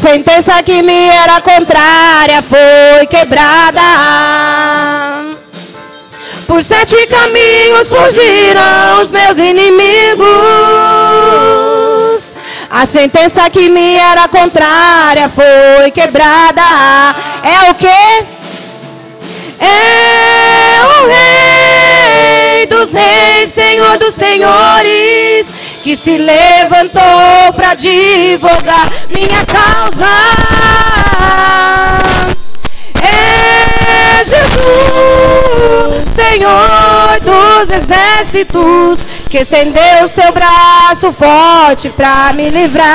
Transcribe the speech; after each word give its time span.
sentença 0.00 0.62
que 0.62 0.82
me 0.82 1.08
era 1.10 1.42
contrária 1.42 2.42
foi 2.42 3.06
quebrada. 3.06 3.82
Por 6.46 6.64
sete 6.64 7.06
caminhos 7.06 7.88
fugiram 7.88 9.02
os 9.02 9.10
meus 9.10 9.36
inimigos. 9.36 10.30
A 12.70 12.86
sentença 12.86 13.50
que 13.50 13.68
me 13.68 13.96
era 13.96 14.26
contrária 14.26 15.28
foi 15.28 15.90
quebrada. 15.90 16.62
É 17.44 17.70
o 17.70 17.74
que? 17.74 17.86
É 19.62 20.80
o 20.82 21.06
Rei 21.08 22.66
dos 22.66 22.90
Reis, 22.92 23.52
Senhor 23.52 23.98
dos 23.98 24.14
Senhores, 24.14 25.46
que 25.82 25.96
se 25.96 26.18
levantou 26.18 27.52
para 27.56 27.74
divulgar 27.74 28.90
minha 29.08 29.44
causa. 29.46 30.06
É 33.02 34.24
Jesus, 34.24 36.04
Senhor 36.14 37.20
dos 37.20 37.70
exércitos, 37.74 38.98
que 39.28 39.38
estendeu 39.38 40.08
seu 40.08 40.30
braço 40.32 41.12
forte 41.12 41.88
para 41.88 42.32
me 42.34 42.50
livrar. 42.50 42.86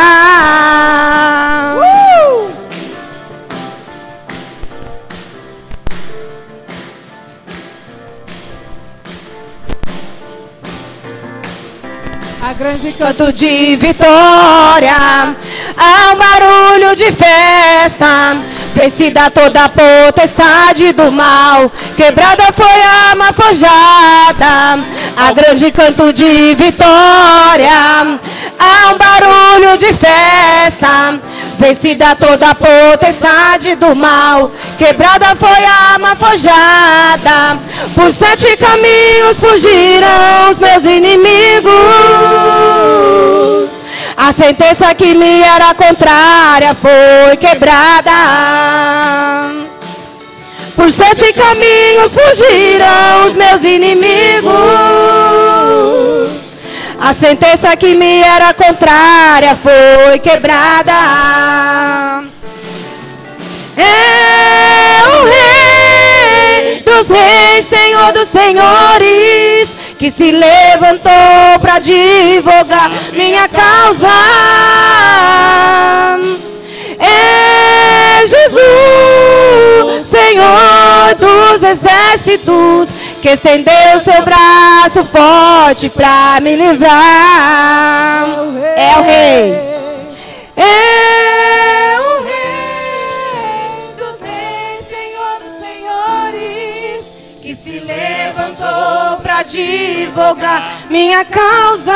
Uh! 1.77 1.94
Grande 12.57 12.93
canto 12.93 13.33
de 13.33 13.75
vitória, 13.75 14.95
há 15.77 16.13
um 16.13 16.17
barulho 16.17 16.95
de 16.95 17.11
festa, 17.11 18.37
vencida 18.73 19.29
toda 19.29 19.65
a 19.65 19.69
potestade 19.69 20.93
do 20.93 21.11
mal, 21.11 21.69
quebrada 21.97 22.53
foi 22.53 22.81
a 22.81 23.09
arma 23.09 23.33
forjada, 23.33 24.83
a 25.17 25.31
grande 25.33 25.69
canto 25.71 26.13
de 26.13 26.55
vitória, 26.55 28.19
há 28.57 28.93
um 28.93 28.97
barulho 28.97 29.77
de 29.77 29.91
festa, 29.91 31.19
vencida 31.57 32.15
toda 32.15 32.49
a 32.51 32.55
potestade 32.55 33.75
do 33.75 33.95
mal, 33.95 34.51
quebrada 34.77 35.35
foi 35.35 35.65
a 35.65 35.93
arma 35.93 36.15
forjada, 36.15 37.59
por 37.93 38.11
sete 38.11 38.55
caminhos 38.57 39.39
fugiram 39.39 40.49
os 40.49 40.59
meus 40.59 40.83
inimigos. 40.83 41.75
A 44.17 44.31
sentença 44.31 44.95
que 44.95 45.13
me 45.13 45.41
era 45.41 45.73
contrária 45.75 46.73
foi 46.73 47.35
quebrada. 47.37 48.11
Por 50.75 50.89
sete 50.91 51.33
caminhos 51.33 52.15
fugiram 52.15 53.27
os 53.27 53.35
meus 53.35 53.63
inimigos. 53.63 54.53
A 56.99 57.13
sentença 57.13 57.75
que 57.75 57.93
me 57.93 58.21
era 58.21 58.53
contrária 58.53 59.55
foi 59.55 60.17
quebrada. 60.19 60.93
É 63.77 65.03
o 65.07 65.25
Rei 65.25 66.81
dos 66.81 67.07
Reis, 67.09 67.67
Senhor 67.67 68.13
dos 68.13 68.29
Senhores, 68.29 69.69
que 69.99 70.09
se 70.09 70.31
levantou 70.31 71.59
para 71.61 71.79
divulgar 71.79 72.89
minha 73.11 73.47
causa. 73.49 74.07
É 76.97 78.25
Jesus, 78.25 80.07
Senhor 80.07 81.15
dos 81.19 81.61
exércitos, 81.61 82.89
que 83.25 83.31
estendeu 83.31 83.99
seu 84.01 84.21
braço 84.21 85.03
forte 85.03 85.89
para 85.89 86.39
me 86.41 86.55
livrar. 86.55 86.93
É 88.77 88.99
o 88.99 89.01
Rei. 89.01 89.51
É 90.55 91.97
o 91.99 92.23
Rei 92.23 93.95
dos 93.97 94.21
Reis, 94.21 94.85
Senhor 94.87 95.39
dos 95.41 95.53
Senhores, 95.59 97.03
que 97.41 97.55
se 97.55 97.79
levantou 97.79 99.17
para 99.23 99.41
divulgar 99.41 100.83
minha 100.91 101.25
causa. 101.25 101.93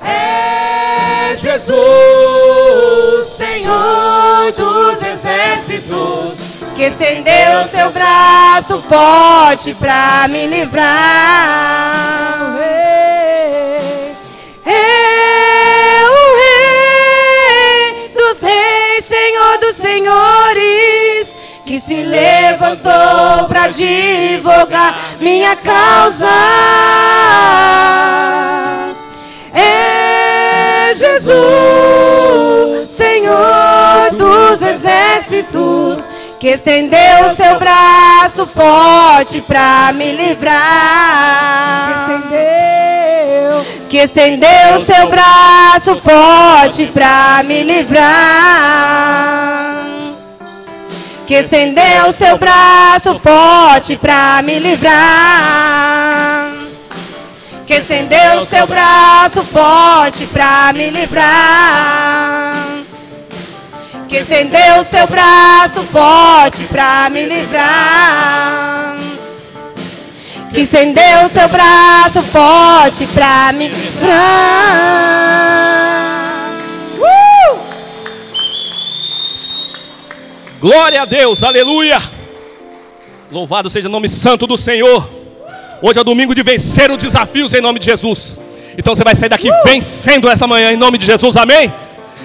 É 0.00 1.34
Jesus, 1.36 3.26
Senhor 3.36 4.52
dos 4.52 5.04
exércitos, 5.08 6.41
que 6.74 6.82
estendeu 6.82 7.68
seu 7.70 7.90
braço 7.90 8.80
forte 8.82 9.74
para 9.74 10.26
me 10.28 10.46
livrar. 10.46 10.92
É 14.64 16.04
o 16.08 16.14
Rei 16.40 18.08
dos 18.14 18.40
Reis, 18.40 19.04
Senhor 19.04 19.58
dos 19.58 19.76
Senhores, 19.76 21.28
que 21.66 21.78
se 21.80 22.02
levantou 22.02 23.48
para 23.48 23.68
divulgar 23.68 24.98
minha 25.20 25.54
causa. 25.56 26.26
É 29.54 30.94
Jesus, 30.94 32.88
Senhor 32.90 34.10
dos 34.12 34.62
exércitos, 34.62 36.11
que 36.42 36.48
estendeu 36.48 37.36
seu 37.36 37.56
braço 37.56 38.48
forte 38.48 39.40
para 39.42 39.92
me 39.92 40.10
livrar. 40.10 40.60
Que 43.88 43.98
estendeu 43.98 44.84
seu 44.84 45.08
braço 45.08 45.96
forte 45.98 46.86
para 46.86 47.44
me 47.44 47.62
livrar. 47.62 48.10
Que 51.28 51.34
estendeu 51.34 52.12
seu 52.12 52.36
braço 52.36 53.20
forte 53.20 53.96
para 53.96 54.42
me 54.42 54.58
livrar. 54.58 54.96
Que 57.64 57.74
estendeu 57.74 58.44
seu 58.46 58.66
braço 58.66 59.44
forte 59.44 60.26
para 60.26 60.72
me 60.72 60.90
livrar. 60.90 62.61
Que 64.12 64.18
estendeu 64.18 64.84
seu 64.84 65.06
braço 65.06 65.82
forte 65.84 66.64
para 66.64 67.08
me 67.08 67.24
livrar. 67.24 68.98
Que 70.52 70.60
estendeu 70.60 71.26
seu 71.30 71.48
braço 71.48 72.22
forte 72.24 73.06
para 73.06 73.54
me 73.54 73.68
livrar. 73.68 74.12
Uh! 76.98 77.58
Glória 80.60 81.00
a 81.00 81.06
Deus, 81.06 81.42
aleluia. 81.42 81.98
Louvado 83.30 83.70
seja 83.70 83.88
o 83.88 83.90
nome 83.90 84.10
santo 84.10 84.46
do 84.46 84.58
Senhor. 84.58 85.08
Hoje 85.80 85.98
é 85.98 86.02
o 86.02 86.04
domingo 86.04 86.34
de 86.34 86.42
vencer 86.42 86.90
os 86.90 86.98
desafios 86.98 87.54
em 87.54 87.62
nome 87.62 87.78
de 87.78 87.86
Jesus. 87.86 88.38
Então 88.76 88.94
você 88.94 89.04
vai 89.04 89.14
sair 89.14 89.30
daqui 89.30 89.48
vencendo 89.64 90.28
essa 90.28 90.46
manhã 90.46 90.70
em 90.70 90.76
nome 90.76 90.98
de 90.98 91.06
Jesus, 91.06 91.34
amém? 91.34 91.72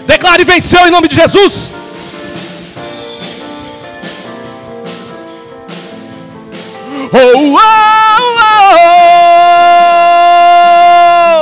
Declare 0.08 0.44
venceu 0.46 0.88
em 0.88 0.92
nome 0.92 1.08
de 1.10 1.16
Jesus. 1.16 1.72
Oh, 7.14 7.18
oh, 7.36 7.58
oh, 8.40 8.76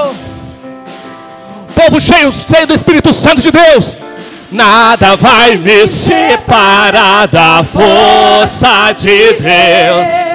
oh. 0.10 0.16
Povo 1.76 2.02
cheio, 2.02 2.32
cheio 2.32 2.66
do 2.66 2.74
Espírito 2.74 3.14
Santo 3.14 3.42
de 3.42 3.52
Deus. 3.52 3.96
Nada 4.52 5.16
vai 5.16 5.58
me 5.58 5.88
separar 5.88 7.28
da 7.28 7.64
força 7.64 8.92
de 8.94 9.34
Deus. 9.34 10.26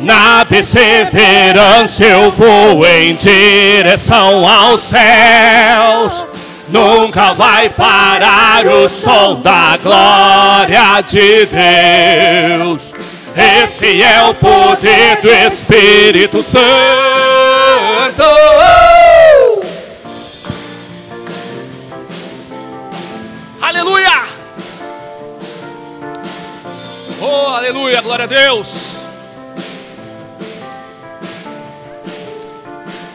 Na 0.00 0.44
perseverança 0.44 2.04
eu 2.04 2.30
vou 2.32 2.86
em 2.86 3.16
direção 3.16 4.46
aos 4.46 4.82
céus. 4.82 6.31
Nunca 6.72 7.34
vai 7.34 7.68
parar 7.68 8.66
o 8.66 8.88
som 8.88 9.42
da 9.42 9.76
glória 9.76 11.02
de 11.02 11.46
Deus. 11.46 12.94
Esse 13.36 14.02
é 14.02 14.22
o 14.22 14.32
poder 14.32 15.20
do 15.20 15.30
Espírito 15.30 16.42
Santo. 16.42 16.62
Aleluia! 23.60 24.22
Oh, 27.20 27.48
aleluia, 27.48 28.00
glória 28.00 28.24
a 28.24 28.28
Deus. 28.28 28.81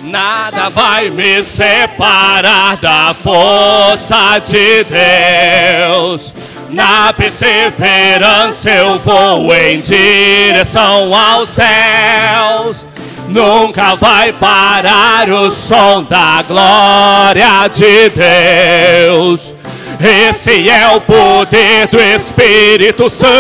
Nada 0.08 0.70
vai 0.70 1.10
me 1.10 1.44
separar 1.44 2.78
da 2.78 3.14
força 3.22 4.40
de 4.40 4.86
Deus. 4.86 6.34
Na 6.70 7.12
perseverança 7.12 8.70
eu 8.70 9.00
vou 9.00 9.54
em 9.54 9.82
direção 9.82 11.14
aos 11.14 11.50
céus. 11.50 12.86
Nunca 13.28 13.96
vai 13.96 14.32
parar 14.32 15.28
o 15.30 15.52
som 15.52 16.04
da 16.04 16.42
glória 16.48 17.68
de 17.68 18.10
Deus. 18.10 19.54
Esse 20.00 20.70
é 20.70 20.88
o 20.96 21.02
poder 21.02 21.88
do 21.88 22.00
Espírito 22.00 23.10
Santo. 23.10 23.32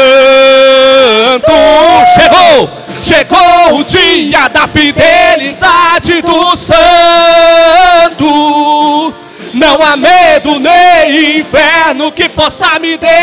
Chegou! 2.13 2.86
Chegou 3.01 3.79
o 3.79 3.83
dia 3.83 4.47
da 4.47 4.67
fidelidade 4.67 6.21
do 6.21 6.55
Santo. 6.55 6.77
Não 9.53 9.83
há 9.83 9.95
medo 9.95 10.59
nem 10.59 11.39
inferno 11.39 12.11
que 12.11 12.27
possa 12.29 12.79
me 12.79 12.97
deter. 12.97 13.17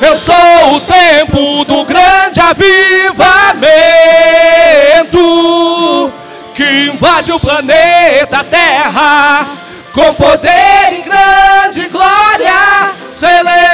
Eu 0.00 0.18
sou 0.18 0.74
o 0.74 0.80
tempo 0.80 1.64
do 1.64 1.84
grande 1.84 2.40
avivamento 2.40 2.74
que 6.54 6.90
invade 6.92 7.32
o 7.32 7.40
planeta 7.40 8.44
Terra 8.44 9.46
com 9.92 10.12
poder 10.14 10.92
e 10.92 11.02
grande 11.02 11.88
glória. 11.88 12.92
Celebrai! 13.12 13.73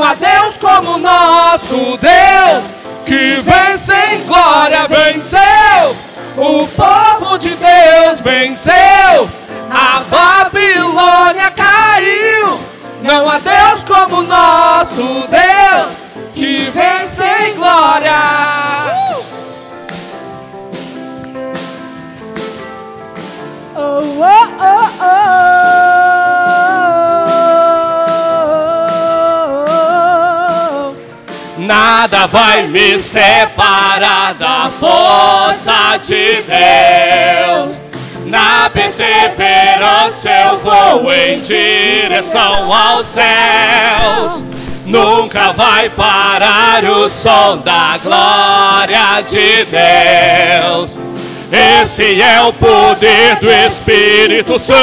Não 0.00 0.06
há 0.06 0.14
Deus 0.14 0.56
como 0.56 0.96
nosso 0.96 1.98
Deus 1.98 2.72
que 3.04 3.42
vence 3.42 3.92
em 3.92 4.24
glória, 4.24 4.88
venceu. 4.88 5.94
O 6.38 6.66
povo 6.68 7.38
de 7.38 7.50
Deus 7.50 8.22
venceu. 8.22 9.28
A 9.70 10.00
Babilônia 10.08 11.50
caiu. 11.50 12.58
Não 13.02 13.28
há 13.28 13.40
Deus 13.40 13.84
como 13.84 14.22
nosso 14.22 15.02
Deus 15.28 15.92
que 16.32 16.70
vence 16.70 17.22
em 17.50 17.56
glória. 17.56 18.39
Nada 32.10 32.26
vai 32.26 32.66
me 32.66 32.98
separar 32.98 34.34
da 34.34 34.68
força 34.80 35.96
de 35.98 36.42
Deus. 36.42 37.76
Na 38.26 38.68
perseverança 38.68 40.28
eu 40.28 40.58
vou 40.58 41.12
em 41.12 41.38
direção 41.40 42.72
aos 42.72 43.06
céus. 43.06 44.44
Nunca 44.84 45.52
vai 45.52 45.88
parar 45.90 46.82
o 46.84 47.08
som 47.08 47.58
da 47.58 47.96
glória 48.02 49.22
de 49.22 49.64
Deus. 49.66 50.98
Esse 51.80 52.20
é 52.20 52.40
o 52.42 52.52
poder 52.52 53.36
do 53.36 53.48
Espírito 53.48 54.58
Santo. 54.58 54.74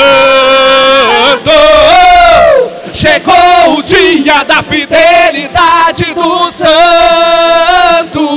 Chegou 2.93 3.77
o 3.77 3.83
dia 3.83 4.45
da 4.45 4.63
fidelidade 4.63 5.56
dos 5.93 6.53
santos. 6.55 8.27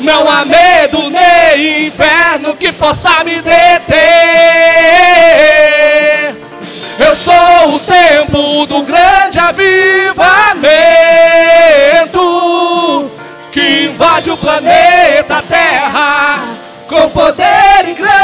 Não 0.00 0.26
há 0.28 0.44
medo 0.46 1.10
nem 1.10 1.86
inferno 1.88 2.56
que 2.56 2.72
possa 2.72 3.22
me 3.24 3.42
deter. 3.42 4.00
Eu 6.98 7.14
sou 7.16 7.74
o 7.74 7.80
tempo 7.80 8.66
do 8.66 8.82
grande 8.84 9.38
avivamento 9.38 10.20
que 13.52 13.84
invade 13.84 14.30
o 14.30 14.36
planeta 14.38 15.42
Terra 15.46 16.38
com 16.88 17.10
poder 17.10 17.86
e 17.86 17.94
grande 17.94 18.19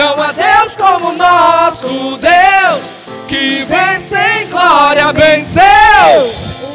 Não 0.00 0.22
há 0.22 0.32
Deus 0.32 0.74
como 0.76 1.12
nosso 1.12 2.16
Deus 2.16 2.86
que 3.28 3.64
vence 3.64 4.16
em 4.16 4.46
glória, 4.46 5.12
venceu. 5.12 5.62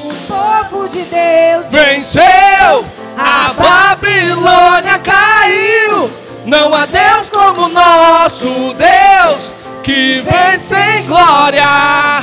O 0.04 0.14
povo 0.28 0.88
de 0.88 1.02
Deus 1.02 1.66
Venceu! 1.72 2.86
A 3.18 3.52
Babilônia 3.52 5.00
caiu! 5.00 6.12
Não 6.46 6.72
há 6.72 6.86
Deus 6.86 7.28
como 7.30 7.68
nosso 7.68 8.76
Deus 8.76 9.52
que 9.82 10.22
vence 10.22 10.76
em 10.76 11.08
glória. 11.08 12.22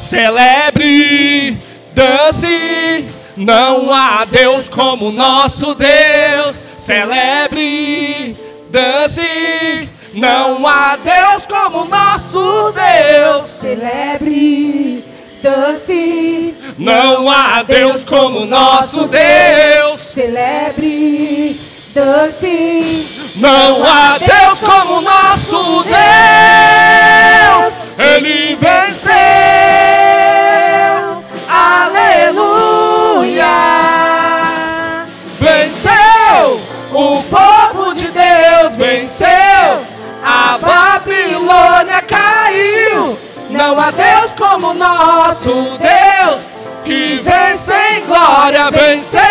Celebre, 0.00 1.58
dance. 1.92 3.08
Não 3.36 3.92
há 3.92 4.24
Deus 4.24 4.68
como 4.68 5.10
nosso 5.10 5.74
Deus. 5.74 6.54
Celebre, 6.78 8.36
dance. 8.70 9.88
Não 10.14 10.64
há 10.64 10.96
Deus 10.96 11.44
como 11.44 11.86
nosso 11.86 12.72
Deus. 12.72 13.50
celebre, 13.50 15.04
dance. 15.42 16.54
Não 16.78 17.28
há 17.28 17.62
Deus 17.64 18.04
como 18.04 18.46
nosso 18.46 19.08
Deus. 19.08 20.00
Celebre, 20.00 21.60
dance. 21.92 23.32
Não 23.36 23.84
há 23.84 24.16
Deus 24.18 24.60
como 24.60 25.00
nosso 25.00 25.82
Deus. 25.82 25.94
Ele 27.98 28.54
venceu. 28.54 28.83
Nosso 45.24 45.78
Deus. 45.78 46.42
Que 46.84 47.16
vence 47.24 47.72
em 47.72 48.04
glória, 48.04 48.70
venceu. 48.70 49.22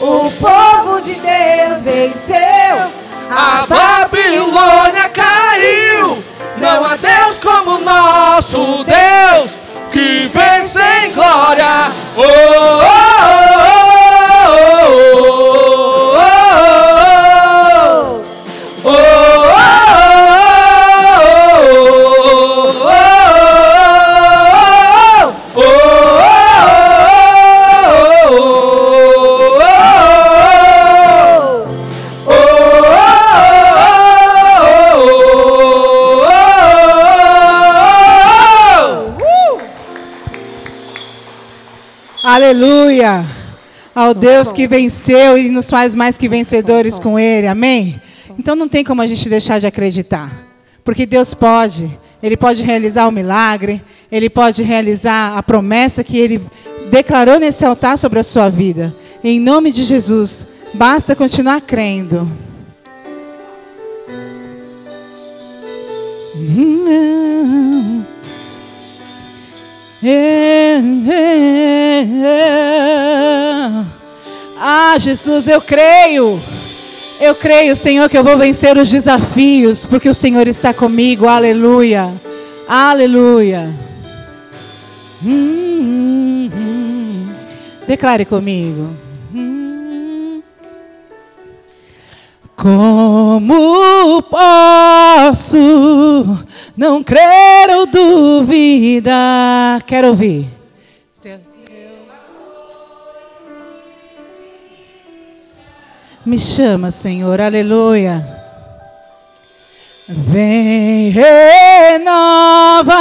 O 0.00 0.30
povo 0.30 1.00
de 1.00 1.14
Deus 1.14 1.82
venceu. 1.82 2.90
A 3.28 3.66
Babilônia 3.66 5.08
caiu. 5.08 6.22
Não 6.58 6.84
há 6.84 6.96
Deus 6.96 7.38
como 7.38 7.78
nosso 7.80 8.84
Deus 8.84 9.59
Aleluia! 42.50 43.24
Ao 43.94 44.12
Deus 44.12 44.50
que 44.50 44.66
venceu 44.66 45.38
e 45.38 45.48
nos 45.50 45.70
faz 45.70 45.94
mais 45.94 46.18
que 46.18 46.28
vencedores 46.28 46.98
com 46.98 47.16
Ele, 47.16 47.46
amém? 47.46 48.02
Então 48.36 48.56
não 48.56 48.66
tem 48.66 48.82
como 48.82 49.00
a 49.00 49.06
gente 49.06 49.28
deixar 49.28 49.60
de 49.60 49.68
acreditar, 49.68 50.48
porque 50.82 51.06
Deus 51.06 51.32
pode, 51.32 51.96
Ele 52.20 52.36
pode 52.36 52.64
realizar 52.64 53.06
o 53.06 53.12
milagre, 53.12 53.80
Ele 54.10 54.28
pode 54.28 54.64
realizar 54.64 55.38
a 55.38 55.42
promessa 55.44 56.02
que 56.02 56.18
Ele 56.18 56.42
declarou 56.90 57.38
nesse 57.38 57.64
altar 57.64 57.96
sobre 57.96 58.18
a 58.18 58.24
sua 58.24 58.48
vida. 58.48 58.92
Em 59.22 59.38
nome 59.38 59.70
de 59.70 59.84
Jesus, 59.84 60.44
basta 60.74 61.14
continuar 61.14 61.60
crendo. 61.60 62.28
Ah, 74.56 74.96
Jesus, 74.98 75.48
eu 75.48 75.60
creio. 75.60 76.40
Eu 77.20 77.34
creio, 77.34 77.76
Senhor, 77.76 78.08
que 78.08 78.16
eu 78.16 78.24
vou 78.24 78.38
vencer 78.38 78.78
os 78.78 78.90
desafios, 78.90 79.84
porque 79.84 80.08
o 80.08 80.14
Senhor 80.14 80.48
está 80.48 80.72
comigo. 80.72 81.26
Aleluia. 81.26 82.10
Aleluia. 82.66 83.68
Hum, 85.22 85.30
hum, 85.30 86.50
hum. 86.56 87.28
Declare 87.86 88.24
comigo. 88.24 89.09
Como 92.60 94.22
posso 94.24 95.56
não 96.76 97.02
crer 97.02 97.70
ou 97.70 97.86
duvidar? 97.86 99.82
Quero 99.84 100.08
ouvir. 100.08 100.46
Me 106.26 106.38
chama, 106.38 106.90
Senhor, 106.90 107.40
aleluia. 107.40 108.22
Vem 110.06 111.08
renova 111.08 112.92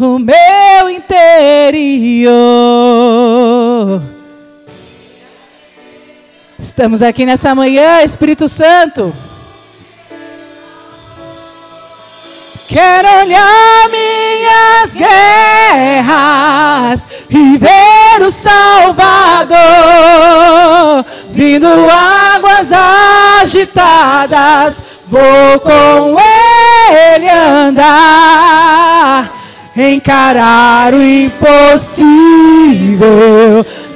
o 0.00 0.18
meu 0.18 0.88
interior. 0.88 2.26
Estamos 6.76 7.00
aqui 7.00 7.24
nessa 7.24 7.54
manhã, 7.54 8.02
Espírito 8.02 8.50
Santo. 8.50 9.10
Quero 12.68 13.08
olhar 13.22 13.88
minhas 13.88 14.92
guerras 15.72 17.00
e 17.30 17.56
ver 17.56 18.22
o 18.22 18.30
Salvador 18.30 19.56
vindo 21.30 21.66
águas 21.66 22.68
agitadas. 23.40 24.74
Vou 25.08 25.58
com 25.60 26.18
ele 26.92 27.30
andar, 27.30 29.32
encarar 29.74 30.92
o 30.92 31.02
impossível, 31.02 31.96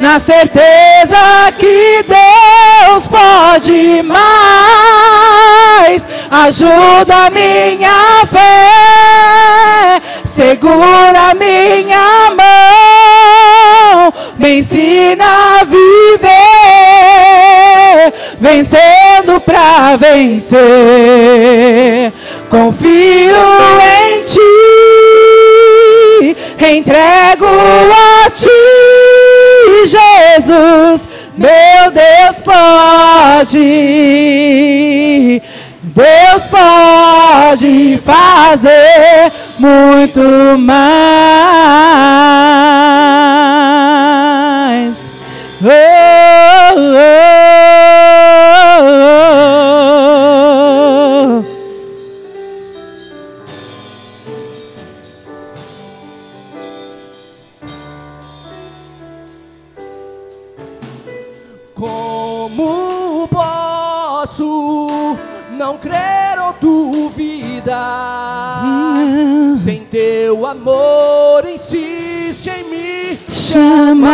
na 0.01 0.19
certeza 0.19 1.53
que 1.59 2.03
Deus 2.09 2.40
pode 2.99 4.03
mais. 4.03 6.05
Ajuda 6.31 7.31
minha 7.31 8.25
fé, 8.31 10.01
segura 10.25 11.35
minha 11.35 12.31
mão, 12.31 14.13
me 14.39 14.61
ensina 14.61 15.25
a 15.61 15.65
viver, 15.65 16.31
vencendo 18.39 19.41
pra 19.41 19.97
vencer. 19.97 20.61
Confio 22.49 23.37
em 23.83 24.23
ti, 24.23 24.39
entrego 26.61 27.47
a 27.47 28.31
ti, 28.31 28.49
Jesus, 29.87 31.03
meu 31.41 31.91
Deus 31.91 32.37
pode. 32.45 33.59
Deus 35.83 36.43
pode 36.51 37.99
fazer 38.05 39.33
muito 39.59 40.21
mais. 40.59 40.91
Oh, 45.63 45.69
oh, 46.77 47.30
não 65.71 65.79
crer 65.79 66.37
ou 66.45 66.53
duvidar? 66.61 67.71
Sem 69.57 69.85
teu 69.85 70.45
amor 70.45 71.45
insiste 71.47 72.49
em 72.51 72.65
me 72.69 73.17
chamar. 73.31 74.09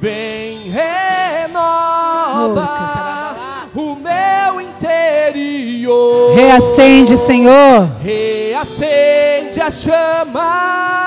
Vem 0.00 0.70
renova 0.70 1.66
o 3.74 3.96
meu 3.96 4.62
interior. 4.62 6.34
Reacende, 6.34 7.18
Senhor. 7.18 7.86
Reacende 8.00 9.60
a 9.60 9.70
chama 9.70 10.97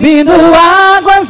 vindo 0.00 0.32
águas 0.32 1.28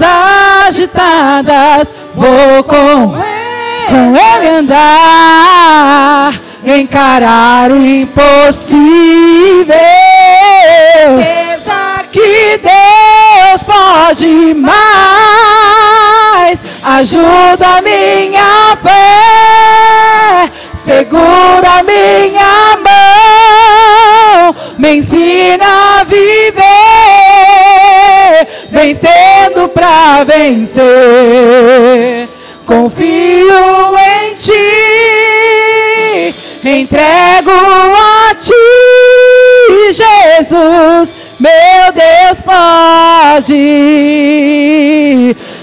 agitadas. 0.66 1.88
Vou 2.14 2.62
com 2.64 3.14
ele, 3.16 3.88
com 3.88 4.16
ele 4.16 4.48
andar, 4.58 6.32
encarar 6.64 7.70
o 7.72 7.84
impossível. 7.84 9.74
Certeza 11.18 12.04
que 12.12 12.60
Deus 12.62 13.62
pode 13.64 14.54
mais. 14.54 14.80
Ajuda 16.82 17.82
minha 17.82 18.76
fé, 18.82 20.50
segura 20.74 21.82
minha 21.84 22.78
mão, 22.82 24.54
me 24.78 24.96
ensina 24.96 26.00
a 26.00 26.04
viver, 26.04 26.79
vencendo 28.80 29.68
pra 29.68 30.24
vencer. 30.24 30.80
Confio 32.64 33.98
em 33.98 34.34
ti, 34.36 34.54
entrego 36.64 37.50
a 37.50 38.34
ti, 38.36 39.92
Jesus, 39.92 41.10
meu 41.38 41.92
Deus 41.92 42.40
pode. 42.42 43.56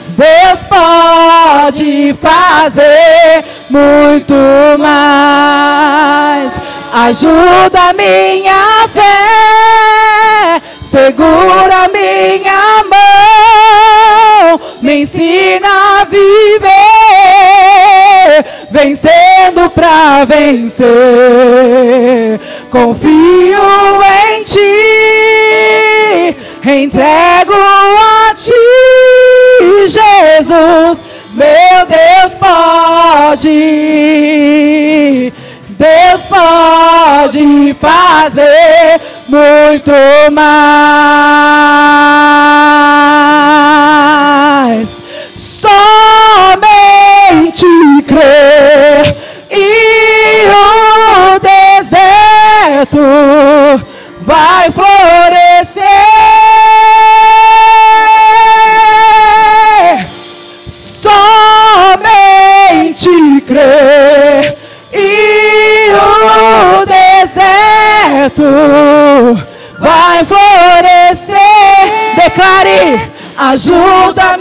Deus 0.09 0.59
pode 0.67 2.15
fazer 2.21 3.43
muito 3.69 4.33
mais. 4.77 6.51
Ajuda 6.93 7.93
minha 7.93 8.87
fé, 8.93 10.61
segura 10.89 11.87
minha 11.93 12.76
me 14.81 15.01
ensina 15.01 15.67
a 16.01 16.05
viver, 16.05 16.69
vencendo 18.71 19.69
pra 19.71 20.25
vencer. 20.25 20.87
Confio 22.69 23.59
em 24.29 24.43
ti, 24.43 24.61
entrego 26.63 27.53
a 27.53 28.33
ti. 28.35 28.51
Jesus, 29.87 30.99
meu 31.33 31.85
Deus 31.87 32.33
pode, 32.39 33.47
Deus 35.69 36.21
pode 36.29 37.75
fazer 37.79 38.99
muito 39.27 39.91
mais. 40.31 41.47
Vai 69.79 70.25
florescer. 70.25 71.37
Declare, 72.15 73.11
ajuda 73.37 74.37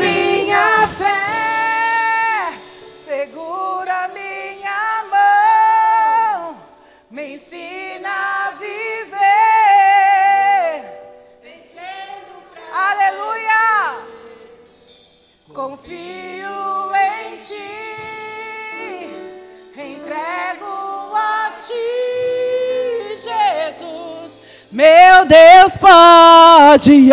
pode, 25.87 27.11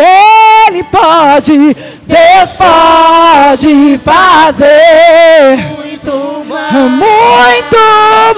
Ele 0.66 0.82
pode, 0.84 1.76
Deus 2.06 2.50
pode 2.58 4.00
fazer. 4.04 5.58
Muito 5.78 6.44
mais, 6.48 6.72
muito 6.72 7.76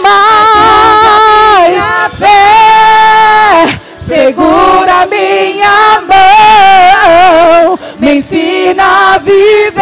mais. 0.02 1.78
A 1.78 2.10
fé 2.10 3.66
segura 3.98 5.06
minha 5.06 6.02
mão, 6.06 7.78
me 7.98 8.18
ensina 8.18 9.14
a 9.14 9.18
viver, 9.18 9.72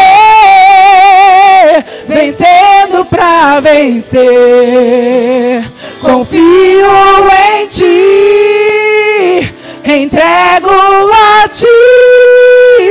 vencendo 2.06 3.04
pra 3.06 3.58
vencer. 3.61 5.64
Confio 6.00 6.87
em 7.40 7.43
entrego 9.96 10.70
a 11.12 11.48
ti, 11.48 11.66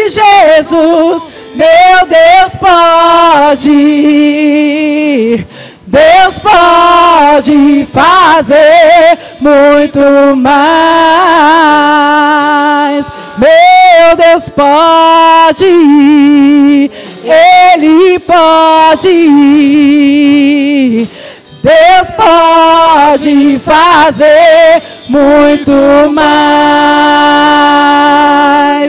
Jesus. 0.10 1.24
Meu 1.56 2.08
Deus 2.08 2.56
pode, 2.60 3.70
Deus 5.86 6.36
pode 6.42 7.88
fazer 7.94 9.20
muito 9.40 10.00
mais. 10.36 10.64
Meu 13.38 14.16
Deus 14.18 14.50
pode, 14.50 15.66
Ele 17.24 18.20
pode. 18.20 19.30
Deus 21.64 22.10
pode 22.18 23.62
fazer 23.64 24.82
muito 25.14 25.72
mais. 26.12 26.24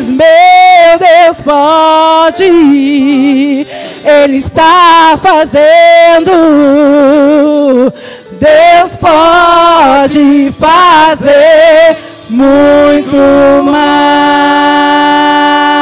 Meu 0.09 0.99
Deus 0.99 1.40
pode, 1.43 3.66
Ele 4.04 4.37
está 4.38 5.19
fazendo. 5.23 6.33
Deus 8.40 8.97
pode 8.97 10.52
fazer 10.59 11.97
muito 12.31 13.16
mais. 13.64 15.74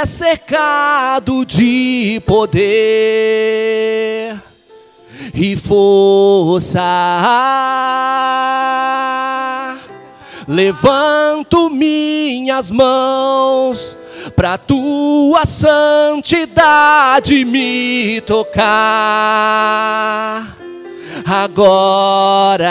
É 0.00 0.06
cercado 0.06 1.44
de 1.44 2.22
poder 2.26 4.40
e 5.34 5.54
força. 5.56 6.80
Levanto 10.48 11.68
minhas 11.68 12.70
mãos 12.70 13.94
pra 14.34 14.56
tua 14.56 15.44
santidade 15.44 17.44
me 17.44 18.22
tocar 18.22 18.66
agora 21.26 22.70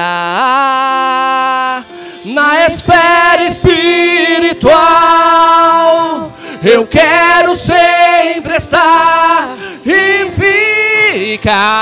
na 2.26 2.66
esfera 2.66 3.44
espiritual. 3.44 5.89
Eu 6.62 6.86
quero 6.86 7.56
sempre 7.56 8.58
estar 8.58 9.56
e 9.86 10.26
ficar 11.32 11.80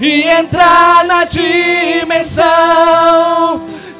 e 0.00 0.22
entrar 0.22 1.04
na 1.04 1.22
dimensão 1.24 2.48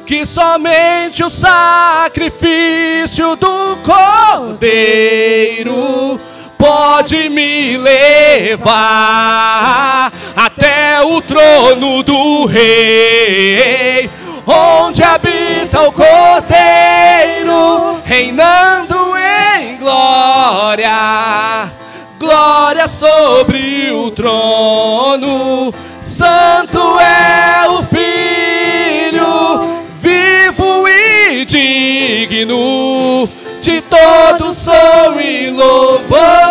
que 0.05 0.25
somente 0.25 1.23
o 1.23 1.29
sacrifício 1.29 3.37
do 3.37 3.77
Cordeiro 4.47 6.19
pode 6.57 7.29
me 7.29 7.77
levar 7.77 8.69
até 10.35 10.68
o 11.03 11.21
trono 11.21 12.03
do 12.03 12.45
Rei, 12.45 14.09
onde 14.45 15.03
habita 15.03 15.83
o 15.83 15.91
Cordeiro, 15.91 17.99
reinando 18.03 18.97
em 19.17 19.77
glória. 19.77 21.71
Glória 22.19 22.87
sobre 22.87 23.91
o 23.91 24.11
trono, 24.11 25.73
Santo 26.01 26.99
é 26.99 27.69
o 27.69 27.83
Filho, 27.83 29.83
vivo 29.95 30.87
e 30.87 31.45
digno 31.45 33.29
de 33.61 33.81
todo 33.81 34.53
som 34.53 35.19
e 35.19 35.49
louvor. 35.49 36.48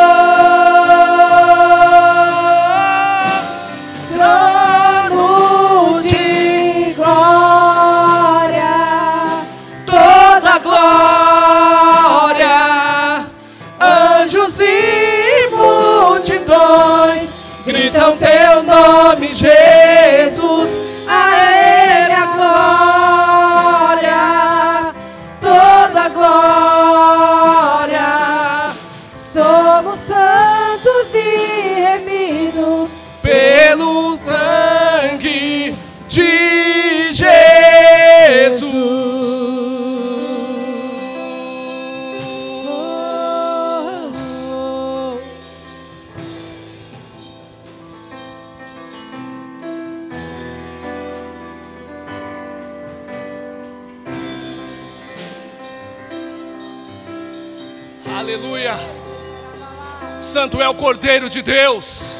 Santo 60.28 60.60
é 60.60 60.68
o 60.68 60.74
Cordeiro 60.74 61.30
de 61.30 61.40
Deus. 61.40 62.18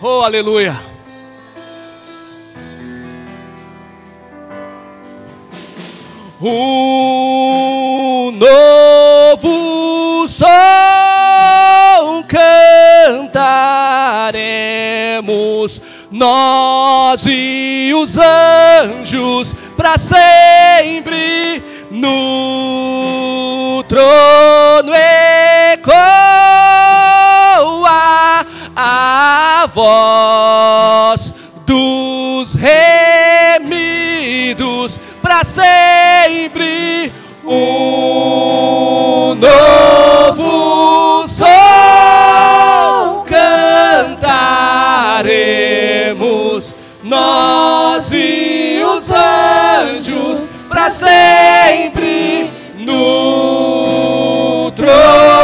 Oh, 0.00 0.20
aleluia. 0.22 0.80
Um 6.40 8.30
novo 8.30 10.28
som 10.28 10.46
cantaremos 12.28 13.32
nós 16.08 17.26
e 17.26 17.90
os 17.96 18.16
anjos 18.16 19.56
para 19.76 19.98
sempre 19.98 21.60
no 21.90 23.82
trono 23.88 24.55
a 29.66 29.68
voz 29.68 31.34
dos 31.66 32.54
remidos 33.58 34.96
para 35.20 35.42
sempre 35.42 37.12
um 37.44 39.34
novo 39.34 41.26
som 41.26 41.44
cantaremos. 43.26 44.46
Nós 47.02 48.12
e 48.12 48.84
os 48.84 49.10
anjos 49.10 50.44
para 50.68 50.88
sempre 50.90 52.52
no 52.78 54.70
trono 54.76 55.35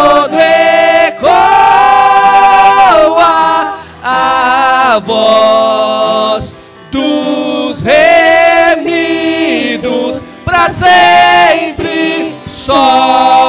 a 4.93 4.99
voz 4.99 6.55
dos 6.91 7.81
remidos 8.71 10.21
para 10.45 10.69
sempre 10.69 12.35
só 12.47 13.42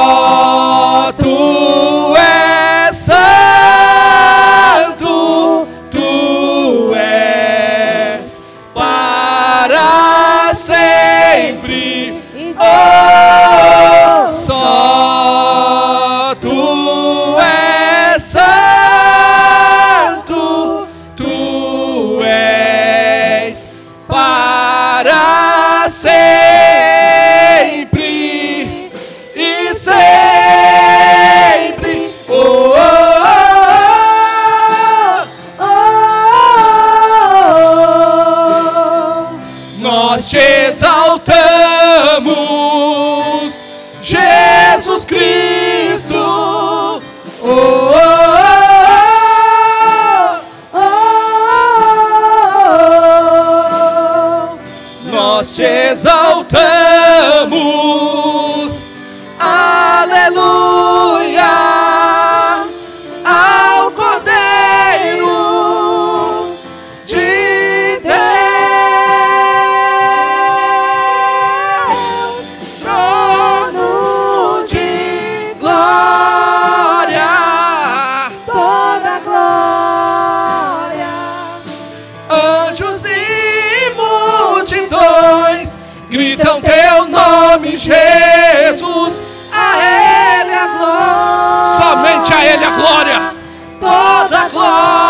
toda 94.64 95.03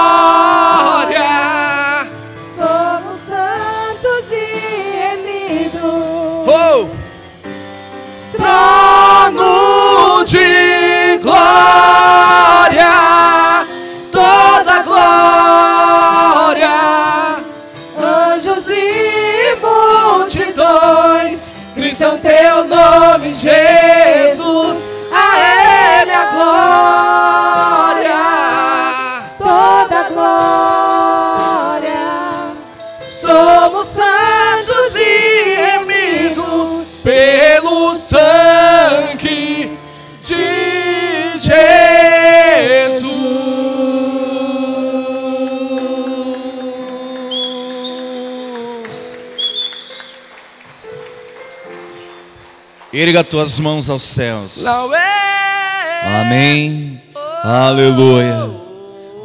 Erga 53.06 53.22
tuas 53.22 53.58
mãos 53.58 53.90
aos 53.90 54.02
céus. 54.02 54.64
É. 54.64 56.22
Amém. 56.22 56.98
Aleluia. 57.42 58.50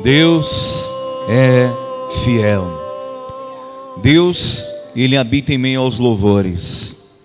Deus 0.03 0.93
é 1.29 1.69
fiel. 2.21 2.67
Deus, 4.01 4.69
Ele 4.93 5.15
habita 5.15 5.53
em 5.53 5.57
meio 5.57 5.79
aos 5.79 5.97
louvores. 5.97 7.21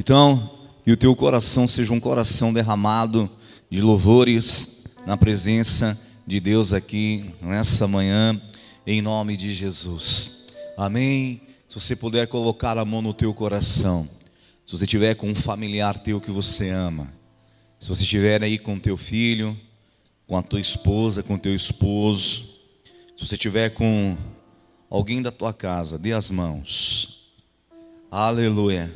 Então, 0.00 0.50
que 0.82 0.92
o 0.92 0.96
teu 0.96 1.14
coração 1.14 1.68
seja 1.68 1.92
um 1.92 2.00
coração 2.00 2.54
derramado 2.54 3.28
de 3.70 3.82
louvores 3.82 4.84
na 5.06 5.14
presença 5.14 5.94
de 6.26 6.40
Deus 6.40 6.72
aqui 6.72 7.34
nessa 7.42 7.86
manhã, 7.86 8.40
em 8.86 9.02
nome 9.02 9.36
de 9.36 9.52
Jesus. 9.52 10.46
Amém. 10.74 11.42
Se 11.68 11.78
você 11.78 11.94
puder 11.94 12.26
colocar 12.28 12.78
a 12.78 12.84
mão 12.86 13.02
no 13.02 13.12
teu 13.12 13.34
coração, 13.34 14.08
se 14.68 14.76
você 14.76 14.86
tiver 14.86 15.14
com 15.14 15.30
um 15.30 15.34
familiar 15.34 15.98
teu 15.98 16.20
que 16.20 16.30
você 16.30 16.68
ama, 16.68 17.10
se 17.78 17.88
você 17.88 18.02
estiver 18.02 18.42
aí 18.42 18.58
com 18.58 18.78
teu 18.78 18.98
filho, 18.98 19.58
com 20.26 20.36
a 20.36 20.42
tua 20.42 20.60
esposa, 20.60 21.22
com 21.22 21.38
teu 21.38 21.54
esposo, 21.54 22.42
se 23.16 23.26
você 23.26 23.34
estiver 23.34 23.70
com 23.70 24.14
alguém 24.90 25.22
da 25.22 25.32
tua 25.32 25.54
casa, 25.54 25.98
dê 25.98 26.12
as 26.12 26.28
mãos. 26.28 27.32
Aleluia. 28.10 28.94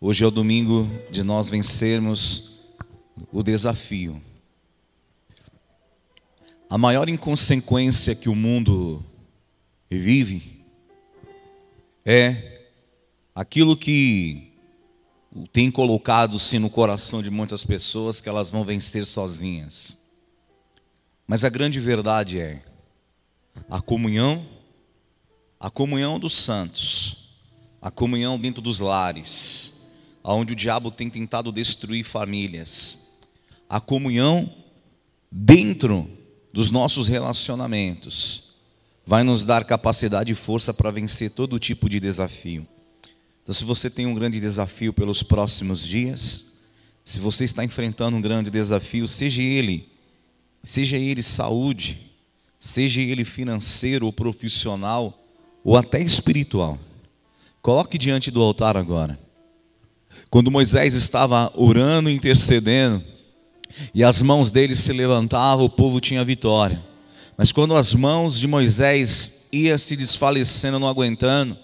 Hoje 0.00 0.24
é 0.24 0.26
o 0.26 0.30
domingo 0.30 0.90
de 1.10 1.22
nós 1.22 1.50
vencermos 1.50 2.62
o 3.30 3.42
desafio. 3.42 4.18
A 6.70 6.78
maior 6.78 7.06
inconsequência 7.06 8.14
que 8.14 8.30
o 8.30 8.34
mundo 8.34 9.04
vive 9.90 10.64
é 12.02 12.62
aquilo 13.34 13.76
que 13.76 14.49
tem 15.52 15.70
colocado-se 15.70 16.58
no 16.58 16.68
coração 16.68 17.22
de 17.22 17.30
muitas 17.30 17.64
pessoas 17.64 18.20
que 18.20 18.28
elas 18.28 18.50
vão 18.50 18.64
vencer 18.64 19.06
sozinhas. 19.06 19.96
Mas 21.26 21.44
a 21.44 21.48
grande 21.48 21.78
verdade 21.78 22.40
é 22.40 22.62
a 23.68 23.80
comunhão, 23.80 24.44
a 25.58 25.70
comunhão 25.70 26.18
dos 26.18 26.32
santos, 26.32 27.30
a 27.80 27.90
comunhão 27.90 28.38
dentro 28.38 28.60
dos 28.60 28.80
lares, 28.80 29.94
aonde 30.24 30.52
o 30.52 30.56
diabo 30.56 30.90
tem 30.90 31.08
tentado 31.08 31.52
destruir 31.52 32.04
famílias, 32.04 33.16
a 33.68 33.80
comunhão 33.80 34.52
dentro 35.30 36.10
dos 36.52 36.72
nossos 36.72 37.06
relacionamentos, 37.06 38.54
vai 39.06 39.22
nos 39.22 39.44
dar 39.44 39.64
capacidade 39.64 40.32
e 40.32 40.34
força 40.34 40.74
para 40.74 40.90
vencer 40.90 41.30
todo 41.30 41.58
tipo 41.60 41.88
de 41.88 42.00
desafio. 42.00 42.66
Então, 43.50 43.58
se 43.58 43.64
você 43.64 43.90
tem 43.90 44.06
um 44.06 44.14
grande 44.14 44.38
desafio 44.38 44.92
pelos 44.92 45.24
próximos 45.24 45.84
dias, 45.84 46.52
se 47.02 47.18
você 47.18 47.44
está 47.44 47.64
enfrentando 47.64 48.16
um 48.16 48.20
grande 48.20 48.48
desafio, 48.48 49.08
seja 49.08 49.42
ele, 49.42 49.88
seja 50.62 50.96
ele 50.96 51.20
saúde, 51.20 51.98
seja 52.60 53.00
ele 53.00 53.24
financeiro 53.24 54.06
ou 54.06 54.12
profissional, 54.12 55.26
ou 55.64 55.76
até 55.76 56.00
espiritual, 56.00 56.78
coloque 57.60 57.98
diante 57.98 58.30
do 58.30 58.40
altar 58.40 58.76
agora. 58.76 59.18
Quando 60.30 60.48
Moisés 60.48 60.94
estava 60.94 61.52
orando 61.56 62.08
e 62.08 62.14
intercedendo, 62.14 63.02
e 63.92 64.04
as 64.04 64.22
mãos 64.22 64.52
dele 64.52 64.76
se 64.76 64.92
levantavam, 64.92 65.64
o 65.64 65.70
povo 65.70 66.00
tinha 66.00 66.24
vitória. 66.24 66.80
Mas 67.36 67.50
quando 67.50 67.74
as 67.74 67.94
mãos 67.94 68.38
de 68.38 68.46
Moisés 68.46 69.48
ia 69.50 69.76
se 69.76 69.96
desfalecendo, 69.96 70.78
não 70.78 70.86
aguentando, 70.86 71.58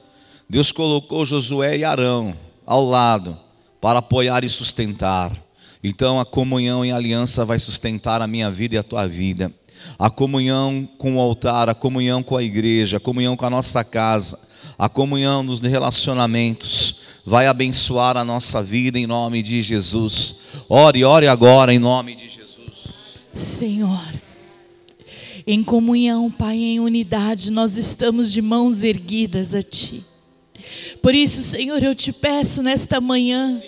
Deus 0.49 0.71
colocou 0.71 1.27
Josué 1.27 1.79
e 1.79 1.85
Arão 1.85 2.35
ao 2.65 2.85
lado 2.85 3.37
para 3.81 3.99
apoiar 3.99 4.45
e 4.45 4.49
sustentar. 4.49 5.33
Então 5.83 6.21
a 6.21 6.25
comunhão 6.25 6.85
e 6.85 6.93
a 6.93 6.97
aliança 6.97 7.45
vai 7.45 7.59
sustentar 7.59 8.23
a 8.23 8.27
minha 8.27 8.51
vida 8.51 8.77
e 8.77 8.79
a 8.79 8.83
tua 8.83 9.07
vida. 9.07 9.53
A 9.99 10.09
comunhão 10.09 10.89
com 10.99 11.17
o 11.17 11.21
altar, 11.21 11.69
a 11.69 11.75
comunhão 11.75 12.23
com 12.23 12.37
a 12.37 12.43
igreja, 12.43 12.97
a 12.97 13.01
comunhão 13.01 13.37
com 13.37 13.45
a 13.45 13.51
nossa 13.51 13.85
casa, 13.85 14.39
a 14.79 14.89
comunhão 14.89 15.43
nos 15.43 15.61
relacionamentos 15.61 17.01
vai 17.25 17.49
abençoar 17.49 18.17
a 18.17 18.25
nossa 18.25 18.63
vida 18.63 18.99
em 18.99 19.07
nome 19.07 19.43
de 19.43 19.61
Jesus. 19.61 20.37
Ore, 20.69 21.05
ore 21.05 21.27
agora 21.27 21.75
em 21.75 21.79
nome 21.79 22.15
de 22.15 22.29
Jesus. 22.29 23.21
Senhor, 23.35 24.15
em 25.45 25.63
comunhão, 25.63 26.31
Pai, 26.31 26.57
em 26.57 26.81
unidade, 26.81 27.51
nós 27.51 27.77
estamos 27.77 28.33
de 28.33 28.41
mãos 28.41 28.83
erguidas 28.83 29.55
a 29.55 29.63
Ti. 29.63 30.05
Por 31.03 31.15
isso, 31.15 31.43
Senhor, 31.43 31.83
eu 31.83 31.95
te 31.95 32.13
peço 32.13 32.63
nesta 32.63 33.01
manhã, 33.01 33.61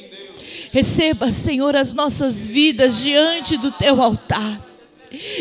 receba, 0.72 1.30
Senhor, 1.30 1.76
as 1.76 1.94
nossas 1.94 2.46
vidas 2.46 3.00
diante 3.00 3.56
do 3.56 3.70
Teu 3.72 4.02
altar. 4.02 4.66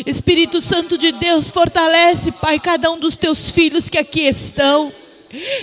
Espírito 0.06 0.62
Santo 0.62 0.98
de 0.98 1.12
Deus, 1.12 1.52
fortalece, 1.52 2.32
Pai, 2.32 2.60
cada 2.60 2.90
um 2.92 3.00
dos 3.00 3.18
Teus 3.18 3.52
filhos 3.52 3.90
que 3.90 3.98
aqui 3.98 4.22
estão. 4.22 4.92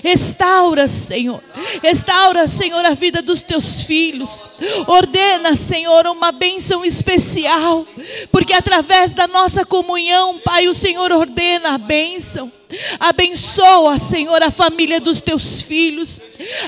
Restaura, 0.03 0.87
Senhor. 0.87 1.43
Restaura, 1.83 2.47
Senhor, 2.47 2.85
a 2.85 2.95
vida 2.95 3.23
dos 3.23 3.43
teus 3.43 3.83
filhos. 3.83 4.47
Ordena, 4.87 5.57
Senhor, 5.57 6.07
uma 6.07 6.33
bênção 6.33 6.85
especial. 6.85 7.87
Porque 8.31 8.53
através 8.53 9.15
da 9.15 9.27
nossa 9.27 9.65
comunhão, 9.65 10.39
Pai, 10.39 10.69
o 10.69 10.75
Senhor 10.75 11.11
ordena 11.13 11.75
a 11.75 11.79
bênção. 11.79 12.53
Abençoa, 12.99 13.99
Senhor, 13.99 14.43
a 14.43 14.51
família 14.51 15.01
dos 15.01 15.21
teus 15.21 15.63
filhos. 15.63 16.21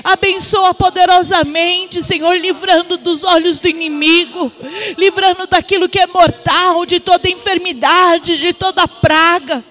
Abençoa 0.03 0.73
poderosamente, 0.73 2.03
Senhor, 2.03 2.35
livrando 2.37 2.97
dos 2.97 3.23
olhos 3.23 3.59
do 3.59 3.67
inimigo, 3.67 4.51
livrando 4.97 5.45
daquilo 5.47 5.89
que 5.89 5.99
é 5.99 6.07
mortal, 6.07 6.85
de 6.85 6.99
toda 6.99 7.29
enfermidade, 7.29 8.37
de 8.37 8.53
toda 8.53 8.87
praga. 8.87 9.63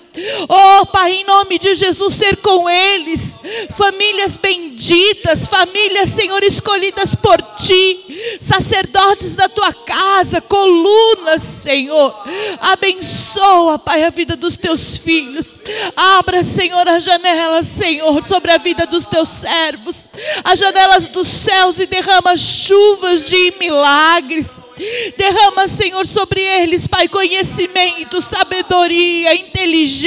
Oh, 0.49 0.87
Pai, 0.87 1.13
em 1.13 1.25
nome 1.25 1.59
de 1.59 1.75
Jesus, 1.75 2.15
ser 2.15 2.37
com 2.39 2.69
eles, 2.71 3.37
famílias 3.77 4.37
benditas, 4.37 5.47
famílias, 5.47 6.09
Senhor, 6.09 6.43
escolhidas 6.43 7.15
por 7.15 7.41
Ti, 7.59 8.39
sacerdotes 8.41 9.37
da 9.37 9.49
Tua 9.49 9.73
casa, 9.73 10.41
colunas, 10.41 11.43
Senhor. 11.43 12.15
Abençoa, 12.61 13.79
Pai, 13.79 14.05
a 14.05 14.11
vida 14.11 14.37
dos 14.37 14.57
Teus 14.57 14.97
filhos. 14.97 15.59
Abra, 15.95 16.43
Senhor, 16.43 16.89
as 16.89 17.05
janelas, 17.05 17.67
Senhor, 17.67 18.25
sobre 18.25 18.53
a 18.53 18.59
vida 18.59 18.87
dos 18.87 19.05
Teus 19.05 19.29
servos, 19.29 20.09
as 20.45 20.59
janelas 20.59 21.09
dos 21.09 21.29
céus 21.29 21.79
e 21.79 21.87
derrama 21.87 22.37
chuvas 22.37 23.25
de 23.25 23.55
milagres. 23.59 24.53
Derrama, 25.17 25.69
Senhor, 25.69 26.07
sobre 26.07 26.41
eles, 26.41 26.87
Pai, 26.87 27.09
conhecimento, 27.09 28.21
sabedoria, 28.21 29.35
inteligência. 29.35 30.06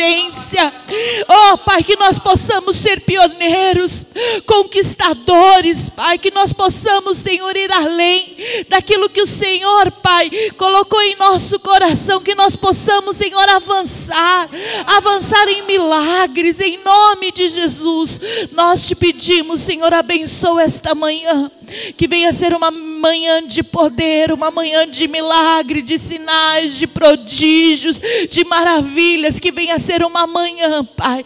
Oh, 1.28 1.58
Pai, 1.60 1.84
que 1.84 1.96
nós 1.96 2.18
possamos 2.18 2.76
ser 2.76 3.02
pioneiros, 3.02 4.06
conquistadores, 4.46 5.90
Pai, 5.90 6.18
que 6.18 6.32
nós 6.32 6.54
possamos, 6.54 7.18
Senhor, 7.18 7.56
ir 7.56 7.72
além 7.72 8.36
daquilo 8.68 9.10
que 9.10 9.22
o 9.22 9.28
Senhor, 9.28 9.92
Pai, 9.92 10.30
colocou 10.58 11.02
em 11.02 11.16
nosso 11.16 11.60
coração, 11.60 12.22
que 12.22 12.36
nós 12.36 12.56
possamos, 12.56 13.18
Senhor, 13.18 13.48
avançar, 13.50 14.50
avançar 14.86 15.48
em 15.48 15.64
milagres, 15.64 16.60
em 16.60 16.80
nome 16.84 17.32
de 17.32 17.50
Jesus. 17.50 18.20
Nós 18.52 18.86
te 18.86 18.96
pedimos, 18.96 19.62
Senhor, 19.62 19.94
abençoa 19.94 20.64
esta 20.64 20.96
manhã, 20.96 21.52
que 21.96 22.08
venha 22.08 22.32
ser 22.32 22.54
uma 22.54 22.72
manhã 22.72 23.46
de 23.46 23.64
poder, 23.64 24.32
uma 24.32 24.52
manhã 24.52 24.88
de 24.88 25.08
milagre, 25.08 25.82
de 25.82 25.98
sinais, 25.98 26.76
de 26.76 26.88
prodígios, 26.88 28.00
de 28.30 28.44
maravilhas, 28.46 29.40
que 29.40 29.52
venha 29.52 29.80
ser 29.80 30.04
uma 30.04 30.28
manhã, 30.28 30.84
Pai, 30.84 31.24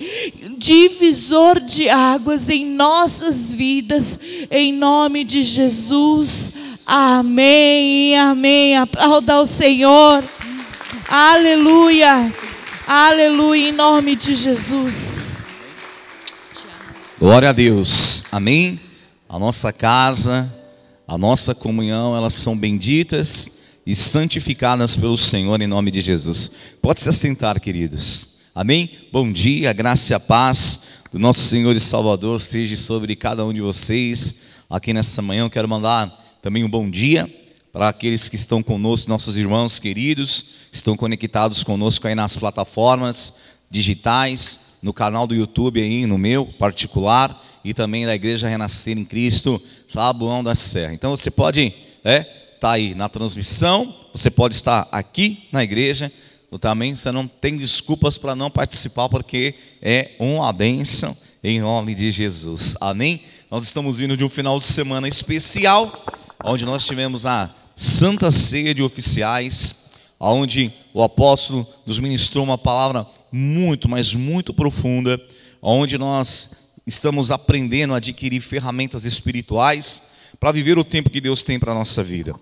divisor 0.57 1.59
de 1.59 1.89
águas 1.89 2.49
em 2.49 2.65
nossas 2.65 3.53
vidas, 3.53 4.19
em 4.49 4.71
nome 4.71 5.23
de 5.23 5.43
Jesus. 5.43 6.51
Amém, 6.85 8.17
amém. 8.17 8.77
Aplauda 8.77 9.33
ao 9.35 9.45
Senhor. 9.45 10.23
Aleluia, 11.07 12.31
aleluia, 12.87 13.69
em 13.69 13.71
nome 13.71 14.15
de 14.15 14.33
Jesus. 14.33 15.43
Glória 17.19 17.49
a 17.49 17.53
Deus, 17.53 18.25
amém. 18.31 18.82
A 19.33 19.39
nossa 19.39 19.73
casa 19.73 20.47
a 21.07 21.17
nossa 21.17 21.55
comunhão, 21.55 22.15
elas 22.15 22.35
são 22.35 22.55
benditas 22.55 23.57
e 23.83 23.95
santificadas 23.95 24.95
pelo 24.95 25.17
Senhor 25.17 25.59
em 25.59 25.65
nome 25.65 25.89
de 25.89 26.01
Jesus. 26.01 26.51
Pode 26.83 26.99
se 26.99 27.09
assentar, 27.09 27.59
queridos. 27.59 28.41
Amém? 28.53 28.91
Bom 29.11 29.31
dia, 29.31 29.73
graça 29.73 30.13
e 30.13 30.19
paz 30.19 30.81
do 31.11 31.17
nosso 31.17 31.39
Senhor 31.39 31.75
e 31.75 31.79
Salvador 31.79 32.39
seja 32.39 32.75
sobre 32.75 33.15
cada 33.15 33.43
um 33.43 33.51
de 33.51 33.59
vocês. 33.59 34.35
Aqui 34.69 34.93
nessa 34.93 35.19
manhã 35.19 35.41
eu 35.41 35.49
quero 35.49 35.67
mandar 35.67 36.15
também 36.39 36.63
um 36.63 36.69
bom 36.69 36.87
dia 36.87 37.27
para 37.71 37.89
aqueles 37.89 38.29
que 38.29 38.35
estão 38.35 38.61
conosco, 38.61 39.09
nossos 39.09 39.35
irmãos 39.35 39.79
queridos, 39.79 40.45
estão 40.71 40.95
conectados 40.95 41.63
conosco 41.63 42.07
aí 42.07 42.13
nas 42.13 42.37
plataformas 42.37 43.33
digitais, 43.67 44.59
no 44.79 44.93
canal 44.93 45.25
do 45.25 45.33
YouTube 45.33 45.81
aí, 45.81 46.05
no 46.05 46.19
meu 46.19 46.45
particular 46.45 47.43
e 47.63 47.73
também 47.73 48.05
da 48.05 48.15
Igreja 48.15 48.47
Renascer 48.47 48.97
em 48.97 49.05
Cristo, 49.05 49.61
Tabuão 49.91 50.43
da 50.43 50.55
Serra. 50.55 50.93
Então 50.93 51.11
você 51.11 51.31
pode 51.31 51.73
é, 52.03 52.23
tá 52.59 52.71
aí 52.71 52.95
na 52.95 53.09
transmissão, 53.09 53.93
você 54.13 54.29
pode 54.29 54.55
estar 54.55 54.87
aqui 54.91 55.47
na 55.51 55.63
igreja, 55.63 56.11
também 56.59 56.95
você 56.95 57.11
não 57.11 57.27
tem 57.27 57.57
desculpas 57.57 58.17
para 58.17 58.35
não 58.35 58.49
participar, 58.49 59.09
porque 59.09 59.55
é 59.81 60.11
uma 60.19 60.53
bênção 60.53 61.15
em 61.43 61.59
nome 61.59 61.95
de 61.95 62.11
Jesus. 62.11 62.75
Amém? 62.79 63.21
Nós 63.49 63.65
estamos 63.65 63.97
vindo 63.99 64.15
de 64.15 64.23
um 64.23 64.29
final 64.29 64.59
de 64.59 64.65
semana 64.65 65.07
especial, 65.07 66.05
onde 66.43 66.65
nós 66.65 66.85
tivemos 66.85 67.25
a 67.25 67.53
Santa 67.75 68.31
Ceia 68.31 68.73
de 68.73 68.83
Oficiais, 68.83 69.91
onde 70.19 70.71
o 70.93 71.03
apóstolo 71.03 71.67
nos 71.85 71.99
ministrou 71.99 72.43
uma 72.43 72.57
palavra 72.57 73.05
muito, 73.31 73.89
mas 73.89 74.13
muito 74.13 74.53
profunda, 74.53 75.19
onde 75.61 75.97
nós 75.97 76.62
estamos 76.85 77.31
aprendendo 77.31 77.93
a 77.93 77.97
adquirir 77.97 78.41
ferramentas 78.41 79.05
espirituais 79.05 80.01
para 80.39 80.51
viver 80.51 80.77
o 80.77 80.83
tempo 80.83 81.09
que 81.09 81.21
Deus 81.21 81.43
tem 81.43 81.59
para 81.59 81.71
a 81.71 81.75
nossa 81.75 82.03
vida. 82.03 82.35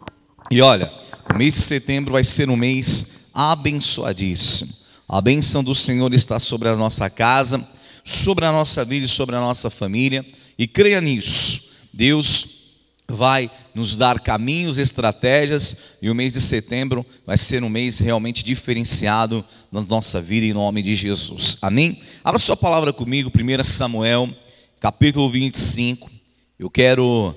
E 0.49 0.61
olha, 0.61 0.91
o 1.33 1.37
mês 1.37 1.55
de 1.55 1.61
setembro 1.61 2.13
vai 2.13 2.23
ser 2.23 2.49
um 2.49 2.55
mês 2.55 3.29
abençoadíssimo. 3.33 4.73
A 5.07 5.21
bênção 5.21 5.63
do 5.63 5.75
Senhor 5.75 6.13
está 6.13 6.39
sobre 6.39 6.69
a 6.69 6.75
nossa 6.75 7.09
casa, 7.09 7.65
sobre 8.03 8.45
a 8.45 8.51
nossa 8.51 8.83
vida 8.83 9.05
e 9.05 9.09
sobre 9.09 9.35
a 9.35 9.39
nossa 9.39 9.69
família. 9.69 10.25
E 10.57 10.67
creia 10.67 11.01
nisso. 11.01 11.71
Deus 11.93 12.50
vai 13.11 13.51
nos 13.75 13.95
dar 13.95 14.19
caminhos, 14.19 14.77
estratégias, 14.77 15.97
e 16.01 16.09
o 16.09 16.15
mês 16.15 16.33
de 16.33 16.41
setembro 16.41 17.05
vai 17.25 17.37
ser 17.37 17.63
um 17.63 17.69
mês 17.69 17.99
realmente 17.99 18.43
diferenciado 18.43 19.45
na 19.71 19.81
nossa 19.81 20.21
vida 20.21 20.45
em 20.45 20.53
nome 20.53 20.81
de 20.81 20.95
Jesus. 20.95 21.57
Amém? 21.61 22.01
Abra 22.23 22.39
sua 22.39 22.57
palavra 22.57 22.91
comigo, 22.91 23.29
1 23.29 23.63
Samuel, 23.63 24.29
capítulo 24.79 25.29
25. 25.29 26.09
Eu 26.57 26.69
quero 26.69 27.35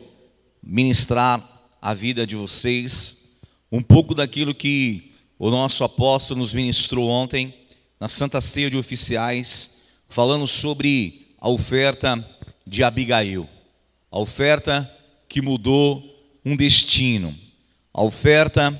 ministrar 0.62 1.42
a 1.80 1.92
vida 1.92 2.26
de 2.26 2.36
vocês 2.36 3.38
um 3.70 3.82
pouco 3.82 4.14
daquilo 4.14 4.54
que 4.54 5.12
o 5.38 5.50
nosso 5.50 5.84
apóstolo 5.84 6.40
nos 6.40 6.54
ministrou 6.54 7.08
ontem 7.08 7.52
na 8.00 8.08
Santa 8.08 8.40
Ceia 8.40 8.70
de 8.70 8.76
Oficiais, 8.76 9.78
falando 10.08 10.46
sobre 10.46 11.26
a 11.40 11.48
oferta 11.48 12.24
de 12.66 12.82
Abigail. 12.82 13.48
A 14.10 14.18
oferta 14.18 14.90
que 15.34 15.42
mudou 15.42 16.00
um 16.44 16.54
destino, 16.54 17.36
a 17.92 18.04
oferta 18.04 18.70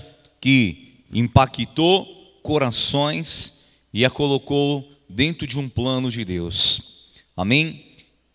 que 0.41 1.03
impactou 1.13 2.07
corações 2.45 3.73
e 3.93 4.05
a 4.05 4.11
colocou 4.11 4.89
dentro 5.09 5.49
de 5.49 5.59
um 5.59 5.69
plano 5.69 6.13
de 6.13 6.25
Deus. 6.25 7.11
Amém? 7.37 7.85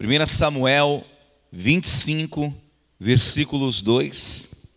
1 0.01 0.27
Samuel 0.27 1.01
25, 1.49 2.53
versículos 2.99 3.81
2. 3.81 4.67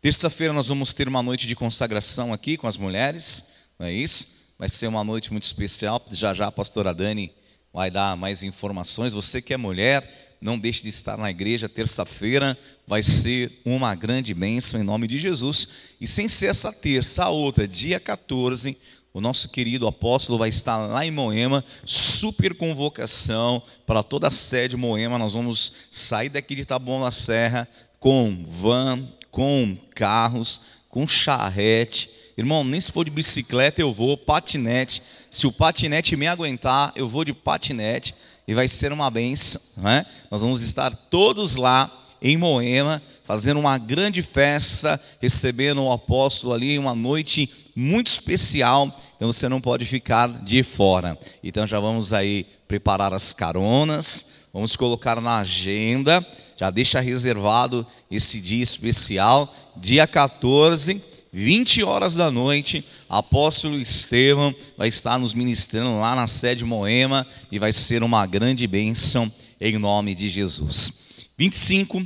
Terça-feira 0.00 0.52
nós 0.52 0.68
vamos 0.68 0.94
ter 0.94 1.08
uma 1.08 1.24
noite 1.24 1.48
de 1.48 1.56
consagração 1.56 2.32
aqui 2.32 2.56
com 2.56 2.68
as 2.68 2.76
mulheres, 2.76 3.46
não 3.76 3.86
é 3.88 3.92
isso? 3.92 4.54
Vai 4.56 4.68
ser 4.68 4.86
uma 4.86 5.02
noite 5.02 5.32
muito 5.32 5.42
especial. 5.42 6.00
Já 6.12 6.32
já 6.34 6.46
a 6.46 6.52
pastora 6.52 6.94
Dani 6.94 7.32
vai 7.72 7.90
dar 7.90 8.16
mais 8.16 8.44
informações. 8.44 9.12
Você 9.12 9.42
que 9.42 9.52
é 9.52 9.56
mulher, 9.56 10.29
não 10.40 10.58
deixe 10.58 10.82
de 10.82 10.88
estar 10.88 11.18
na 11.18 11.30
igreja 11.30 11.68
terça-feira, 11.68 12.56
vai 12.86 13.02
ser 13.02 13.60
uma 13.64 13.94
grande 13.94 14.32
bênção 14.32 14.80
em 14.80 14.84
nome 14.84 15.06
de 15.06 15.18
Jesus. 15.18 15.68
E 16.00 16.06
sem 16.06 16.28
ser 16.28 16.46
essa 16.46 16.72
terça, 16.72 17.24
a 17.24 17.28
outra, 17.28 17.68
dia 17.68 18.00
14, 18.00 18.76
o 19.12 19.20
nosso 19.20 19.48
querido 19.48 19.86
apóstolo 19.86 20.38
vai 20.38 20.48
estar 20.48 20.78
lá 20.78 21.04
em 21.04 21.10
Moema, 21.10 21.62
super 21.84 22.54
convocação 22.54 23.62
para 23.84 24.02
toda 24.02 24.28
a 24.28 24.30
sede 24.30 24.76
Moema. 24.76 25.18
Nós 25.18 25.34
vamos 25.34 25.72
sair 25.90 26.30
daqui 26.30 26.54
de 26.54 26.64
Taboão 26.64 27.02
da 27.02 27.12
Serra 27.12 27.68
com 27.98 28.42
van, 28.46 29.06
com 29.30 29.76
carros, 29.94 30.62
com 30.88 31.06
charrete. 31.06 32.08
Irmão, 32.38 32.64
nem 32.64 32.80
se 32.80 32.90
for 32.90 33.04
de 33.04 33.10
bicicleta 33.10 33.82
eu 33.82 33.92
vou, 33.92 34.16
patinete. 34.16 35.02
Se 35.30 35.46
o 35.46 35.52
patinete 35.52 36.16
me 36.16 36.26
aguentar, 36.26 36.92
eu 36.96 37.06
vou 37.06 37.24
de 37.24 37.34
patinete 37.34 38.14
e 38.50 38.54
vai 38.54 38.66
ser 38.66 38.92
uma 38.92 39.08
benção. 39.08 39.62
Né? 39.76 40.04
Nós 40.28 40.42
vamos 40.42 40.60
estar 40.60 40.92
todos 40.92 41.54
lá 41.54 41.88
em 42.20 42.36
Moema, 42.36 43.00
fazendo 43.24 43.60
uma 43.60 43.78
grande 43.78 44.22
festa, 44.22 45.00
recebendo 45.22 45.80
o 45.84 45.92
apóstolo 45.92 46.52
ali, 46.52 46.76
uma 46.76 46.92
noite 46.92 47.48
muito 47.76 48.08
especial, 48.08 48.92
então 49.14 49.32
você 49.32 49.48
não 49.48 49.60
pode 49.60 49.86
ficar 49.86 50.26
de 50.42 50.64
fora. 50.64 51.16
Então 51.44 51.64
já 51.64 51.78
vamos 51.78 52.12
aí 52.12 52.44
preparar 52.66 53.14
as 53.14 53.32
caronas, 53.32 54.26
vamos 54.52 54.74
colocar 54.74 55.20
na 55.20 55.38
agenda, 55.38 56.26
já 56.56 56.70
deixa 56.70 56.98
reservado 56.98 57.86
esse 58.10 58.40
dia 58.40 58.64
especial, 58.64 59.48
dia 59.76 60.08
14, 60.08 61.00
20 61.32 61.84
horas 61.84 62.14
da 62.14 62.30
noite, 62.30 62.84
apóstolo 63.08 63.78
Estevão 63.78 64.54
vai 64.76 64.88
estar 64.88 65.18
nos 65.18 65.32
ministrando 65.32 66.00
lá 66.00 66.16
na 66.16 66.26
sede 66.26 66.64
Moema 66.64 67.26
e 67.52 67.58
vai 67.58 67.72
ser 67.72 68.02
uma 68.02 68.26
grande 68.26 68.66
bênção 68.66 69.30
em 69.60 69.78
nome 69.78 70.14
de 70.14 70.28
Jesus. 70.28 71.28
25, 71.38 72.04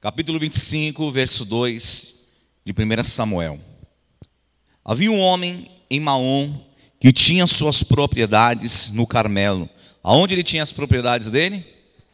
capítulo 0.00 0.40
25, 0.40 1.10
verso 1.12 1.44
2 1.44 2.26
de 2.64 2.72
1 2.72 3.04
Samuel. 3.04 3.60
Havia 4.84 5.10
um 5.10 5.20
homem 5.20 5.70
em 5.88 6.00
Maom 6.00 6.52
que 6.98 7.12
tinha 7.12 7.46
suas 7.46 7.84
propriedades 7.84 8.90
no 8.90 9.06
Carmelo. 9.06 9.68
Aonde 10.02 10.34
ele 10.34 10.42
tinha 10.42 10.62
as 10.62 10.72
propriedades 10.72 11.30
dele? 11.30 11.64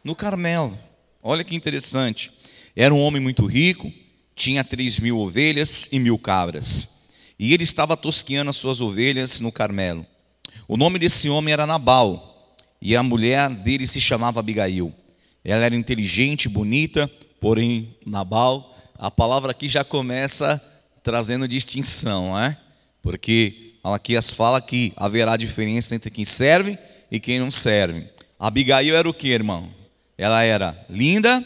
No 0.03 0.15
Carmelo. 0.15 0.77
Olha 1.21 1.43
que 1.43 1.55
interessante. 1.55 2.31
Era 2.75 2.93
um 2.93 2.99
homem 2.99 3.21
muito 3.21 3.45
rico, 3.45 3.91
tinha 4.35 4.63
três 4.63 4.99
mil 4.99 5.17
ovelhas 5.19 5.87
e 5.91 5.99
mil 5.99 6.17
cabras. 6.17 7.07
E 7.37 7.53
ele 7.53 7.63
estava 7.63 7.97
tosqueando 7.97 8.49
as 8.49 8.55
suas 8.55 8.81
ovelhas 8.81 9.39
no 9.39 9.51
Carmelo. 9.51 10.05
O 10.67 10.77
nome 10.77 10.97
desse 10.97 11.29
homem 11.29 11.53
era 11.53 11.67
Nabal, 11.67 12.57
e 12.81 12.95
a 12.95 13.03
mulher 13.03 13.49
dele 13.49 13.87
se 13.87 13.99
chamava 13.99 14.39
Abigail. 14.39 14.93
Ela 15.43 15.65
era 15.65 15.75
inteligente, 15.75 16.47
bonita, 16.47 17.09
porém, 17.39 17.95
Nabal, 18.05 18.75
a 18.97 19.11
palavra 19.11 19.51
aqui 19.51 19.67
já 19.67 19.83
começa 19.83 20.61
trazendo 21.01 21.47
distinção, 21.47 22.39
é? 22.39 22.57
Porque 23.01 23.75
Malaquias 23.83 24.31
fala 24.31 24.61
que 24.61 24.93
haverá 24.95 25.35
diferença 25.35 25.93
entre 25.93 26.09
quem 26.09 26.23
serve 26.23 26.77
e 27.11 27.19
quem 27.19 27.39
não 27.39 27.51
serve. 27.51 28.05
Abigail 28.39 28.95
era 28.95 29.09
o 29.09 29.13
que, 29.13 29.27
irmão? 29.27 29.69
Ela 30.17 30.43
era 30.43 30.85
linda 30.89 31.43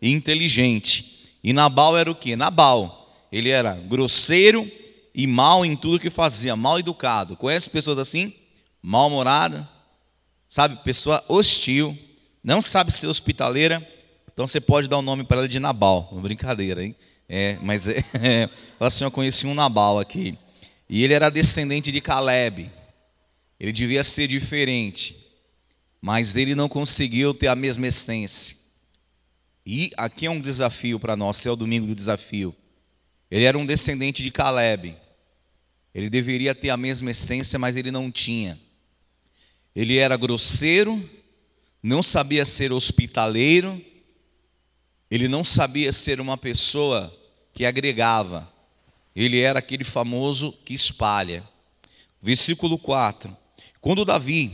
e 0.00 0.10
inteligente. 0.10 1.19
E 1.42 1.52
Nabal 1.52 1.96
era 1.96 2.10
o 2.10 2.14
que? 2.14 2.36
Nabal. 2.36 2.96
Ele 3.32 3.48
era 3.48 3.74
grosseiro 3.74 4.70
e 5.14 5.26
mal 5.26 5.64
em 5.64 5.76
tudo 5.76 5.98
que 5.98 6.10
fazia, 6.10 6.56
mal 6.56 6.78
educado. 6.78 7.36
Conhece 7.36 7.70
pessoas 7.70 7.98
assim? 7.98 8.32
Mal-humorada, 8.82 9.68
sabe? 10.48 10.76
Pessoa 10.82 11.24
hostil, 11.28 11.96
não 12.42 12.62
sabe 12.62 12.92
ser 12.92 13.06
hospitaleira. 13.06 13.86
Então 14.32 14.46
você 14.46 14.60
pode 14.60 14.88
dar 14.88 14.98
o 14.98 15.02
nome 15.02 15.24
para 15.24 15.38
ela 15.38 15.48
de 15.48 15.60
Nabal. 15.60 16.08
Brincadeira, 16.20 16.82
hein? 16.82 16.94
É, 17.28 17.58
mas 17.62 17.86
é, 17.86 17.98
é, 18.14 18.50
assim, 18.78 19.04
eu 19.04 19.10
conheci 19.10 19.46
um 19.46 19.54
Nabal 19.54 19.98
aqui. 19.98 20.36
E 20.88 21.04
ele 21.04 21.14
era 21.14 21.30
descendente 21.30 21.92
de 21.92 22.00
Caleb. 22.00 22.70
Ele 23.60 23.72
devia 23.72 24.02
ser 24.02 24.26
diferente, 24.26 25.14
mas 26.00 26.34
ele 26.34 26.54
não 26.54 26.68
conseguiu 26.68 27.34
ter 27.34 27.48
a 27.48 27.54
mesma 27.54 27.86
essência. 27.86 28.56
E 29.72 29.92
aqui 29.96 30.26
é 30.26 30.30
um 30.30 30.40
desafio 30.40 30.98
para 30.98 31.14
nós, 31.14 31.46
é 31.46 31.50
o 31.52 31.54
domingo 31.54 31.86
do 31.86 31.94
desafio. 31.94 32.52
Ele 33.30 33.44
era 33.44 33.56
um 33.56 33.64
descendente 33.64 34.20
de 34.20 34.28
Caleb. 34.28 34.96
Ele 35.94 36.10
deveria 36.10 36.56
ter 36.56 36.70
a 36.70 36.76
mesma 36.76 37.12
essência, 37.12 37.56
mas 37.56 37.76
ele 37.76 37.92
não 37.92 38.10
tinha. 38.10 38.58
Ele 39.72 39.96
era 39.96 40.16
grosseiro, 40.16 41.08
não 41.80 42.02
sabia 42.02 42.44
ser 42.44 42.72
hospitaleiro, 42.72 43.80
ele 45.08 45.28
não 45.28 45.44
sabia 45.44 45.92
ser 45.92 46.20
uma 46.20 46.36
pessoa 46.36 47.16
que 47.54 47.64
agregava. 47.64 48.52
Ele 49.14 49.38
era 49.38 49.60
aquele 49.60 49.84
famoso 49.84 50.50
que 50.64 50.74
espalha. 50.74 51.48
Versículo 52.20 52.76
4. 52.76 53.36
Quando 53.80 54.04
Davi, 54.04 54.52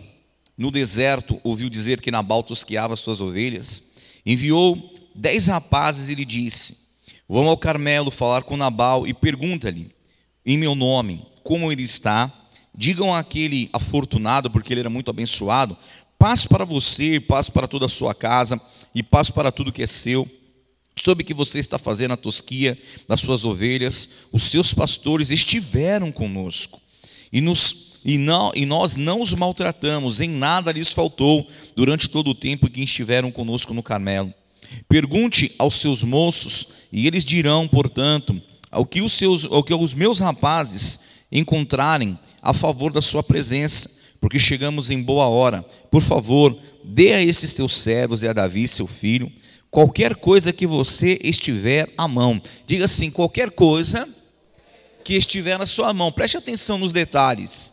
no 0.58 0.70
deserto, 0.70 1.40
ouviu 1.42 1.70
dizer 1.70 2.02
que 2.02 2.10
Nabal 2.10 2.42
tosqueava 2.42 2.94
suas 2.96 3.18
ovelhas, 3.18 3.94
enviou 4.26 4.94
dez 5.16 5.46
rapazes 5.46 6.08
e 6.08 6.14
lhe 6.14 6.24
disse: 6.24 6.76
Vão 7.28 7.48
ao 7.48 7.56
Carmelo 7.56 8.10
falar 8.10 8.42
com 8.42 8.56
Nabal 8.56 9.06
e 9.06 9.14
pergunta-lhe, 9.14 9.90
em 10.44 10.56
meu 10.56 10.74
nome, 10.74 11.26
como 11.42 11.70
ele 11.70 11.82
está. 11.82 12.32
Digam 12.78 13.14
àquele 13.14 13.70
afortunado, 13.72 14.50
porque 14.50 14.70
ele 14.70 14.80
era 14.80 14.90
muito 14.90 15.10
abençoado, 15.10 15.74
paz 16.18 16.44
para 16.44 16.62
você, 16.62 17.18
paz 17.18 17.48
para 17.48 17.66
toda 17.66 17.86
a 17.86 17.88
sua 17.88 18.14
casa 18.14 18.60
e 18.94 19.02
paz 19.02 19.30
para 19.30 19.50
tudo 19.50 19.72
que 19.72 19.82
é 19.82 19.86
seu 19.86 20.28
soube 21.02 21.22
que 21.22 21.34
você 21.34 21.58
está 21.58 21.78
fazendo 21.78 22.12
a 22.12 22.16
tosquia 22.16 22.76
das 23.06 23.20
suas 23.20 23.44
ovelhas, 23.44 24.26
os 24.32 24.42
seus 24.44 24.72
pastores 24.72 25.30
estiveram 25.30 26.10
conosco 26.10 26.80
e, 27.32 27.40
nos, 27.40 28.00
e, 28.04 28.18
não, 28.18 28.50
e 28.54 28.64
nós 28.64 28.96
não 28.96 29.20
os 29.20 29.32
maltratamos, 29.32 30.20
em 30.20 30.28
nada 30.28 30.72
lhes 30.72 30.88
faltou 30.88 31.46
durante 31.74 32.08
todo 32.08 32.30
o 32.30 32.34
tempo 32.34 32.68
que 32.68 32.82
estiveram 32.82 33.30
conosco 33.30 33.74
no 33.74 33.82
Carmelo. 33.82 34.32
Pergunte 34.88 35.54
aos 35.58 35.74
seus 35.74 36.02
moços, 36.02 36.68
e 36.92 37.06
eles 37.06 37.24
dirão, 37.24 37.66
portanto, 37.66 38.40
ao 38.70 38.84
que 38.84 39.00
os, 39.00 39.12
seus, 39.12 39.44
ao 39.44 39.62
que 39.62 39.74
os 39.74 39.94
meus 39.94 40.20
rapazes 40.20 41.00
encontrarem 41.30 42.18
a 42.40 42.52
favor 42.52 42.92
da 42.92 43.02
sua 43.02 43.22
presença, 43.22 43.90
porque 44.20 44.38
chegamos 44.38 44.90
em 44.90 45.02
boa 45.02 45.26
hora. 45.26 45.62
Por 45.90 46.02
favor, 46.02 46.56
dê 46.84 47.12
a 47.12 47.22
esses 47.22 47.54
teus 47.54 47.76
servos 47.76 48.22
e 48.22 48.28
a 48.28 48.32
Davi, 48.32 48.68
seu 48.68 48.86
filho, 48.86 49.30
qualquer 49.70 50.14
coisa 50.14 50.52
que 50.52 50.66
você 50.66 51.18
estiver 51.22 51.92
à 51.98 52.06
mão. 52.06 52.40
Diga 52.66 52.84
assim: 52.84 53.10
qualquer 53.10 53.50
coisa 53.50 54.08
que 55.04 55.14
estiver 55.14 55.58
na 55.58 55.66
sua 55.66 55.92
mão. 55.94 56.10
Preste 56.10 56.36
atenção 56.36 56.78
nos 56.78 56.92
detalhes. 56.92 57.72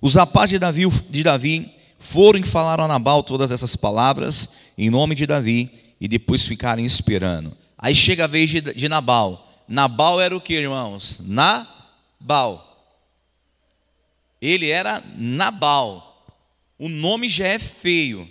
Os 0.00 0.14
rapazes 0.14 0.50
de 0.50 0.58
Davi, 0.58 0.86
de 1.10 1.22
Davi 1.22 1.70
foram 1.98 2.40
e 2.40 2.46
falaram 2.46 2.84
a 2.84 2.88
Nabal 2.88 3.22
todas 3.22 3.50
essas 3.50 3.76
palavras 3.76 4.48
em 4.78 4.88
nome 4.88 5.14
de 5.14 5.26
Davi 5.26 5.70
e 6.00 6.08
depois 6.08 6.46
ficaram 6.46 6.84
esperando. 6.84 7.56
Aí 7.76 7.94
chega 7.94 8.24
a 8.24 8.28
vez 8.28 8.50
de, 8.50 8.60
de 8.60 8.88
Nabal. 8.88 9.46
Nabal 9.68 10.20
era 10.20 10.36
o 10.36 10.40
que, 10.40 10.54
irmãos? 10.54 11.20
Nabal. 11.20 12.66
Ele 14.40 14.70
era 14.70 15.04
Nabal. 15.16 16.26
O 16.78 16.88
nome 16.88 17.28
já 17.28 17.46
é 17.46 17.58
feio. 17.58 18.28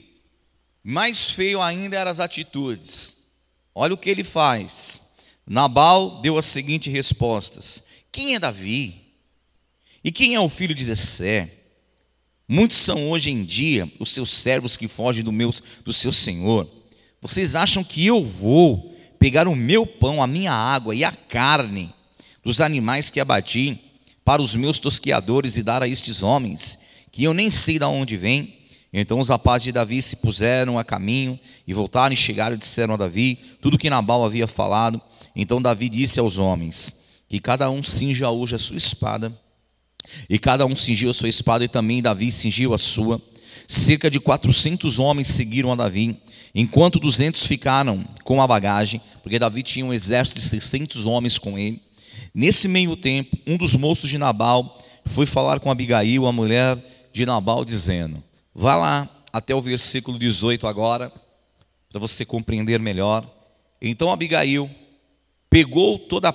Mais 0.83 1.31
feio 1.31 1.61
ainda 1.61 1.97
eram 1.97 2.09
as 2.09 2.19
atitudes. 2.19 3.27
Olha 3.75 3.93
o 3.93 3.97
que 3.97 4.09
ele 4.09 4.23
faz. 4.23 5.03
Nabal 5.45 6.21
deu 6.21 6.37
as 6.37 6.45
seguintes 6.45 6.91
respostas: 6.91 7.83
Quem 8.11 8.35
é 8.35 8.39
Davi? 8.39 9.05
E 10.03 10.11
quem 10.11 10.33
é 10.33 10.39
o 10.39 10.49
filho 10.49 10.73
de 10.73 10.85
Zessé? 10.85 11.51
Muitos 12.47 12.77
são 12.77 13.11
hoje 13.11 13.29
em 13.29 13.43
dia 13.43 13.91
os 13.99 14.09
seus 14.09 14.31
servos 14.31 14.75
que 14.75 14.87
fogem 14.87 15.23
do, 15.23 15.31
meu, 15.31 15.53
do 15.83 15.93
seu 15.93 16.11
senhor. 16.11 16.67
Vocês 17.21 17.55
acham 17.55 17.83
que 17.83 18.05
eu 18.05 18.23
vou 18.23 18.95
pegar 19.17 19.47
o 19.47 19.55
meu 19.55 19.85
pão, 19.85 20.23
a 20.23 20.27
minha 20.27 20.53
água 20.53 20.95
e 20.95 21.03
a 21.03 21.11
carne 21.11 21.93
dos 22.43 22.61
animais 22.61 23.09
que 23.09 23.19
abati 23.19 23.79
para 24.23 24.41
os 24.41 24.55
meus 24.55 24.79
tosqueadores 24.79 25.57
e 25.57 25.63
dar 25.63 25.83
a 25.83 25.87
estes 25.87 26.23
homens, 26.23 26.79
que 27.11 27.23
eu 27.23 27.33
nem 27.33 27.51
sei 27.51 27.79
de 27.79 27.85
onde 27.85 28.15
vêm? 28.15 28.55
Então 28.93 29.19
os 29.19 29.29
rapazes 29.29 29.65
de 29.65 29.71
Davi 29.71 30.01
se 30.01 30.15
puseram 30.15 30.79
a 30.79 30.83
caminho 30.83 31.39
e 31.67 31.73
voltaram 31.73 32.13
e 32.13 32.17
chegaram 32.17 32.55
e 32.55 32.59
disseram 32.59 32.93
a 32.93 32.97
Davi 32.97 33.37
tudo 33.61 33.77
que 33.77 33.89
Nabal 33.89 34.23
havia 34.25 34.47
falado. 34.47 35.01
Então 35.35 35.61
Davi 35.61 35.89
disse 35.89 36.19
aos 36.19 36.37
homens: 36.37 36.93
Que 37.27 37.39
cada 37.39 37.69
um 37.69 37.83
cinja 37.83 38.29
hoje 38.29 38.55
a 38.55 38.59
sua 38.59 38.77
espada 38.77 39.31
E 40.29 40.39
cada 40.39 40.65
um 40.65 40.75
cingiu 40.75 41.09
a 41.09 41.13
sua 41.13 41.29
espada, 41.29 41.63
e 41.63 41.67
também 41.67 42.01
Davi 42.01 42.31
cingiu 42.31 42.73
a 42.73 42.77
sua. 42.77 43.21
Cerca 43.67 44.09
de 44.09 44.19
400 44.19 44.99
homens 44.99 45.27
seguiram 45.27 45.71
a 45.71 45.75
Davi, 45.75 46.17
enquanto 46.53 46.99
200 46.99 47.45
ficaram 47.45 48.05
com 48.23 48.41
a 48.41 48.47
bagagem, 48.47 49.01
porque 49.21 49.39
Davi 49.39 49.63
tinha 49.63 49.85
um 49.85 49.93
exército 49.93 50.39
de 50.39 50.45
600 50.47 51.05
homens 51.05 51.37
com 51.37 51.57
ele. 51.57 51.81
Nesse 52.33 52.67
meio 52.67 52.95
tempo, 52.95 53.37
um 53.47 53.57
dos 53.57 53.75
moços 53.75 54.09
de 54.09 54.17
Nabal 54.17 54.77
foi 55.05 55.25
falar 55.25 55.59
com 55.59 55.71
Abigail, 55.71 56.25
a 56.25 56.31
mulher 56.31 56.77
de 57.11 57.25
Nabal, 57.25 57.65
dizendo: 57.65 58.23
Vá 58.53 58.75
lá 58.75 59.09
até 59.31 59.53
o 59.53 59.61
versículo 59.61 60.17
18 60.17 60.67
agora, 60.67 61.11
para 61.89 61.99
você 61.99 62.25
compreender 62.25 62.79
melhor. 62.79 63.25
Então 63.81 64.11
Abigail 64.11 64.69
pegou 65.49 65.97
toda, 65.97 66.33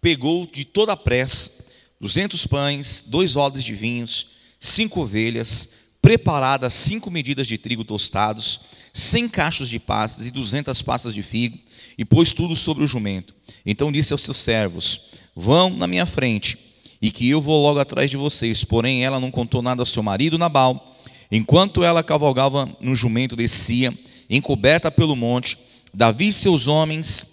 pegou 0.00 0.46
de 0.46 0.64
toda 0.64 0.92
a 0.92 0.96
pressa 0.96 1.66
200 2.00 2.46
pães, 2.46 3.04
dois 3.06 3.36
odres 3.36 3.64
de 3.64 3.74
vinhos, 3.74 4.26
cinco 4.60 5.00
ovelhas, 5.00 5.85
preparadas 6.06 6.72
cinco 6.72 7.10
medidas 7.10 7.48
de 7.48 7.58
trigo 7.58 7.84
tostados, 7.84 8.60
cem 8.92 9.28
cachos 9.28 9.68
de 9.68 9.80
passas 9.80 10.24
e 10.24 10.30
duzentas 10.30 10.80
passas 10.80 11.12
de 11.12 11.20
figo, 11.20 11.58
e 11.98 12.04
pôs 12.04 12.32
tudo 12.32 12.54
sobre 12.54 12.84
o 12.84 12.86
jumento. 12.86 13.34
Então 13.66 13.90
disse 13.90 14.12
aos 14.12 14.22
seus 14.22 14.36
servos: 14.36 15.00
Vão 15.34 15.68
na 15.68 15.88
minha 15.88 16.06
frente, 16.06 16.56
e 17.02 17.10
que 17.10 17.28
eu 17.28 17.40
vou 17.40 17.60
logo 17.60 17.80
atrás 17.80 18.08
de 18.08 18.16
vocês. 18.16 18.62
Porém, 18.62 19.04
ela 19.04 19.18
não 19.18 19.32
contou 19.32 19.60
nada 19.60 19.82
ao 19.82 19.86
seu 19.86 20.00
marido 20.00 20.38
Nabal. 20.38 20.96
Enquanto 21.28 21.82
ela 21.82 22.04
cavalgava 22.04 22.70
no 22.80 22.94
jumento, 22.94 23.34
descia, 23.34 23.92
encoberta 24.30 24.92
pelo 24.92 25.16
monte, 25.16 25.58
Davi 25.92 26.28
e 26.28 26.32
seus 26.32 26.68
homens 26.68 27.26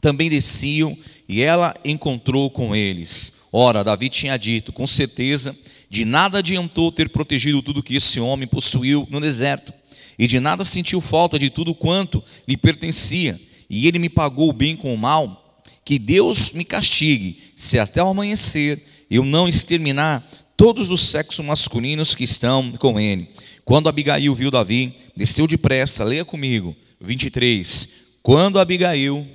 também 0.00 0.30
desciam, 0.30 0.96
e 1.28 1.40
ela 1.40 1.74
encontrou 1.84 2.48
com 2.50 2.76
eles. 2.76 3.42
Ora, 3.52 3.82
Davi 3.82 4.08
tinha 4.08 4.36
dito, 4.36 4.72
com 4.72 4.86
certeza, 4.86 5.56
de 5.92 6.06
nada 6.06 6.38
adiantou 6.38 6.90
ter 6.90 7.10
protegido 7.10 7.60
tudo 7.60 7.82
que 7.82 7.96
esse 7.96 8.18
homem 8.18 8.48
possuiu 8.48 9.06
no 9.10 9.20
deserto, 9.20 9.74
e 10.18 10.26
de 10.26 10.40
nada 10.40 10.64
sentiu 10.64 11.02
falta 11.02 11.38
de 11.38 11.50
tudo 11.50 11.74
quanto 11.74 12.24
lhe 12.48 12.56
pertencia, 12.56 13.38
e 13.68 13.86
ele 13.86 13.98
me 13.98 14.08
pagou 14.08 14.48
o 14.48 14.54
bem 14.54 14.74
com 14.74 14.94
o 14.94 14.96
mal. 14.96 15.62
Que 15.84 15.98
Deus 15.98 16.52
me 16.52 16.64
castigue, 16.64 17.52
se 17.54 17.78
até 17.78 18.02
o 18.02 18.08
amanhecer 18.08 18.82
eu 19.10 19.22
não 19.22 19.46
exterminar 19.46 20.26
todos 20.56 20.90
os 20.90 21.02
sexos 21.02 21.44
masculinos 21.44 22.14
que 22.14 22.24
estão 22.24 22.72
com 22.72 22.98
ele. 22.98 23.28
Quando 23.62 23.90
Abigail 23.90 24.34
viu 24.34 24.50
Davi, 24.50 24.94
desceu 25.14 25.46
depressa, 25.46 26.04
leia 26.04 26.24
comigo, 26.24 26.74
23. 27.02 28.16
Quando 28.22 28.58
Abigail 28.58 29.26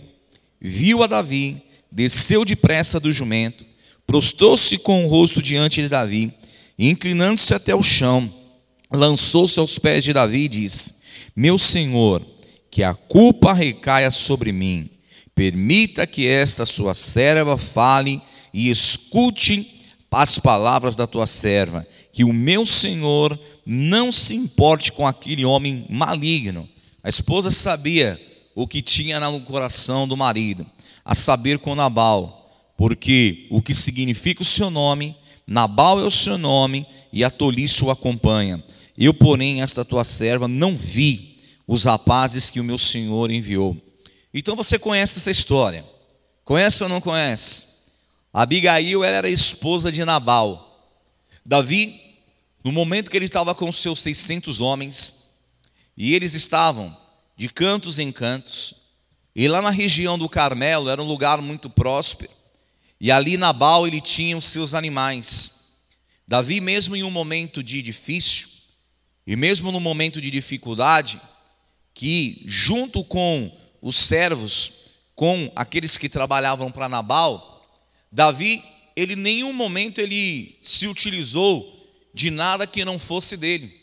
viu 0.60 1.04
a 1.04 1.08
Davi, 1.08 1.62
desceu 1.92 2.44
depressa 2.44 3.00
do 3.00 3.12
jumento, 3.12 3.64
prostrou-se 4.08 4.76
com 4.80 5.06
o 5.06 5.08
rosto 5.08 5.40
diante 5.40 5.82
de 5.84 5.90
Davi, 5.90 6.34
inclinando-se 6.78 7.54
até 7.54 7.74
o 7.74 7.82
chão, 7.82 8.32
lançou-se 8.92 9.60
aos 9.60 9.80
pés 9.80 10.04
de 10.04 10.14
Davi 10.14 10.46
e 10.46 10.50
disse: 10.50 10.96
Meu 11.36 11.58
senhor, 11.58 12.26
que 12.70 12.84
a 12.84 12.94
culpa 12.94 13.54
recaia 13.54 14.12
sobre 14.12 14.52
mim. 14.52 14.90
Permita 15.34 16.08
que 16.08 16.28
esta 16.28 16.66
sua 16.66 16.94
serva 16.94 17.58
fale 17.58 18.22
e 18.54 18.70
escute 18.70 19.84
as 20.12 20.40
palavras 20.40 20.96
da 20.96 21.06
tua 21.06 21.28
serva, 21.28 21.86
que 22.12 22.24
o 22.24 22.34
meu 22.34 22.66
senhor 22.66 23.40
não 23.64 24.12
se 24.12 24.34
importe 24.34 24.92
com 24.92 25.06
aquele 25.06 25.46
homem 25.46 25.86
maligno. 25.90 26.68
A 27.04 27.10
esposa 27.10 27.52
sabia 27.52 28.20
o 28.56 28.68
que 28.68 28.82
tinha 28.82 29.20
no 29.20 29.40
coração 29.42 30.08
do 30.08 30.18
marido, 30.18 30.66
a 31.06 31.14
saber 31.14 31.60
com 31.60 31.76
Nabal 31.76 32.38
porque 32.78 33.48
o 33.50 33.60
que 33.60 33.74
significa 33.74 34.44
o 34.44 34.46
seu 34.46 34.70
nome, 34.70 35.16
Nabal 35.48 36.00
é 36.02 36.04
o 36.04 36.12
seu 36.12 36.38
nome 36.38 36.86
e 37.12 37.24
a 37.24 37.32
tolice 37.32 37.84
o 37.84 37.90
acompanha. 37.90 38.62
Eu, 38.98 39.14
porém, 39.14 39.62
esta 39.62 39.86
tua 39.86 40.04
serva, 40.04 40.48
não 40.48 40.76
vi 40.76 41.40
os 41.66 41.86
rapazes 41.86 42.50
que 42.50 42.60
o 42.60 42.64
meu 42.64 42.78
senhor 42.78 43.32
enviou. 43.32 43.78
Então 44.34 44.56
você 44.56 44.78
conhece 44.78 45.20
essa 45.20 45.32
história. 45.32 45.86
Conhece 46.44 46.84
ou 46.84 46.90
não 46.90 47.00
conhece? 47.00 47.68
Abigail 48.34 49.04
era 49.04 49.30
esposa 49.30 49.92
de 49.92 50.04
Nabal. 50.04 50.64
Davi, 51.46 52.00
no 52.64 52.72
momento 52.72 53.10
que 53.10 53.18
ele 53.18 53.26
estava 53.26 53.56
com 53.56 53.72
seus 53.72 54.00
600 54.02 54.60
homens, 54.60 55.28
e 55.96 56.14
eles 56.14 56.34
estavam 56.34 56.96
de 57.36 57.50
cantos 57.50 58.00
em 58.00 58.12
cantos, 58.12 58.76
e 59.36 59.48
lá 59.48 59.62
na 59.62 59.70
região 59.70 60.18
do 60.18 60.28
Carmelo 60.28 60.90
era 60.90 61.02
um 61.02 61.08
lugar 61.08 61.42
muito 61.42 61.70
próspero, 61.70 62.32
e 63.00 63.12
ali 63.12 63.38
Nabal 63.38 63.86
ele 63.86 64.02
tinha 64.02 64.38
os 64.38 64.46
seus 64.46 64.74
animais. 64.74 65.76
Davi, 66.28 66.60
mesmo 66.60 66.96
em 66.96 67.04
um 67.04 67.12
momento 67.12 67.64
de 67.64 67.82
difícil, 67.82 68.50
e 69.26 69.36
mesmo 69.36 69.72
no 69.72 69.80
momento 69.80 70.20
de 70.20 70.32
dificuldade, 70.32 71.22
que 71.94 72.42
junto 72.46 73.04
com 73.04 73.56
os 73.82 73.96
servos, 73.96 74.74
com 75.16 75.52
aqueles 75.56 75.98
que 75.98 76.10
trabalhavam 76.10 76.72
para 76.72 76.90
Nabal, 76.90 77.66
Davi, 78.12 78.64
ele 78.96 79.14
em 79.14 79.18
nenhum 79.18 79.54
momento 79.54 80.00
ele 80.00 80.58
se 80.62 80.88
utilizou 80.88 81.74
de 82.14 82.32
nada 82.32 82.66
que 82.66 82.84
não 82.84 82.98
fosse 82.98 83.38
dele. 83.38 83.74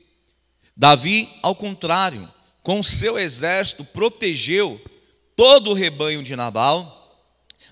Davi, 0.76 1.28
ao 1.42 1.54
contrário, 1.54 2.28
com 2.62 2.82
seu 2.82 3.18
exército 3.18 3.84
protegeu 3.84 4.80
todo 5.36 5.70
o 5.70 5.74
rebanho 5.74 6.22
de 6.22 6.34
Nabal, 6.34 7.22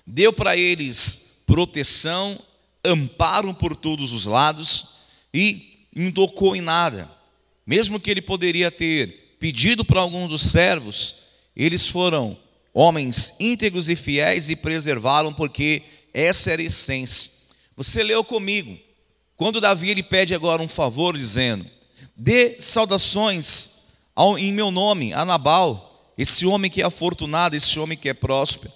deu 0.05 0.31
para 0.31 0.55
eles 0.55 1.22
proteção, 1.45 2.39
amparo 2.83 3.53
por 3.53 3.75
todos 3.75 4.11
os 4.11 4.25
lados 4.25 4.85
e 5.33 5.87
não 5.95 6.11
tocou 6.11 6.55
em 6.55 6.61
nada. 6.61 7.09
Mesmo 7.65 7.99
que 7.99 8.11
ele 8.11 8.21
poderia 8.21 8.69
ter 8.69 9.35
pedido 9.39 9.85
para 9.85 10.01
alguns 10.01 10.29
dos 10.29 10.41
servos, 10.41 11.15
eles 11.55 11.87
foram 11.87 12.37
homens 12.73 13.33
íntegros 13.39 13.87
e 13.87 13.95
fiéis 13.95 14.49
e 14.49 14.55
preservaram, 14.55 15.33
porque 15.33 15.83
essa 16.13 16.51
era 16.51 16.61
a 16.61 16.65
essência. 16.65 17.31
Você 17.75 18.03
leu 18.03 18.23
comigo, 18.23 18.77
quando 19.35 19.61
Davi 19.61 19.89
ele 19.89 20.03
pede 20.03 20.33
agora 20.33 20.61
um 20.61 20.67
favor, 20.67 21.15
dizendo: 21.15 21.65
Dê 22.15 22.57
saudações 22.59 23.71
ao, 24.15 24.37
em 24.37 24.51
meu 24.51 24.71
nome 24.71 25.13
a 25.13 25.25
Nabal, 25.25 26.13
esse 26.17 26.45
homem 26.45 26.69
que 26.69 26.81
é 26.81 26.85
afortunado, 26.85 27.55
esse 27.55 27.79
homem 27.79 27.97
que 27.97 28.09
é 28.09 28.13
próspero. 28.13 28.71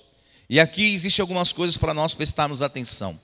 E 0.49 0.59
aqui 0.59 0.93
existe 0.93 1.19
algumas 1.19 1.51
coisas 1.51 1.77
para 1.77 1.93
nós 1.93 2.13
prestarmos 2.13 2.61
atenção. 2.61 3.19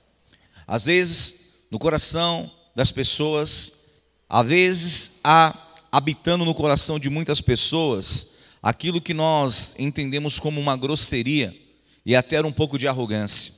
Às 0.66 0.84
vezes, 0.84 1.66
no 1.70 1.78
coração 1.78 2.50
das 2.74 2.90
pessoas, 2.90 3.84
às 4.28 4.46
vezes 4.46 5.20
há 5.22 5.56
habitando 5.90 6.44
no 6.44 6.54
coração 6.54 6.98
de 6.98 7.08
muitas 7.08 7.40
pessoas 7.40 8.32
aquilo 8.62 9.00
que 9.00 9.14
nós 9.14 9.74
entendemos 9.78 10.40
como 10.40 10.60
uma 10.60 10.76
grosseria 10.76 11.54
e 12.04 12.16
até 12.16 12.40
um 12.42 12.52
pouco 12.52 12.78
de 12.78 12.88
arrogância. 12.88 13.52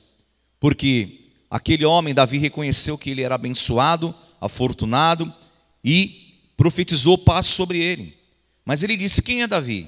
Porque 0.59 1.31
aquele 1.49 1.85
homem, 1.85 2.13
Davi, 2.13 2.37
reconheceu 2.37 2.97
que 2.97 3.09
ele 3.09 3.21
era 3.21 3.35
abençoado, 3.35 4.13
afortunado 4.39 5.33
e 5.83 6.35
profetizou 6.55 7.17
paz 7.17 7.45
sobre 7.45 7.79
ele. 7.79 8.17
Mas 8.65 8.83
ele 8.83 8.97
disse: 8.97 9.21
Quem 9.21 9.41
é 9.41 9.47
Davi? 9.47 9.87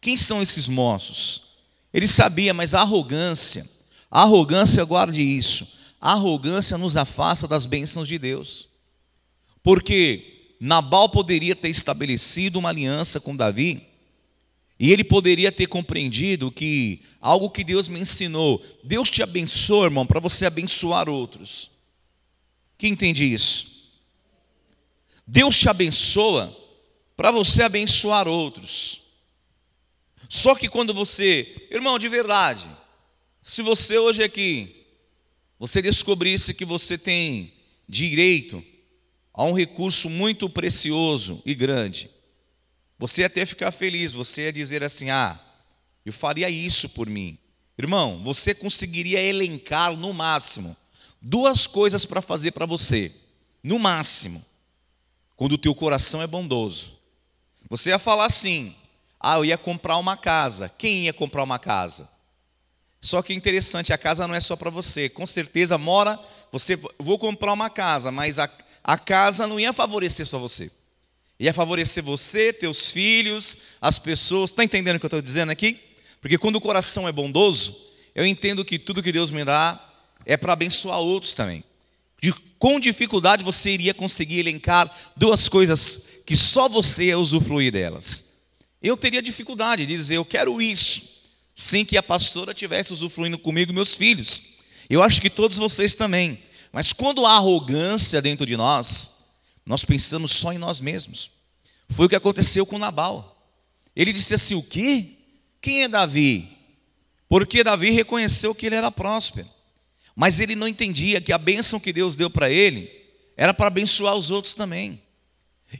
Quem 0.00 0.16
são 0.16 0.42
esses 0.42 0.68
moços? 0.68 1.53
Ele 1.94 2.08
sabia, 2.08 2.52
mas 2.52 2.74
a 2.74 2.80
arrogância, 2.80 3.64
a 4.10 4.22
arrogância, 4.22 4.84
guarde 4.84 5.22
isso, 5.22 5.64
a 6.00 6.14
arrogância 6.14 6.76
nos 6.76 6.96
afasta 6.96 7.46
das 7.46 7.66
bênçãos 7.66 8.08
de 8.08 8.18
Deus. 8.18 8.68
Porque 9.62 10.56
Nabal 10.58 11.08
poderia 11.08 11.54
ter 11.54 11.68
estabelecido 11.68 12.58
uma 12.58 12.70
aliança 12.70 13.20
com 13.20 13.36
Davi, 13.36 13.86
e 14.76 14.90
ele 14.90 15.04
poderia 15.04 15.52
ter 15.52 15.68
compreendido 15.68 16.50
que 16.50 17.00
algo 17.20 17.48
que 17.48 17.62
Deus 17.62 17.86
me 17.86 18.00
ensinou, 18.00 18.60
Deus 18.82 19.08
te 19.08 19.22
abençoa, 19.22 19.84
irmão, 19.84 20.04
para 20.04 20.18
você 20.18 20.46
abençoar 20.46 21.08
outros. 21.08 21.70
Quem 22.76 22.90
entende 22.90 23.24
isso? 23.24 23.92
Deus 25.24 25.56
te 25.56 25.68
abençoa 25.68 26.54
para 27.16 27.30
você 27.30 27.62
abençoar 27.62 28.26
outros. 28.26 29.03
Só 30.34 30.56
que 30.56 30.68
quando 30.68 30.92
você, 30.92 31.68
irmão, 31.70 31.96
de 31.96 32.08
verdade, 32.08 32.68
se 33.40 33.62
você 33.62 33.98
hoje 33.98 34.20
aqui, 34.20 34.84
você 35.60 35.80
descobrisse 35.80 36.52
que 36.52 36.64
você 36.64 36.98
tem 36.98 37.52
direito 37.88 38.60
a 39.32 39.44
um 39.44 39.52
recurso 39.52 40.10
muito 40.10 40.50
precioso 40.50 41.40
e 41.46 41.54
grande, 41.54 42.10
você 42.98 43.20
ia 43.20 43.28
até 43.28 43.46
ficar 43.46 43.70
feliz, 43.70 44.10
você 44.10 44.46
ia 44.46 44.52
dizer 44.52 44.82
assim: 44.82 45.08
ah, 45.08 45.40
eu 46.04 46.12
faria 46.12 46.50
isso 46.50 46.88
por 46.88 47.08
mim. 47.08 47.38
Irmão, 47.78 48.20
você 48.24 48.52
conseguiria 48.52 49.22
elencar 49.22 49.96
no 49.96 50.12
máximo 50.12 50.76
duas 51.22 51.68
coisas 51.68 52.04
para 52.04 52.20
fazer 52.20 52.50
para 52.50 52.66
você, 52.66 53.12
no 53.62 53.78
máximo, 53.78 54.44
quando 55.36 55.52
o 55.52 55.58
teu 55.58 55.76
coração 55.76 56.20
é 56.20 56.26
bondoso. 56.26 56.98
Você 57.70 57.90
ia 57.90 58.00
falar 58.00 58.26
assim: 58.26 58.74
ah, 59.26 59.38
eu 59.38 59.44
ia 59.46 59.56
comprar 59.56 59.96
uma 59.96 60.18
casa. 60.18 60.70
Quem 60.76 61.04
ia 61.04 61.12
comprar 61.14 61.42
uma 61.42 61.58
casa? 61.58 62.06
Só 63.00 63.22
que 63.22 63.32
é 63.32 63.36
interessante, 63.36 63.90
a 63.90 63.96
casa 63.96 64.28
não 64.28 64.34
é 64.34 64.40
só 64.40 64.54
para 64.54 64.68
você. 64.68 65.08
Com 65.08 65.24
certeza 65.24 65.78
mora, 65.78 66.20
você 66.52 66.78
vou 66.98 67.18
comprar 67.18 67.54
uma 67.54 67.70
casa, 67.70 68.12
mas 68.12 68.38
a, 68.38 68.50
a 68.82 68.98
casa 68.98 69.46
não 69.46 69.58
ia 69.58 69.72
favorecer 69.72 70.26
só 70.26 70.38
você. 70.38 70.70
Ia 71.40 71.54
favorecer 71.54 72.04
você, 72.04 72.52
teus 72.52 72.88
filhos, 72.90 73.56
as 73.80 73.98
pessoas. 73.98 74.50
Está 74.50 74.62
entendendo 74.62 74.96
o 74.96 75.00
que 75.00 75.06
eu 75.06 75.08
estou 75.08 75.22
dizendo 75.22 75.50
aqui? 75.50 75.80
Porque 76.20 76.36
quando 76.36 76.56
o 76.56 76.60
coração 76.60 77.08
é 77.08 77.12
bondoso, 77.12 77.74
eu 78.14 78.26
entendo 78.26 78.62
que 78.62 78.78
tudo 78.78 79.02
que 79.02 79.10
Deus 79.10 79.30
me 79.30 79.42
dá 79.42 79.82
é 80.26 80.36
para 80.36 80.52
abençoar 80.52 80.98
outros 80.98 81.32
também. 81.32 81.64
De, 82.20 82.30
com 82.58 82.78
dificuldade 82.78 83.42
você 83.42 83.70
iria 83.70 83.94
conseguir 83.94 84.40
elencar 84.40 84.94
duas 85.16 85.48
coisas 85.48 86.02
que 86.26 86.36
só 86.36 86.68
você 86.68 87.04
ia 87.04 87.18
usufruir 87.18 87.72
delas. 87.72 88.33
Eu 88.84 88.98
teria 88.98 89.22
dificuldade 89.22 89.86
de 89.86 89.96
dizer, 89.96 90.16
eu 90.16 90.26
quero 90.26 90.60
isso, 90.60 91.00
sem 91.54 91.86
que 91.86 91.96
a 91.96 92.02
pastora 92.02 92.52
tivesse 92.52 92.92
usufruindo 92.92 93.38
comigo 93.38 93.72
e 93.72 93.74
meus 93.74 93.94
filhos. 93.94 94.42
Eu 94.90 95.02
acho 95.02 95.22
que 95.22 95.30
todos 95.30 95.56
vocês 95.56 95.94
também. 95.94 96.38
Mas 96.70 96.92
quando 96.92 97.24
há 97.24 97.32
arrogância 97.32 98.20
dentro 98.20 98.44
de 98.44 98.58
nós, 98.58 99.10
nós 99.64 99.86
pensamos 99.86 100.32
só 100.32 100.52
em 100.52 100.58
nós 100.58 100.80
mesmos. 100.80 101.30
Foi 101.88 102.04
o 102.04 102.08
que 102.10 102.14
aconteceu 102.14 102.66
com 102.66 102.78
Nabal. 102.78 103.50
Ele 103.96 104.12
disse 104.12 104.34
assim: 104.34 104.54
O 104.54 104.62
quê? 104.62 105.16
Quem 105.62 105.84
é 105.84 105.88
Davi? 105.88 106.46
Porque 107.26 107.64
Davi 107.64 107.88
reconheceu 107.88 108.54
que 108.54 108.66
ele 108.66 108.76
era 108.76 108.90
próspero. 108.90 109.48
Mas 110.14 110.40
ele 110.40 110.54
não 110.54 110.68
entendia 110.68 111.22
que 111.22 111.32
a 111.32 111.38
bênção 111.38 111.80
que 111.80 111.90
Deus 111.90 112.16
deu 112.16 112.28
para 112.28 112.50
ele 112.50 112.90
era 113.34 113.54
para 113.54 113.68
abençoar 113.68 114.14
os 114.14 114.30
outros 114.30 114.52
também. 114.52 115.00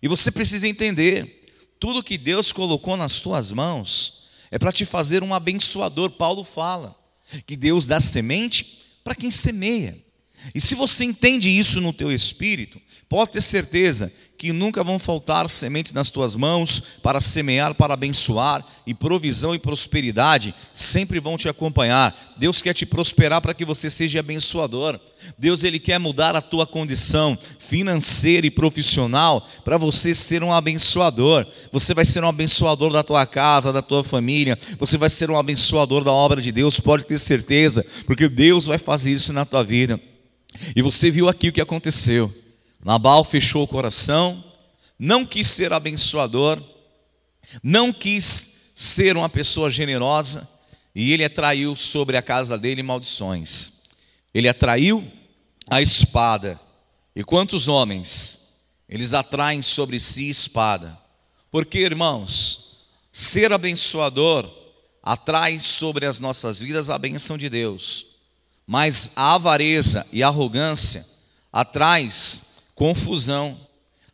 E 0.02 0.08
você 0.08 0.30
precisa 0.30 0.66
entender: 0.66 1.43
tudo 1.84 2.02
que 2.02 2.16
Deus 2.16 2.50
colocou 2.50 2.96
nas 2.96 3.20
tuas 3.20 3.52
mãos 3.52 4.24
é 4.50 4.58
para 4.58 4.72
te 4.72 4.86
fazer 4.86 5.22
um 5.22 5.34
abençoador. 5.34 6.08
Paulo 6.12 6.42
fala 6.42 6.98
que 7.46 7.54
Deus 7.54 7.84
dá 7.84 8.00
semente 8.00 8.80
para 9.04 9.14
quem 9.14 9.30
semeia. 9.30 10.02
E 10.54 10.62
se 10.62 10.74
você 10.74 11.04
entende 11.04 11.50
isso 11.50 11.82
no 11.82 11.92
teu 11.92 12.10
espírito, 12.10 12.80
pode 13.14 13.30
ter 13.30 13.42
certeza 13.42 14.10
que 14.36 14.52
nunca 14.52 14.82
vão 14.82 14.98
faltar 14.98 15.48
sementes 15.48 15.92
nas 15.92 16.10
tuas 16.10 16.34
mãos 16.34 16.82
para 17.00 17.20
semear, 17.20 17.72
para 17.72 17.94
abençoar, 17.94 18.66
e 18.84 18.92
provisão 18.92 19.54
e 19.54 19.58
prosperidade 19.58 20.52
sempre 20.72 21.20
vão 21.20 21.36
te 21.36 21.48
acompanhar. 21.48 22.34
Deus 22.36 22.60
quer 22.60 22.74
te 22.74 22.84
prosperar 22.84 23.40
para 23.40 23.54
que 23.54 23.64
você 23.64 23.88
seja 23.88 24.18
abençoador. 24.18 24.98
Deus 25.38 25.62
ele 25.62 25.78
quer 25.78 26.00
mudar 26.00 26.34
a 26.34 26.42
tua 26.42 26.66
condição 26.66 27.38
financeira 27.60 28.48
e 28.48 28.50
profissional 28.50 29.46
para 29.64 29.78
você 29.78 30.12
ser 30.12 30.42
um 30.42 30.52
abençoador. 30.52 31.46
Você 31.70 31.94
vai 31.94 32.04
ser 32.04 32.24
um 32.24 32.28
abençoador 32.28 32.92
da 32.92 33.04
tua 33.04 33.24
casa, 33.24 33.72
da 33.72 33.80
tua 33.80 34.02
família. 34.02 34.58
Você 34.80 34.98
vai 34.98 35.08
ser 35.08 35.30
um 35.30 35.38
abençoador 35.38 36.02
da 36.02 36.10
obra 36.10 36.42
de 36.42 36.50
Deus, 36.50 36.80
pode 36.80 37.06
ter 37.06 37.18
certeza, 37.18 37.86
porque 38.06 38.28
Deus 38.28 38.66
vai 38.66 38.76
fazer 38.76 39.12
isso 39.12 39.32
na 39.32 39.44
tua 39.44 39.62
vida. 39.62 40.00
E 40.74 40.82
você 40.82 41.12
viu 41.12 41.28
aqui 41.28 41.50
o 41.50 41.52
que 41.52 41.60
aconteceu. 41.60 42.42
Nabal 42.84 43.24
fechou 43.24 43.62
o 43.62 43.68
coração, 43.68 44.44
não 44.98 45.24
quis 45.24 45.46
ser 45.46 45.72
abençoador, 45.72 46.62
não 47.62 47.90
quis 47.90 48.72
ser 48.74 49.16
uma 49.16 49.28
pessoa 49.28 49.70
generosa, 49.70 50.46
e 50.94 51.10
ele 51.10 51.24
atraiu 51.24 51.74
sobre 51.74 52.16
a 52.16 52.22
casa 52.22 52.58
dele 52.58 52.82
maldições. 52.82 53.84
Ele 54.34 54.48
atraiu 54.48 55.10
a 55.68 55.80
espada. 55.80 56.60
E 57.16 57.24
quantos 57.24 57.68
homens 57.68 58.58
eles 58.88 59.14
atraem 59.14 59.62
sobre 59.62 59.98
si 59.98 60.28
espada? 60.28 60.96
Porque, 61.50 61.78
irmãos, 61.78 62.84
ser 63.10 63.52
abençoador 63.52 64.50
atrai 65.02 65.58
sobre 65.58 66.06
as 66.06 66.20
nossas 66.20 66.58
vidas 66.58 66.90
a 66.90 66.98
benção 66.98 67.38
de 67.38 67.48
Deus. 67.48 68.06
Mas 68.66 69.10
a 69.16 69.34
avareza 69.34 70.06
e 70.12 70.22
a 70.22 70.28
arrogância 70.28 71.06
atrai 71.52 72.10
confusão, 72.74 73.58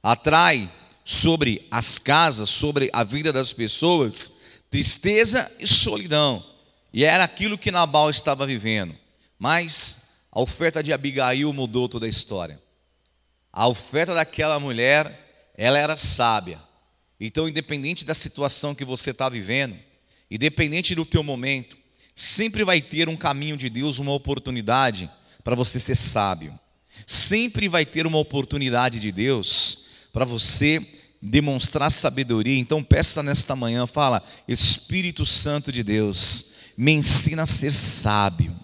atrai 0.02 0.70
sobre 1.04 1.66
as 1.70 1.98
casas, 1.98 2.50
sobre 2.50 2.90
a 2.92 3.02
vida 3.02 3.32
das 3.32 3.52
pessoas, 3.52 4.32
tristeza 4.70 5.50
e 5.58 5.66
solidão. 5.66 6.44
E 6.92 7.04
era 7.04 7.24
aquilo 7.24 7.58
que 7.58 7.70
Nabal 7.70 8.10
estava 8.10 8.46
vivendo. 8.46 8.94
Mas 9.38 10.20
a 10.30 10.40
oferta 10.40 10.82
de 10.82 10.92
Abigail 10.92 11.52
mudou 11.52 11.88
toda 11.88 12.06
a 12.06 12.08
história. 12.08 12.60
A 13.52 13.66
oferta 13.66 14.14
daquela 14.14 14.60
mulher, 14.60 15.52
ela 15.56 15.78
era 15.78 15.96
sábia. 15.96 16.60
Então, 17.18 17.48
independente 17.48 18.04
da 18.04 18.14
situação 18.14 18.74
que 18.74 18.84
você 18.84 19.10
está 19.10 19.28
vivendo, 19.28 19.76
independente 20.30 20.94
do 20.94 21.04
teu 21.04 21.22
momento, 21.22 21.76
sempre 22.14 22.64
vai 22.64 22.80
ter 22.80 23.08
um 23.08 23.16
caminho 23.16 23.56
de 23.56 23.68
Deus, 23.68 23.98
uma 23.98 24.12
oportunidade 24.12 25.10
para 25.42 25.56
você 25.56 25.78
ser 25.80 25.96
sábio. 25.96 26.58
Sempre 27.06 27.68
vai 27.68 27.84
ter 27.84 28.06
uma 28.06 28.18
oportunidade 28.18 29.00
de 29.00 29.10
Deus 29.12 29.86
para 30.12 30.24
você 30.24 30.84
demonstrar 31.20 31.90
sabedoria. 31.90 32.58
Então 32.58 32.82
peça 32.82 33.22
nesta 33.22 33.54
manhã, 33.54 33.86
fala: 33.86 34.22
Espírito 34.48 35.26
Santo 35.26 35.70
de 35.70 35.82
Deus, 35.82 36.52
me 36.76 36.92
ensina 36.92 37.42
a 37.42 37.46
ser 37.46 37.72
sábio. 37.72 38.54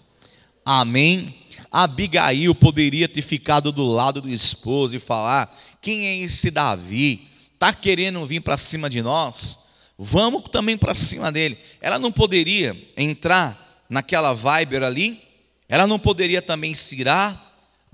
Amém. 0.65 1.35
Abigail 1.71 2.55
poderia 2.55 3.09
ter 3.09 3.23
ficado 3.23 3.71
do 3.71 3.87
lado 3.87 4.21
do 4.21 4.29
esposo 4.31 4.97
e 4.97 5.01
falar: 5.01 5.55
Quem 5.81 6.07
é 6.07 6.19
esse 6.19 6.51
Davi? 6.51 7.29
Está 7.55 7.73
querendo 7.73 8.25
vir 8.27 8.41
para 8.41 8.57
cima 8.57 8.89
de 8.89 9.03
nós? 9.03 9.67
Vamos 9.99 10.45
também 10.51 10.77
para 10.77 10.95
cima 10.95 11.33
dele. 11.33 11.59
Ela 11.81 11.99
não 11.99 12.13
poderia 12.13 12.77
entrar 12.97 13.85
naquela 13.89 14.33
vibe 14.35 14.77
ali? 14.77 15.23
Ela 15.69 15.87
não 15.87 15.99
poderia 15.99 16.43
também 16.43 16.75
se 16.75 16.97
irar? 16.97 17.46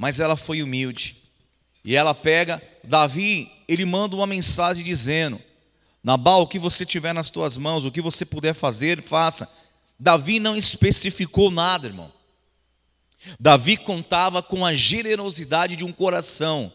Mas 0.03 0.19
ela 0.19 0.35
foi 0.35 0.65
humilde. 0.65 1.17
E 1.85 1.95
ela 1.95 2.13
pega, 2.13 2.61
Davi, 2.83 3.49
ele 3.69 3.85
manda 3.85 4.17
uma 4.17 4.27
mensagem 4.27 4.83
dizendo: 4.83 5.41
Nabal, 6.03 6.43
o 6.43 6.47
que 6.49 6.59
você 6.59 6.85
tiver 6.85 7.13
nas 7.13 7.31
tuas 7.31 7.57
mãos, 7.57 7.85
o 7.85 7.91
que 7.93 8.01
você 8.01 8.25
puder 8.25 8.53
fazer, 8.53 9.01
faça. 9.01 9.49
Davi 9.97 10.41
não 10.41 10.57
especificou 10.57 11.53
nada, 11.53 11.87
irmão. 11.87 12.13
Davi 13.39 13.77
contava 13.77 14.43
com 14.43 14.67
a 14.67 14.75
generosidade 14.75 15.77
de 15.77 15.85
um 15.85 15.93
coração. 15.93 16.73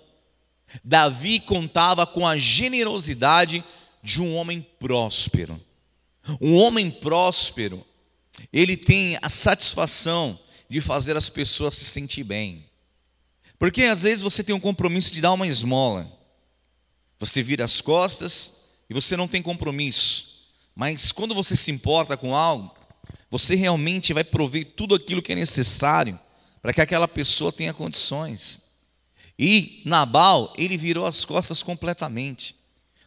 Davi 0.81 1.41
contava 1.41 2.07
com 2.07 2.25
a 2.25 2.37
generosidade 2.37 3.61
de 4.01 4.21
um 4.21 4.37
homem 4.37 4.65
próspero. 4.79 5.59
Um 6.39 6.55
homem 6.55 6.89
próspero, 6.89 7.85
ele 8.53 8.77
tem 8.77 9.19
a 9.21 9.27
satisfação 9.27 10.39
de 10.69 10.79
fazer 10.79 11.17
as 11.17 11.29
pessoas 11.29 11.75
se 11.75 11.83
sentir 11.83 12.23
bem. 12.23 12.66
Porque 13.59 13.83
às 13.83 14.03
vezes 14.03 14.21
você 14.21 14.43
tem 14.43 14.53
um 14.53 14.59
compromisso 14.59 15.11
de 15.11 15.21
dar 15.21 15.31
uma 15.31 15.47
esmola. 15.47 16.11
Você 17.19 17.41
vira 17.41 17.65
as 17.65 17.81
costas 17.81 18.69
e 18.89 18.93
você 18.93 19.17
não 19.17 19.27
tem 19.27 19.41
compromisso. 19.41 20.47
Mas 20.75 21.11
quando 21.11 21.33
você 21.33 21.55
se 21.55 21.71
importa 21.71 22.15
com 22.15 22.35
algo, 22.35 22.75
você 23.29 23.55
realmente 23.55 24.13
vai 24.13 24.23
prover 24.23 24.73
tudo 24.75 24.93
aquilo 24.95 25.21
que 25.21 25.31
é 25.31 25.35
necessário 25.35 26.19
para 26.61 26.73
que 26.73 26.81
aquela 26.81 27.07
pessoa 27.07 27.51
tenha 27.51 27.73
condições. 27.73 28.63
E 29.37 29.81
Nabal, 29.85 30.53
ele 30.57 30.77
virou 30.77 31.05
as 31.05 31.25
costas 31.25 31.63
completamente. 31.63 32.55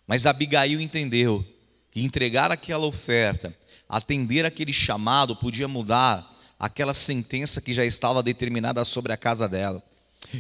Mas 0.07 0.26
Abigail 0.26 0.80
entendeu 0.80 1.44
que 1.90 2.03
entregar 2.03 2.51
aquela 2.51 2.86
oferta, 2.86 3.57
atender 3.88 4.44
aquele 4.44 4.72
chamado, 4.72 5.36
podia 5.36 5.68
mudar 5.68 6.28
aquela 6.59 6.94
sentença 6.94 7.61
que 7.61 7.72
já 7.72 7.84
estava 7.84 8.22
determinada 8.22 8.84
sobre 8.84 9.12
a 9.12 9.16
casa 9.16 9.48
dela. 9.48 9.82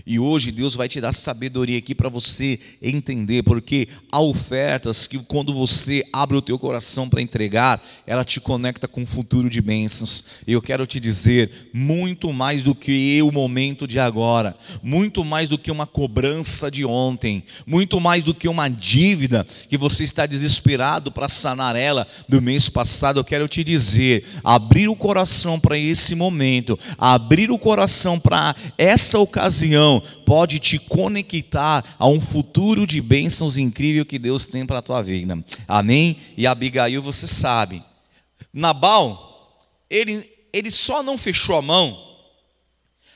E 0.06 0.18
hoje 0.18 0.52
Deus 0.52 0.74
vai 0.74 0.88
te 0.88 1.00
dar 1.00 1.12
sabedoria 1.12 1.78
aqui 1.78 1.94
para 1.94 2.08
você 2.08 2.58
entender, 2.82 3.42
porque 3.42 3.88
há 4.10 4.20
ofertas 4.20 5.06
que 5.06 5.18
quando 5.18 5.52
você 5.52 6.04
abre 6.12 6.36
o 6.36 6.42
teu 6.42 6.58
coração 6.58 7.08
para 7.08 7.22
entregar, 7.22 7.82
ela 8.06 8.24
te 8.24 8.40
conecta 8.40 8.86
com 8.86 9.02
o 9.02 9.06
futuro 9.06 9.48
de 9.48 9.60
bênçãos. 9.60 10.24
E 10.46 10.52
eu 10.52 10.62
quero 10.62 10.86
te 10.86 11.00
dizer, 11.00 11.70
muito 11.72 12.32
mais 12.32 12.62
do 12.62 12.74
que 12.74 13.20
o 13.22 13.32
momento 13.32 13.86
de 13.86 13.98
agora, 13.98 14.56
muito 14.82 15.24
mais 15.24 15.48
do 15.48 15.58
que 15.58 15.70
uma 15.70 15.86
cobrança 15.86 16.70
de 16.70 16.84
ontem, 16.84 17.42
muito 17.66 18.00
mais 18.00 18.22
do 18.22 18.34
que 18.34 18.48
uma 18.48 18.68
dívida 18.68 19.46
que 19.68 19.76
você 19.76 20.04
está 20.04 20.26
desesperado 20.26 21.10
para 21.10 21.28
sanar 21.28 21.76
ela 21.76 22.06
do 22.28 22.40
mês 22.40 22.68
passado, 22.68 23.18
eu 23.18 23.24
quero 23.24 23.48
te 23.48 23.64
dizer, 23.64 24.24
abrir 24.44 24.88
o 24.88 24.96
coração 24.96 25.58
para 25.58 25.78
esse 25.78 26.14
momento, 26.14 26.78
abrir 26.98 27.50
o 27.50 27.58
coração 27.58 28.18
para 28.18 28.54
essa 28.76 29.18
ocasião 29.18 29.79
pode 30.24 30.58
te 30.58 30.78
conectar 30.78 31.96
a 31.98 32.06
um 32.06 32.20
futuro 32.20 32.86
de 32.86 33.00
bênçãos 33.00 33.56
incrível 33.56 34.04
que 34.04 34.18
Deus 34.18 34.46
tem 34.46 34.66
para 34.66 34.78
a 34.78 34.82
tua 34.82 35.02
vida. 35.02 35.42
Amém? 35.66 36.16
E 36.36 36.46
Abigail, 36.46 37.02
você 37.02 37.26
sabe. 37.26 37.82
Nabal, 38.52 39.58
ele, 39.88 40.28
ele 40.52 40.70
só 40.70 41.02
não 41.02 41.16
fechou 41.16 41.56
a 41.56 41.62
mão, 41.62 42.18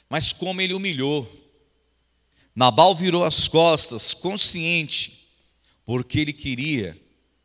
mas 0.08 0.32
como 0.32 0.60
ele 0.60 0.74
humilhou. 0.74 1.30
Nabal 2.54 2.94
virou 2.94 3.24
as 3.24 3.48
costas, 3.48 4.14
consciente, 4.14 5.28
porque 5.84 6.20
ele 6.20 6.32
queria 6.32 6.96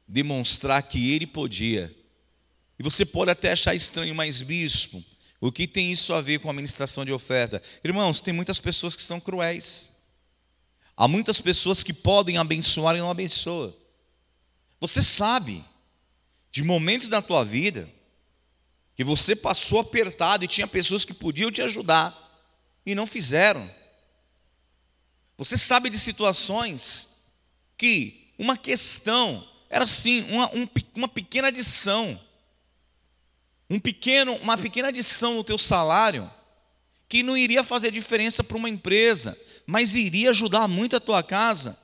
demonstrar 0.08 0.84
que 0.84 1.12
ele 1.12 1.26
podia. 1.26 1.96
E 2.78 2.84
você 2.84 3.06
pode 3.06 3.32
até 3.32 3.52
achar 3.52 3.76
estranho, 3.76 4.16
mas 4.16 4.42
bispo, 4.42 5.04
O 5.42 5.52
que 5.52 5.68
tem 5.68 5.92
isso 5.92 6.14
a 6.14 6.22
ver 6.22 6.40
com 6.40 6.50
a 6.50 6.52
administração 6.52 7.06
de 7.06 7.14
oferta? 7.14 7.62
Irmãos, 7.84 8.20
tem 8.20 8.34
muitas 8.34 8.60
pessoas 8.60 8.96
que 8.96 9.02
são 9.02 9.20
cruéis. 9.20 9.92
Há 10.98 11.08
muitas 11.08 11.40
pessoas 11.40 11.82
que 11.82 11.94
podem 11.94 12.38
abençoar 12.38 12.96
e 12.96 13.00
não 13.00 13.10
abençoam. 13.10 13.74
Você 14.82 15.02
sabe 15.02 15.64
de 16.52 16.64
momentos 16.64 17.08
da 17.08 17.22
tua 17.22 17.46
vida 17.46 17.90
que 18.96 19.04
você 19.04 19.34
passou 19.34 19.80
apertado 19.80 20.44
e 20.44 20.48
tinha 20.48 20.68
pessoas 20.68 21.06
que 21.06 21.14
podiam 21.14 21.50
te 21.50 21.62
ajudar 21.62 22.14
e 22.86 22.94
não 22.94 23.08
fizeram. 23.08 23.70
Você 25.38 25.56
sabe 25.56 25.90
de 25.90 25.98
situações 25.98 27.24
que 27.78 28.34
uma 28.38 28.58
questão 28.58 29.48
era 29.70 29.86
assim, 29.86 30.24
uma, 30.30 30.54
um, 30.54 30.68
uma 30.96 31.08
pequena 31.08 31.48
adição, 31.48 32.20
um 33.70 33.80
pequeno, 33.80 34.36
uma 34.38 34.58
pequena 34.58 34.88
adição 34.88 35.36
no 35.36 35.44
teu 35.44 35.58
salário, 35.58 36.30
que 37.08 37.24
não 37.24 37.38
iria 37.38 37.64
fazer 37.64 37.92
diferença 37.92 38.44
para 38.44 38.58
uma 38.58 38.70
empresa, 38.70 39.38
mas 39.66 39.96
iria 39.96 40.32
ajudar 40.32 40.68
muito 40.68 40.96
a 40.96 41.00
tua 41.00 41.22
casa. 41.22 41.78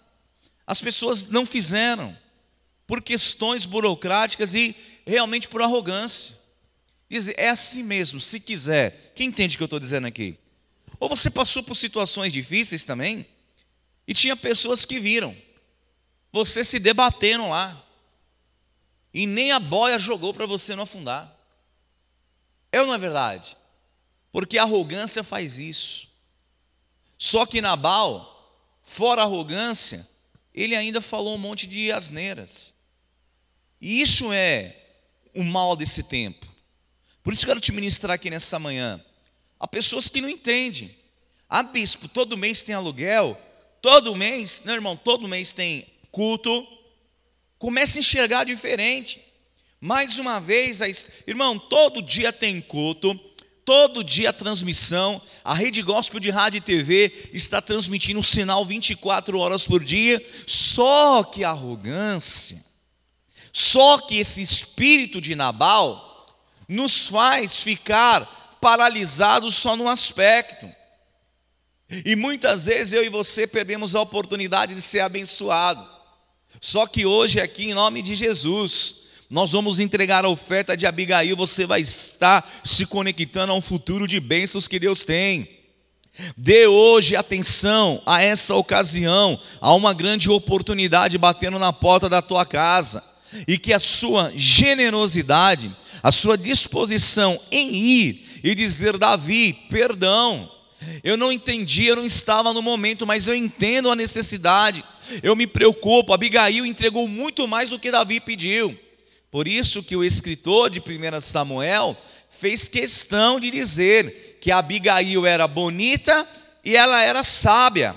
As 0.66 0.82
pessoas 0.82 1.26
não 1.26 1.46
fizeram, 1.46 2.16
por 2.88 3.02
questões 3.02 3.66
burocráticas 3.66 4.54
e 4.54 4.76
realmente 5.06 5.48
por 5.48 5.62
arrogância. 5.62 6.36
Dizer, 7.10 7.36
é 7.38 7.50
assim 7.50 7.84
mesmo, 7.84 8.20
se 8.20 8.40
quiser. 8.40 9.14
Quem 9.16 9.28
entende 9.28 9.56
o 9.56 9.58
que 9.58 9.64
eu 9.64 9.66
estou 9.66 9.80
dizendo 9.80 10.08
aqui? 10.08 10.38
Ou 11.00 11.10
você 11.10 11.30
passou 11.30 11.64
por 11.64 11.76
situações 11.76 12.32
difíceis 12.32 12.84
também, 12.84 13.26
e 14.08 14.14
tinha 14.14 14.36
pessoas 14.36 14.86
que 14.86 15.00
viram 15.00 15.36
você 16.32 16.64
se 16.64 16.80
debatendo 16.80 17.50
lá, 17.50 17.82
e 19.14 19.26
nem 19.26 19.52
a 19.52 19.60
boia 19.60 19.98
jogou 19.98 20.34
para 20.34 20.46
você 20.46 20.76
não 20.76 20.84
afundar. 20.84 21.35
É 22.76 22.82
ou 22.82 22.88
não 22.88 22.94
é 22.94 22.98
verdade? 22.98 23.56
Porque 24.34 24.58
a 24.58 24.64
arrogância 24.64 25.24
faz 25.24 25.58
isso. 25.58 26.10
Só 27.18 27.46
que 27.46 27.62
Nabal, 27.62 28.54
fora 28.84 29.22
arrogância, 29.22 30.06
ele 30.54 30.76
ainda 30.76 31.00
falou 31.00 31.36
um 31.36 31.38
monte 31.38 31.68
de 31.68 31.90
asneiras. 31.90 32.74
E 33.80 34.02
isso 34.02 34.30
é 34.34 34.76
o 35.34 35.42
mal 35.42 35.78
desse 35.78 36.04
tempo. 36.04 36.46
Por 37.24 37.32
isso 37.32 37.46
quero 37.46 37.62
te 37.62 37.72
ministrar 37.72 38.16
aqui 38.16 38.30
nessa 38.30 38.60
manhã. 38.60 39.02
Há 39.58 39.70
pessoas 39.70 40.10
que 40.10 40.20
não 40.20 40.28
entendem. 40.28 40.94
Ah, 41.50 41.64
bispo, 41.64 42.10
todo 42.10 42.36
mês 42.36 42.62
tem 42.62 42.76
aluguel, 42.76 43.42
todo 43.82 44.14
mês, 44.18 44.62
não, 44.66 44.74
irmão, 44.74 44.98
todo 44.98 45.30
mês 45.30 45.54
tem 45.54 45.88
culto. 46.12 46.68
Comece 47.58 48.00
a 48.00 48.02
enxergar 48.02 48.44
diferente. 48.44 49.25
Mais 49.80 50.18
uma 50.18 50.40
vez, 50.40 50.80
irmão, 51.28 51.60
todo 51.60 52.02
dia 52.02 52.32
tem 52.32 52.62
culto, 52.62 53.20
todo 53.64 54.04
dia 54.04 54.32
transmissão. 54.32 55.22
A 55.44 55.54
Rede 55.54 55.82
Gospel 55.82 56.20
de 56.20 56.30
Rádio 56.30 56.60
e 56.60 56.62
TV 56.62 57.30
está 57.34 57.62
transmitindo 57.62 58.20
um 58.20 58.24
sinal 58.24 58.66
24 58.66 59.38
horas 59.38 59.66
por 59.66 59.84
dia. 59.84 60.26
Só 60.48 61.24
que 61.24 61.44
a 61.44 61.50
arrogância, 61.50 62.64
só 63.52 64.00
que 64.00 64.18
esse 64.18 64.42
espírito 64.42 65.20
de 65.20 65.36
Nabal 65.36 66.04
nos 66.68 67.08
faz 67.08 67.62
ficar 67.62 68.58
paralisados 68.62 69.56
só 69.56 69.76
num 69.76 69.88
aspecto. 69.88 70.70
E 72.04 72.16
muitas 72.16 72.66
vezes 72.66 72.94
eu 72.94 73.04
e 73.04 73.10
você 73.10 73.46
perdemos 73.46 73.96
a 73.96 74.02
oportunidade 74.02 74.74
de 74.74 74.82
ser 74.82 75.02
abençoado. 75.02 75.88
Só 76.60 76.88
que 76.88 77.06
hoje, 77.06 77.40
aqui, 77.40 77.66
em 77.66 77.74
nome 77.74 78.02
de 78.02 78.16
Jesus, 78.16 79.05
nós 79.36 79.52
vamos 79.52 79.82
entregar 79.82 80.24
a 80.24 80.30
oferta 80.30 80.78
de 80.78 80.86
Abigail, 80.86 81.36
você 81.36 81.66
vai 81.66 81.82
estar 81.82 82.50
se 82.64 82.86
conectando 82.86 83.52
a 83.52 83.56
um 83.56 83.62
futuro 83.62 84.08
de 84.08 84.18
bênçãos 84.18 84.66
que 84.66 84.80
Deus 84.80 85.04
tem. 85.04 85.46
Dê 86.38 86.68
hoje 86.68 87.18
atenção 87.18 88.02
a 88.06 88.24
essa 88.24 88.56
ocasião, 88.56 89.38
a 89.60 89.74
uma 89.74 89.94
grande 89.94 90.30
oportunidade 90.30 91.18
batendo 91.18 91.60
na 91.60 91.74
porta 91.74 92.08
da 92.08 92.22
tua 92.22 92.46
casa, 92.46 93.04
e 93.46 93.58
que 93.58 93.74
a 93.74 93.80
sua 93.80 94.32
generosidade, 94.38 95.76
a 96.02 96.14
sua 96.14 96.38
disposição 96.38 97.38
em 97.52 97.76
ir 97.76 98.40
e 98.42 98.56
dizer: 98.56 98.98
Davi, 98.98 99.52
perdão, 99.70 100.50
eu 101.04 101.18
não 101.18 101.30
entendi, 101.30 101.88
eu 101.88 101.98
não 101.98 102.06
estava 102.06 102.54
no 102.54 102.62
momento, 102.62 103.06
mas 103.06 103.28
eu 103.28 103.36
entendo 103.36 103.92
a 103.92 103.98
necessidade, 103.98 104.82
eu 105.22 105.36
me 105.36 105.46
preocupo. 105.46 106.14
Abigail 106.14 106.66
entregou 106.66 107.06
muito 107.06 107.46
mais 107.46 107.70
do 107.70 107.78
que 107.78 107.92
Davi 107.92 108.22
pediu. 108.22 108.85
Por 109.36 109.50
isso 109.50 109.84
que 109.84 109.98
o 109.98 110.04
escritor 110.06 110.70
de 110.70 110.80
1 110.80 111.20
Samuel 111.20 111.98
fez 112.30 112.70
questão 112.70 113.38
de 113.38 113.52
dizer 113.52 114.38
que 114.40 114.50
Abigail 114.50 115.26
era 115.26 115.46
bonita 115.46 116.26
e 116.64 116.74
ela 116.74 117.02
era 117.02 117.22
sábia. 117.22 117.94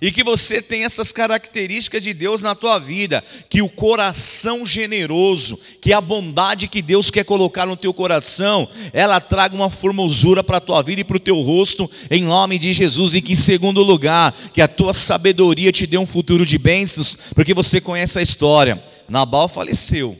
E 0.00 0.12
que 0.12 0.22
você 0.22 0.62
tem 0.62 0.84
essas 0.84 1.10
características 1.10 2.04
de 2.04 2.14
Deus 2.14 2.40
na 2.40 2.54
tua 2.54 2.78
vida, 2.78 3.20
que 3.50 3.60
o 3.60 3.68
coração 3.68 4.64
generoso, 4.64 5.58
que 5.82 5.92
a 5.92 6.00
bondade 6.00 6.68
que 6.68 6.80
Deus 6.80 7.10
quer 7.10 7.24
colocar 7.24 7.66
no 7.66 7.76
teu 7.76 7.92
coração, 7.92 8.68
ela 8.92 9.20
traga 9.20 9.56
uma 9.56 9.68
formosura 9.68 10.44
para 10.44 10.58
a 10.58 10.60
tua 10.60 10.84
vida 10.84 11.00
e 11.00 11.04
para 11.04 11.16
o 11.16 11.20
teu 11.20 11.40
rosto, 11.40 11.90
em 12.08 12.22
nome 12.22 12.60
de 12.60 12.72
Jesus, 12.72 13.16
e 13.16 13.20
que 13.20 13.32
em 13.32 13.36
segundo 13.36 13.82
lugar, 13.82 14.32
que 14.54 14.62
a 14.62 14.68
tua 14.68 14.94
sabedoria 14.94 15.72
te 15.72 15.84
dê 15.84 15.98
um 15.98 16.06
futuro 16.06 16.46
de 16.46 16.58
bênçãos, 16.58 17.18
porque 17.34 17.52
você 17.52 17.80
conhece 17.80 18.20
a 18.20 18.22
história. 18.22 18.80
Nabal 19.08 19.48
faleceu 19.48 20.16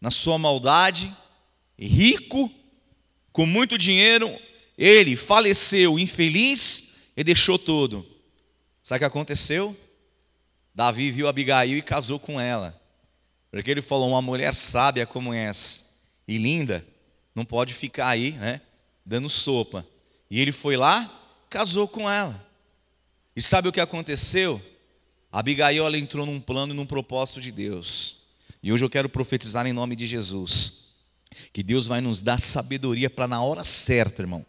na 0.00 0.10
sua 0.10 0.38
maldade, 0.38 1.14
rico, 1.78 2.50
com 3.32 3.46
muito 3.46 3.76
dinheiro, 3.76 4.36
ele 4.76 5.16
faleceu 5.16 5.98
infeliz 5.98 7.10
e 7.16 7.22
deixou 7.22 7.58
tudo 7.58 8.06
Sabe 8.90 8.96
o 8.96 9.00
que 9.00 9.04
aconteceu? 9.04 9.76
Davi 10.74 11.12
viu 11.12 11.28
Abigail 11.28 11.78
e 11.78 11.82
casou 11.82 12.18
com 12.18 12.40
ela. 12.40 12.76
Porque 13.48 13.70
ele 13.70 13.80
falou: 13.80 14.08
uma 14.08 14.20
mulher 14.20 14.52
sábia 14.52 15.06
como 15.06 15.32
essa 15.32 15.90
e 16.26 16.36
linda 16.38 16.84
não 17.32 17.44
pode 17.44 17.72
ficar 17.72 18.08
aí, 18.08 18.32
né, 18.32 18.60
dando 19.06 19.28
sopa. 19.28 19.86
E 20.28 20.40
ele 20.40 20.50
foi 20.50 20.76
lá, 20.76 21.08
casou 21.48 21.86
com 21.86 22.10
ela. 22.10 22.44
E 23.36 23.40
sabe 23.40 23.68
o 23.68 23.72
que 23.72 23.80
aconteceu? 23.80 24.60
Abigail 25.30 25.86
ela 25.86 25.96
entrou 25.96 26.26
num 26.26 26.40
plano 26.40 26.72
e 26.72 26.76
num 26.76 26.84
propósito 26.84 27.40
de 27.40 27.52
Deus. 27.52 28.19
E 28.62 28.72
hoje 28.72 28.84
eu 28.84 28.90
quero 28.90 29.08
profetizar 29.08 29.66
em 29.66 29.72
nome 29.72 29.96
de 29.96 30.06
Jesus. 30.06 30.90
Que 31.52 31.62
Deus 31.62 31.86
vai 31.86 32.00
nos 32.00 32.20
dar 32.20 32.38
sabedoria 32.38 33.08
para 33.08 33.28
na 33.28 33.42
hora 33.42 33.64
certa, 33.64 34.22
irmão, 34.22 34.44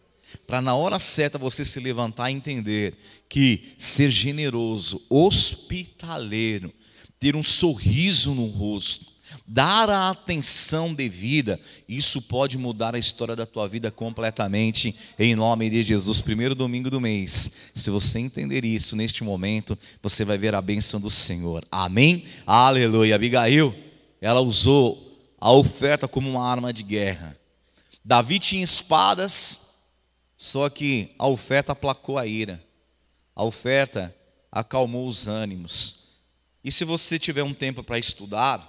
para 0.46 0.60
na 0.60 0.74
hora 0.74 0.98
certa 0.98 1.38
você 1.38 1.64
se 1.64 1.78
levantar 1.78 2.30
e 2.30 2.34
entender 2.34 2.94
que 3.28 3.74
ser 3.78 4.10
generoso, 4.10 5.00
hospitaleiro, 5.08 6.72
ter 7.20 7.36
um 7.36 7.42
sorriso 7.42 8.34
no 8.34 8.46
rosto, 8.46 9.12
dar 9.46 9.88
a 9.88 10.10
atenção 10.10 10.92
devida, 10.92 11.58
isso 11.88 12.20
pode 12.20 12.58
mudar 12.58 12.94
a 12.94 12.98
história 12.98 13.36
da 13.36 13.46
tua 13.46 13.68
vida 13.68 13.90
completamente, 13.90 14.94
em 15.18 15.34
nome 15.34 15.70
de 15.70 15.82
Jesus. 15.82 16.20
Primeiro 16.20 16.54
domingo 16.54 16.90
do 16.90 17.00
mês, 17.00 17.52
se 17.74 17.90
você 17.90 18.18
entender 18.18 18.64
isso 18.64 18.96
neste 18.96 19.22
momento, 19.22 19.78
você 20.02 20.24
vai 20.24 20.36
ver 20.36 20.54
a 20.54 20.60
bênção 20.60 21.00
do 21.00 21.10
Senhor. 21.10 21.64
Amém? 21.70 22.24
Aleluia. 22.46 23.14
Abigail, 23.14 23.74
ela 24.22 24.40
usou 24.40 25.34
a 25.40 25.50
oferta 25.50 26.06
como 26.06 26.30
uma 26.30 26.48
arma 26.48 26.72
de 26.72 26.84
guerra. 26.84 27.36
Davi 28.04 28.38
tinha 28.38 28.62
espadas, 28.62 29.80
só 30.36 30.70
que 30.70 31.12
a 31.18 31.26
oferta 31.26 31.72
aplacou 31.72 32.16
a 32.16 32.24
ira, 32.24 32.64
a 33.34 33.42
oferta 33.42 34.14
acalmou 34.50 35.08
os 35.08 35.26
ânimos. 35.26 36.20
E 36.62 36.70
se 36.70 36.84
você 36.84 37.18
tiver 37.18 37.42
um 37.42 37.52
tempo 37.52 37.82
para 37.82 37.98
estudar, 37.98 38.64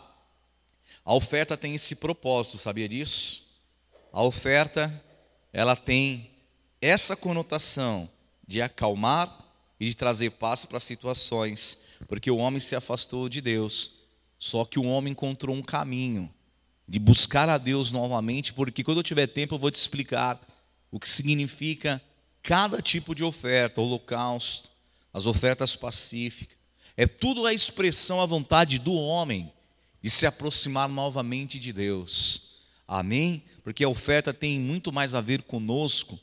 a 1.05 1.13
oferta 1.13 1.55
tem 1.55 1.75
esse 1.75 1.95
propósito, 1.97 2.57
sabia 2.57 2.89
disso? 2.89 3.43
A 4.11 4.23
oferta, 4.23 5.03
ela 5.51 5.75
tem 5.75 6.31
essa 6.81 7.15
conotação 7.15 8.09
de 8.47 8.59
acalmar 8.59 9.31
e 9.79 9.85
de 9.87 9.95
trazer 9.95 10.31
paz 10.31 10.65
para 10.65 10.79
situações, 10.79 11.83
porque 12.07 12.31
o 12.31 12.37
homem 12.37 12.59
se 12.59 12.75
afastou 12.75 13.29
de 13.29 13.39
Deus. 13.39 14.02
Só 14.43 14.65
que 14.65 14.77
o 14.77 14.83
homem 14.83 15.11
encontrou 15.11 15.55
um 15.55 15.61
caminho 15.61 16.29
de 16.85 16.99
buscar 16.99 17.47
a 17.47 17.57
Deus 17.57 17.93
novamente, 17.93 18.51
porque 18.51 18.83
quando 18.83 18.97
eu 18.97 19.03
tiver 19.03 19.25
tempo 19.25 19.55
eu 19.55 19.57
vou 19.57 19.71
te 19.71 19.75
explicar 19.75 20.37
o 20.91 20.99
que 20.99 21.07
significa 21.07 22.01
cada 22.41 22.81
tipo 22.81 23.15
de 23.15 23.23
oferta, 23.23 23.79
holocausto, 23.79 24.69
as 25.13 25.25
ofertas 25.25 25.77
pacíficas. 25.77 26.57
É 26.97 27.07
tudo 27.07 27.45
a 27.45 27.53
expressão, 27.53 28.19
a 28.19 28.25
vontade 28.25 28.79
do 28.79 28.91
homem 28.93 29.49
de 30.01 30.09
se 30.09 30.25
aproximar 30.25 30.89
novamente 30.89 31.57
de 31.57 31.71
Deus. 31.71 32.65
Amém? 32.85 33.45
Porque 33.63 33.85
a 33.85 33.89
oferta 33.89 34.33
tem 34.33 34.59
muito 34.59 34.91
mais 34.91 35.15
a 35.15 35.21
ver 35.21 35.43
conosco 35.43 36.19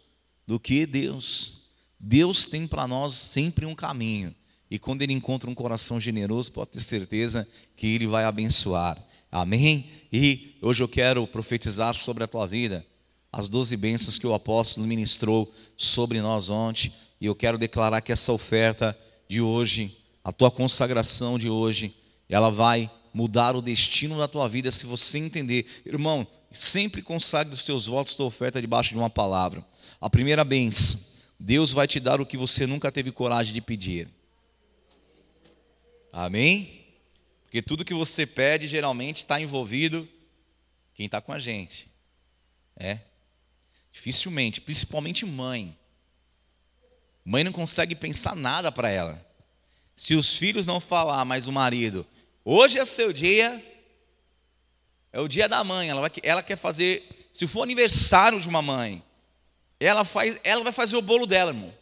do 0.47 0.61
que 0.61 0.85
Deus. 0.85 1.71
Deus 1.99 2.45
tem 2.45 2.69
para 2.69 2.87
nós 2.87 3.15
sempre 3.15 3.65
um 3.65 3.75
caminho. 3.75 4.35
E 4.71 4.79
quando 4.79 5.03
ele 5.03 5.13
encontra 5.13 5.51
um 5.51 5.55
coração 5.55 5.99
generoso, 5.99 6.53
pode 6.53 6.71
ter 6.71 6.81
certeza 6.81 7.47
que 7.77 7.87
ele 7.87 8.07
vai 8.07 8.25
abençoar. 8.25 8.97
Amém? 9.33 9.91
E 10.13 10.57
hoje 10.63 10.83
eu 10.83 10.89
quero 10.89 11.27
profetizar 11.27 11.95
sobre 11.95 12.25
a 12.25 12.27
tua 12.27 12.47
vida 12.47 12.87
as 13.33 13.49
doze 13.49 13.77
bênçãos 13.77 14.19
que 14.19 14.27
o 14.27 14.35
apóstolo 14.35 14.87
ministrou 14.87 15.53
sobre 15.77 16.21
nós 16.21 16.49
ontem. 16.49 16.93
E 17.21 17.27
eu 17.27 17.35
quero 17.35 17.59
declarar 17.59 18.01
que 18.01 18.13
essa 18.13 18.33
oferta 18.33 18.97
de 19.29 19.41
hoje, 19.41 19.97
a 20.25 20.33
tua 20.33 20.51
consagração 20.51 21.39
de 21.39 21.49
hoje, 21.49 21.95
ela 22.29 22.51
vai 22.51 22.91
mudar 23.13 23.55
o 23.55 23.63
destino 23.63 24.19
da 24.19 24.27
tua 24.27 24.49
vida 24.49 24.71
se 24.71 24.87
você 24.87 25.19
entender. 25.19 25.67
Irmão, 25.87 26.27
sempre 26.53 27.03
consagre 27.03 27.55
os 27.55 27.65
teus 27.65 27.87
votos, 27.87 28.15
tua 28.15 28.27
oferta 28.27 28.61
debaixo 28.61 28.91
de 28.91 28.99
uma 28.99 29.11
palavra. 29.11 29.65
A 30.01 30.11
primeira 30.11 30.45
bênção, 30.45 30.99
Deus 31.39 31.73
vai 31.73 31.87
te 31.87 32.01
dar 32.01 32.21
o 32.21 32.27
que 32.27 32.37
você 32.37 32.67
nunca 32.67 32.91
teve 32.91 33.13
coragem 33.13 33.53
de 33.53 33.61
pedir. 33.61 34.09
Amém? 36.13 36.85
Porque 37.45 37.63
tudo 37.63 37.85
que 37.85 37.95
você 37.95 38.27
pede 38.27 38.69
geralmente 38.69 39.19
está 39.19 39.41
envolvido 39.41 40.09
quem 40.95 41.07
está 41.07 41.21
com 41.21 41.33
a 41.33 41.39
gente. 41.39 41.89
É. 42.77 43.01
Dificilmente, 43.93 44.61
principalmente 44.61 45.27
mãe. 45.27 45.77
Mãe 47.25 47.45
não 47.45 47.53
consegue 47.53 47.95
pensar 47.95 48.37
nada 48.37 48.71
para 48.71 48.89
ela. 48.89 49.27
Se 49.95 50.15
os 50.15 50.37
filhos 50.37 50.67
não 50.67 50.81
falar, 50.81 51.25
mas 51.25 51.47
o 51.47 51.53
marido, 51.53 52.07
hoje 52.45 52.79
é 52.79 52.85
seu 52.85 53.13
dia, 53.13 53.63
é 55.13 55.21
o 55.21 55.29
dia 55.29 55.49
da 55.49 55.63
mãe, 55.63 55.91
ela, 55.91 56.01
vai, 56.01 56.11
ela 56.23 56.43
quer 56.43 56.57
fazer, 56.57 57.29
se 57.33 57.47
for 57.47 57.63
aniversário 57.63 58.41
de 58.41 58.49
uma 58.49 58.63
mãe, 58.63 59.03
ela, 59.79 60.05
faz, 60.05 60.39
ela 60.45 60.63
vai 60.63 60.73
fazer 60.73 60.97
o 60.97 61.03
bolo 61.03 61.27
dela, 61.27 61.51
irmão. 61.51 61.75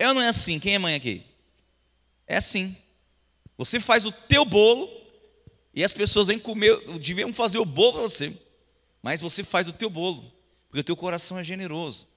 Ou 0.00 0.14
não 0.14 0.22
é 0.22 0.28
assim? 0.28 0.58
Quem 0.58 0.74
é 0.74 0.78
mãe 0.78 0.94
aqui? 0.94 1.24
É 2.26 2.36
assim. 2.36 2.76
Você 3.60 3.78
faz 3.78 4.06
o 4.06 4.10
teu 4.10 4.42
bolo 4.42 4.88
e 5.74 5.84
as 5.84 5.92
pessoas 5.92 6.28
vêm 6.28 6.38
comer, 6.38 6.80
deviam 6.98 7.30
fazer 7.30 7.58
o 7.58 7.64
bolo 7.66 7.92
para 7.92 8.02
você, 8.04 8.32
mas 9.02 9.20
você 9.20 9.44
faz 9.44 9.68
o 9.68 9.72
teu 9.74 9.90
bolo, 9.90 10.32
porque 10.66 10.80
o 10.80 10.84
teu 10.84 10.96
coração 10.96 11.38
é 11.38 11.44
generoso. 11.44 12.08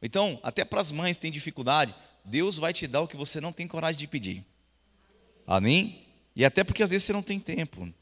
Então, 0.00 0.38
até 0.40 0.64
para 0.64 0.80
as 0.80 0.92
mães 0.92 1.16
que 1.16 1.22
têm 1.22 1.32
dificuldade, 1.32 1.92
Deus 2.24 2.58
vai 2.58 2.72
te 2.72 2.86
dar 2.86 3.00
o 3.00 3.08
que 3.08 3.16
você 3.16 3.40
não 3.40 3.52
tem 3.52 3.66
coragem 3.66 3.98
de 3.98 4.06
pedir. 4.06 4.44
Amém? 5.44 6.06
E 6.36 6.44
até 6.44 6.62
porque 6.62 6.84
às 6.84 6.90
vezes 6.90 7.04
você 7.04 7.12
não 7.12 7.22
tem 7.24 7.40
tempo. 7.40 7.92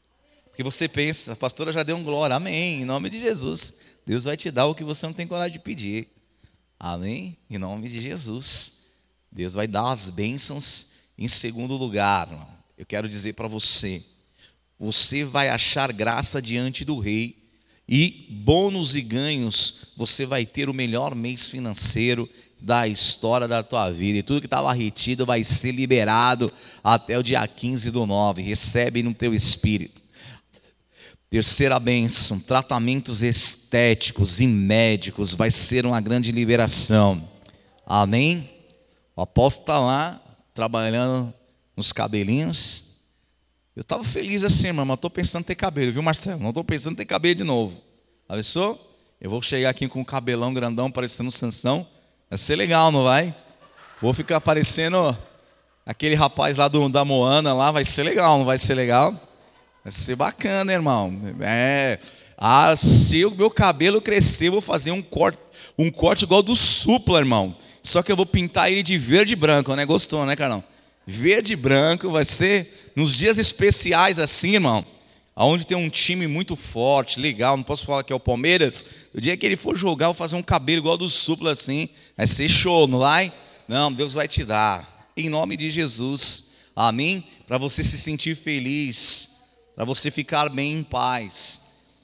Porque 0.45 0.61
você 0.61 0.87
pensa, 0.87 1.33
a 1.33 1.35
pastora 1.35 1.73
já 1.73 1.81
deu 1.81 1.97
um 1.97 2.03
glória, 2.03 2.35
amém, 2.35 2.83
em 2.83 2.85
nome 2.85 3.09
de 3.09 3.17
Jesus. 3.17 3.73
Deus 4.05 4.25
vai 4.25 4.37
te 4.37 4.51
dar 4.51 4.67
o 4.67 4.75
que 4.75 4.83
você 4.83 5.07
não 5.07 5.13
tem 5.13 5.25
coragem 5.25 5.53
de 5.53 5.59
pedir. 5.59 6.09
Amém? 6.79 7.35
Em 7.49 7.57
nome 7.57 7.89
de 7.89 7.99
Jesus. 7.99 8.83
Deus 9.31 9.53
vai 9.53 9.65
dar 9.65 9.91
as 9.91 10.11
bênçãos 10.11 10.91
em 11.17 11.27
segundo 11.27 11.75
lugar. 11.75 12.29
Irmão 12.29 12.52
eu 12.77 12.85
quero 12.85 13.07
dizer 13.07 13.33
para 13.33 13.47
você: 13.47 14.01
você 14.79 15.23
vai 15.23 15.49
achar 15.49 15.91
graça 15.91 16.41
diante 16.41 16.83
do 16.83 16.99
Rei, 16.99 17.43
e 17.87 18.27
bônus 18.29 18.95
e 18.95 19.01
ganhos, 19.01 19.93
você 19.97 20.25
vai 20.25 20.45
ter 20.45 20.69
o 20.69 20.73
melhor 20.73 21.15
mês 21.15 21.49
financeiro 21.49 22.29
da 22.59 22.87
história 22.87 23.47
da 23.47 23.61
tua 23.61 23.91
vida. 23.91 24.19
E 24.19 24.23
tudo 24.23 24.39
que 24.39 24.47
estava 24.47 24.71
retido 24.73 25.25
vai 25.25 25.43
ser 25.43 25.73
liberado 25.73 26.51
até 26.81 27.17
o 27.19 27.23
dia 27.23 27.45
15 27.45 27.91
do 27.91 28.05
9. 28.05 28.41
Recebe 28.41 29.03
no 29.03 29.13
teu 29.13 29.33
espírito. 29.33 30.01
Terceira 31.29 31.77
bênção: 31.79 32.39
tratamentos 32.39 33.21
estéticos 33.21 34.39
e 34.39 34.47
médicos 34.47 35.33
vai 35.33 35.51
ser 35.51 35.85
uma 35.85 35.99
grande 35.99 36.31
liberação. 36.31 37.27
Amém? 37.85 38.49
O 39.15 39.21
apóstolo 39.21 39.63
está 39.63 39.79
lá 39.79 40.21
trabalhando 40.53 41.33
nos 41.75 41.91
cabelinhos. 41.91 42.93
Eu 43.75 43.81
estava 43.81 44.03
feliz 44.03 44.43
assim, 44.43 44.67
irmão, 44.67 44.85
mas 44.85 44.95
estou 44.95 45.09
pensando 45.09 45.41
em 45.41 45.45
ter 45.45 45.55
cabelo, 45.55 45.91
viu, 45.91 46.03
Marcelo? 46.03 46.39
Não 46.39 46.49
estou 46.49 46.63
pensando 46.63 46.93
em 46.93 46.97
ter 46.97 47.05
cabelo 47.05 47.35
de 47.35 47.43
novo. 47.43 47.81
Avisou? 48.29 48.79
Eu 49.19 49.29
vou 49.29 49.41
chegar 49.41 49.69
aqui 49.69 49.87
com 49.87 50.01
um 50.01 50.03
cabelão 50.03 50.53
grandão, 50.53 50.91
parecendo 50.91 51.31
Sansão. 51.31 51.87
Vai 52.29 52.37
ser 52.37 52.55
legal, 52.55 52.91
não 52.91 53.03
vai? 53.03 53.33
Vou 54.01 54.13
ficar 54.13 54.41
parecendo 54.41 55.17
aquele 55.85 56.15
rapaz 56.15 56.57
lá 56.57 56.67
do, 56.67 56.87
da 56.89 57.03
Moana 57.03 57.53
lá, 57.53 57.71
vai 57.71 57.85
ser 57.85 58.03
legal, 58.03 58.37
não 58.37 58.45
vai 58.45 58.57
ser 58.57 58.75
legal? 58.75 59.11
Vai 59.83 59.91
ser 59.91 60.15
bacana, 60.15 60.71
irmão. 60.71 61.11
É. 61.41 61.99
Ah, 62.37 62.75
se 62.75 63.25
o 63.25 63.31
meu 63.31 63.49
cabelo 63.49 64.01
crescer, 64.01 64.49
vou 64.49 64.61
fazer 64.61 64.91
um 64.91 65.01
corte, 65.01 65.39
um 65.77 65.89
corte 65.89 66.23
igual 66.25 66.41
do 66.41 66.55
Supla, 66.55 67.19
irmão. 67.19 67.55
Só 67.81 68.01
que 68.03 68.11
eu 68.11 68.15
vou 68.15 68.25
pintar 68.25 68.71
ele 68.71 68.83
de 68.83 68.97
verde 68.97 69.33
e 69.33 69.35
branco, 69.35 69.75
né? 69.75 69.85
Gostou, 69.85 70.25
né, 70.25 70.35
Carlão? 70.35 70.63
Verde 71.05 71.53
e 71.53 71.55
branco, 71.55 72.09
vai 72.09 72.25
ser 72.25 72.91
nos 72.95 73.13
dias 73.13 73.37
especiais 73.37 74.19
assim, 74.19 74.53
irmão, 74.53 74.85
aonde 75.35 75.65
tem 75.65 75.77
um 75.77 75.89
time 75.89 76.27
muito 76.27 76.55
forte, 76.55 77.19
legal, 77.19 77.57
não 77.57 77.63
posso 77.63 77.85
falar 77.85 78.03
que 78.03 78.13
é 78.13 78.15
o 78.15 78.19
Palmeiras, 78.19 78.85
o 79.13 79.19
dia 79.19 79.35
que 79.35 79.45
ele 79.45 79.55
for 79.55 79.77
jogar, 79.77 80.05
eu 80.05 80.13
vou 80.13 80.17
fazer 80.17 80.35
um 80.35 80.43
cabelo 80.43 80.79
igual 80.79 80.97
do 80.97 81.09
Supla 81.09 81.51
assim, 81.51 81.89
vai 82.15 82.27
ser 82.27 82.49
show, 82.49 82.87
não 82.87 82.99
vai? 82.99 83.33
Não, 83.67 83.91
Deus 83.91 84.13
vai 84.13 84.27
te 84.27 84.43
dar, 84.43 85.11
em 85.15 85.29
nome 85.29 85.57
de 85.57 85.69
Jesus, 85.69 86.51
amém? 86.75 87.23
Para 87.47 87.57
você 87.57 87.83
se 87.83 87.97
sentir 87.97 88.35
feliz, 88.35 89.29
para 89.75 89.85
você 89.85 90.09
ficar 90.09 90.49
bem 90.49 90.73
em 90.73 90.83
paz. 90.83 91.61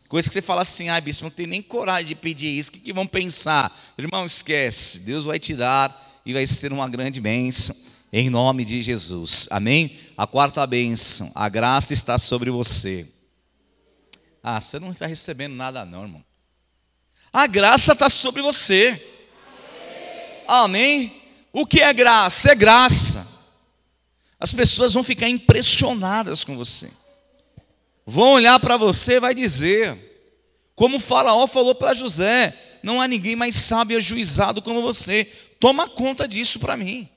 Coisa 0.07 0.27
que 0.27 0.33
você 0.33 0.41
fala 0.41 0.63
assim, 0.63 0.89
ai 0.89 0.99
bispo, 0.99 1.23
não 1.23 1.29
tem 1.29 1.45
nem 1.45 1.61
coragem 1.61 2.07
de 2.07 2.15
pedir 2.15 2.47
isso, 2.47 2.69
o 2.69 2.73
que, 2.73 2.79
que 2.79 2.93
vão 2.93 3.05
pensar? 3.05 3.71
Irmão, 3.97 4.25
esquece, 4.25 5.01
Deus 5.01 5.25
vai 5.25 5.37
te 5.37 5.53
dar 5.53 6.21
e 6.25 6.33
vai 6.33 6.47
ser 6.47 6.73
uma 6.73 6.89
grande 6.89 7.21
bênção 7.21 7.75
em 8.11 8.29
nome 8.29 8.65
de 8.65 8.81
Jesus. 8.81 9.47
Amém? 9.51 9.97
A 10.17 10.25
quarta 10.25 10.65
bênção, 10.65 11.31
a 11.35 11.47
graça 11.47 11.93
está 11.93 12.17
sobre 12.17 12.49
você. 12.49 13.07
Ah, 14.41 14.59
você 14.59 14.79
não 14.79 14.91
está 14.91 15.05
recebendo 15.05 15.55
nada, 15.55 15.85
não, 15.85 16.03
irmão. 16.03 16.23
A 17.31 17.45
graça 17.45 17.93
está 17.93 18.09
sobre 18.09 18.41
você. 18.41 18.99
Amém? 20.47 21.21
O 21.53 21.65
que 21.65 21.81
é 21.81 21.93
graça? 21.93 22.51
É 22.51 22.55
graça. 22.55 23.27
As 24.39 24.53
pessoas 24.53 24.93
vão 24.93 25.03
ficar 25.03 25.29
impressionadas 25.29 26.43
com 26.43 26.55
você. 26.57 26.89
Vão 28.05 28.33
olhar 28.33 28.59
para 28.59 28.77
você 28.77 29.17
e 29.17 29.19
vai 29.19 29.35
dizer, 29.35 29.95
como 30.73 30.97
o 30.97 30.99
faraó 30.99 31.45
falou 31.45 31.75
para 31.75 31.93
José, 31.93 32.57
não 32.81 32.99
há 32.99 33.07
ninguém 33.07 33.35
mais 33.35 33.55
sábio 33.55 33.95
e 33.95 33.97
ajuizado 33.97 34.61
como 34.61 34.81
você. 34.81 35.25
Toma 35.59 35.87
conta 35.87 36.27
disso 36.27 36.59
para 36.59 36.77
mim. 36.77 37.07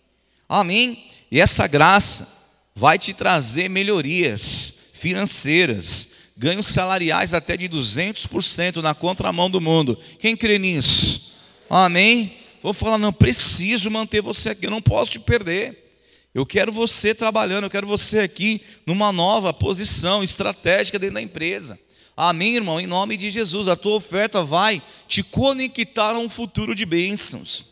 Amém? 0.53 1.07
E 1.31 1.41
essa 1.41 1.67
graça 1.67 2.29
vai 2.75 2.99
te 2.99 3.15
trazer 3.15 3.71
melhorias 3.71 4.91
financeiras, 4.93 6.09
ganhos 6.37 6.67
salariais 6.67 7.33
até 7.33 7.57
de 7.57 7.67
200% 7.71 8.83
na 8.83 8.95
contramão 8.95 9.51
do 9.51 9.63
mundo. 9.63 9.99
Quem 10.19 10.37
crê 10.37 10.59
nisso? 10.59 11.33
Amém? 11.71 12.37
Vou 12.63 12.75
falar, 12.75 12.99
não 12.99 13.15
preciso 13.15 13.91
manter 13.91 14.21
você 14.21 14.51
aqui, 14.51 14.67
eu 14.67 14.71
não 14.71 14.83
posso 14.83 15.13
te 15.13 15.19
perder. 15.19 15.91
Eu 16.35 16.45
quero 16.45 16.71
você 16.71 17.15
trabalhando, 17.15 17.65
eu 17.65 17.71
quero 17.71 17.87
você 17.87 18.19
aqui 18.19 18.61
numa 18.85 19.11
nova 19.11 19.55
posição 19.55 20.23
estratégica 20.23 20.99
dentro 20.99 21.15
da 21.15 21.23
empresa. 21.23 21.81
Amém, 22.15 22.57
irmão? 22.57 22.79
Em 22.79 22.87
nome 22.87 23.17
de 23.17 23.31
Jesus, 23.31 23.69
a 23.69 23.77
tua 23.77 23.95
oferta 23.95 24.45
vai 24.45 24.83
te 25.09 25.23
conectar 25.23 26.15
a 26.15 26.19
um 26.19 26.29
futuro 26.29 26.75
de 26.75 26.85
bênçãos. 26.85 27.72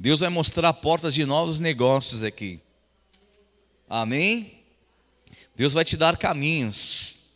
Deus 0.00 0.20
vai 0.20 0.30
mostrar 0.30 0.72
portas 0.72 1.12
de 1.12 1.26
novos 1.26 1.60
negócios 1.60 2.22
aqui. 2.22 2.58
Amém? 3.86 4.64
Deus 5.54 5.74
vai 5.74 5.84
te 5.84 5.94
dar 5.94 6.16
caminhos. 6.16 7.34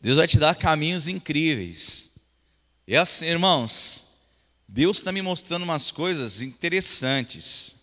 Deus 0.00 0.16
vai 0.16 0.26
te 0.26 0.38
dar 0.38 0.56
caminhos 0.56 1.06
incríveis. 1.06 2.10
E 2.88 2.96
assim, 2.96 3.26
irmãos, 3.26 4.22
Deus 4.66 4.96
está 4.96 5.12
me 5.12 5.20
mostrando 5.20 5.64
umas 5.64 5.90
coisas 5.90 6.40
interessantes. 6.40 7.82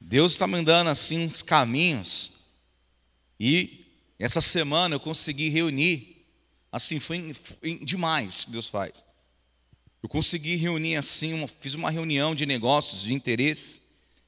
Deus 0.00 0.32
está 0.32 0.46
me 0.46 0.64
dando 0.64 0.88
assim 0.88 1.18
uns 1.18 1.42
caminhos. 1.42 2.46
E 3.38 3.84
essa 4.18 4.40
semana 4.40 4.94
eu 4.94 5.00
consegui 5.00 5.50
reunir. 5.50 6.26
Assim, 6.72 6.98
foi 6.98 7.30
demais 7.82 8.46
que 8.46 8.52
Deus 8.52 8.68
faz. 8.68 9.04
Eu 10.04 10.08
consegui 10.10 10.56
reunir 10.56 10.96
assim, 10.96 11.32
uma, 11.32 11.48
fiz 11.48 11.72
uma 11.72 11.90
reunião 11.90 12.34
de 12.34 12.44
negócios, 12.44 13.04
de 13.04 13.14
interesse, 13.14 13.80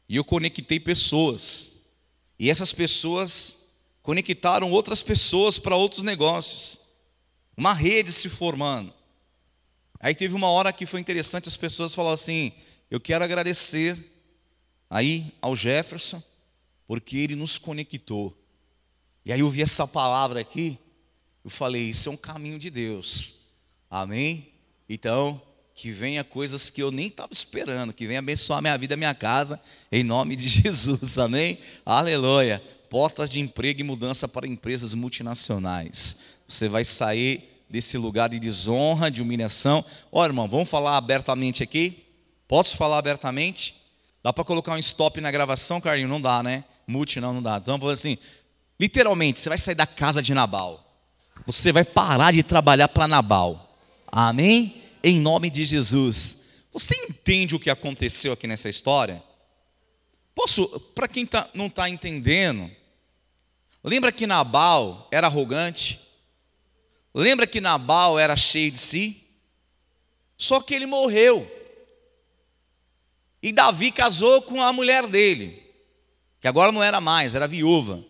e 0.08 0.16
eu 0.16 0.24
conectei 0.24 0.80
pessoas. 0.80 1.82
E 2.38 2.48
essas 2.48 2.72
pessoas 2.72 3.74
conectaram 4.02 4.70
outras 4.70 5.02
pessoas 5.02 5.58
para 5.58 5.76
outros 5.76 6.02
negócios. 6.02 6.80
Uma 7.54 7.74
rede 7.74 8.10
se 8.10 8.30
formando. 8.30 8.90
Aí 10.00 10.14
teve 10.14 10.34
uma 10.34 10.48
hora 10.48 10.72
que 10.72 10.86
foi 10.86 10.98
interessante, 10.98 11.46
as 11.46 11.58
pessoas 11.58 11.94
falaram 11.94 12.14
assim: 12.14 12.52
"Eu 12.90 12.98
quero 12.98 13.22
agradecer 13.22 14.02
aí 14.88 15.30
ao 15.42 15.54
Jefferson, 15.54 16.22
porque 16.86 17.18
ele 17.18 17.36
nos 17.36 17.58
conectou". 17.58 18.34
E 19.26 19.30
aí 19.30 19.40
eu 19.40 19.50
vi 19.50 19.60
essa 19.60 19.86
palavra 19.86 20.40
aqui, 20.40 20.78
eu 21.44 21.50
falei: 21.50 21.82
"Isso 21.90 22.08
é 22.08 22.12
um 22.12 22.16
caminho 22.16 22.58
de 22.58 22.70
Deus". 22.70 23.50
Amém? 23.90 24.48
Então, 24.88 25.42
que 25.76 25.92
venha 25.92 26.24
coisas 26.24 26.70
que 26.70 26.82
eu 26.82 26.90
nem 26.90 27.08
estava 27.08 27.34
esperando, 27.34 27.92
que 27.92 28.06
venha 28.06 28.20
abençoar 28.20 28.62
minha 28.62 28.76
vida, 28.78 28.96
minha 28.96 29.14
casa, 29.14 29.60
em 29.92 30.02
nome 30.02 30.34
de 30.34 30.48
Jesus, 30.48 31.18
amém? 31.18 31.58
Aleluia. 31.84 32.62
Portas 32.88 33.30
de 33.30 33.40
emprego 33.40 33.82
e 33.82 33.84
mudança 33.84 34.26
para 34.26 34.46
empresas 34.46 34.94
multinacionais. 34.94 36.16
Você 36.48 36.66
vai 36.66 36.82
sair 36.82 37.62
desse 37.68 37.98
lugar 37.98 38.30
de 38.30 38.40
desonra, 38.40 39.10
de 39.10 39.20
humilhação. 39.20 39.84
Ó, 40.10 40.24
irmão, 40.24 40.48
vamos 40.48 40.70
falar 40.70 40.96
abertamente 40.96 41.62
aqui? 41.62 42.04
Posso 42.48 42.74
falar 42.74 42.96
abertamente? 42.96 43.74
Dá 44.22 44.32
para 44.32 44.44
colocar 44.44 44.72
um 44.72 44.78
stop 44.78 45.20
na 45.20 45.30
gravação, 45.30 45.78
Carlinhos? 45.78 46.10
Não 46.10 46.22
dá, 46.22 46.42
né? 46.42 46.64
Mute, 46.86 47.20
não, 47.20 47.34
não 47.34 47.42
dá. 47.42 47.58
Então, 47.58 47.76
vamos 47.76 47.92
assim, 47.92 48.16
literalmente, 48.80 49.40
você 49.40 49.50
vai 49.50 49.58
sair 49.58 49.74
da 49.74 49.86
casa 49.86 50.22
de 50.22 50.32
Nabal. 50.32 50.82
Você 51.44 51.70
vai 51.70 51.84
parar 51.84 52.32
de 52.32 52.42
trabalhar 52.42 52.88
para 52.88 53.06
Nabal. 53.06 53.76
Amém? 54.10 54.85
Em 55.02 55.20
nome 55.20 55.50
de 55.50 55.64
Jesus. 55.64 56.46
Você 56.72 56.94
entende 57.08 57.54
o 57.54 57.60
que 57.60 57.70
aconteceu 57.70 58.32
aqui 58.32 58.46
nessa 58.46 58.68
história? 58.68 59.22
Posso, 60.34 60.68
para 60.94 61.08
quem 61.08 61.24
tá, 61.24 61.48
não 61.54 61.66
está 61.66 61.88
entendendo, 61.88 62.70
lembra 63.82 64.12
que 64.12 64.26
Nabal 64.26 65.08
era 65.10 65.26
arrogante? 65.26 66.00
Lembra 67.14 67.46
que 67.46 67.60
Nabal 67.60 68.18
era 68.18 68.36
cheio 68.36 68.70
de 68.70 68.78
si? 68.78 69.24
Só 70.36 70.60
que 70.60 70.74
ele 70.74 70.84
morreu. 70.84 71.50
E 73.42 73.52
Davi 73.52 73.90
casou 73.90 74.42
com 74.42 74.60
a 74.60 74.72
mulher 74.72 75.06
dele, 75.06 75.62
que 76.40 76.48
agora 76.48 76.70
não 76.70 76.82
era 76.82 77.00
mais, 77.00 77.34
era 77.34 77.48
viúva. 77.48 78.04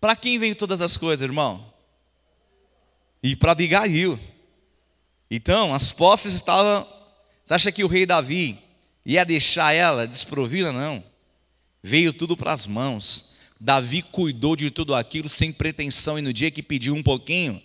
Para 0.00 0.16
quem 0.16 0.38
veio 0.38 0.56
todas 0.56 0.80
as 0.80 0.96
coisas, 0.96 1.22
irmão? 1.22 1.72
E 3.22 3.36
para 3.36 3.52
Abigail. 3.52 4.18
Então, 5.34 5.72
as 5.72 5.90
posses 5.90 6.34
estavam. 6.34 6.86
Você 7.42 7.54
acha 7.54 7.72
que 7.72 7.82
o 7.82 7.88
rei 7.88 8.04
Davi 8.04 8.58
ia 9.04 9.24
deixar 9.24 9.72
ela 9.72 10.06
desprovida? 10.06 10.70
Não. 10.70 11.02
Veio 11.82 12.12
tudo 12.12 12.36
para 12.36 12.52
as 12.52 12.66
mãos. 12.66 13.32
Davi 13.58 14.02
cuidou 14.02 14.54
de 14.54 14.70
tudo 14.70 14.94
aquilo 14.94 15.30
sem 15.30 15.50
pretensão, 15.50 16.18
e 16.18 16.22
no 16.22 16.34
dia 16.34 16.50
que 16.50 16.62
pediu 16.62 16.94
um 16.94 17.02
pouquinho, 17.02 17.62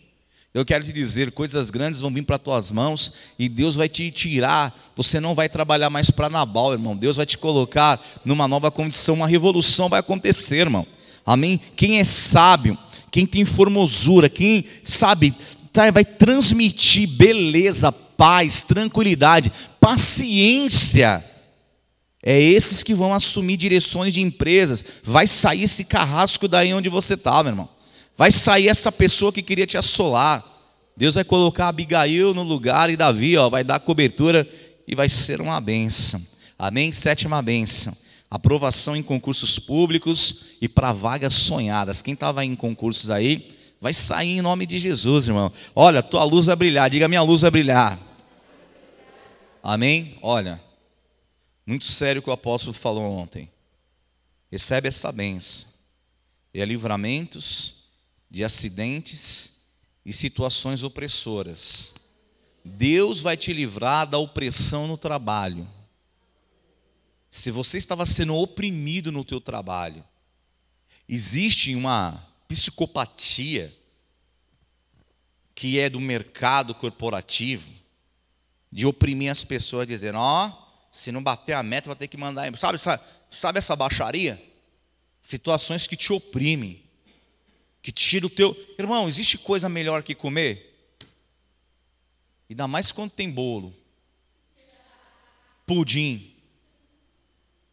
eu 0.54 0.64
quero 0.64 0.86
te 0.86 0.94
dizer, 0.94 1.34
coisas 1.34 1.70
grandes 1.70 2.00
vão 2.00 2.10
vir 2.10 2.24
para 2.24 2.40
tuas 2.40 2.72
mãos 2.72 3.12
e 3.38 3.50
Deus 3.50 3.76
vai 3.76 3.90
te 3.90 4.10
tirar. 4.12 4.74
Você 4.96 5.20
não 5.20 5.36
vai 5.36 5.50
trabalhar 5.50 5.90
mais 5.90 6.10
para 6.10 6.30
Nabal, 6.30 6.72
irmão. 6.72 6.96
Deus 6.96 7.18
vai 7.18 7.26
te 7.26 7.38
colocar 7.38 8.02
numa 8.24 8.48
nova 8.48 8.72
condição, 8.72 9.16
uma 9.16 9.28
revolução 9.28 9.90
vai 9.90 10.00
acontecer, 10.00 10.60
irmão. 10.60 10.88
Amém? 11.26 11.60
Quem 11.76 12.00
é 12.00 12.06
sábio, 12.06 12.78
quem 13.12 13.26
tem 13.26 13.44
formosura, 13.44 14.30
quem 14.30 14.64
sabe, 14.84 15.34
vai 15.92 16.04
transmitir 16.04 17.08
beleza, 17.08 17.92
paz, 17.92 18.62
tranquilidade, 18.62 19.52
paciência. 19.80 21.24
É 22.24 22.42
esses 22.42 22.84
que 22.84 22.94
vão 22.94 23.14
assumir 23.14 23.56
direções 23.58 24.14
de 24.14 24.22
empresas. 24.22 24.84
Vai 25.04 25.28
sair 25.28 25.64
esse 25.64 25.86
carrasco 25.86 26.48
daí 26.48 26.74
onde 26.74 26.90
você 26.90 27.14
está, 27.14 27.42
meu 27.44 27.52
irmão. 27.52 27.70
Vai 28.18 28.32
sair 28.32 28.68
essa 28.68 28.92
pessoa 28.92 29.32
que 29.32 29.44
queria 29.44 29.68
te 29.68 29.78
assolar. 29.78 30.44
Deus 30.98 31.16
vai 31.16 31.24
colocar 31.24 31.68
Abigail 31.68 32.34
no 32.34 32.42
lugar 32.42 32.90
e 32.90 32.98
Davi, 32.98 33.38
ó, 33.38 33.50
vai 33.50 33.64
dar 33.64 33.80
cobertura 33.80 34.48
e 34.88 34.96
vai 34.96 35.08
ser 35.08 35.40
uma 35.40 35.62
bênção. 35.62 36.20
Amém? 36.58 36.92
Sétima 36.92 37.42
bênção. 37.42 37.96
Aprovação 38.30 38.96
em 38.96 39.04
concursos 39.04 39.60
públicos 39.60 40.58
e 40.60 40.68
para 40.68 40.92
vagas 40.92 41.36
sonhadas. 41.36 42.02
Quem 42.02 42.16
estava 42.16 42.44
em 42.44 42.56
concursos 42.56 43.12
aí, 43.12 43.56
vai 43.80 43.94
sair 43.94 44.38
em 44.38 44.42
nome 44.42 44.66
de 44.66 44.80
Jesus, 44.80 45.28
irmão. 45.28 45.52
Olha, 45.76 46.02
tua 46.04 46.24
luz 46.24 46.48
vai 46.48 46.56
brilhar. 46.56 46.90
Diga, 46.90 47.08
minha 47.08 47.22
luz 47.22 47.42
vai 47.42 47.52
brilhar. 47.52 48.00
Amém? 49.62 50.18
Olha, 50.22 50.62
muito 51.66 51.86
sério 51.86 52.20
o 52.20 52.24
que 52.24 52.30
o 52.30 52.34
apóstolo 52.34 52.74
falou 52.74 53.04
ontem. 53.04 53.52
Recebe 54.52 54.88
essa 54.88 55.12
bênção. 55.12 55.68
E 56.54 56.62
é 56.62 56.66
livramentos, 56.66 57.84
de 58.30 58.44
acidentes 58.44 59.62
e 60.06 60.12
situações 60.12 60.84
opressoras. 60.84 61.94
Deus 62.64 63.20
vai 63.20 63.38
te 63.38 63.54
livrar 63.54 64.08
da 64.08 64.18
opressão 64.18 64.88
no 64.88 64.98
trabalho. 64.98 65.68
Se 67.30 67.52
você 67.52 67.78
estava 67.78 68.06
sendo 68.06 68.36
oprimido 68.36 69.12
no 69.12 69.24
teu 69.24 69.40
trabalho, 69.40 70.04
existe 71.08 71.76
uma 71.76 72.26
psicopatia 72.48 73.76
que 75.54 75.80
é 75.80 75.90
do 75.90 76.00
mercado 76.00 76.76
corporativo 76.76 77.68
de 78.72 78.86
oprimir 78.86 79.32
as 79.32 79.44
pessoas 79.44 79.88
dizendo, 79.88 80.20
ó, 80.20 80.48
oh, 80.48 80.68
se 80.92 81.12
não 81.12 81.24
bater 81.24 81.54
a 81.54 81.64
meta 81.64 81.88
vai 81.88 81.96
ter 81.96 82.08
que 82.08 82.18
mandar, 82.18 82.56
sabe, 82.58 82.78
sabe, 82.78 83.04
sabe 83.30 83.58
essa 83.58 83.76
baixaria? 83.76 84.42
Situações 85.22 85.88
que 85.88 85.96
te 85.96 86.14
oprimem 86.14 86.88
que 87.88 87.92
tira 87.94 88.26
o 88.26 88.30
teu. 88.30 88.54
Irmão, 88.78 89.08
existe 89.08 89.38
coisa 89.38 89.70
melhor 89.70 90.04
que 90.04 90.14
comer? 90.14 90.78
Ainda 92.50 92.68
mais 92.68 92.92
quando 92.92 93.12
tem 93.12 93.32
bolo, 93.32 93.74
pudim. 95.66 96.36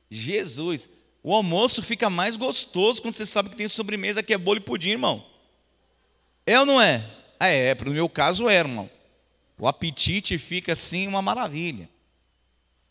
Jesus, 0.08 0.88
o 1.26 1.34
almoço 1.34 1.82
fica 1.82 2.10
mais 2.10 2.36
gostoso 2.36 3.00
quando 3.00 3.14
você 3.14 3.24
sabe 3.24 3.48
que 3.48 3.56
tem 3.56 3.66
sobremesa 3.66 4.22
que 4.22 4.34
é 4.34 4.36
bolo 4.36 4.58
e 4.58 4.60
pudim, 4.60 4.90
irmão. 4.90 5.24
É 6.44 6.60
ou 6.60 6.66
não 6.66 6.78
é? 6.78 7.10
É, 7.40 7.68
é, 7.68 7.74
para 7.74 7.88
o 7.88 7.92
meu 7.92 8.10
caso 8.10 8.46
é, 8.46 8.58
irmão. 8.58 8.90
O 9.58 9.66
apetite 9.66 10.36
fica 10.36 10.74
assim 10.74 11.08
uma 11.08 11.22
maravilha. 11.22 11.88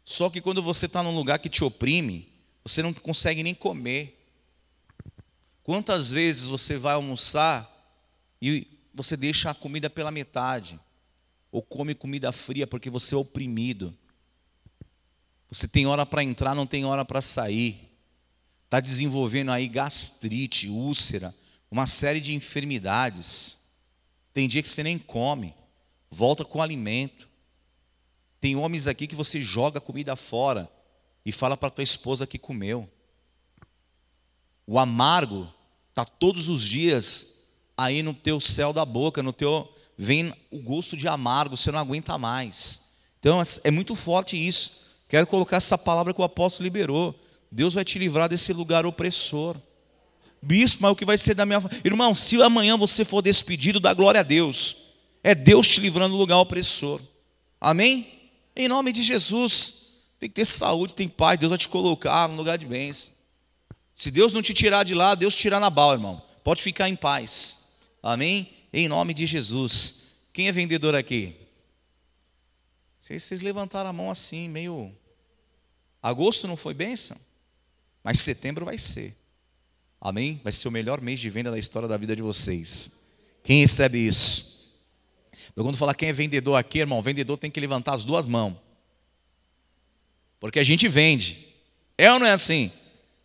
Só 0.03 0.31
que 0.31 0.41
quando 0.41 0.63
você 0.63 0.88
está 0.88 1.03
num 1.03 1.15
lugar 1.15 1.38
que 1.38 1.47
te 1.47 1.63
oprime, 1.63 2.27
você 2.65 2.81
não 2.81 2.91
consegue 2.91 3.43
nem 3.43 3.53
comer. 3.53 4.19
Quantas 5.61 6.09
vezes 6.09 6.47
você 6.47 6.75
vai 6.75 6.95
almoçar 6.95 7.71
e 8.41 8.65
você 8.95 9.15
deixa 9.15 9.51
a 9.51 9.53
comida 9.53 9.91
pela 9.91 10.09
metade? 10.09 10.79
Ou 11.51 11.61
come 11.61 11.93
comida 11.93 12.31
fria 12.31 12.65
porque 12.65 12.89
você 12.89 13.13
é 13.13 13.17
oprimido? 13.17 13.95
Você 15.51 15.67
tem 15.67 15.86
hora 15.86 16.03
para 16.03 16.23
entrar, 16.23 16.55
não 16.55 16.65
tem 16.65 16.84
hora 16.84 17.05
para 17.05 17.21
sair. 17.21 17.92
Está 18.74 18.80
desenvolvendo 18.80 19.51
aí 19.51 19.67
gastrite, 19.67 20.67
úlcera, 20.67 21.32
uma 21.69 21.86
série 21.86 22.19
de 22.19 22.34
enfermidades. 22.34 23.59
Tem 24.34 24.47
dia 24.47 24.63
que 24.63 24.67
você 24.67 24.82
nem 24.82 24.97
come, 24.97 25.53
volta 26.09 26.43
com 26.43 26.59
alimento. 26.59 27.30
Tem 28.41 28.55
homens 28.55 28.88
aqui 28.88 29.05
que 29.05 29.13
você 29.13 29.39
joga 29.39 29.80
comida 29.80 30.15
fora 30.15 30.67
e 31.24 31.32
fala 31.32 31.55
para 31.55 31.69
tua 31.69 31.84
esposa 31.84 32.26
que 32.26 32.39
comeu. 32.39 32.89
O 34.65 34.80
amargo 34.80 35.47
está 35.91 36.03
todos 36.03 36.47
os 36.47 36.63
dias 36.63 37.28
aí 37.78 38.01
no 38.01 38.11
teu 38.15 38.39
céu 38.39 38.74
da 38.74 38.86
boca, 38.86 39.21
no 39.21 39.32
teu 39.32 39.71
vem 39.95 40.34
o 40.49 40.57
gosto 40.57 40.97
de 40.97 41.07
amargo, 41.07 41.55
você 41.55 41.71
não 41.71 41.78
aguenta 41.78 42.17
mais. 42.17 42.95
Então 43.19 43.39
é 43.63 43.69
muito 43.69 43.93
forte 43.93 44.36
isso. 44.36 44.82
Quero 45.07 45.28
colocar 45.28 45.57
essa 45.57 45.78
palavra 45.78 46.11
que 46.11 46.21
o 46.21 46.24
apóstolo 46.24 46.63
liberou. 46.63 47.22
Deus 47.53 47.75
vai 47.75 47.85
te 47.85 47.99
livrar 47.99 48.27
desse 48.27 48.51
lugar 48.51 48.83
opressor. 48.83 49.55
Bispo, 50.41 50.81
mas 50.81 50.91
o 50.91 50.95
que 50.95 51.05
vai 51.05 51.19
ser 51.19 51.35
da 51.35 51.45
minha. 51.45 51.61
Irmão, 51.85 52.15
se 52.15 52.41
amanhã 52.41 52.75
você 52.75 53.05
for 53.05 53.21
despedido, 53.21 53.79
dá 53.79 53.93
glória 53.93 54.21
a 54.21 54.23
Deus. 54.23 54.75
É 55.23 55.35
Deus 55.35 55.67
te 55.67 55.79
livrando 55.79 56.15
do 56.15 56.19
lugar 56.19 56.37
opressor. 56.37 56.99
Amém? 57.61 58.07
Em 58.55 58.67
nome 58.67 58.91
de 58.91 59.03
Jesus. 59.03 59.99
Tem 60.19 60.27
que 60.27 60.33
ter 60.33 60.45
saúde, 60.45 60.95
tem 60.95 61.07
paz. 61.07 61.39
Deus 61.39 61.51
vai 61.51 61.59
te 61.59 61.69
colocar 61.69 62.27
no 62.27 62.35
lugar 62.35 62.57
de 62.57 62.65
bênção. 62.65 63.13
Se 63.93 64.09
Deus 64.09 64.33
não 64.33 64.41
te 64.41 64.55
tirar 64.55 64.83
de 64.83 64.95
lá, 64.95 65.13
Deus 65.13 65.35
tira 65.35 65.59
na 65.59 65.69
bala, 65.69 65.93
irmão. 65.93 66.19
Pode 66.43 66.63
ficar 66.63 66.89
em 66.89 66.95
paz. 66.95 67.69
Amém? 68.01 68.51
Em 68.73 68.87
nome 68.87 69.13
de 69.13 69.27
Jesus. 69.27 70.15
Quem 70.33 70.47
é 70.47 70.51
vendedor 70.51 70.95
aqui? 70.95 71.35
Vocês 72.99 73.41
levantaram 73.41 73.91
a 73.91 73.93
mão 73.93 74.09
assim, 74.09 74.49
meio. 74.49 74.91
Agosto 76.01 76.47
não 76.47 76.57
foi 76.57 76.73
bênção? 76.73 77.15
Mas 78.03 78.19
setembro 78.19 78.65
vai 78.65 78.77
ser. 78.77 79.15
Amém? 80.01 80.41
Vai 80.43 80.51
ser 80.51 80.67
o 80.67 80.71
melhor 80.71 80.99
mês 80.99 81.19
de 81.19 81.29
venda 81.29 81.49
da 81.49 81.57
história 81.57 81.87
da 81.87 81.95
vida 81.95 82.15
de 82.15 82.21
vocês. 82.21 83.07
Quem 83.41 83.61
recebe 83.61 83.97
isso? 83.97 84.53
Eu 85.55 85.63
quando 85.63 85.77
falar 85.77 85.93
quem 85.93 86.09
é 86.09 86.13
vendedor 86.13 86.55
aqui, 86.55 86.79
irmão, 86.79 87.01
vendedor 87.01 87.37
tem 87.37 87.49
que 87.49 87.59
levantar 87.59 87.93
as 87.93 88.03
duas 88.03 88.25
mãos. 88.25 88.55
Porque 90.39 90.59
a 90.59 90.63
gente 90.63 90.87
vende. 90.87 91.47
É 91.97 92.11
ou 92.11 92.19
não 92.19 92.25
é 92.25 92.31
assim? 92.31 92.69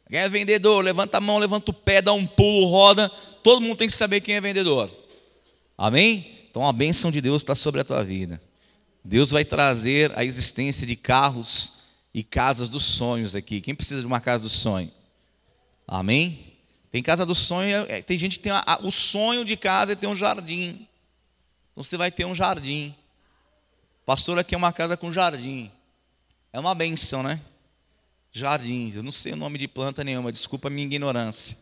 Quem 0.08 0.20
é 0.20 0.28
vendedor? 0.28 0.84
Levanta 0.84 1.18
a 1.18 1.20
mão, 1.20 1.38
levanta 1.38 1.70
o 1.70 1.74
pé, 1.74 2.00
dá 2.00 2.12
um 2.12 2.26
pulo, 2.26 2.66
roda. 2.66 3.08
Todo 3.42 3.60
mundo 3.60 3.76
tem 3.76 3.88
que 3.88 3.94
saber 3.94 4.20
quem 4.20 4.36
é 4.36 4.40
vendedor. 4.40 4.90
Amém? 5.76 6.38
Então 6.50 6.66
a 6.66 6.72
bênção 6.72 7.10
de 7.10 7.20
Deus 7.20 7.42
está 7.42 7.54
sobre 7.54 7.80
a 7.80 7.84
tua 7.84 8.04
vida. 8.04 8.40
Deus 9.04 9.30
vai 9.30 9.44
trazer 9.44 10.12
a 10.16 10.24
existência 10.24 10.86
de 10.86 10.94
carros 10.94 11.77
e 12.18 12.24
casas 12.24 12.68
dos 12.68 12.84
sonhos 12.84 13.36
aqui. 13.36 13.60
Quem 13.60 13.74
precisa 13.74 14.00
de 14.00 14.06
uma 14.06 14.18
casa 14.18 14.42
do 14.42 14.48
sonho? 14.48 14.90
Amém? 15.86 16.56
Tem 16.90 17.00
casa 17.00 17.24
do 17.24 17.34
sonho, 17.34 17.86
é, 17.88 18.02
tem 18.02 18.18
gente 18.18 18.38
que 18.38 18.42
tem 18.42 18.52
o 18.82 18.90
sonho 18.90 19.44
de 19.44 19.56
casa 19.56 19.92
é 19.92 19.94
ter 19.94 20.08
um 20.08 20.16
jardim. 20.16 20.86
Então 21.70 21.84
você 21.84 21.96
vai 21.96 22.10
ter 22.10 22.24
um 22.24 22.34
jardim. 22.34 22.92
Pastor, 24.04 24.36
aqui 24.36 24.54
é 24.54 24.58
uma 24.58 24.72
casa 24.72 24.96
com 24.96 25.12
jardim. 25.12 25.70
É 26.52 26.58
uma 26.58 26.74
benção, 26.74 27.22
né? 27.22 27.40
jardins. 28.32 28.96
Eu 28.96 29.04
não 29.04 29.12
sei 29.12 29.32
o 29.32 29.36
nome 29.36 29.58
de 29.58 29.68
planta 29.68 30.02
nenhuma, 30.02 30.32
desculpa 30.32 30.66
a 30.66 30.70
minha 30.70 30.86
ignorância. 30.86 31.56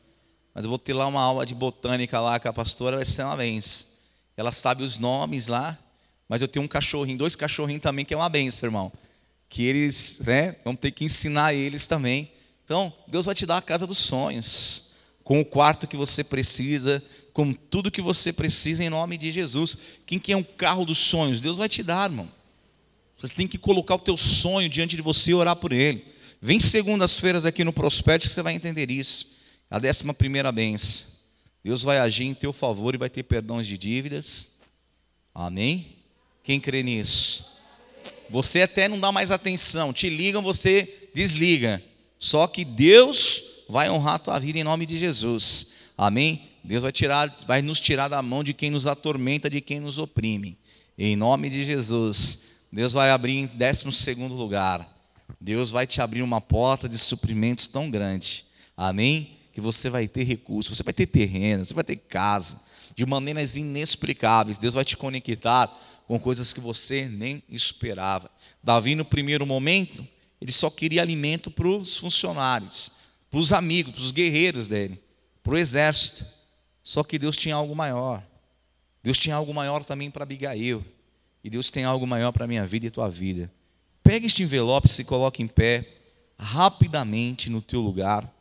Mas 0.55 0.65
eu 0.65 0.71
vou 0.71 0.79
ter 0.79 0.95
lá 0.95 1.07
uma 1.07 1.21
aula 1.21 1.45
de 1.45 1.55
botânica 1.55 2.19
lá 2.19 2.41
com 2.41 2.49
a 2.49 2.53
pastora, 2.53 2.97
vai 2.97 3.05
ser 3.05 3.25
uma 3.25 3.37
vez. 3.37 3.99
ela 4.39 4.53
sabe 4.53 4.83
os 4.83 4.99
nomes 4.99 5.49
lá, 5.49 5.79
mas 6.27 6.41
eu 6.41 6.49
tenho 6.49 6.65
um 6.65 6.69
cachorrinho, 6.69 7.19
dois 7.19 7.37
cachorrinhos 7.37 7.83
também, 7.83 8.07
que 8.07 8.15
é 8.15 8.17
uma 8.17 8.29
benção, 8.29 8.67
irmão. 8.67 8.91
Que 9.49 9.65
eles, 9.65 10.21
né, 10.25 10.57
vamos 10.65 10.81
ter 10.81 10.91
que 10.91 11.05
ensinar 11.05 11.55
eles 11.55 11.87
também. 11.87 12.31
Então, 12.65 12.93
Deus 13.07 13.27
vai 13.27 13.35
te 13.35 13.47
dar 13.47 13.59
a 13.59 13.63
casa 13.63 13.87
dos 13.87 13.99
sonhos, 13.99 14.93
com 15.23 15.41
o 15.41 15.45
quarto 15.45 15.87
que 15.87 15.97
você 15.97 16.25
precisa, 16.25 17.03
com 17.33 17.53
tudo 17.53 17.91
que 17.91 18.03
você 18.03 18.33
precisa 18.33 18.83
em 18.83 18.91
nome 18.91 19.17
de 19.17 19.31
Jesus. 19.31 19.77
Quem 20.05 20.19
quer 20.19 20.37
um 20.37 20.43
carro 20.43 20.85
dos 20.85 20.99
sonhos? 20.99 21.41
Deus 21.41 21.59
vai 21.59 21.69
te 21.69 21.83
dar, 21.83 22.11
irmão. 22.11 22.29
Você 23.19 23.33
tem 23.33 23.47
que 23.47 23.57
colocar 23.57 23.95
o 23.95 24.01
teu 24.01 24.17
sonho 24.17 24.69
diante 24.69 24.97
de 24.97 25.03
você 25.03 25.31
e 25.31 25.35
orar 25.35 25.57
por 25.57 25.73
ele. 25.73 26.05
Vem 26.41 26.61
segundas-feiras 26.61 27.47
aqui 27.47 27.65
no 27.65 27.73
Prospect 27.73 28.29
que 28.29 28.35
você 28.35 28.43
vai 28.43 28.55
entender 28.55 28.91
isso. 28.91 29.37
A 29.71 29.79
décima 29.79 30.13
primeira 30.13 30.53
benção. 30.53 31.07
Deus 31.65 31.83
vai 31.83 31.99
agir 31.99 32.25
em 32.25 32.35
teu 32.35 32.53
favor 32.53 32.95
e 32.95 32.99
vai 32.99 33.11
ter 33.11 33.23
perdões 33.23 33.67
de 33.67 33.77
dívidas. 33.77 34.53
Amém? 35.35 35.97
Quem 36.43 36.61
crê 36.61 36.83
nisso? 36.83 37.56
Você 38.31 38.63
até 38.63 38.89
não 38.89 38.99
dá 38.99 39.13
mais 39.13 39.31
atenção. 39.31 39.93
Te 39.93 40.09
ligam, 40.09 40.43
você 40.43 41.09
desliga. 41.15 41.83
Só 42.19 42.47
que 42.47 42.65
Deus 42.65 43.43
vai 43.69 43.91
honrar 43.91 44.15
a 44.15 44.19
tua 44.19 44.39
vida 44.39 44.59
em 44.59 44.65
nome 44.65 44.87
de 44.87 44.97
Jesus. 44.99 45.75
Amém? 45.97 46.49
Deus 46.63 46.83
vai 46.83 46.93
tirar, 46.93 47.35
vai 47.47 47.63
nos 47.63 47.81
tirar 47.81 48.09
da 48.09 48.21
mão 48.23 48.43
de 48.43 48.53
quem 48.53 48.71
nos 48.71 48.87
atormenta, 48.87 49.49
de 49.49 49.61
quem 49.61 49.81
nos 49.81 49.99
oprime. 49.99 50.59
Em 50.99 51.15
nome 51.15 51.49
de 51.51 51.63
Jesus. 51.63 52.41
Deus 52.73 52.93
vai 52.93 53.11
abrir 53.11 53.39
em 53.39 53.47
décimo 53.47 53.93
segundo 53.93 54.35
lugar. 54.35 54.87
Deus 55.41 55.71
vai 55.71 55.87
te 55.87 56.01
abrir 56.01 56.23
uma 56.23 56.41
porta 56.41 56.89
de 56.89 56.99
suprimentos 56.99 57.67
tão 57.67 57.91
grande. 57.91 58.45
Amém? 58.77 59.37
que 59.57 59.61
você 59.63 59.89
vai 59.89 60.07
ter 60.07 60.25
recursos, 60.25 60.77
você 60.77 60.83
vai 60.83 60.93
ter 60.93 61.07
terreno, 61.07 61.65
você 61.65 61.73
vai 61.73 61.83
ter 61.83 61.97
casa, 61.97 62.61
de 62.95 63.07
maneiras 63.07 63.57
inexplicáveis. 63.57 64.59
Deus 64.59 64.75
vai 64.75 64.85
te 64.85 64.99
conectar 64.99 65.75
com 66.07 66.19
coisas 66.19 66.53
que 66.53 66.61
você 66.61 67.09
nem 67.09 67.43
esperava. 67.49 68.31
Davi, 68.63 68.95
no 68.95 69.05
primeiro 69.05 69.45
momento, 69.45 70.07
ele 70.41 70.53
só 70.53 70.71
queria 70.71 71.03
alimento 71.03 71.51
para 71.51 71.69
os 71.69 71.97
funcionários, 71.97 72.93
para 73.31 73.41
os 73.41 73.53
amigos, 73.53 73.95
para 73.95 74.03
os 74.03 74.11
guerreiros 74.13 74.69
dele, 74.69 75.03
para 75.43 75.55
o 75.55 75.59
exército. 75.59 76.25
Só 76.83 77.03
que 77.03 77.19
Deus 77.19 77.37
tinha 77.37 77.55
algo 77.55 77.75
maior. 77.75 78.23
Deus 79.03 79.19
tinha 79.19 79.35
algo 79.35 79.53
maior 79.53 79.85
também 79.85 80.11
para 80.11 80.23
Abigail. 80.23 80.85
E 81.43 81.51
Deus 81.51 81.71
tem 81.71 81.85
algo 81.85 82.07
maior 82.07 82.33
para 82.33 82.45
a 82.45 82.49
minha 82.49 82.67
vida 82.67 82.87
e 82.87 82.91
tua 82.91 83.09
vida. 83.09 83.51
Pega 84.03 84.27
este 84.27 84.43
envelope, 84.43 84.89
se 84.89 85.05
coloque 85.05 85.43
em 85.43 85.49
pé, 85.49 85.89
rapidamente 86.39 87.51
no 87.51 87.61
teu 87.61 87.81
lugar. 87.81 88.33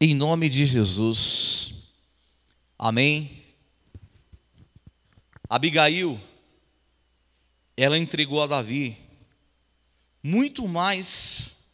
Em 0.00 0.14
nome 0.14 0.48
de 0.48 0.66
Jesus. 0.66 1.74
Amém. 2.78 3.41
Abigail, 5.54 6.18
ela 7.76 7.98
entregou 7.98 8.42
a 8.42 8.46
Davi 8.46 8.96
muito 10.22 10.66
mais 10.66 11.68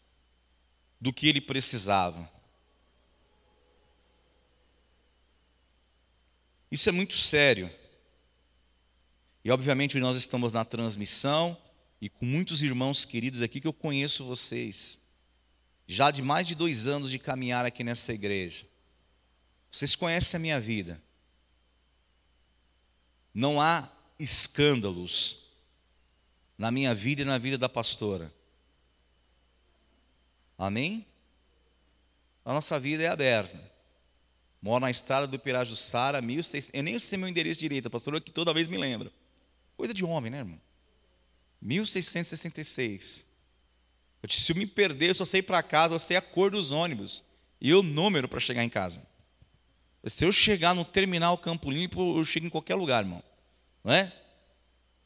do 1.01 1.13
que 1.13 1.29
ele 1.29 1.41
precisava. 1.41 2.29
Isso 6.69 6.89
é 6.89 6.93
muito 6.93 7.15
sério. 7.15 7.71
E 9.45 9.51
obviamente 9.53 9.97
nós 10.01 10.17
estamos 10.17 10.53
na 10.53 10.65
transmissão 10.65 11.57
e 12.01 12.09
com 12.09 12.27
muitos 12.27 12.63
irmãos 12.63 13.05
queridos 13.05 13.43
aqui 13.43 13.61
que 13.61 13.69
eu 13.69 13.73
conheço 13.73 14.25
vocês 14.25 15.07
já 15.87 16.11
de 16.11 16.21
mais 16.21 16.49
de 16.49 16.57
dois 16.57 16.89
anos 16.89 17.13
de 17.13 17.19
caminhar 17.21 17.65
aqui 17.65 17.85
nessa 17.85 18.13
igreja. 18.13 18.67
Vocês 19.71 19.95
conhecem 19.95 20.37
a 20.37 20.41
minha 20.41 20.59
vida. 20.59 21.01
Não 23.35 23.61
há 23.61 23.89
escândalos 24.19 25.49
na 26.57 26.71
minha 26.71 26.95
vida 26.95 27.23
e 27.23 27.25
na 27.25 27.39
vida 27.39 27.57
da 27.57 27.69
pastora. 27.69 28.33
Amém? 30.57 31.07
A 32.45 32.53
nossa 32.53 32.81
vida 32.81 33.05
é 33.05 33.09
aberta. 33.09 33.69
Moro 34.61 34.81
na 34.81 34.91
estrada 34.91 35.27
do 35.27 35.39
Pirajussara, 35.39 36.21
1600. 36.21 36.71
Eu 36.75 36.83
nem 36.83 36.99
sei 36.99 37.17
meu 37.17 37.29
endereço 37.29 37.61
direito, 37.61 37.87
a 37.87 37.91
pastora 37.91 38.21
que 38.21 38.33
toda 38.33 38.53
vez 38.53 38.67
me 38.67 38.77
lembra. 38.77 39.13
Coisa 39.77 39.95
de 39.95 40.05
homem, 40.05 40.31
né, 40.31 40.39
irmão? 40.39 40.61
1666. 41.63 43.27
Eu 44.23 44.27
disse, 44.27 44.41
se 44.41 44.53
eu 44.53 44.57
me 44.57 44.67
perder, 44.67 45.11
eu 45.11 45.15
só 45.15 45.25
sei 45.25 45.43
para 45.43 45.63
casa, 45.63 45.95
eu 45.95 45.99
sei 45.99 46.17
a 46.17 46.23
cor 46.23 46.51
dos 46.51 46.73
ônibus 46.73 47.23
e 47.61 47.73
o 47.73 47.83
número 47.83 48.29
para 48.29 48.41
chegar 48.41 48.65
em 48.65 48.69
casa. 48.69 49.07
Se 50.07 50.25
eu 50.25 50.33
chegar 50.33 50.75
no 50.75 50.85
terminal 50.85 51.37
Campo 51.39 51.71
Limpo, 51.71 52.19
eu 52.19 52.25
chego 52.25 52.47
em 52.47 52.51
qualquer 52.51 52.75
lugar, 52.75 53.05
irmão. 53.05 53.23
Não 53.83 53.93
é? 53.93 54.13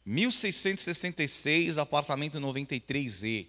1666, 0.05 1.79
apartamento 1.79 2.39
93E. 2.39 3.49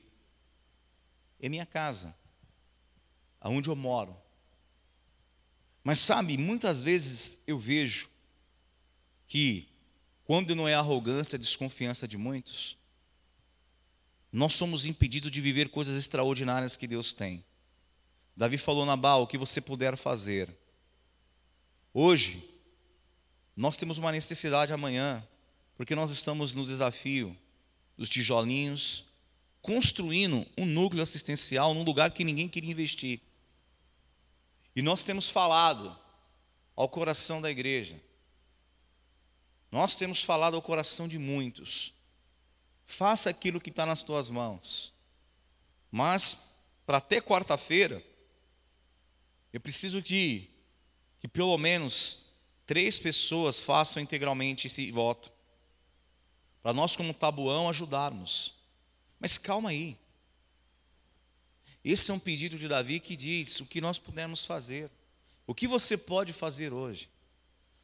É 1.39 1.49
minha 1.49 1.65
casa. 1.65 2.15
Aonde 3.41 3.69
eu 3.69 3.75
moro. 3.75 4.15
Mas 5.83 5.99
sabe, 5.99 6.37
muitas 6.37 6.81
vezes 6.81 7.37
eu 7.45 7.59
vejo 7.59 8.09
que 9.27 9.67
quando 10.23 10.55
não 10.55 10.67
é 10.67 10.73
arrogância, 10.73 11.37
desconfiança 11.37 12.07
de 12.07 12.17
muitos, 12.17 12.77
nós 14.31 14.53
somos 14.53 14.85
impedidos 14.85 15.29
de 15.29 15.41
viver 15.41 15.69
coisas 15.69 15.97
extraordinárias 15.97 16.77
que 16.77 16.87
Deus 16.87 17.11
tem. 17.11 17.43
Davi 18.35 18.57
falou 18.57 18.85
Nabal, 18.85 19.23
o 19.23 19.27
que 19.27 19.37
você 19.37 19.59
puder 19.59 19.97
fazer. 19.97 20.49
Hoje, 21.93 22.43
nós 23.55 23.77
temos 23.77 23.97
uma 23.97 24.11
necessidade 24.11 24.73
amanhã, 24.73 25.25
porque 25.75 25.95
nós 25.95 26.09
estamos 26.11 26.55
no 26.55 26.65
desafio 26.65 27.37
dos 27.97 28.09
tijolinhos, 28.09 29.05
construindo 29.61 30.45
um 30.57 30.65
núcleo 30.65 31.03
assistencial 31.03 31.73
num 31.73 31.83
lugar 31.83 32.11
que 32.11 32.23
ninguém 32.23 32.49
queria 32.49 32.71
investir. 32.71 33.21
E 34.75 34.81
nós 34.81 35.03
temos 35.03 35.29
falado 35.29 35.95
ao 36.75 36.89
coração 36.89 37.41
da 37.41 37.51
igreja. 37.51 38.01
Nós 39.71 39.95
temos 39.95 40.23
falado 40.23 40.55
ao 40.55 40.61
coração 40.61 41.07
de 41.07 41.19
muitos 41.19 41.93
faça 42.85 43.29
aquilo 43.29 43.59
que 43.59 43.69
está 43.69 43.85
nas 43.85 44.03
tuas 44.03 44.29
mãos. 44.29 44.93
Mas, 45.91 46.37
para 46.85 46.97
até 46.97 47.21
quarta-feira, 47.21 48.03
eu 49.51 49.59
preciso 49.59 50.01
de 50.01 50.47
que 51.23 51.27
pelo 51.29 51.57
menos 51.57 52.25
três 52.65 52.99
pessoas 52.99 53.61
façam 53.61 54.03
integralmente 54.03 54.67
esse 54.67 54.91
voto. 54.91 55.31
Para 56.61 56.73
nós, 56.73 56.97
como 56.97 57.13
tabuão, 57.13 57.69
ajudarmos. 57.69 58.55
Mas 59.21 59.37
calma 59.37 59.69
aí. 59.69 59.97
Esse 61.81 62.11
é 62.11 62.13
um 62.13 62.19
pedido 62.19 62.57
de 62.57 62.67
Davi 62.67 62.99
que 62.99 63.15
diz 63.15 63.61
o 63.61 63.65
que 63.65 63.79
nós 63.79 63.97
pudermos 63.97 64.43
fazer. 64.43 64.91
O 65.47 65.55
que 65.55 65.65
você 65.65 65.95
pode 65.95 66.33
fazer 66.33 66.73
hoje? 66.73 67.09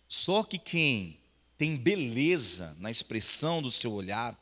Só 0.06 0.44
que 0.44 0.58
quem 0.58 1.18
tem 1.58 1.78
beleza 1.78 2.76
na 2.78 2.92
expressão 2.92 3.62
do 3.62 3.72
seu 3.72 3.94
olhar, 3.94 4.38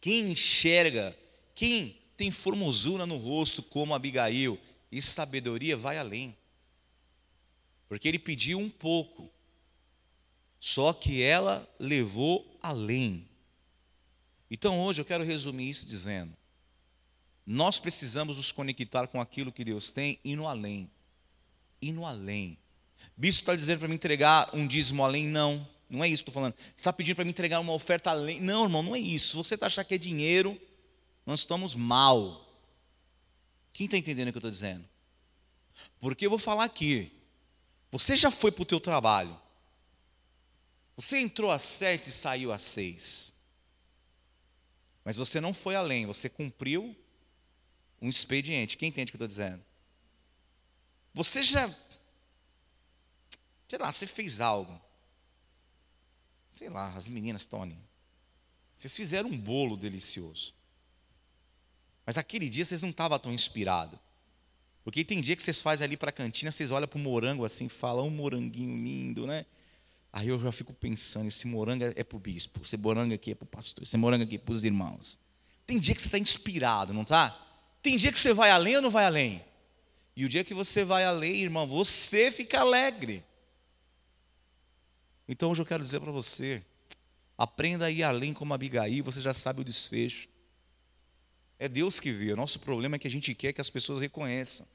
quem 0.00 0.30
enxerga, 0.30 1.14
quem 1.54 2.00
tem 2.16 2.30
formosura 2.30 3.04
no 3.04 3.18
rosto 3.18 3.62
como 3.62 3.94
Abigail 3.94 4.58
e 4.90 5.02
sabedoria 5.02 5.76
vai 5.76 5.98
além. 5.98 6.34
Porque 7.88 8.06
ele 8.06 8.18
pediu 8.18 8.58
um 8.58 8.68
pouco, 8.68 9.30
só 10.60 10.92
que 10.92 11.22
ela 11.22 11.66
levou 11.78 12.58
além. 12.62 13.26
Então 14.50 14.80
hoje 14.80 15.00
eu 15.00 15.04
quero 15.04 15.24
resumir 15.24 15.70
isso 15.70 15.86
dizendo: 15.86 16.36
nós 17.46 17.78
precisamos 17.78 18.36
nos 18.36 18.52
conectar 18.52 19.06
com 19.06 19.20
aquilo 19.20 19.50
que 19.50 19.64
Deus 19.64 19.90
tem 19.90 20.18
e 20.22 20.36
no 20.36 20.46
além. 20.46 20.90
E 21.80 21.90
no 21.92 22.04
além. 22.04 22.58
Bispo 23.16 23.42
está 23.42 23.54
dizendo 23.54 23.78
para 23.78 23.88
me 23.88 23.94
entregar 23.94 24.50
um 24.52 24.66
dízimo 24.66 25.02
além? 25.04 25.26
Não. 25.26 25.66
Não 25.88 26.04
é 26.04 26.08
isso 26.08 26.22
que 26.22 26.28
estou 26.28 26.42
falando. 26.42 26.54
Você 26.58 26.74
está 26.76 26.92
pedindo 26.92 27.16
para 27.16 27.24
me 27.24 27.30
entregar 27.30 27.60
uma 27.60 27.72
oferta 27.72 28.10
além. 28.10 28.40
Não, 28.40 28.64
irmão, 28.64 28.82
não 28.82 28.94
é 28.94 28.98
isso. 28.98 29.30
Se 29.30 29.36
você 29.36 29.54
está 29.54 29.68
achando 29.68 29.86
que 29.86 29.94
é 29.94 29.98
dinheiro, 29.98 30.60
nós 31.24 31.40
estamos 31.40 31.74
mal. 31.74 32.44
Quem 33.72 33.86
está 33.86 33.96
entendendo 33.96 34.28
o 34.28 34.32
que 34.32 34.36
eu 34.36 34.40
estou 34.40 34.50
dizendo? 34.50 34.84
Porque 36.00 36.26
eu 36.26 36.30
vou 36.30 36.38
falar 36.38 36.64
aqui. 36.64 37.10
Você 37.90 38.16
já 38.16 38.30
foi 38.30 38.52
para 38.52 38.62
o 38.62 38.66
teu 38.66 38.80
trabalho. 38.80 39.38
Você 40.96 41.18
entrou 41.18 41.50
às 41.50 41.62
sete 41.62 42.10
e 42.10 42.12
saiu 42.12 42.52
às 42.52 42.62
seis. 42.62 43.32
Mas 45.04 45.16
você 45.16 45.40
não 45.40 45.54
foi 45.54 45.74
além, 45.74 46.06
você 46.06 46.28
cumpriu 46.28 46.94
um 48.00 48.08
expediente. 48.08 48.76
Quem 48.76 48.88
entende 48.88 49.10
o 49.10 49.16
que 49.16 49.22
eu 49.22 49.26
estou 49.26 49.28
dizendo? 49.28 49.64
Você 51.14 51.42
já, 51.42 51.74
sei 53.66 53.78
lá, 53.78 53.90
você 53.90 54.06
fez 54.06 54.40
algo. 54.40 54.78
Sei 56.50 56.68
lá, 56.68 56.92
as 56.94 57.08
meninas, 57.08 57.46
Tony. 57.46 57.78
Vocês 58.74 58.94
fizeram 58.94 59.30
um 59.30 59.38
bolo 59.38 59.76
delicioso. 59.76 60.54
Mas 62.04 62.18
aquele 62.18 62.48
dia 62.48 62.64
vocês 62.64 62.82
não 62.82 62.90
estavam 62.90 63.18
tão 63.18 63.32
inspirados. 63.32 63.98
Porque 64.88 65.04
tem 65.04 65.20
dia 65.20 65.36
que 65.36 65.42
vocês 65.42 65.60
fazem 65.60 65.84
ali 65.84 65.98
para 65.98 66.08
a 66.08 66.12
cantina, 66.12 66.50
vocês 66.50 66.70
olham 66.70 66.88
para 66.88 66.96
o 66.96 67.02
morango 67.02 67.44
assim, 67.44 67.68
falam 67.68 68.06
um 68.06 68.10
moranguinho 68.10 68.74
lindo, 68.74 69.26
né? 69.26 69.44
Aí 70.10 70.28
eu 70.28 70.40
já 70.40 70.50
fico 70.50 70.72
pensando, 70.72 71.28
esse 71.28 71.46
morango 71.46 71.84
é 71.84 72.02
para 72.02 72.16
o 72.16 72.18
bispo, 72.18 72.58
esse 72.64 72.74
morango 72.78 73.12
aqui 73.12 73.32
é 73.32 73.34
para 73.34 73.44
o 73.44 73.46
pastor, 73.46 73.82
esse 73.82 73.98
morango 73.98 74.24
aqui 74.24 74.36
é 74.36 74.38
para 74.38 74.50
os 74.50 74.64
irmãos. 74.64 75.18
Tem 75.66 75.78
dia 75.78 75.94
que 75.94 76.00
você 76.00 76.08
está 76.08 76.18
inspirado, 76.18 76.94
não 76.94 77.04
tá? 77.04 77.38
Tem 77.82 77.98
dia 77.98 78.10
que 78.10 78.18
você 78.18 78.32
vai 78.32 78.50
além 78.50 78.76
ou 78.76 78.82
não 78.82 78.88
vai 78.88 79.04
além? 79.04 79.44
E 80.16 80.24
o 80.24 80.28
dia 80.28 80.42
que 80.42 80.54
você 80.54 80.84
vai 80.84 81.04
além, 81.04 81.42
irmão, 81.42 81.66
você 81.66 82.30
fica 82.30 82.60
alegre. 82.60 83.22
Então 85.28 85.50
hoje 85.50 85.60
eu 85.60 85.66
quero 85.66 85.82
dizer 85.82 86.00
para 86.00 86.10
você, 86.10 86.62
aprenda 87.36 87.84
a 87.84 87.90
ir 87.90 88.04
além 88.04 88.32
como 88.32 88.54
Abigail, 88.54 89.04
você 89.04 89.20
já 89.20 89.34
sabe 89.34 89.60
o 89.60 89.64
desfecho. 89.64 90.30
É 91.58 91.68
Deus 91.68 92.00
que 92.00 92.10
vê. 92.10 92.32
O 92.32 92.36
nosso 92.36 92.58
problema 92.60 92.96
é 92.96 92.98
que 92.98 93.06
a 93.06 93.10
gente 93.10 93.34
quer 93.34 93.52
que 93.52 93.60
as 93.60 93.68
pessoas 93.68 94.00
reconheçam. 94.00 94.66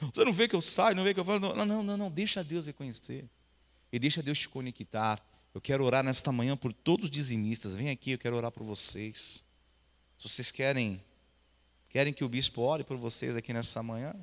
Você 0.00 0.24
não 0.24 0.32
vê 0.32 0.48
que 0.48 0.56
eu 0.56 0.60
saio, 0.60 0.96
não 0.96 1.04
vê 1.04 1.12
que 1.12 1.20
eu 1.20 1.24
falo. 1.24 1.38
Não, 1.38 1.66
não, 1.66 1.82
não, 1.82 1.96
não. 1.96 2.10
Deixa 2.10 2.42
Deus 2.42 2.66
reconhecer. 2.66 3.28
E 3.92 3.98
deixa 3.98 4.22
Deus 4.22 4.38
te 4.38 4.48
conectar. 4.48 5.22
Eu 5.54 5.60
quero 5.60 5.84
orar 5.84 6.02
nesta 6.02 6.30
manhã 6.30 6.56
por 6.56 6.72
todos 6.72 7.04
os 7.06 7.10
dizimistas. 7.10 7.74
Vem 7.74 7.90
aqui, 7.90 8.12
eu 8.12 8.18
quero 8.18 8.36
orar 8.36 8.50
por 8.50 8.62
vocês. 8.62 9.44
Se 10.16 10.28
vocês 10.28 10.50
querem, 10.50 11.02
querem 11.88 12.12
que 12.12 12.24
o 12.24 12.28
bispo 12.28 12.62
ore 12.62 12.84
por 12.84 12.96
vocês 12.96 13.36
aqui 13.36 13.52
nessa 13.52 13.82
manhã. 13.82 14.14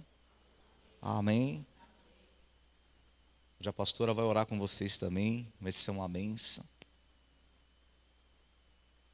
Amém. 1.01 1.65
Já 3.59 3.71
a 3.71 3.73
pastora 3.73 4.13
vai 4.13 4.23
orar 4.23 4.45
com 4.45 4.57
vocês 4.57 4.97
também. 4.97 5.51
Vai 5.59 5.71
ser 5.71 5.91
uma 5.91 6.07
benção. 6.07 6.65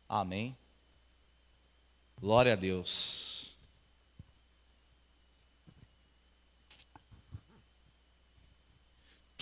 Amém. 0.08 0.56
Glória 2.20 2.54
a 2.54 2.56
Deus. 2.56 3.53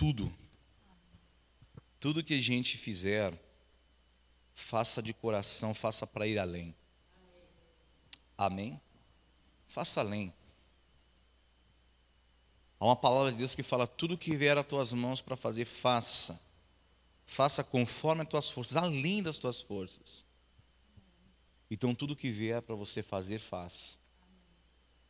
Tudo, 0.02 0.34
tudo 2.00 2.24
que 2.24 2.34
a 2.34 2.38
gente 2.40 2.76
fizer, 2.76 3.40
faça 4.52 5.00
de 5.00 5.14
coração, 5.14 5.72
faça 5.72 6.04
para 6.04 6.26
ir 6.26 6.40
além. 6.40 6.74
Amém? 8.36 8.80
Faça 9.68 10.00
além. 10.00 10.34
Há 12.80 12.84
uma 12.84 12.96
palavra 12.96 13.30
de 13.30 13.38
Deus 13.38 13.54
que 13.54 13.62
fala: 13.62 13.86
tudo 13.86 14.18
que 14.18 14.36
vier 14.36 14.58
às 14.58 14.66
tuas 14.66 14.92
mãos 14.92 15.22
para 15.22 15.36
fazer, 15.36 15.66
faça. 15.66 16.42
Faça 17.24 17.62
conforme 17.62 18.22
as 18.22 18.28
tuas 18.28 18.50
forças, 18.50 18.76
além 18.76 19.22
das 19.22 19.38
tuas 19.38 19.60
forças. 19.60 20.26
Então, 21.70 21.94
tudo 21.94 22.16
que 22.16 22.28
vier 22.28 22.60
para 22.60 22.74
você 22.74 23.04
fazer, 23.04 23.38
faça. 23.38 24.00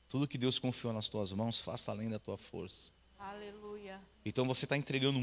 Tudo 0.07 0.28
que 0.28 0.36
Deus 0.36 0.59
confiou 0.59 0.93
nas 0.93 1.09
tuas 1.09 1.32
mãos, 1.32 1.61
faça 1.61 1.90
além 1.90 2.11
da 2.11 2.18
tua 2.18 2.36
força. 2.36 2.93
Aleluia. 3.23 4.01
Então, 4.25 4.47
você 4.47 4.64
está 4.64 4.77
entregando, 4.77 5.18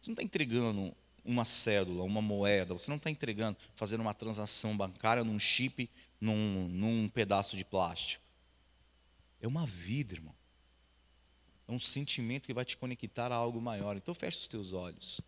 você 0.00 0.10
não 0.10 0.14
está 0.14 0.22
entregando 0.22 0.94
uma 1.24 1.44
cédula, 1.44 2.02
uma 2.02 2.20
moeda, 2.20 2.74
você 2.74 2.90
não 2.90 2.96
está 2.96 3.10
entregando, 3.10 3.56
fazendo 3.74 4.00
uma 4.00 4.14
transação 4.14 4.76
bancária 4.76 5.22
num 5.22 5.38
chip, 5.38 5.88
num, 6.20 6.68
num 6.68 7.08
pedaço 7.08 7.56
de 7.56 7.64
plástico. 7.64 8.24
É 9.40 9.46
uma 9.46 9.66
vida, 9.66 10.14
irmão. 10.14 10.34
É 11.68 11.72
um 11.72 11.78
sentimento 11.78 12.46
que 12.46 12.54
vai 12.54 12.64
te 12.64 12.76
conectar 12.76 13.30
a 13.30 13.34
algo 13.36 13.60
maior. 13.60 13.96
Então, 13.96 14.14
feche 14.14 14.38
os 14.38 14.46
teus 14.46 14.72
olhos. 14.72 15.20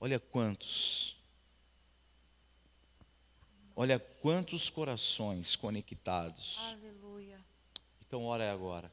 Olha 0.00 0.20
quantos 0.20 1.18
Olha 3.80 3.96
quantos 3.96 4.68
corações 4.70 5.54
conectados. 5.54 6.58
Aleluia. 6.72 7.38
Então 8.04 8.24
ora 8.24 8.52
agora. 8.52 8.90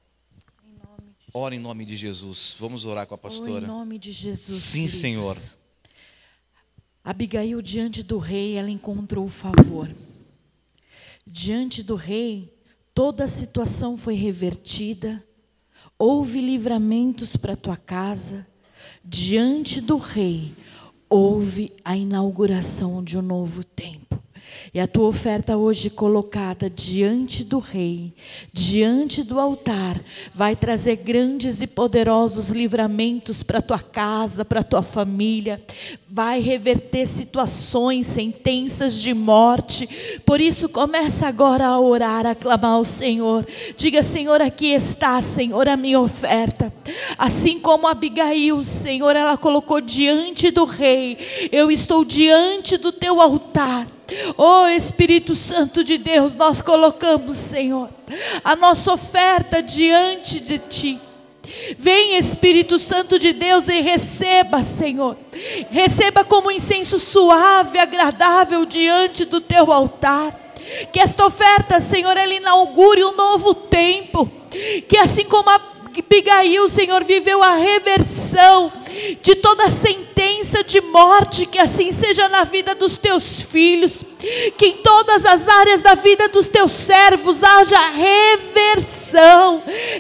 Ora 1.38 1.54
em 1.54 1.60
nome 1.60 1.84
de 1.84 1.98
Jesus. 1.98 2.56
Vamos 2.58 2.86
orar 2.86 3.06
com 3.06 3.14
a 3.14 3.18
Oh, 3.18 3.20
pastora. 3.20 3.66
em 3.66 3.68
nome 3.68 4.00
de 4.00 4.10
Jesus. 4.14 4.56
Sim, 4.56 4.84
queridos. 4.84 5.00
Senhor. 5.02 5.38
Abigail, 7.04 7.62
diante 7.62 8.02
do 8.02 8.18
rei, 8.20 8.56
ela 8.56 8.70
encontrou 8.70 9.28
favor. 9.28 9.94
Diante 11.28 11.84
do 11.84 11.96
rei, 11.96 12.58
toda 12.94 13.26
a 13.26 13.28
situação 13.28 13.98
foi 13.98 14.16
revertida. 14.16 15.22
Houve 16.00 16.40
livramentos 16.40 17.36
para 17.36 17.58
tua 17.58 17.76
casa. 17.76 18.48
Diante 19.04 19.82
do 19.82 19.98
rei, 19.98 20.56
houve 21.10 21.74
a 21.84 21.98
inauguração 21.98 23.04
de 23.04 23.18
um 23.18 23.22
novo 23.22 23.62
tempo. 23.62 24.05
E 24.74 24.80
a 24.80 24.88
tua 24.88 25.08
oferta 25.08 25.58
hoje 25.58 25.90
colocada 25.90 26.70
diante 26.70 27.44
do 27.44 27.60
rei, 27.60 28.14
diante 28.52 29.24
do 29.24 29.40
altar, 29.40 30.00
vai 30.34 30.56
trazer 30.56 30.98
grandes 30.98 31.62
e 31.62 31.68
poderosos 31.68 32.50
livramentos 32.50 33.44
para 33.44 33.62
tua 33.62 33.80
casa, 33.80 34.44
para 34.44 34.64
tua 34.64 34.82
família, 34.82 35.62
vai 36.10 36.40
reverter 36.40 37.06
situações, 37.06 38.08
sentenças 38.08 38.96
de 38.96 39.14
morte. 39.14 39.88
Por 40.26 40.42
isso 40.42 40.68
começa 40.70 41.28
agora 41.28 41.66
a 41.68 41.80
orar, 41.80 42.26
a 42.26 42.36
clamar 42.36 42.72
ao 42.72 42.86
Senhor. 42.86 43.46
Diga, 43.78 44.02
Senhor, 44.02 44.42
aqui 44.42 44.68
está, 44.68 45.22
Senhor, 45.22 45.68
a 45.68 45.78
minha 45.78 46.00
oferta. 46.00 46.74
Assim 47.18 47.60
como 47.60 47.88
Abigail, 47.88 48.62
Senhor, 48.62 49.16
ela 49.16 49.38
colocou 49.38 49.80
diante 49.80 50.52
do 50.52 50.66
rei, 50.66 51.18
eu 51.52 51.72
estou 51.72 52.04
diante 52.04 52.78
do 52.78 52.92
teu 52.92 53.22
altar. 53.22 53.95
Oh 54.38 54.68
Espírito 54.68 55.36
Santo 55.36 55.84
de 55.84 55.98
Deus, 55.98 56.36
nós 56.36 56.62
colocamos, 56.62 57.38
Senhor, 57.38 57.90
a 58.44 58.56
nossa 58.56 58.94
oferta 58.94 59.62
diante 59.62 60.40
de 60.40 60.60
Ti. 60.60 61.02
Vem 61.78 62.18
Espírito 62.18 62.80
Santo 62.80 63.18
de 63.18 63.34
Deus 63.34 63.68
e 63.68 63.82
receba, 63.82 64.64
Senhor. 64.64 65.18
Receba 65.70 66.24
como 66.24 66.52
incenso 66.52 67.00
suave, 67.00 67.80
agradável 67.80 68.66
diante 68.66 69.26
do 69.26 69.40
teu 69.40 69.72
altar. 69.72 70.54
Que 70.92 71.00
esta 71.00 71.26
oferta, 71.26 71.80
Senhor, 71.80 72.18
ela 72.18 72.34
inaugure 72.34 73.04
um 73.04 73.16
novo 73.16 73.54
tempo. 73.54 74.30
Que 74.88 74.98
assim 74.98 75.26
como 75.26 75.50
a 75.50 75.75
Abigail, 75.98 76.70
Senhor, 76.70 77.04
viveu 77.04 77.42
a 77.42 77.56
reversão 77.56 78.72
de 79.22 79.36
toda 79.36 79.70
sentença 79.70 80.64
de 80.64 80.82
morte, 80.82 81.46
que 81.46 81.60
assim 81.60 81.92
seja 81.92 82.28
na 82.30 82.44
vida 82.44 82.74
dos 82.76 82.98
teus 82.98 83.42
filhos, 83.42 84.04
que 84.58 84.68
em 84.68 84.78
todas 84.78 85.26
as 85.26 85.48
áreas 85.48 85.82
da 85.82 85.96
vida 85.96 86.28
dos 86.30 86.48
teus 86.48 86.72
servos 86.72 87.44
haja 87.44 87.90
reversão, 87.90 89.05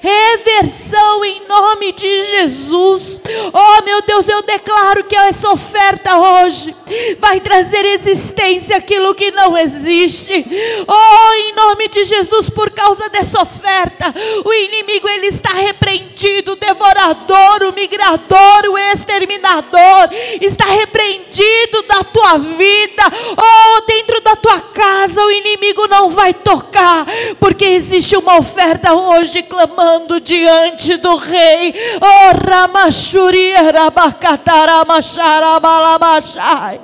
reversão 0.02 1.24
em 1.24 1.48
nome 1.48 1.92
de 1.94 2.26
Jesus. 2.26 3.20
Oh, 3.54 3.84
meu 3.84 4.02
Deus, 4.02 4.28
eu 4.28 4.42
declaro 4.44 5.04
que 5.06 5.16
essa 5.16 5.50
oferta 5.52 6.18
hoje 6.18 6.76
vai 7.20 7.40
trazer 7.40 7.86
existência 7.86 8.78
aquilo 8.78 9.16
que 9.16 9.32
não 9.32 9.58
existe. 9.58 10.46
Oh, 10.88 11.34
em 11.34 11.54
nome 11.54 11.88
de 11.88 12.04
Jesus, 12.06 12.50
por 12.50 12.70
causa 12.72 13.10
dessa 13.10 13.42
oferta, 13.42 14.14
o 14.44 14.54
inimigo 14.54 15.08
ele 15.10 15.28
está 15.28 15.54
repreendido, 15.54 16.54
o 16.54 16.56
devorador, 16.56 17.64
o 17.64 17.74
migrador, 17.74 18.66
o 18.70 18.78
exterminador 18.78 20.10
está 20.42 20.66
repreendido 20.66 21.82
da 21.88 22.04
tua 22.04 22.38
vida. 22.38 23.04
Oh, 23.38 23.82
dentro 23.88 24.22
da 24.22 24.36
tua 24.36 24.60
casa 24.60 25.24
o 25.24 25.32
inimigo 25.32 25.88
não 25.88 26.10
vai 26.10 26.34
tocar, 26.34 27.06
porque 27.40 27.66
existe 27.66 28.16
uma 28.16 28.38
oferta 28.38 28.94
hoje 29.06 29.44
clamando 29.44 30.20
diante 30.20 30.98
do 30.98 31.16
rei. 31.18 31.74
Oh, 32.02 32.32
Ramachuriera 32.50 33.90
Bacataramacharabalamachai. 33.90 36.82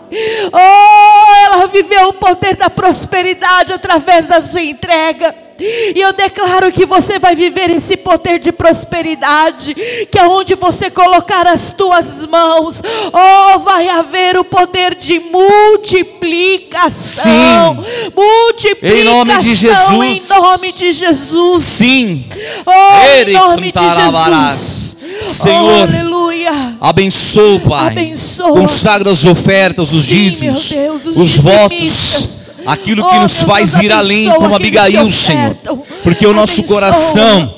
Oh, 0.51 1.35
ela 1.45 1.67
viveu 1.67 2.09
o 2.09 2.13
poder 2.13 2.55
da 2.55 2.69
prosperidade 2.69 3.73
através 3.73 4.27
da 4.27 4.41
sua 4.41 4.61
entrega. 4.61 5.50
E 5.61 5.99
eu 5.99 6.13
declaro 6.13 6.71
que 6.71 6.85
você 6.85 7.19
vai 7.19 7.35
viver 7.35 7.69
esse 7.69 7.97
poder 7.97 8.39
de 8.39 8.51
prosperidade, 8.51 9.75
que 10.11 10.17
aonde 10.19 10.55
você 10.55 10.89
colocar 10.89 11.45
as 11.47 11.71
tuas 11.71 12.25
mãos, 12.25 12.81
oh, 13.11 13.59
vai 13.59 13.87
haver 13.89 14.37
o 14.37 14.43
poder 14.43 14.95
de 14.95 15.19
multiplicação. 15.19 17.85
Multiplicação 18.15 18.99
Em 18.99 19.03
nome 19.03 19.37
de 19.37 19.53
Jesus. 19.55 19.91
Em 19.91 20.23
nome 20.29 20.71
de 20.71 20.93
Jesus. 20.93 21.63
Sim. 21.63 22.25
Oh, 22.65 22.71
em 22.71 23.19
Ele 23.19 23.33
nome 23.33 23.71
de 23.71 23.79
Jesus. 23.79 24.97
Senhor, 25.21 25.61
Oh, 25.61 25.83
aleluia. 25.83 26.51
Abençoa, 26.79 27.59
Pai. 27.59 27.87
Abençoa. 27.87 28.53
Consagra 28.53 29.11
as 29.11 29.25
ofertas, 29.25 29.91
os 29.93 30.05
Sim, 30.05 30.15
dízimos, 30.15 30.69
Deus, 30.69 31.05
os 31.05 31.17
os 31.17 31.37
votos. 31.37 32.40
Aquilo 32.65 33.07
que 33.07 33.15
Oh, 33.15 33.21
nos 33.21 33.41
faz 33.41 33.71
Deus, 33.73 33.83
ir 33.83 33.91
além, 33.91 34.29
como 34.31 34.55
Abigail, 34.55 35.09
Senhor. 35.11 35.55
Porque 36.03 36.25
o 36.25 36.33
nosso 36.33 36.63
coração 36.63 37.53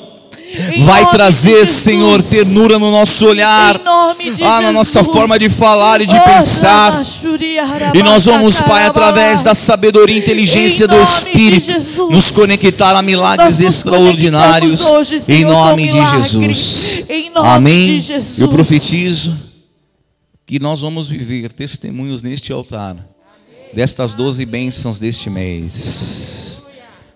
Em 0.71 0.83
vai 0.83 1.09
trazer. 1.09 1.65
Senhor, 1.65 2.21
ternura 2.21 2.77
no 2.77 2.91
nosso 2.91 3.25
olhar, 3.25 3.81
ah, 4.43 4.61
na 4.61 4.71
nossa 4.71 5.03
forma 5.03 5.37
de 5.39 5.49
falar 5.49 5.99
e 6.01 6.05
de 6.05 6.15
Oh, 6.15 6.19
pensar. 6.21 7.01
E 7.93 8.03
nós 8.03 8.25
vamos, 8.25 8.61
Pai, 8.61 8.85
através 8.85 9.41
da 9.43 9.53
sabedoria 9.55 10.15
e 10.15 10.19
inteligência 10.19 10.87
do 10.87 11.01
Espírito, 11.01 12.07
nos 12.09 12.29
conectar 12.31 12.95
a 12.95 13.01
milagres 13.01 13.59
extraordinários, 13.59 14.81
hoje, 14.89 15.15
em 15.17 15.21
Senhor, 15.21 15.51
nome 15.51 15.87
de. 15.87 16.03
Jesus. 16.05 17.05
Nome 17.33 17.49
Amém. 17.49 17.87
de 17.87 17.99
Jesus. 18.01 18.37
Eu 18.39 18.47
profetizo 18.47 19.35
que 20.45 20.59
nós 20.59 20.81
vamos 20.81 21.07
viver 21.07 21.51
testemunhos 21.51 22.21
neste 22.21 22.53
altar 22.53 22.95
destas 23.73 24.13
doze 24.13 24.45
bênçãos 24.45 24.99
deste 24.99 25.29
mês. 25.29 26.61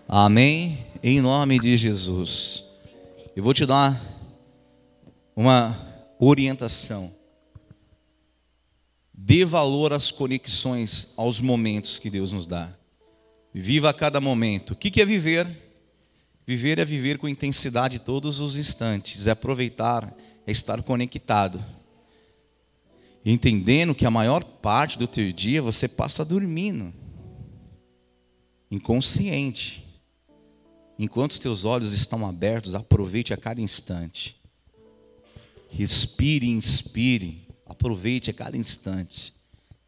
Amém? 0.08 0.86
Em 1.04 1.22
nome 1.22 1.60
de 1.60 1.78
Jesus. 1.78 2.64
Eu 3.36 3.44
vou 3.44 3.54
te 3.54 3.66
dar 3.66 4.02
uma 5.36 5.78
orientação. 6.20 7.12
Dê 9.14 9.46
valor 9.46 9.94
às 9.94 10.10
conexões, 10.12 11.14
aos 11.16 11.40
momentos 11.40 12.00
que 12.00 12.10
Deus 12.10 12.32
nos 12.32 12.48
dá. 12.48 12.70
Viva 13.54 13.90
a 13.90 13.94
cada 13.94 14.20
momento. 14.20 14.72
O 14.72 14.76
que 14.76 15.02
é 15.02 15.06
viver? 15.06 15.48
Viver 16.46 16.80
é 16.80 16.86
viver 16.86 17.20
com 17.20 17.28
intensidade 17.28 18.00
todos 18.00 18.40
os 18.40 18.58
instantes, 18.58 19.28
é 19.28 19.32
aproveitar, 19.32 20.16
é 20.46 20.52
estar 20.52 20.82
conectado. 20.82 21.64
Entendendo 23.30 23.94
que 23.94 24.06
a 24.06 24.10
maior 24.10 24.42
parte 24.42 24.98
do 24.98 25.06
teu 25.06 25.34
dia 25.34 25.62
você 25.62 25.86
passa 25.86 26.24
dormindo, 26.24 26.94
inconsciente. 28.72 29.86
Enquanto 30.98 31.32
os 31.32 31.40
teus 31.40 31.66
olhos 31.66 31.92
estão 31.92 32.26
abertos, 32.26 32.74
aproveite 32.74 33.34
a 33.34 33.38
cada 33.38 33.60
instante. 33.60 34.38
Respire, 35.70 36.48
inspire, 36.48 37.46
aproveite 37.66 38.30
a 38.30 38.34
cada 38.34 38.56
instante, 38.56 39.34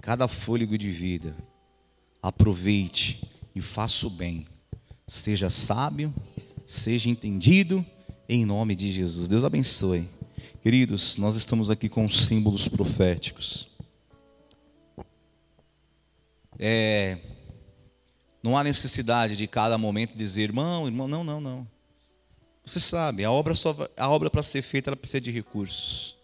cada 0.01 0.27
fôlego 0.27 0.77
de 0.77 0.91
vida. 0.91 1.33
Aproveite 2.21 3.25
e 3.55 3.61
faça 3.61 4.05
o 4.05 4.09
bem. 4.09 4.43
Seja 5.07 5.49
sábio, 5.49 6.13
seja 6.65 7.09
entendido, 7.09 7.85
em 8.27 8.45
nome 8.45 8.75
de 8.75 8.91
Jesus. 8.91 9.29
Deus 9.29 9.45
abençoe. 9.45 10.18
Queridos, 10.61 11.15
nós 11.15 11.35
estamos 11.35 11.69
aqui 11.71 11.87
com 11.87 12.09
símbolos 12.09 12.67
proféticos. 12.67 13.69
É, 16.59 17.17
não 18.43 18.57
há 18.57 18.63
necessidade 18.63 19.37
de 19.37 19.47
cada 19.47 19.77
momento 19.77 20.17
dizer, 20.17 20.43
irmão, 20.43 20.85
irmão, 20.85 21.07
não, 21.07 21.23
não, 21.23 21.39
não. 21.39 21.67
Você 22.65 22.77
sabe, 22.77 23.23
a 23.23 23.31
obra 23.31 23.53
obra 23.97 24.29
para 24.29 24.43
ser 24.43 24.61
feita 24.61 24.89
ela 24.89 24.97
precisa 24.97 25.21
de 25.21 25.31
recursos. 25.31 26.17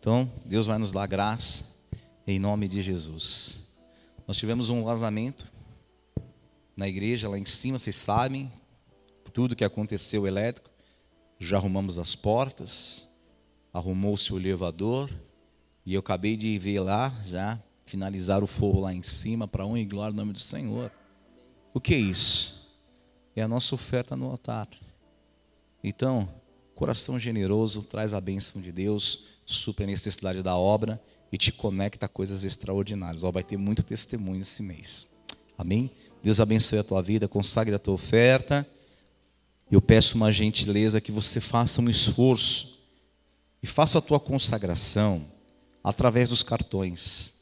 Então, 0.00 0.32
Deus 0.46 0.66
vai 0.66 0.78
nos 0.78 0.90
dar 0.90 1.06
graça 1.06 1.76
em 2.26 2.38
nome 2.38 2.66
de 2.66 2.80
Jesus. 2.80 3.68
Nós 4.26 4.38
tivemos 4.38 4.70
um 4.70 4.82
vazamento 4.82 5.46
na 6.74 6.88
igreja 6.88 7.28
lá 7.28 7.38
em 7.38 7.44
cima, 7.44 7.78
vocês 7.78 7.96
sabem, 7.96 8.50
tudo 9.34 9.54
que 9.54 9.64
aconteceu 9.64 10.26
elétrico. 10.26 10.70
Já 11.38 11.58
arrumamos 11.58 11.98
as 11.98 12.14
portas, 12.14 13.06
arrumou-se 13.76 14.32
o 14.32 14.38
elevador, 14.38 15.10
e 15.84 15.92
eu 15.92 16.00
acabei 16.00 16.34
de 16.34 16.58
ver 16.58 16.80
lá, 16.80 17.14
já 17.26 17.60
finalizar 17.84 18.42
o 18.42 18.46
forro 18.46 18.80
lá 18.80 18.94
em 18.94 19.02
cima, 19.02 19.46
para 19.46 19.66
um 19.66 19.76
e 19.76 19.84
glória 19.84 20.12
no 20.12 20.16
nome 20.16 20.32
do 20.32 20.40
Senhor. 20.40 20.90
O 21.74 21.80
que 21.80 21.94
é 21.94 21.98
isso? 21.98 22.74
É 23.36 23.42
a 23.42 23.48
nossa 23.48 23.74
oferta 23.74 24.16
no 24.16 24.30
altar. 24.30 24.66
Então, 25.84 26.26
coração 26.74 27.18
generoso 27.18 27.82
traz 27.82 28.14
a 28.14 28.20
bênção 28.20 28.62
de 28.62 28.72
Deus, 28.72 29.26
supre 29.44 29.84
a 29.84 29.86
necessidade 29.86 30.42
da 30.42 30.56
obra 30.56 31.00
e 31.30 31.36
te 31.36 31.52
conecta 31.52 32.06
a 32.06 32.08
coisas 32.08 32.44
extraordinárias. 32.44 33.24
Ó, 33.24 33.30
vai 33.30 33.44
ter 33.44 33.58
muito 33.58 33.82
testemunho 33.82 34.40
esse 34.40 34.62
mês. 34.62 35.06
Amém? 35.56 35.90
Deus 36.22 36.40
abençoe 36.40 36.78
a 36.78 36.84
tua 36.84 37.02
vida, 37.02 37.28
consagre 37.28 37.74
a 37.74 37.78
tua 37.78 37.94
oferta. 37.94 38.66
Eu 39.70 39.82
peço 39.82 40.16
uma 40.16 40.32
gentileza 40.32 40.98
que 40.98 41.12
você 41.12 41.40
faça 41.40 41.82
um 41.82 41.90
esforço 41.90 42.75
e 43.66 43.68
faça 43.68 43.98
a 43.98 44.00
tua 44.00 44.20
consagração 44.20 45.26
através 45.82 46.28
dos 46.28 46.40
cartões, 46.40 47.32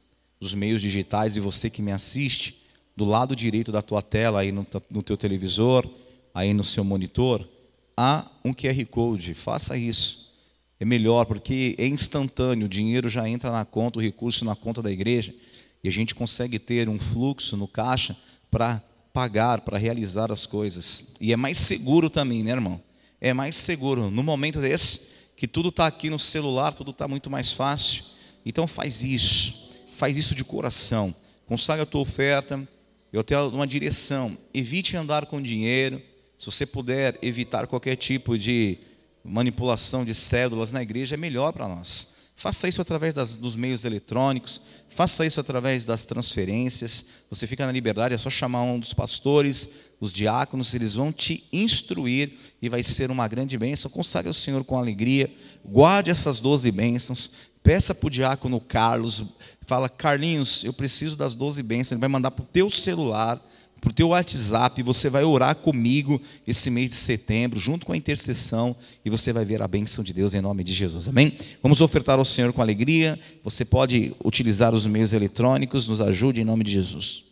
dos 0.41 0.55
meios 0.55 0.81
digitais 0.81 1.37
e 1.37 1.41
você 1.41 1.69
que 1.69 1.83
me 1.83 1.93
assiste, 1.93 2.63
do 2.97 3.05
lado 3.05 3.37
direito 3.37 3.71
da 3.71 3.83
tua 3.83 4.01
tela, 4.01 4.41
aí 4.41 4.51
no, 4.51 4.67
no 4.89 5.03
teu 5.03 5.19
televisor, 5.19 5.87
aí 6.35 6.55
no 6.55 6.65
seu 6.65 6.83
monitor, 6.83 7.47
há 7.95 8.27
um 8.43 8.55
QR 8.55 8.87
Code. 8.87 9.35
Faça 9.35 9.77
isso. 9.77 10.33
É 10.81 10.85
melhor 10.87 11.27
porque 11.27 11.75
é 11.77 11.87
instantâneo, 11.87 12.65
o 12.65 12.71
dinheiro 12.71 13.07
já 13.07 13.29
entra 13.29 13.53
na 13.53 13.67
conta, 13.67 13.99
o 13.99 14.03
recurso 14.03 14.47
na 14.47 14.57
conta 14.57 14.81
da 14.81 14.91
igreja, 14.91 15.35
e 15.83 15.89
a 15.89 15.93
gente 15.93 16.15
consegue 16.15 16.59
ter 16.59 16.89
um 16.89 16.99
fluxo 16.99 17.55
no 17.55 17.69
caixa 17.69 18.17
para 18.51 18.83
pagar, 19.13 19.61
para 19.61 19.77
realizar 19.77 20.33
as 20.33 20.47
coisas. 20.47 21.17
E 21.21 21.35
é 21.35 21.37
mais 21.37 21.59
seguro 21.59 22.09
também, 22.09 22.43
né, 22.43 22.53
irmão? 22.53 22.81
É 23.21 23.35
mais 23.35 23.57
seguro. 23.57 24.11
No 24.11 24.23
momento 24.23 24.59
desse, 24.59 25.14
que 25.36 25.48
tudo 25.48 25.69
está 25.69 25.86
aqui 25.86 26.09
no 26.11 26.19
celular, 26.19 26.73
tudo 26.73 26.90
está 26.90 27.09
muito 27.09 27.31
mais 27.31 27.52
fácil. 27.52 28.05
Então 28.44 28.66
faz 28.66 29.02
isso. 29.02 29.70
Faz 29.94 30.16
isso 30.16 30.35
de 30.35 30.44
coração. 30.44 31.15
Consagra 31.47 31.82
a 31.82 31.86
tua 31.86 32.01
oferta. 32.01 32.66
Eu 33.12 33.23
tenho 33.23 33.48
uma 33.48 33.66
direção. 33.66 34.36
Evite 34.52 34.97
andar 34.97 35.27
com 35.27 35.40
dinheiro. 35.40 36.01
Se 36.36 36.47
você 36.47 36.66
puder 36.66 37.19
evitar 37.23 37.66
qualquer 37.66 37.97
tipo 37.97 38.36
de 38.36 38.78
manipulação 39.24 40.05
de 40.05 40.12
cédulas 40.12 40.73
na 40.73 40.82
igreja, 40.82 41.15
é 41.15 41.19
melhor 41.19 41.52
para 41.52 41.66
nós. 41.69 42.14
Faça 42.45 42.69
isso 42.69 42.83
através 42.83 43.15
das, 43.15 43.39
dos 43.39 43.57
meios 43.57 43.87
eletrônicos, 43.87 44.61
faça 44.91 45.25
isso 45.25 45.41
através 45.41 45.87
das 45.87 46.05
transferências. 46.05 47.07
Você 47.31 47.47
fica 47.47 47.65
na 47.65 47.73
liberdade, 47.73 48.12
é 48.12 48.19
só 48.19 48.29
chamar 48.29 48.65
um 48.65 48.79
dos 48.79 48.93
pastores, 48.93 49.66
os 49.99 50.12
diáconos, 50.12 50.75
eles 50.75 50.93
vão 50.93 51.11
te 51.11 51.49
instruir 51.51 52.35
e 52.61 52.69
vai 52.69 52.83
ser 52.83 53.11
uma 53.11 53.27
grande 53.27 53.57
bênção. 53.57 53.91
Consagre 53.91 54.29
ao 54.29 54.35
Senhor 54.35 54.62
com 54.62 54.77
alegria, 54.77 55.35
guarde 55.65 56.11
essas 56.11 56.39
doze 56.39 56.71
bênçãos, 56.71 57.31
peça 57.62 57.95
para 57.95 58.09
o 58.09 58.11
diácono 58.11 58.61
Carlos, 58.61 59.25
fala, 59.66 59.89
Carlinhos, 59.89 60.65
eu 60.65 60.73
preciso 60.75 61.16
das 61.16 61.35
doze 61.35 61.62
bênçãos, 61.62 61.93
ele 61.93 62.01
vai 62.01 62.11
mandar 62.11 62.31
para 62.31 62.43
o 62.43 62.49
teu 62.53 62.69
celular 62.69 63.41
para 63.85 63.90
o 63.90 63.94
teu 63.94 64.09
WhatsApp, 64.09 64.82
você 64.82 65.11
vai 65.11 65.24
orar 65.24 65.55
comigo 65.55 66.19
esse 66.47 66.70
mês 66.70 66.89
de 66.89 66.97
setembro, 66.97 67.61
junto 67.61 67.85
com 67.85 67.93
a 67.93 67.97
intercessão, 67.97 68.74
e 69.05 69.11
você 69.11 69.31
vai 69.31 69.44
ver 69.44 69.61
a 69.61 69.69
bênção 69.69 70.02
de 70.02 70.15
Deus 70.15 70.35
em 70.35 70.40
nome 70.40 70.65
de 70.65 70.73
Jesus, 70.73 71.06
amém? 71.06 71.36
Vamos 71.62 71.82
ofertar 71.82 72.19
ao 72.19 72.24
Senhor 72.24 72.51
com 72.55 72.62
alegria, 72.62 73.20
você 73.43 73.62
pode 73.62 74.15
utilizar 74.24 74.74
os 74.74 74.86
meios 74.86 75.12
eletrônicos, 75.12 75.86
nos 75.86 76.01
ajude 76.01 76.40
em 76.40 76.44
nome 76.44 76.65
de 76.65 76.73
Jesus. 76.73 77.24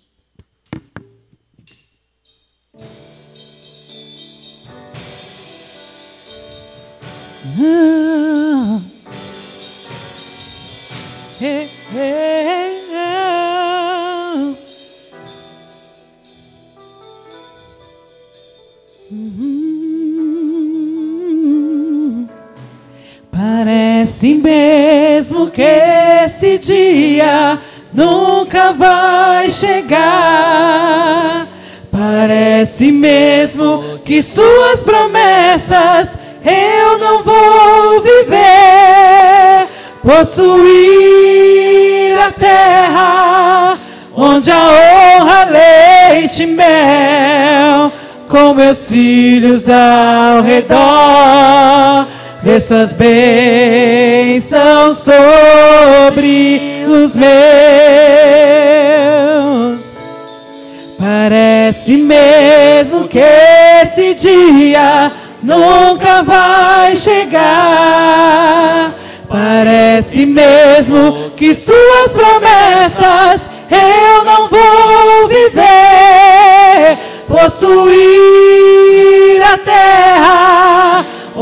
Ah, 7.59 8.81
hey, 11.41 11.69
hey, 11.95 12.22
esse 26.53 26.59
dia 26.59 27.59
nunca 27.93 28.73
vai 28.73 29.51
chegar. 29.51 31.47
Parece 31.91 32.93
mesmo 32.93 33.83
que 34.05 34.23
suas 34.23 34.83
promessas 34.83 36.09
eu 36.45 36.99
não 36.99 37.23
vou 37.23 38.01
viver. 38.01 39.69
Possuir 40.03 40.49
a 42.19 42.31
terra 42.33 43.79
onde 44.15 44.51
a 44.51 44.69
honra, 45.19 45.45
leite 45.45 46.43
e 46.43 46.47
mel 46.47 47.93
com 48.29 48.55
meus 48.55 48.89
filhos 48.89 49.69
ao 49.69 50.43
redor, 50.43 52.07
ver 52.43 52.61
suas 52.61 52.93
bênçãos 52.93 54.99
sobre 54.99 56.85
os 56.89 57.15
meus. 57.15 57.33
Parece 60.99 61.97
mesmo 61.97 63.07
que 63.09 63.23
esse 63.83 64.15
dia 64.15 65.13
nunca 65.43 66.23
vai 66.23 66.95
chegar. 66.97 68.93
Parece 69.29 70.27
mesmo 70.27 71.31
que 71.37 71.55
suas 71.55 72.13
promessas 72.13 73.53
eu 73.71 74.25
não 74.25 74.49
vou 74.49 75.29
viver 75.29 76.99
possuir 77.27 78.42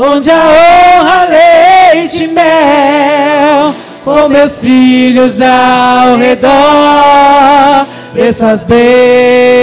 onde 0.01 0.31
a 0.31 0.35
honra, 0.35 1.27
leite 1.29 2.23
e 2.23 2.27
mel, 2.27 3.75
com 4.03 4.27
meus 4.27 4.59
filhos 4.59 5.39
ao 5.39 6.17
redor, 6.17 7.85
ver 8.11 8.33
suas 8.33 8.63
bênçãos 8.63 9.59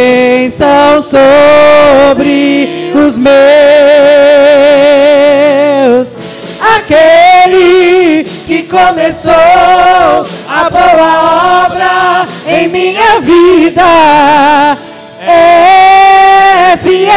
sobre 1.06 2.92
os 2.94 3.18
meus. 3.18 3.38
Aquele 6.76 8.22
que 8.46 8.62
começou 8.62 9.32
a 9.34 10.70
boa 10.70 11.66
obra 11.66 12.26
em 12.46 12.68
minha 12.68 13.20
vida. 13.20 13.82
É 15.20 16.76
fiel, 16.76 17.07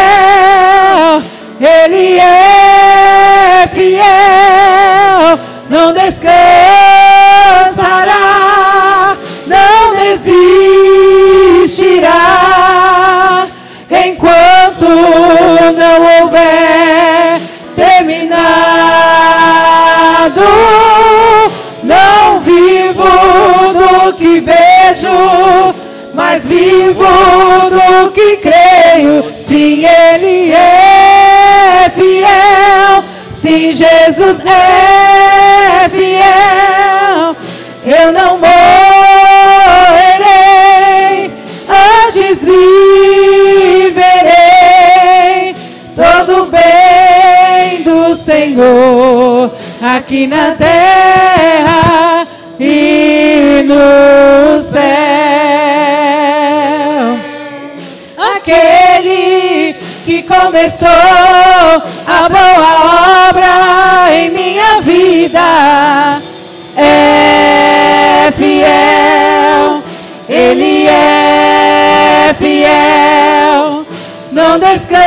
fiel, 3.73 5.39
não 5.69 5.93
descansará, 5.93 6.35
não 9.47 9.95
desistirá, 11.65 12.07
enquanto 13.89 14.87
não 15.77 16.21
houver 16.21 17.39
terminado. 17.75 18.51
Não 21.83 22.39
vivo 22.41 23.03
do 23.73 24.13
que 24.13 24.39
vejo, 24.39 25.73
mas 26.13 26.47
vivo 26.47 27.03
do 27.69 28.11
que 28.11 28.37
creio. 28.37 29.23
Sim, 29.47 29.83
Ele 29.85 30.51
é 30.53 30.80
Jesus 34.11 34.45
é 34.45 35.87
fiel. 35.87 37.33
Eu 37.85 38.11
não 38.11 38.37
morrerei, 38.37 38.51
antes 41.69 42.43
viverei 42.43 43.95
todo 45.95 46.43
o 46.43 46.47
bem 46.47 47.83
do 47.83 48.13
Senhor 48.13 49.49
aqui 49.81 50.27
na 50.27 50.55
terra 50.55 52.27
e 52.59 53.63
no 53.65 54.61
céu. 54.61 54.81
Aquele 58.35 59.77
que 60.05 60.23
começou 60.23 60.89
a 60.89 62.27
boa 62.27 63.11
obra 63.15 63.20
em 64.11 64.29
minha 64.29 64.81
vida 64.81 66.21
é 66.75 68.31
fiel, 68.35 69.81
Ele 70.27 70.87
é 70.87 72.35
fiel, 72.37 73.85
não 74.31 74.59
descansará, 74.59 74.97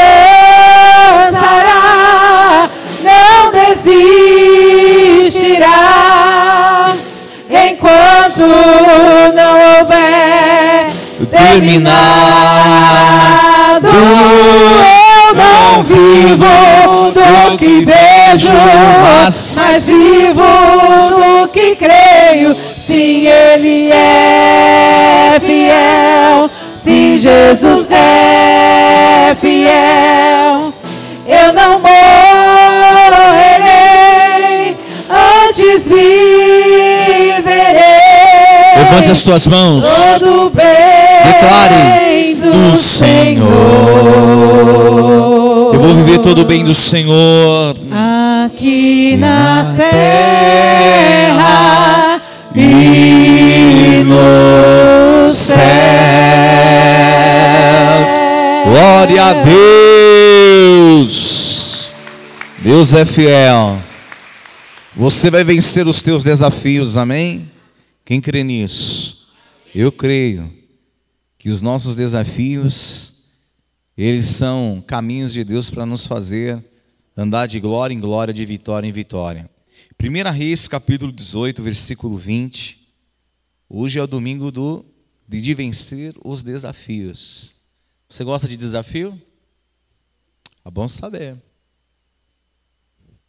não 3.02 3.52
desistirá, 5.22 5.72
enquanto 7.51 8.46
não 9.34 9.59
houver 9.78 10.90
terminado. 11.30 11.84
Não 15.35 15.82
vivo 15.82 17.11
do 17.12 17.59
que 17.59 17.85
vejo, 17.85 18.52
Mas- 19.02 19.56
mas 19.61 19.86
vivo 19.86 20.43
do 21.43 21.48
que 21.48 21.77
creio. 21.77 22.55
Sim, 22.86 23.27
Ele 23.27 23.90
é 23.90 25.39
fiel. 25.40 26.51
Sim, 26.82 27.16
Jesus 27.19 27.90
é 27.90 29.35
fiel. 29.40 30.73
Eu 31.27 31.52
não 31.55 31.81
morrerei, 33.55 34.77
antes 35.48 35.89
viverei. 35.89 36.05
Levante 38.77 39.11
as 39.11 39.23
tuas 39.23 39.47
mãos. 39.47 39.86
Todo 40.19 40.51
bem 40.51 40.65
Declare 41.27 41.74
do, 42.55 42.76
Senhor. 42.76 43.48
Eu 45.74 45.81
vou 45.81 45.94
viver 45.97 46.18
todo 46.18 46.43
o 46.43 46.44
bem 46.44 46.62
do 46.64 46.74
Senhor. 46.74 47.76
aqui 48.47 49.16
na 49.16 49.74
terra 49.76 50.62
e 52.55 54.05
nos 54.05 55.35
céus. 55.35 55.64
Glória 58.66 59.24
a 59.24 59.32
Deus. 60.62 61.90
Deus 62.59 62.94
é 62.94 63.05
fiel. 63.05 63.78
Você 64.97 65.28
vai 65.31 65.43
vencer 65.43 65.89
os 65.89 66.01
teus 66.01 66.22
desafios, 66.22 66.97
amém? 66.97 67.51
Quem 68.05 68.20
crê 68.20 68.44
nisso? 68.44 69.26
Eu 69.74 69.90
creio 69.90 70.64
que 71.45 71.51
os 71.51 71.61
nossos 71.61 71.95
desafios, 71.95 73.25
eles 73.99 74.25
são 74.25 74.83
caminhos 74.87 75.31
de 75.31 75.45
Deus 75.45 75.71
para 75.71 75.85
nos 75.85 76.07
fazer 76.07 76.65
andar 77.15 77.47
de 77.47 77.61
glória 77.61 77.93
em 77.93 78.01
glória, 78.01 78.33
de 78.33 78.47
vitória 78.47 78.89
em 78.89 78.93
vitória. 78.93 79.51
1 80.03 80.33
Reis, 80.33 80.66
capítulo 80.66 81.12
18, 81.12 81.62
versículo 81.62 82.16
20. 82.16 82.89
Hoje 83.69 83.99
é 83.99 84.03
o 84.03 84.07
domingo 84.07 84.51
do 84.51 84.87
de 85.29 85.53
vencer 85.53 86.15
os 86.25 86.43
desafios. 86.43 87.55
Você 88.09 88.25
gosta 88.25 88.49
de 88.49 88.57
desafio? 88.57 89.21
É 90.65 90.71
bom 90.71 90.89
saber. 90.89 91.37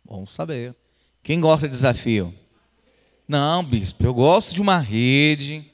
Bom 0.05 0.25
saber. 0.25 0.73
Quem 1.21 1.41
gosta 1.41 1.67
de 1.67 1.73
desafio? 1.73 2.33
Não, 3.27 3.61
bispo, 3.61 4.05
eu 4.05 4.13
gosto 4.13 4.53
de 4.53 4.61
uma 4.61 4.77
rede 4.77 5.69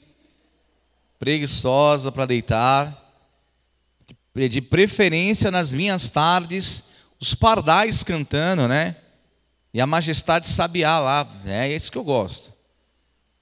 preguiçosa 1.22 2.10
para 2.10 2.26
deitar. 2.26 2.98
De 4.50 4.60
preferência 4.60 5.52
nas 5.52 5.72
minhas 5.72 6.10
tardes, 6.10 6.94
os 7.20 7.32
pardais 7.32 8.02
cantando, 8.02 8.66
né? 8.66 8.96
E 9.72 9.80
a 9.80 9.86
majestade 9.86 10.48
sabiá 10.48 10.98
lá. 10.98 11.24
É 11.46 11.72
isso 11.72 11.92
que 11.92 11.98
eu 11.98 12.02
gosto. 12.02 12.52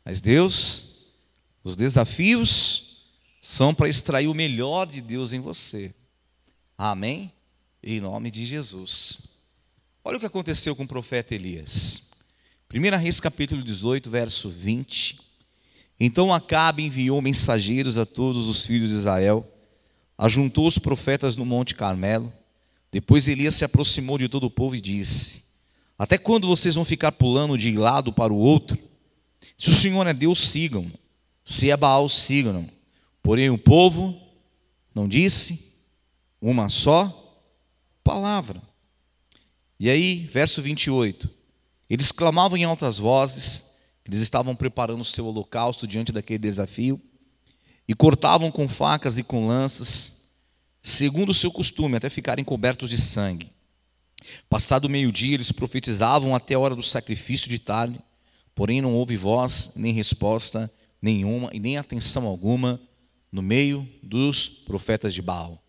Mas 0.05 0.21
Deus, 0.21 1.15
os 1.65 1.75
desafios 1.75 3.07
são 3.41 3.75
para 3.75 3.89
extrair 3.89 4.29
o 4.29 4.35
melhor 4.35 4.87
de 4.87 5.01
Deus 5.01 5.33
em 5.33 5.41
você. 5.41 5.95
Amém? 6.77 7.33
Em 7.83 7.99
nome 7.99 8.31
de 8.31 8.45
Jesus. 8.45 9.39
Olha 10.05 10.19
o 10.19 10.21
que 10.21 10.27
aconteceu 10.27 10.77
com 10.77 10.83
o 10.83 10.89
profeta 10.89 11.35
Elias. 11.35 12.11
1 12.75 12.99
Reis 12.99 13.21
capítulo 13.21 13.63
18, 13.63 14.11
verso 14.11 14.51
20. 14.51 15.30
Então 16.01 16.33
Acabe 16.33 16.83
enviou 16.83 17.21
mensageiros 17.21 17.99
a 17.99 18.07
todos 18.07 18.49
os 18.49 18.65
filhos 18.65 18.89
de 18.89 18.97
Israel, 18.97 19.47
ajuntou 20.17 20.67
os 20.67 20.79
profetas 20.79 21.37
no 21.37 21.45
monte 21.45 21.75
Carmelo. 21.75 22.33
Depois 22.91 23.29
Elias 23.29 23.55
se 23.55 23.65
aproximou 23.67 24.17
de 24.17 24.27
todo 24.27 24.45
o 24.45 24.51
povo 24.51 24.75
e 24.75 24.81
disse: 24.81 25.45
Até 25.99 26.17
quando 26.17 26.49
vocês 26.49 26.75
vão 26.75 26.87
ficar 26.87 27.13
pulando 27.13 27.59
de 27.59 27.77
lado 27.77 28.13
para 28.13 28.33
o 28.33 28.39
outro? 28.39 28.79
Se 29.59 29.69
o 29.69 29.75
Senhor 29.75 30.07
é 30.07 30.15
Deus, 30.15 30.39
sigam. 30.39 30.91
Se 31.45 31.71
é 31.71 31.77
Baal, 31.77 32.09
sigam. 32.09 32.67
Porém 33.23 33.51
o 33.51 33.59
povo 33.59 34.19
não 34.95 35.07
disse 35.07 35.77
uma 36.41 36.71
só 36.71 37.39
palavra. 38.03 38.61
E 39.79 39.89
aí, 39.91 40.27
verso 40.27 40.63
28. 40.63 41.29
Eles 41.89 42.11
clamavam 42.11 42.57
em 42.57 42.65
altas 42.65 42.99
vozes, 42.99 43.70
eles 44.11 44.23
estavam 44.23 44.57
preparando 44.57 45.03
o 45.03 45.05
seu 45.05 45.25
holocausto 45.25 45.87
diante 45.87 46.11
daquele 46.11 46.41
desafio, 46.41 47.01
e 47.87 47.95
cortavam 47.95 48.51
com 48.51 48.67
facas 48.67 49.19
e 49.19 49.23
com 49.23 49.47
lanças, 49.47 50.31
segundo 50.83 51.31
o 51.31 51.35
seu 51.35 51.51
costume, 51.51 51.97
até 51.97 52.11
ficarem 52.11 52.45
cobertos 52.45 52.91
de 52.91 52.99
sangue. 52.99 53.51
Passado 54.49 54.87
o 54.87 54.89
meio-dia, 54.89 55.35
eles 55.35 55.53
profetizavam 55.53 56.35
até 56.35 56.55
a 56.55 56.59
hora 56.59 56.75
do 56.75 56.83
sacrifício 56.83 57.49
de 57.49 57.61
tarde, 57.61 58.01
porém 58.53 58.83
não 58.83 58.95
houve 58.95 59.17
voz, 59.17 59.71
nem 59.77 59.93
resposta 59.93 60.69
nenhuma 61.01 61.49
e 61.53 61.61
nem 61.61 61.79
atenção 61.79 62.27
alguma 62.27 62.81
no 63.31 63.43
meio 63.43 63.89
dos 64.03 64.49
profetas 64.49 65.15
de 65.15 65.23
Baal. 65.23 65.63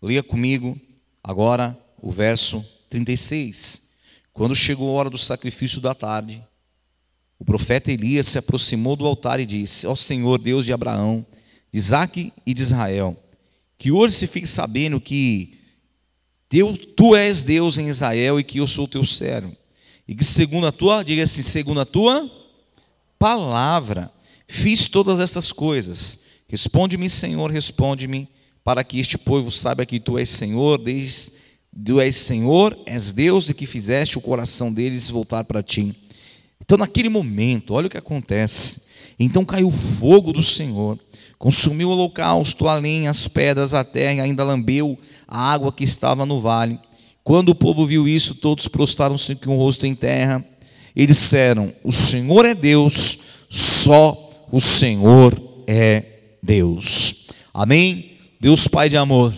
Leia 0.00 0.22
comigo 0.22 0.80
agora 1.22 1.76
o 2.00 2.12
verso 2.12 2.64
36. 2.88 3.82
Quando 4.32 4.54
chegou 4.54 4.88
a 4.88 4.92
hora 5.00 5.10
do 5.10 5.18
sacrifício 5.18 5.80
da 5.80 5.94
tarde, 5.94 6.42
o 7.42 7.44
profeta 7.44 7.90
Elias 7.90 8.26
se 8.26 8.38
aproximou 8.38 8.94
do 8.94 9.04
altar 9.04 9.40
e 9.40 9.44
disse: 9.44 9.84
Ó 9.84 9.96
Senhor, 9.96 10.38
Deus 10.38 10.64
de 10.64 10.72
Abraão, 10.72 11.26
de 11.72 11.78
Isaque 11.80 12.32
e 12.46 12.54
de 12.54 12.62
Israel, 12.62 13.20
que 13.76 13.90
hoje 13.90 14.14
se 14.14 14.28
fique 14.28 14.46
sabendo 14.46 15.00
que 15.00 15.58
Deus, 16.48 16.78
tu 16.96 17.16
és 17.16 17.42
Deus 17.42 17.78
em 17.78 17.88
Israel 17.88 18.38
e 18.38 18.44
que 18.44 18.58
eu 18.58 18.66
sou 18.68 18.86
teu 18.86 19.04
servo. 19.04 19.56
E 20.06 20.14
que 20.14 20.22
segundo 20.22 20.68
a 20.68 20.70
tua, 20.70 21.02
diga 21.02 21.24
assim, 21.24 21.42
segundo 21.42 21.80
a 21.80 21.84
tua 21.84 22.30
palavra, 23.18 24.08
fiz 24.46 24.86
todas 24.86 25.18
essas 25.18 25.50
coisas. 25.50 26.20
Responde-me, 26.46 27.10
Senhor, 27.10 27.50
responde-me, 27.50 28.28
para 28.62 28.84
que 28.84 29.00
este 29.00 29.18
povo 29.18 29.50
saiba 29.50 29.84
que 29.84 29.98
tu 29.98 30.16
és 30.16 30.28
Senhor, 30.28 30.78
desde 30.78 31.32
Tu 31.84 32.00
és 32.00 32.14
Senhor, 32.14 32.78
és 32.86 33.12
Deus 33.12 33.48
e 33.48 33.54
que 33.54 33.66
fizeste 33.66 34.16
o 34.16 34.20
coração 34.20 34.72
deles 34.72 35.10
voltar 35.10 35.42
para 35.42 35.60
ti. 35.60 35.96
Então, 36.64 36.78
naquele 36.78 37.08
momento, 37.08 37.74
olha 37.74 37.86
o 37.86 37.90
que 37.90 37.98
acontece. 37.98 38.92
Então 39.18 39.44
caiu 39.44 39.70
fogo 39.70 40.32
do 40.32 40.42
Senhor, 40.42 40.98
consumiu 41.38 41.88
o 41.88 41.92
holocausto, 41.92 42.68
a 42.68 42.74
lenha, 42.74 43.10
as 43.10 43.28
pedras, 43.28 43.74
a 43.74 43.84
terra, 43.84 44.14
e 44.14 44.20
ainda 44.20 44.44
lambeu 44.44 44.98
a 45.28 45.52
água 45.52 45.72
que 45.72 45.84
estava 45.84 46.26
no 46.26 46.40
vale. 46.40 46.78
Quando 47.22 47.50
o 47.50 47.54
povo 47.54 47.86
viu 47.86 48.08
isso, 48.08 48.34
todos 48.34 48.66
prostaram-se 48.68 49.34
com 49.36 49.54
o 49.54 49.58
rosto 49.58 49.86
em 49.86 49.94
terra 49.94 50.44
e 50.94 51.06
disseram: 51.06 51.72
O 51.84 51.92
Senhor 51.92 52.44
é 52.44 52.54
Deus, 52.54 53.18
só 53.48 54.48
o 54.50 54.60
Senhor 54.60 55.40
é 55.66 56.04
Deus. 56.42 57.28
Amém? 57.54 58.12
Deus 58.40 58.66
Pai 58.66 58.88
de 58.88 58.96
amor, 58.96 59.32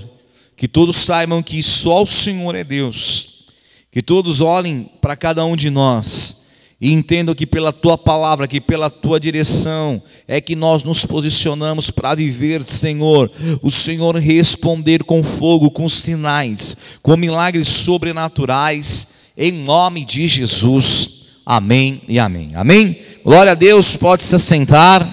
que 0.56 0.66
todos 0.66 0.96
saibam 0.96 1.42
que 1.42 1.62
só 1.62 2.02
o 2.02 2.06
Senhor 2.06 2.55
é 2.55 2.64
Deus, 2.64 3.48
que 3.90 4.02
todos 4.02 4.40
olhem 4.40 4.90
para 5.01 5.14
cada 5.14 5.44
um 5.44 5.56
de 5.56 5.68
nós 5.68 6.43
e 6.80 6.92
entendam 6.92 7.34
que 7.34 7.46
pela 7.46 7.72
tua 7.72 7.96
palavra, 7.96 8.48
que 8.48 8.60
pela 8.60 8.90
tua 8.90 9.18
direção, 9.18 10.02
é 10.26 10.40
que 10.40 10.55
nós 10.56 10.82
nos 10.82 11.06
posicionamos 11.06 11.90
para 11.90 12.14
viver, 12.14 12.62
Senhor. 12.62 13.30
O 13.62 13.70
Senhor 13.70 14.16
responder 14.16 15.05
com 15.05 15.22
fogo, 15.22 15.70
com 15.70 15.88
sinais, 15.88 16.76
com 17.02 17.16
milagres 17.16 17.68
sobrenaturais, 17.68 19.09
em 19.36 19.52
nome 19.52 20.05
de 20.05 20.26
Jesus. 20.26 21.40
Amém 21.46 22.02
e 22.09 22.18
amém. 22.18 22.52
Amém? 22.55 23.01
Glória 23.24 23.52
a 23.52 23.55
Deus, 23.55 23.96
pode 23.96 24.22
se 24.22 24.34
assentar. 24.34 25.06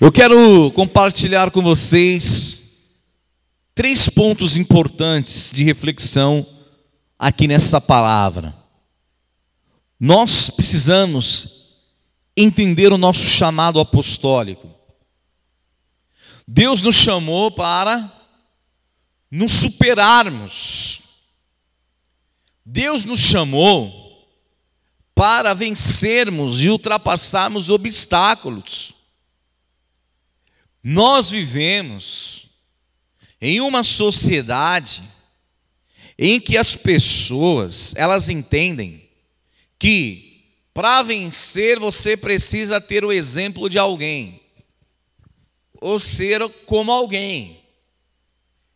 Eu 0.00 0.12
quero 0.12 0.70
compartilhar 0.72 1.50
com 1.50 1.62
vocês 1.62 2.62
três 3.74 4.08
pontos 4.08 4.56
importantes 4.56 5.50
de 5.52 5.64
reflexão 5.64 6.46
aqui 7.18 7.46
nessa 7.46 7.80
palavra. 7.80 8.65
Nós 9.98 10.50
precisamos 10.50 11.80
entender 12.36 12.92
o 12.92 12.98
nosso 12.98 13.26
chamado 13.26 13.80
apostólico. 13.80 14.70
Deus 16.46 16.82
nos 16.82 16.96
chamou 16.96 17.50
para 17.50 18.12
nos 19.30 19.52
superarmos. 19.52 21.00
Deus 22.64 23.04
nos 23.04 23.20
chamou 23.20 24.28
para 25.14 25.54
vencermos 25.54 26.60
e 26.62 26.68
ultrapassarmos 26.68 27.70
obstáculos. 27.70 28.92
Nós 30.82 31.30
vivemos 31.30 32.48
em 33.40 33.60
uma 33.60 33.82
sociedade 33.82 35.02
em 36.18 36.38
que 36.38 36.56
as 36.56 36.76
pessoas, 36.76 37.94
elas 37.96 38.28
entendem 38.28 39.05
que 39.78 40.44
para 40.72 41.02
vencer 41.02 41.78
você 41.78 42.16
precisa 42.16 42.80
ter 42.80 43.04
o 43.04 43.12
exemplo 43.12 43.68
de 43.68 43.78
alguém, 43.78 44.40
ou 45.80 45.98
ser 45.98 46.46
como 46.66 46.92
alguém. 46.92 47.60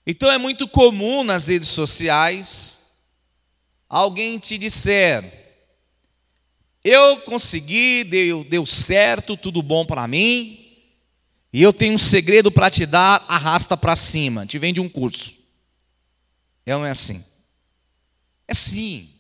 Então 0.07 0.31
é 0.31 0.39
muito 0.39 0.67
comum 0.67 1.23
nas 1.23 1.49
redes 1.49 1.69
sociais 1.69 2.81
alguém 3.89 4.39
te 4.39 4.57
disser: 4.57 5.25
Eu 6.83 7.21
consegui, 7.23 8.05
deu, 8.05 8.45
deu 8.45 8.65
certo, 8.65 9.37
tudo 9.37 9.63
bom 9.63 9.85
para 9.85 10.09
mim, 10.09 10.61
e 11.53 11.61
eu 11.61 11.73
tenho 11.73 11.95
um 11.95 11.99
segredo 11.99 12.51
para 12.51 12.71
te 12.71 12.87
dar, 12.87 13.25
arrasta 13.29 13.77
para 13.77 13.97
cima, 13.97 14.47
te 14.47 14.59
vende 14.59 14.81
um 14.81 14.89
curso. 14.89 15.35
É 16.65 16.73
não 16.73 16.87
é 16.87 16.91
assim? 16.91 17.25
É 18.47 18.55
sim. 18.55 19.20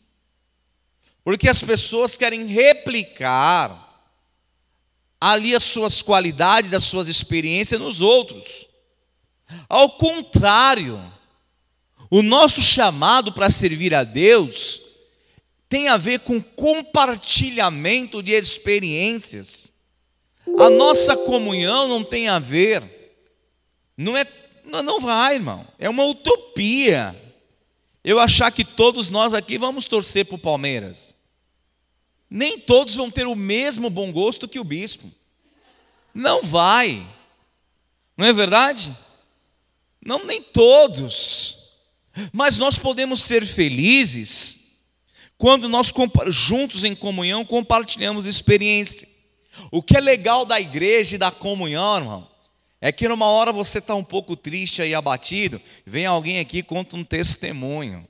Porque 1.23 1.49
as 1.49 1.63
pessoas 1.63 2.17
querem 2.17 2.47
replicar 2.47 3.89
ali 5.21 5.55
as 5.55 5.63
suas 5.65 6.01
qualidades, 6.01 6.73
as 6.73 6.85
suas 6.85 7.09
experiências 7.09 7.79
nos 7.79 8.01
outros. 8.01 8.67
Ao 9.69 9.91
contrário, 9.91 11.01
o 12.11 12.23
nosso 12.23 12.63
chamado 12.63 13.33
para 13.33 13.51
servir 13.51 13.95
a 13.95 14.03
Deus 14.03 14.81
tem 15.69 15.89
a 15.89 15.97
ver 15.97 16.21
com 16.21 16.43
compartilhamento 16.43 18.23
de 18.23 18.33
experiências. 18.33 19.73
A 20.59 20.71
nossa 20.71 21.17
comunhão 21.17 21.87
não 21.87 22.03
tem 22.03 22.29
a 22.29 22.39
ver, 22.39 22.83
não 23.97 24.17
é, 24.17 24.25
não 24.65 25.01
vai, 25.01 25.35
irmão, 25.35 25.67
é 25.79 25.89
uma 25.89 26.05
utopia 26.05 27.15
eu 28.03 28.19
achar 28.19 28.51
que 28.51 28.65
todos 28.81 29.11
nós 29.11 29.35
aqui 29.35 29.59
vamos 29.59 29.85
torcer 29.85 30.24
para 30.24 30.36
o 30.36 30.39
Palmeiras. 30.39 31.15
Nem 32.31 32.59
todos 32.59 32.94
vão 32.94 33.11
ter 33.11 33.27
o 33.27 33.36
mesmo 33.36 33.90
bom 33.90 34.11
gosto 34.11 34.48
que 34.48 34.59
o 34.59 34.65
bispo. 34.65 35.12
Não 36.15 36.43
vai. 36.43 37.07
Não 38.16 38.24
é 38.24 38.32
verdade? 38.32 38.97
Não, 40.02 40.24
nem 40.24 40.43
todos. 40.43 41.74
Mas 42.32 42.57
nós 42.57 42.78
podemos 42.78 43.20
ser 43.20 43.44
felizes 43.44 44.78
quando 45.36 45.69
nós 45.69 45.93
juntos 46.28 46.82
em 46.82 46.94
comunhão 46.94 47.44
compartilhamos 47.44 48.24
experiência. 48.24 49.07
O 49.70 49.82
que 49.82 49.94
é 49.94 50.01
legal 50.01 50.47
da 50.47 50.59
igreja 50.59 51.16
e 51.16 51.19
da 51.19 51.31
comunhão, 51.31 51.98
irmão, 51.98 52.31
é 52.81 52.90
que 52.90 53.07
numa 53.07 53.27
hora 53.27 53.52
você 53.52 53.77
está 53.77 53.94
um 53.94 54.02
pouco 54.02 54.35
triste 54.35 54.81
e 54.81 54.94
abatido, 54.94 55.61
vem 55.85 56.07
alguém 56.07 56.39
aqui 56.39 56.61
e 56.61 56.62
conta 56.62 56.97
um 56.97 57.05
testemunho. 57.05 58.09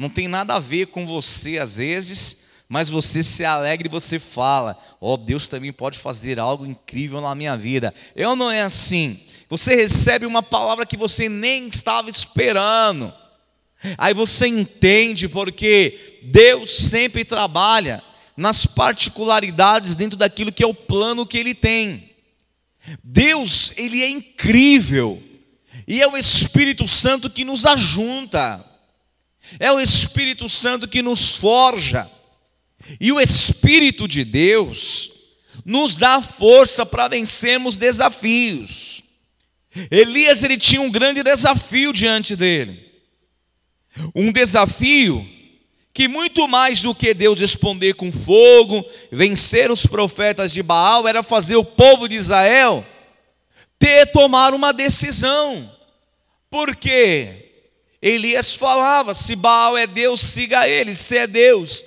Não 0.00 0.08
tem 0.08 0.26
nada 0.26 0.54
a 0.54 0.58
ver 0.58 0.86
com 0.86 1.04
você 1.04 1.58
às 1.58 1.76
vezes, 1.76 2.44
mas 2.66 2.88
você 2.88 3.22
se 3.22 3.44
alegra 3.44 3.86
e 3.86 3.90
você 3.90 4.18
fala: 4.18 4.74
Ó, 4.98 5.12
oh, 5.12 5.16
Deus 5.18 5.46
também 5.46 5.70
pode 5.70 5.98
fazer 5.98 6.40
algo 6.40 6.64
incrível 6.64 7.20
na 7.20 7.34
minha 7.34 7.54
vida. 7.54 7.92
Eu 8.16 8.34
não 8.34 8.50
é 8.50 8.62
assim. 8.62 9.20
Você 9.50 9.76
recebe 9.76 10.24
uma 10.24 10.42
palavra 10.42 10.86
que 10.86 10.96
você 10.96 11.28
nem 11.28 11.68
estava 11.68 12.08
esperando. 12.08 13.12
Aí 13.98 14.14
você 14.14 14.46
entende 14.46 15.28
porque 15.28 16.20
Deus 16.22 16.70
sempre 16.70 17.22
trabalha 17.22 18.02
nas 18.34 18.64
particularidades 18.64 19.94
dentro 19.94 20.16
daquilo 20.16 20.50
que 20.50 20.62
é 20.62 20.66
o 20.66 20.72
plano 20.72 21.26
que 21.26 21.36
Ele 21.36 21.54
tem. 21.54 22.08
Deus, 23.04 23.74
ele 23.76 24.02
é 24.02 24.08
incrível. 24.08 25.22
E 25.86 26.00
é 26.00 26.08
o 26.08 26.16
Espírito 26.16 26.88
Santo 26.88 27.28
que 27.28 27.44
nos 27.44 27.66
ajunta. 27.66 28.64
É 29.58 29.72
o 29.72 29.80
Espírito 29.80 30.48
Santo 30.48 30.86
que 30.86 31.02
nos 31.02 31.36
forja. 31.36 32.10
E 33.00 33.12
o 33.12 33.20
Espírito 33.20 34.06
de 34.06 34.24
Deus 34.24 35.10
nos 35.64 35.94
dá 35.94 36.22
força 36.22 36.86
para 36.86 37.08
vencermos 37.08 37.76
desafios. 37.76 39.02
Elias 39.90 40.42
ele 40.42 40.56
tinha 40.56 40.80
um 40.80 40.90
grande 40.90 41.22
desafio 41.22 41.92
diante 41.92 42.34
dele. 42.34 42.90
Um 44.14 44.32
desafio 44.32 45.26
que 45.92 46.08
muito 46.08 46.46
mais 46.48 46.82
do 46.82 46.94
que 46.94 47.12
Deus 47.12 47.40
responder 47.40 47.94
com 47.94 48.10
fogo, 48.10 48.84
vencer 49.10 49.70
os 49.70 49.84
profetas 49.84 50.52
de 50.52 50.62
Baal, 50.62 51.06
era 51.06 51.22
fazer 51.22 51.56
o 51.56 51.64
povo 51.64 52.08
de 52.08 52.14
Israel 52.14 52.86
ter 53.78 54.06
tomar 54.12 54.54
uma 54.54 54.72
decisão. 54.72 55.74
Porque 56.48 57.49
Elias 58.02 58.54
falava: 58.54 59.14
se 59.14 59.36
Baal 59.36 59.76
é 59.76 59.86
Deus, 59.86 60.20
siga 60.20 60.68
ele, 60.68 60.94
se 60.94 61.16
é 61.16 61.26
Deus. 61.26 61.84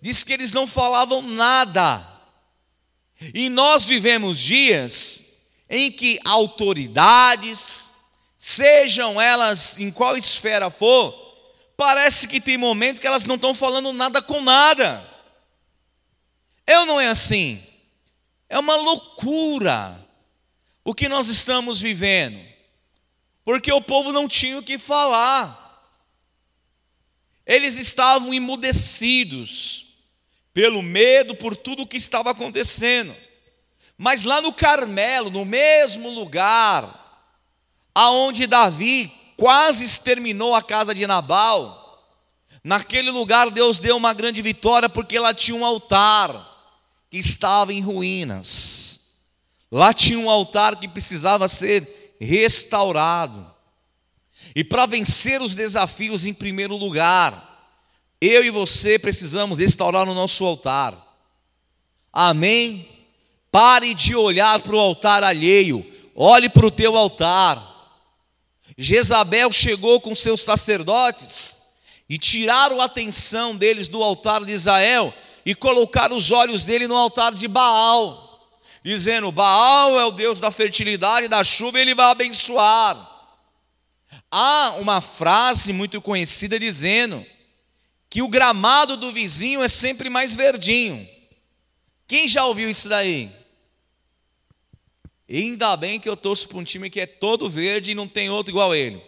Diz 0.00 0.24
que 0.24 0.32
eles 0.32 0.52
não 0.52 0.66
falavam 0.66 1.22
nada. 1.22 2.08
E 3.32 3.48
nós 3.48 3.84
vivemos 3.84 4.38
dias 4.38 5.22
em 5.70 5.90
que 5.90 6.18
autoridades, 6.24 7.92
sejam 8.36 9.20
elas 9.20 9.78
em 9.78 9.90
qual 9.90 10.16
esfera 10.16 10.70
for, 10.70 11.22
Parece 11.82 12.28
que 12.28 12.40
tem 12.40 12.56
momentos 12.56 13.00
que 13.00 13.06
elas 13.08 13.24
não 13.24 13.34
estão 13.34 13.52
falando 13.52 13.92
nada 13.92 14.22
com 14.22 14.40
nada. 14.40 15.04
Eu 16.64 16.86
não 16.86 17.00
é 17.00 17.08
assim. 17.08 17.60
É 18.48 18.56
uma 18.56 18.76
loucura 18.76 20.06
o 20.84 20.94
que 20.94 21.08
nós 21.08 21.28
estamos 21.28 21.80
vivendo. 21.80 22.38
Porque 23.44 23.72
o 23.72 23.80
povo 23.80 24.12
não 24.12 24.28
tinha 24.28 24.58
o 24.58 24.62
que 24.62 24.78
falar. 24.78 25.60
Eles 27.44 27.76
estavam 27.76 28.32
emudecidos 28.32 29.96
pelo 30.54 30.82
medo, 30.82 31.34
por 31.34 31.56
tudo 31.56 31.82
o 31.82 31.86
que 31.86 31.96
estava 31.96 32.30
acontecendo. 32.30 33.14
Mas 33.96 34.24
lá 34.24 34.40
no 34.40 34.52
Carmelo, 34.52 35.30
no 35.30 35.44
mesmo 35.44 36.10
lugar 36.10 37.00
aonde 37.94 38.46
Davi 38.46 39.12
quase 39.36 39.84
exterminou 39.84 40.54
a 40.54 40.62
casa 40.62 40.94
de 40.94 41.06
Nabal. 41.06 41.80
Naquele 42.64 43.10
lugar 43.10 43.50
Deus 43.50 43.80
deu 43.80 43.96
uma 43.96 44.14
grande 44.14 44.40
vitória 44.40 44.88
porque 44.88 45.18
lá 45.18 45.34
tinha 45.34 45.56
um 45.56 45.64
altar 45.64 46.30
que 47.10 47.18
estava 47.18 47.72
em 47.72 47.80
ruínas. 47.80 49.18
Lá 49.70 49.92
tinha 49.92 50.18
um 50.18 50.30
altar 50.30 50.76
que 50.76 50.86
precisava 50.86 51.48
ser 51.48 52.01
restaurado. 52.24 53.50
E 54.54 54.62
para 54.62 54.86
vencer 54.86 55.40
os 55.40 55.54
desafios, 55.54 56.26
em 56.26 56.34
primeiro 56.34 56.76
lugar, 56.76 57.50
eu 58.20 58.44
e 58.44 58.50
você 58.50 58.98
precisamos 58.98 59.58
restaurar 59.58 60.08
o 60.08 60.14
nosso 60.14 60.44
altar. 60.44 60.96
Amém? 62.12 62.88
Pare 63.50 63.94
de 63.94 64.14
olhar 64.14 64.60
para 64.60 64.74
o 64.74 64.78
altar 64.78 65.24
alheio, 65.24 65.84
olhe 66.14 66.48
para 66.48 66.66
o 66.66 66.70
teu 66.70 66.96
altar. 66.96 67.70
Jezabel 68.78 69.52
chegou 69.52 70.00
com 70.00 70.14
seus 70.16 70.42
sacerdotes 70.42 71.58
e 72.08 72.16
tiraram 72.18 72.80
a 72.80 72.84
atenção 72.84 73.56
deles 73.56 73.88
do 73.88 74.02
altar 74.02 74.44
de 74.44 74.52
Israel 74.52 75.12
e 75.44 75.54
colocaram 75.54 76.16
os 76.16 76.30
olhos 76.30 76.64
dele 76.64 76.86
no 76.86 76.96
altar 76.96 77.34
de 77.34 77.48
Baal, 77.48 78.31
dizendo: 78.82 79.32
Baal 79.32 79.98
é 79.98 80.04
o 80.04 80.10
Deus 80.10 80.40
da 80.40 80.50
fertilidade, 80.50 81.28
da 81.28 81.44
chuva, 81.44 81.80
ele 81.80 81.94
vai 81.94 82.10
abençoar. 82.10 83.10
Há 84.30 84.76
uma 84.78 85.00
frase 85.00 85.72
muito 85.72 86.00
conhecida 86.00 86.58
dizendo 86.58 87.24
que 88.08 88.22
o 88.22 88.28
gramado 88.28 88.96
do 88.96 89.12
vizinho 89.12 89.62
é 89.62 89.68
sempre 89.68 90.08
mais 90.08 90.34
verdinho. 90.34 91.08
Quem 92.06 92.26
já 92.28 92.44
ouviu 92.44 92.68
isso 92.68 92.88
daí? 92.88 93.32
ainda 95.28 95.74
bem 95.76 95.98
que 95.98 96.08
eu 96.08 96.16
torço 96.16 96.46
para 96.48 96.58
um 96.58 96.64
time 96.64 96.90
que 96.90 97.00
é 97.00 97.06
todo 97.06 97.48
verde 97.48 97.92
e 97.92 97.94
não 97.94 98.06
tem 98.06 98.28
outro 98.28 98.52
igual 98.52 98.74
ele. 98.74 99.02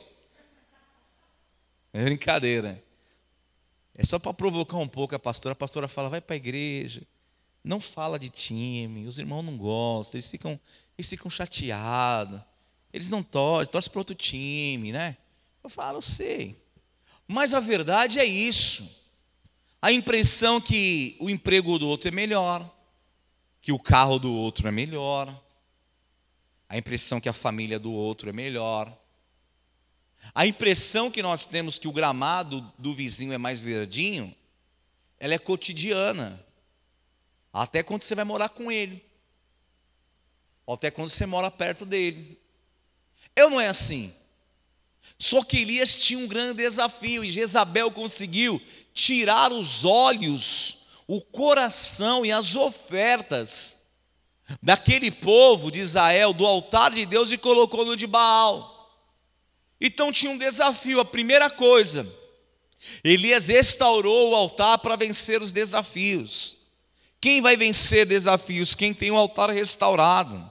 É 1.92 2.02
brincadeira. 2.02 2.82
É 3.94 4.04
só 4.04 4.18
para 4.18 4.32
provocar 4.34 4.78
um 4.78 4.88
pouco 4.88 5.14
a 5.14 5.18
pastora. 5.18 5.52
A 5.52 5.56
pastora 5.56 5.86
fala, 5.86 6.08
vai 6.08 6.20
para 6.20 6.34
a 6.34 6.36
igreja. 6.36 7.02
Não 7.64 7.80
fala 7.80 8.18
de 8.18 8.28
time. 8.28 9.06
Os 9.06 9.18
irmãos 9.18 9.42
não 9.42 9.56
gostam. 9.56 10.18
Eles 10.18 10.30
ficam, 10.30 10.60
eles 10.96 11.08
ficam 11.08 11.30
chateados. 11.30 12.40
Eles 12.92 13.08
não 13.08 13.22
torcem, 13.22 13.72
torcem 13.72 13.90
para 13.90 14.00
outro 14.00 14.14
time, 14.14 14.92
né? 14.92 15.16
Eu 15.62 15.70
falo, 15.70 15.98
eu 15.98 16.02
sei. 16.02 16.62
Mas 17.26 17.54
a 17.54 17.58
verdade 17.58 18.20
é 18.20 18.24
isso. 18.24 19.02
A 19.80 19.90
impressão 19.90 20.60
que 20.60 21.16
o 21.20 21.28
emprego 21.28 21.78
do 21.78 21.88
outro 21.88 22.08
é 22.08 22.10
melhor, 22.10 22.70
que 23.60 23.72
o 23.72 23.78
carro 23.78 24.18
do 24.18 24.32
outro 24.32 24.68
é 24.68 24.70
melhor, 24.70 25.42
a 26.68 26.78
impressão 26.78 27.20
que 27.20 27.28
a 27.28 27.32
família 27.32 27.78
do 27.78 27.92
outro 27.92 28.30
é 28.30 28.32
melhor. 28.32 28.96
A 30.34 30.46
impressão 30.46 31.10
que 31.10 31.22
nós 31.22 31.44
temos 31.44 31.78
que 31.78 31.86
o 31.86 31.92
gramado 31.92 32.72
do 32.78 32.94
vizinho 32.94 33.32
é 33.32 33.38
mais 33.38 33.60
verdinho, 33.60 34.34
ela 35.18 35.34
é 35.34 35.38
cotidiana. 35.38 36.44
Até 37.54 37.84
quando 37.84 38.02
você 38.02 38.16
vai 38.16 38.24
morar 38.24 38.48
com 38.48 38.72
ele. 38.72 39.00
Até 40.68 40.90
quando 40.90 41.08
você 41.08 41.24
mora 41.24 41.52
perto 41.52 41.86
dele. 41.86 42.36
Eu 43.36 43.48
não 43.48 43.60
é 43.60 43.68
assim. 43.68 44.12
Só 45.16 45.44
que 45.44 45.58
Elias 45.58 45.94
tinha 45.94 46.18
um 46.18 46.26
grande 46.26 46.54
desafio 46.64 47.24
e 47.24 47.30
Jezabel 47.30 47.92
conseguiu 47.92 48.60
tirar 48.92 49.52
os 49.52 49.84
olhos, 49.84 50.78
o 51.06 51.20
coração 51.20 52.26
e 52.26 52.32
as 52.32 52.56
ofertas 52.56 53.78
daquele 54.60 55.12
povo 55.12 55.70
de 55.70 55.78
Israel 55.78 56.32
do 56.32 56.44
altar 56.44 56.90
de 56.90 57.06
Deus 57.06 57.30
e 57.30 57.38
colocou 57.38 57.84
no 57.84 57.94
de 57.94 58.08
Baal. 58.08 58.74
Então 59.80 60.10
tinha 60.10 60.32
um 60.32 60.38
desafio, 60.38 60.98
a 60.98 61.04
primeira 61.04 61.48
coisa, 61.48 62.04
Elias 63.04 63.46
restaurou 63.46 64.30
o 64.30 64.34
altar 64.34 64.78
para 64.78 64.96
vencer 64.96 65.40
os 65.40 65.52
desafios. 65.52 66.63
Quem 67.24 67.40
vai 67.40 67.56
vencer 67.56 68.04
desafios? 68.04 68.74
Quem 68.74 68.92
tem 68.92 69.10
o 69.10 69.16
altar 69.16 69.48
restaurado. 69.48 70.44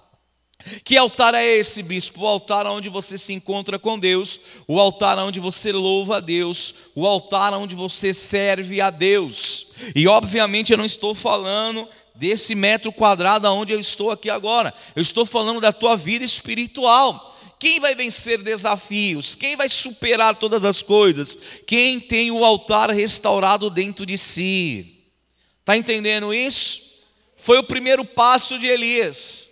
Que 0.83 0.97
altar 0.97 1.35
é 1.35 1.45
esse, 1.45 1.83
bispo? 1.83 2.21
O 2.21 2.27
altar 2.27 2.65
onde 2.65 2.89
você 2.89 3.15
se 3.15 3.31
encontra 3.31 3.77
com 3.77 3.99
Deus, 3.99 4.39
o 4.67 4.79
altar 4.79 5.19
onde 5.19 5.39
você 5.39 5.71
louva 5.71 6.17
a 6.17 6.19
Deus, 6.19 6.73
o 6.95 7.05
altar 7.05 7.53
onde 7.53 7.75
você 7.75 8.11
serve 8.11 8.81
a 8.81 8.89
Deus. 8.89 9.67
E 9.95 10.07
obviamente 10.07 10.71
eu 10.71 10.77
não 10.79 10.83
estou 10.83 11.13
falando 11.13 11.87
desse 12.15 12.55
metro 12.55 12.91
quadrado 12.91 13.47
onde 13.53 13.71
eu 13.71 13.79
estou 13.79 14.09
aqui 14.09 14.31
agora. 14.31 14.73
Eu 14.95 15.03
estou 15.03 15.27
falando 15.27 15.61
da 15.61 15.71
tua 15.71 15.95
vida 15.95 16.25
espiritual. 16.25 17.37
Quem 17.59 17.79
vai 17.79 17.93
vencer 17.93 18.41
desafios? 18.41 19.35
Quem 19.35 19.55
vai 19.55 19.69
superar 19.69 20.35
todas 20.37 20.65
as 20.65 20.81
coisas? 20.81 21.37
Quem 21.67 21.99
tem 21.99 22.31
o 22.31 22.43
altar 22.43 22.89
restaurado 22.89 23.69
dentro 23.69 24.07
de 24.07 24.17
si. 24.17 24.92
Está 25.63 25.77
entendendo 25.77 26.33
isso? 26.33 26.81
Foi 27.37 27.57
o 27.57 27.63
primeiro 27.63 28.03
passo 28.03 28.59
de 28.59 28.67
Elias. 28.67 29.49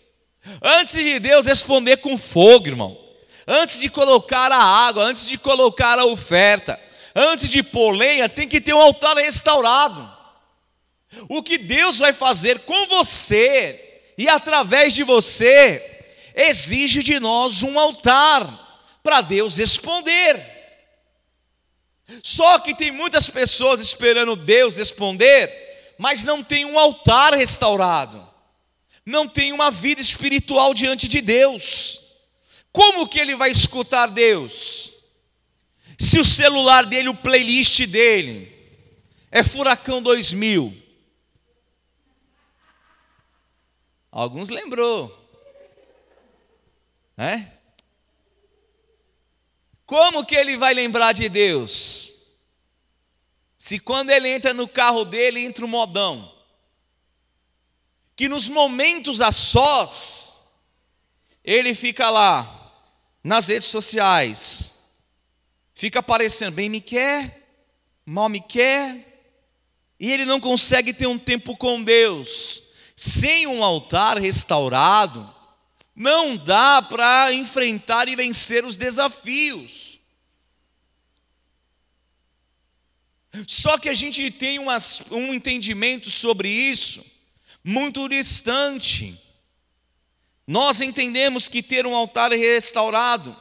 Antes 0.62 0.96
de 0.96 1.20
Deus 1.20 1.46
responder 1.46 1.98
com 1.98 2.18
fogo, 2.18 2.68
irmão. 2.68 3.00
Antes 3.48 3.80
de 3.80 3.90
colocar 3.90 4.52
a 4.52 4.62
água, 4.62 5.06
antes 5.06 5.26
de 5.26 5.38
colocar 5.38 5.98
a 5.98 6.04
oferta, 6.04 6.78
antes 7.16 7.48
de 7.48 7.64
pôr 7.64 7.92
lenha, 7.92 8.28
tem 8.28 8.46
que 8.46 8.60
ter 8.60 8.74
um 8.74 8.82
altar 8.82 9.16
restaurado. 9.16 10.12
O 11.30 11.42
que 11.42 11.58
Deus 11.58 11.98
vai 11.98 12.12
fazer 12.12 12.60
com 12.60 12.88
você 12.88 14.02
e 14.18 14.28
através 14.28 14.94
de 14.94 15.04
você 15.04 16.04
exige 16.36 17.02
de 17.02 17.22
nós 17.22 17.64
um 17.64 17.80
altar 17.80 18.92
para 19.02 19.22
Deus 19.22 19.56
responder. 19.56 20.46
Só 22.22 22.60
que 22.60 22.76
tem 22.76 22.92
muitas 22.92 23.30
pessoas 23.30 23.80
esperando 23.80 24.36
Deus 24.36 24.78
responder, 24.78 25.70
mas 26.02 26.23
não 26.23 26.41
tem 26.41 26.65
um 26.65 26.80
altar 26.80 27.36
restaurado, 27.36 28.28
não 29.06 29.28
tem 29.28 29.53
uma 29.53 29.69
vida 29.69 30.02
espiritual 30.02 30.73
diante 30.73 31.07
de 31.07 31.22
Deus. 31.22 32.02
Como 32.72 33.07
que 33.07 33.19
ele 33.19 33.36
vai 33.36 33.52
escutar 33.52 34.07
Deus? 34.07 34.94
Se 35.99 36.19
o 36.19 36.23
celular 36.23 36.88
dele, 36.88 37.10
o 37.10 37.14
playlist 37.14 37.86
dele, 37.86 38.52
é 39.30 39.44
Furacão 39.44 40.02
2000, 40.02 40.76
Alguns 44.11 44.49
lembrou. 44.49 45.18
É? 47.15 47.45
Como 49.86 50.26
que 50.26 50.36
ele 50.36 50.57
vai 50.57 50.73
lembrar 50.73 51.14
de 51.14 51.30
Deus? 51.30 52.11
Se 53.64 53.78
quando 53.78 54.10
ele 54.10 54.28
entra 54.28 54.56
no 54.56 54.68
carro 54.68 55.06
dele, 55.06 55.40
entra 55.40 55.64
o 55.64 55.68
modão. 55.68 56.34
Que 58.16 58.28
nos 58.28 58.50
momentos 58.50 59.22
a 59.22 59.32
sós, 59.32 60.40
ele 61.44 61.76
fica 61.76 62.10
lá, 62.10 62.74
nas 63.24 63.50
redes 63.50 63.68
sociais, 63.68 64.90
fica 65.76 66.00
aparecendo, 66.00 66.56
bem 66.56 66.70
me 66.70 66.82
quer, 66.82 67.48
mal 68.04 68.28
me 68.28 68.42
quer, 68.42 69.30
e 70.00 70.12
ele 70.12 70.26
não 70.26 70.40
consegue 70.40 70.92
ter 70.92 71.06
um 71.06 71.20
tempo 71.20 71.56
com 71.56 71.84
Deus 71.84 72.64
sem 72.96 73.46
um 73.46 73.64
altar 73.64 74.18
restaurado, 74.18 75.32
não 75.96 76.36
dá 76.36 76.82
para 76.82 77.32
enfrentar 77.32 78.08
e 78.08 78.16
vencer 78.16 78.66
os 78.66 78.76
desafios. 78.76 79.91
Só 83.48 83.78
que 83.78 83.90
a 83.90 83.94
gente 83.94 84.30
tem 84.32 84.60
um 84.60 85.34
entendimento 85.34 86.10
sobre 86.10 86.49
isso 86.49 87.03
muito 87.64 88.08
distante. 88.10 89.18
Nós 90.48 90.82
entendemos 90.82 91.48
que 91.48 91.62
ter 91.62 91.86
um 91.86 91.95
altar 91.95 92.32
restaurado 92.32 93.36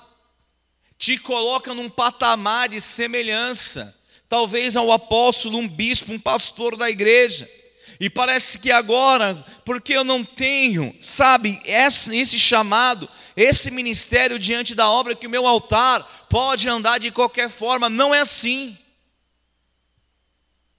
te 0.99 1.17
coloca 1.17 1.73
num 1.73 1.89
patamar 1.89 2.69
de 2.69 2.81
semelhança, 2.81 3.97
talvez 4.29 4.77
ao 4.77 4.93
apóstolo, 4.93 5.57
um 5.57 5.67
bispo, 5.67 6.12
um 6.12 6.21
pastor 6.21 6.77
da 6.77 6.91
igreja. 6.91 7.51
E 7.99 8.09
parece 8.09 8.59
que 8.59 8.71
agora, 8.71 9.45
porque 9.65 9.95
eu 9.95 10.05
não 10.05 10.23
tenho, 10.23 10.95
sabe, 11.01 11.61
esse 11.65 12.39
chamado, 12.39 13.09
esse 13.35 13.71
ministério 13.71 14.39
diante 14.39 14.75
da 14.75 14.91
obra, 14.91 15.15
que 15.15 15.27
o 15.27 15.31
meu 15.31 15.47
altar 15.47 16.27
pode 16.29 16.69
andar 16.69 16.99
de 16.99 17.11
qualquer 17.11 17.51
forma, 17.51 17.89
não 17.89 18.15
é 18.15 18.21
assim. 18.21 18.77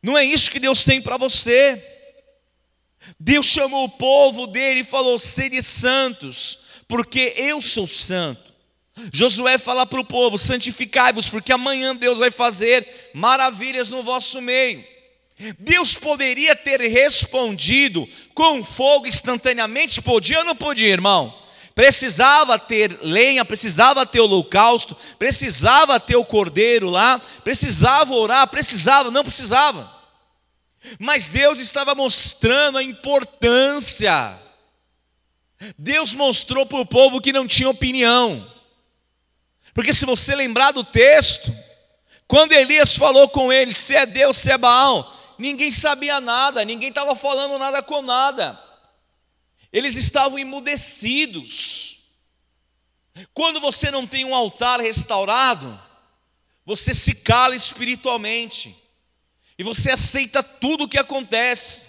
Não 0.01 0.17
é 0.17 0.25
isso 0.25 0.49
que 0.51 0.59
Deus 0.59 0.83
tem 0.83 1.01
para 1.01 1.17
você. 1.17 1.81
Deus 3.19 3.45
chamou 3.45 3.85
o 3.85 3.89
povo 3.89 4.47
dele 4.47 4.81
e 4.81 4.85
falou: 4.85 5.19
sede 5.19 5.61
santos, 5.61 6.57
porque 6.87 7.33
eu 7.37 7.61
sou 7.61 7.85
santo. 7.85 8.51
Josué 9.13 9.57
fala 9.57 9.85
para 9.85 9.99
o 9.99 10.05
povo: 10.05 10.37
santificai-vos, 10.37 11.29
porque 11.29 11.51
amanhã 11.51 11.95
Deus 11.95 12.19
vai 12.19 12.31
fazer 12.31 13.11
maravilhas 13.13 13.89
no 13.89 14.03
vosso 14.03 14.41
meio. 14.41 14.83
Deus 15.57 15.95
poderia 15.95 16.55
ter 16.55 16.79
respondido 16.81 18.07
com 18.33 18.63
fogo 18.63 19.07
instantaneamente? 19.07 20.01
Podia 20.01 20.39
ou 20.39 20.45
não 20.45 20.55
podia, 20.55 20.89
irmão? 20.89 21.40
Precisava 21.81 22.59
ter 22.59 22.99
lenha, 23.01 23.43
precisava 23.43 24.05
ter 24.05 24.19
holocausto, 24.19 24.95
precisava 25.17 25.99
ter 25.99 26.15
o 26.15 26.23
cordeiro 26.23 26.91
lá, 26.91 27.19
precisava 27.43 28.13
orar, 28.13 28.47
precisava, 28.49 29.09
não 29.09 29.23
precisava. 29.23 29.91
Mas 30.99 31.27
Deus 31.27 31.57
estava 31.57 31.95
mostrando 31.95 32.77
a 32.77 32.83
importância. 32.83 34.39
Deus 35.75 36.13
mostrou 36.13 36.67
para 36.67 36.77
o 36.77 36.85
povo 36.85 37.19
que 37.19 37.33
não 37.33 37.47
tinha 37.47 37.67
opinião. 37.67 38.47
Porque 39.73 39.91
se 39.91 40.05
você 40.05 40.35
lembrar 40.35 40.73
do 40.73 40.83
texto, 40.83 41.51
quando 42.27 42.53
Elias 42.53 42.95
falou 42.95 43.27
com 43.27 43.51
ele, 43.51 43.73
se 43.73 43.95
é 43.95 44.05
Deus, 44.05 44.37
se 44.37 44.51
é 44.51 44.57
Baal, 44.59 45.11
ninguém 45.35 45.71
sabia 45.71 46.21
nada, 46.21 46.63
ninguém 46.63 46.89
estava 46.89 47.15
falando 47.15 47.57
nada 47.57 47.81
com 47.81 48.03
nada. 48.03 48.70
Eles 49.71 49.95
estavam 49.95 50.37
emudecidos. 50.37 51.97
Quando 53.33 53.59
você 53.59 53.91
não 53.91 54.07
tem 54.07 54.25
um 54.25 54.35
altar 54.35 54.79
restaurado, 54.79 55.79
você 56.65 56.93
se 56.93 57.15
cala 57.15 57.55
espiritualmente 57.55 58.75
e 59.57 59.63
você 59.63 59.91
aceita 59.91 60.41
tudo 60.41 60.85
o 60.85 60.87
que 60.87 60.97
acontece. 60.97 61.87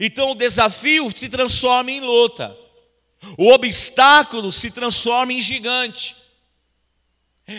Então 0.00 0.30
o 0.30 0.34
desafio 0.34 1.10
se 1.14 1.28
transforma 1.28 1.90
em 1.90 2.00
luta, 2.00 2.56
o 3.36 3.50
obstáculo 3.50 4.50
se 4.50 4.70
transforma 4.70 5.32
em 5.32 5.40
gigante. 5.40 6.16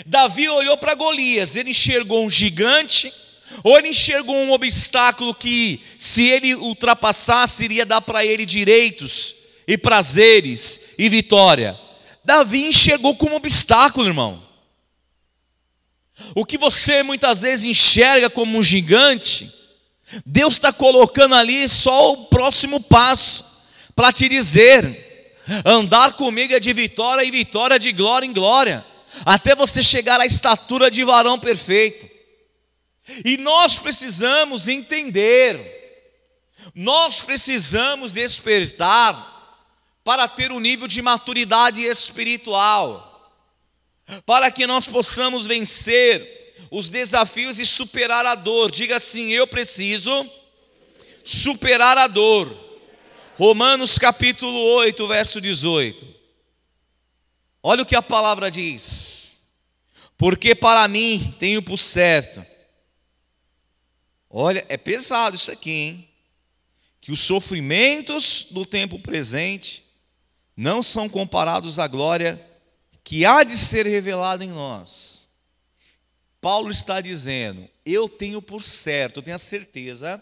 Davi 0.06 0.50
olhou 0.50 0.78
para 0.78 0.96
Golias, 0.96 1.56
ele 1.56 1.70
enxergou 1.70 2.26
um 2.26 2.30
gigante, 2.30 3.14
ou 3.64 3.78
ele 3.78 3.90
enxergou 3.90 4.36
um 4.36 4.52
obstáculo 4.52 5.34
que, 5.34 5.82
se 5.98 6.24
ele 6.24 6.56
ultrapassasse, 6.56 7.66
iria 7.66 7.86
dar 7.86 8.02
para 8.02 8.26
ele 8.26 8.46
direitos 8.46 9.36
e 9.68 9.78
prazeres 9.78 10.82
e 10.98 11.10
vitória. 11.10 11.80
Davi 12.24 12.68
enxergou 12.68 13.16
como 13.16 13.36
obstáculo, 13.36 14.08
irmão. 14.08 14.44
O 16.34 16.46
que 16.46 16.58
você 16.58 17.04
muitas 17.04 17.42
vezes 17.42 17.66
enxerga 17.66 18.30
como 18.30 18.58
um 18.58 18.64
gigante, 18.64 19.52
Deus 20.26 20.54
está 20.54 20.72
colocando 20.72 21.36
ali 21.36 21.68
só 21.68 22.14
o 22.14 22.26
próximo 22.28 22.82
passo 22.82 23.66
para 23.96 24.14
te 24.14 24.30
dizer: 24.30 25.36
andar 25.66 26.14
comigo 26.14 26.54
é 26.54 26.60
de 26.60 26.72
vitória 26.74 27.24
e 27.24 27.32
vitória 27.32 27.78
de 27.78 27.92
glória 27.92 28.26
em 28.26 28.34
glória, 28.34 28.86
até 29.26 29.56
você 29.56 29.82
chegar 29.82 30.20
à 30.20 30.26
estatura 30.26 30.90
de 30.90 31.04
varão 31.04 31.40
perfeito. 31.40 32.15
E 33.24 33.38
nós 33.38 33.78
precisamos 33.78 34.68
entender, 34.68 35.74
nós 36.74 37.22
precisamos 37.22 38.12
despertar 38.12 39.34
para 40.04 40.28
ter 40.28 40.52
um 40.52 40.60
nível 40.60 40.88
de 40.88 41.02
maturidade 41.02 41.84
espiritual, 41.84 43.32
para 44.26 44.50
que 44.52 44.66
nós 44.66 44.88
possamos 44.88 45.46
vencer 45.46 46.36
os 46.72 46.90
desafios 46.90 47.60
e 47.60 47.66
superar 47.66 48.26
a 48.26 48.36
dor. 48.36 48.72
Diga 48.72 48.98
assim: 48.98 49.32
eu 49.32 49.48
preciso 49.48 50.30
superar 51.24 51.98
a 51.98 52.08
dor. 52.08 52.66
Romanos 53.38 53.98
capítulo 53.98 54.60
8, 54.60 55.08
verso 55.08 55.42
18. 55.42 56.16
Olha 57.62 57.84
o 57.84 57.86
que 57.86 57.96
a 57.96 58.02
palavra 58.02 58.50
diz. 58.50 59.42
Porque 60.18 60.56
para 60.56 60.88
mim 60.88 61.36
tenho 61.40 61.62
por 61.62 61.78
certo. 61.78 62.55
Olha, 64.38 64.66
é 64.68 64.76
pesado 64.76 65.38
isso 65.38 65.50
aqui, 65.50 65.72
hein? 65.72 66.10
Que 67.00 67.10
os 67.10 67.22
sofrimentos 67.22 68.48
do 68.52 68.66
tempo 68.66 69.00
presente 69.00 69.86
não 70.58 70.84
são 70.84 71.08
comparados 71.08 71.80
à 71.80 71.88
glória 71.88 72.46
que 73.02 73.26
há 73.26 73.46
de 73.46 73.56
ser 73.56 73.86
revelada 73.86 74.44
em 74.44 74.50
nós. 74.50 75.30
Paulo 76.42 76.70
está 76.70 77.00
dizendo: 77.00 77.66
eu 77.86 78.10
tenho 78.10 78.42
por 78.42 78.62
certo, 78.62 79.20
eu 79.20 79.24
tenho 79.24 79.36
a 79.36 79.40
certeza, 79.40 80.22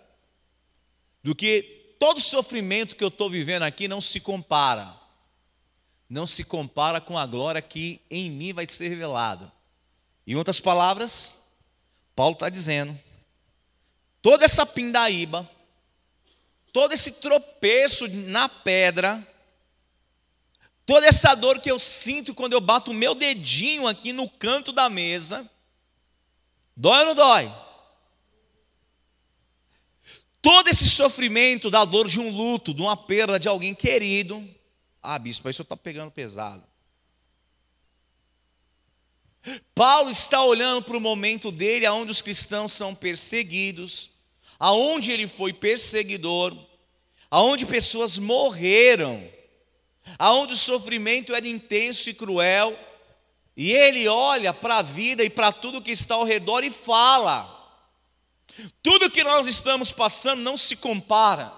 do 1.24 1.34
que 1.34 1.96
todo 1.98 2.22
sofrimento 2.22 2.96
que 2.96 3.04
eu 3.04 3.08
estou 3.08 3.32
vivendo 3.32 3.64
aqui 3.64 3.88
não 3.88 4.00
se 4.00 4.20
compara, 4.20 4.96
não 6.08 6.28
se 6.28 6.44
compara 6.44 7.02
com 7.02 7.18
a 7.18 7.26
glória 7.26 7.64
que 7.64 8.00
em 8.12 8.30
mim 8.30 8.54
vai 8.54 8.68
ser 8.70 8.90
revelada. 8.90 9.52
Em 10.28 10.36
outras 10.36 10.60
palavras, 10.60 11.40
Paulo 12.16 12.34
está 12.34 12.48
dizendo: 12.48 12.96
toda 14.24 14.46
essa 14.46 14.66
pindaíba, 14.66 15.48
todo 16.72 16.94
esse 16.94 17.12
tropeço 17.12 18.08
na 18.08 18.50
pedra, 18.50 19.28
Toda 20.86 21.08
essa 21.08 21.34
dor 21.34 21.60
que 21.60 21.72
eu 21.72 21.80
sinto 21.80 22.34
quando 22.34 22.54
eu 22.54 22.62
bato 22.62 22.92
o 22.92 22.94
meu 22.94 23.16
dedinho 23.16 23.88
aqui 23.88 24.12
no 24.12 24.30
canto 24.30 24.72
da 24.74 24.90
mesa, 24.90 25.50
dói 26.76 27.00
ou 27.00 27.06
não 27.08 27.16
dói? 27.16 27.54
Todo 30.42 30.68
esse 30.68 30.90
sofrimento 30.90 31.70
da 31.70 31.86
dor 31.86 32.10
de 32.10 32.20
um 32.20 32.30
luto, 32.30 32.74
de 32.74 32.82
uma 32.82 32.98
perda 32.98 33.40
de 33.40 33.48
alguém 33.48 33.74
querido, 33.74 34.46
ah, 35.02 35.18
bispo, 35.18 35.50
isso 35.50 35.62
está 35.62 35.78
pegando 35.78 36.12
pesado. 36.12 36.64
Paulo 39.74 40.10
está 40.10 40.44
olhando 40.44 40.84
para 40.84 40.98
o 40.98 41.02
momento 41.02 41.50
dele, 41.50 41.88
onde 41.88 42.12
os 42.12 42.22
cristãos 42.22 42.74
são 42.74 42.94
perseguidos, 42.94 44.10
aonde 44.64 45.12
ele 45.12 45.28
foi 45.28 45.52
perseguidor, 45.52 46.56
aonde 47.30 47.66
pessoas 47.66 48.18
morreram 48.18 49.32
aonde 50.20 50.54
o 50.54 50.58
sofrimento 50.58 51.34
era 51.34 51.48
intenso 51.48 52.10
e 52.10 52.14
cruel, 52.14 52.78
e 53.56 53.72
ele 53.72 54.08
olha 54.08 54.54
para 54.54 54.78
a 54.78 54.82
vida 54.82 55.24
e 55.24 55.30
para 55.30 55.52
tudo 55.52 55.82
que 55.82 55.92
está 55.92 56.16
ao 56.16 56.24
redor 56.24 56.64
e 56.64 56.72
fala: 56.72 57.50
tudo 58.82 59.12
que 59.12 59.24
nós 59.24 59.48
estamos 59.48 59.92
passando 59.92 60.42
não 60.42 60.58
se 60.58 60.76
compara 60.76 61.54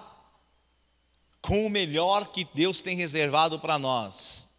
com 1.41 1.65
o 1.65 1.69
melhor 1.69 2.31
que 2.31 2.47
Deus 2.53 2.81
tem 2.81 2.97
reservado 2.97 3.59
para 3.59 3.79
nós. 3.79 4.49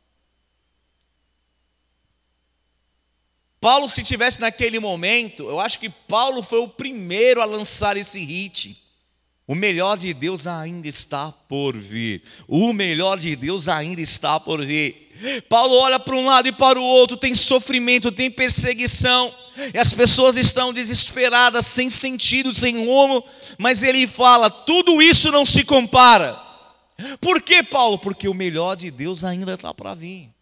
Paulo, 3.61 3.89
se 3.89 4.03
tivesse 4.03 4.41
naquele 4.41 4.78
momento, 4.78 5.49
eu 5.49 5.59
acho 5.59 5.78
que 5.78 5.89
Paulo 5.89 6.43
foi 6.43 6.61
o 6.61 6.69
primeiro 6.69 7.41
a 7.41 7.45
lançar 7.45 7.97
esse 7.97 8.24
hit. 8.24 8.83
O 9.47 9.55
melhor 9.55 9.97
de 9.97 10.12
Deus 10.12 10.47
ainda 10.47 10.89
está 10.89 11.31
por 11.31 11.77
vir. 11.77 12.23
O 12.49 12.73
melhor 12.73 13.16
de 13.16 13.37
Deus 13.37 13.69
ainda 13.69 14.01
está 14.01 14.41
por 14.41 14.65
vir. 14.65 15.45
Paulo 15.49 15.77
olha 15.77 16.01
para 16.01 16.16
um 16.16 16.27
lado 16.27 16.49
e 16.49 16.53
para 16.53 16.78
o 16.78 16.85
outro, 16.85 17.16
tem 17.16 17.35
sofrimento, 17.35 18.12
tem 18.12 18.31
perseguição, 18.31 19.33
e 19.73 19.78
as 19.78 19.93
pessoas 19.93 20.37
estão 20.37 20.73
desesperadas, 20.73 21.66
sem 21.66 21.89
sentido, 21.89 22.55
sem 22.55 22.85
rumo, 22.85 23.24
mas 23.57 23.83
ele 23.83 24.07
fala: 24.07 24.51
tudo 24.51 25.01
isso 25.01 25.33
não 25.33 25.45
se 25.45 25.65
compara. 25.65 26.39
Por 27.20 27.41
que, 27.41 27.62
Paulo? 27.62 27.99
Porque 27.99 28.28
o 28.28 28.35
melhor 28.35 28.77
de 28.77 28.91
Deus 28.91 29.24
ainda 29.24 29.55
está 29.55 29.73
para 29.73 29.95
vir. 29.95 30.35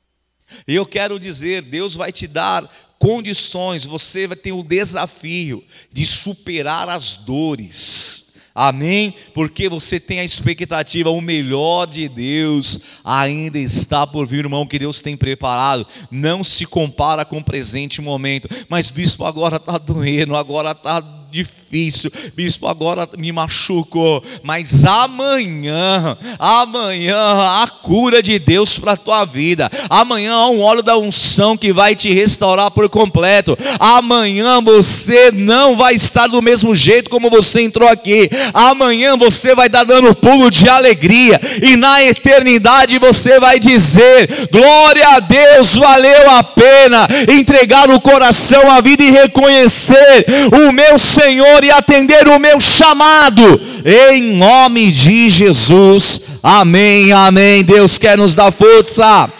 E 0.66 0.74
eu 0.74 0.86
quero 0.86 1.18
dizer: 1.18 1.62
Deus 1.62 1.94
vai 1.94 2.12
te 2.12 2.26
dar 2.26 2.68
condições, 2.98 3.84
você 3.84 4.26
vai 4.26 4.36
ter 4.36 4.52
o 4.52 4.62
desafio 4.62 5.64
de 5.92 6.06
superar 6.06 6.88
as 6.88 7.16
dores 7.16 8.14
Amém? 8.54 9.12
Porque 9.34 9.68
você 9.68 9.98
tem 9.98 10.20
a 10.20 10.24
expectativa, 10.24 11.10
o 11.10 11.20
melhor 11.20 11.86
de 11.86 12.08
Deus 12.08 12.78
ainda 13.04 13.58
está 13.58 14.06
por 14.06 14.28
vir, 14.28 14.44
irmão, 14.44 14.64
que 14.64 14.78
Deus 14.78 15.00
tem 15.00 15.16
preparado. 15.16 15.84
Não 16.08 16.44
se 16.44 16.64
compara 16.64 17.24
com 17.24 17.38
o 17.38 17.44
presente 17.44 18.00
momento. 18.00 18.48
Mas, 18.68 18.90
bispo, 18.90 19.24
agora 19.24 19.56
está 19.56 19.76
doendo, 19.76 20.36
agora 20.36 20.70
está 20.70 21.00
difícil, 21.32 21.63
bispo, 21.74 22.68
agora 22.68 23.08
me 23.18 23.32
machucou, 23.32 24.22
mas 24.42 24.84
amanhã, 24.84 26.16
amanhã 26.38 27.16
a 27.62 27.66
cura 27.66 28.22
de 28.22 28.38
Deus 28.38 28.78
para 28.78 28.92
a 28.92 28.96
tua 28.96 29.24
vida, 29.24 29.70
amanhã 29.90 30.34
há 30.34 30.48
um 30.48 30.60
óleo 30.60 30.82
da 30.82 30.96
unção 30.96 31.56
que 31.56 31.72
vai 31.72 31.96
te 31.96 32.14
restaurar 32.14 32.70
por 32.70 32.88
completo, 32.88 33.58
amanhã 33.80 34.60
você 34.60 35.32
não 35.32 35.74
vai 35.76 35.94
estar 35.94 36.28
do 36.28 36.40
mesmo 36.40 36.74
jeito 36.74 37.10
como 37.10 37.28
você 37.28 37.62
entrou 37.62 37.88
aqui, 37.88 38.30
amanhã 38.52 39.16
você 39.16 39.54
vai 39.54 39.68
dar 39.68 39.84
dando 39.84 40.14
pulo 40.14 40.50
de 40.50 40.68
alegria, 40.68 41.40
e 41.60 41.76
na 41.76 42.04
eternidade 42.04 42.98
você 42.98 43.40
vai 43.40 43.58
dizer: 43.58 44.48
glória 44.50 45.08
a 45.08 45.20
Deus, 45.20 45.74
valeu 45.74 46.30
a 46.30 46.42
pena 46.42 47.08
entregar 47.36 47.90
o 47.90 48.00
coração, 48.00 48.70
a 48.70 48.80
vida 48.80 49.02
e 49.02 49.10
reconhecer 49.10 50.26
o 50.52 50.70
meu 50.70 50.98
Senhor 50.98 51.63
e 51.64 51.70
atender 51.70 52.28
o 52.28 52.38
meu 52.38 52.60
chamado, 52.60 53.60
em 53.84 54.36
nome 54.36 54.90
de 54.90 55.28
Jesus. 55.28 56.20
Amém, 56.42 57.12
amém. 57.12 57.64
Deus 57.64 57.98
quer 57.98 58.18
nos 58.18 58.34
dar 58.34 58.52
força 58.52 59.30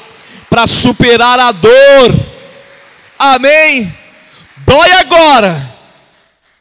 para 0.49 0.67
superar 0.67 1.39
a 1.39 1.53
dor. 1.53 2.15
Amém. 3.19 3.93
Dói 4.67 4.91
agora. 4.93 5.75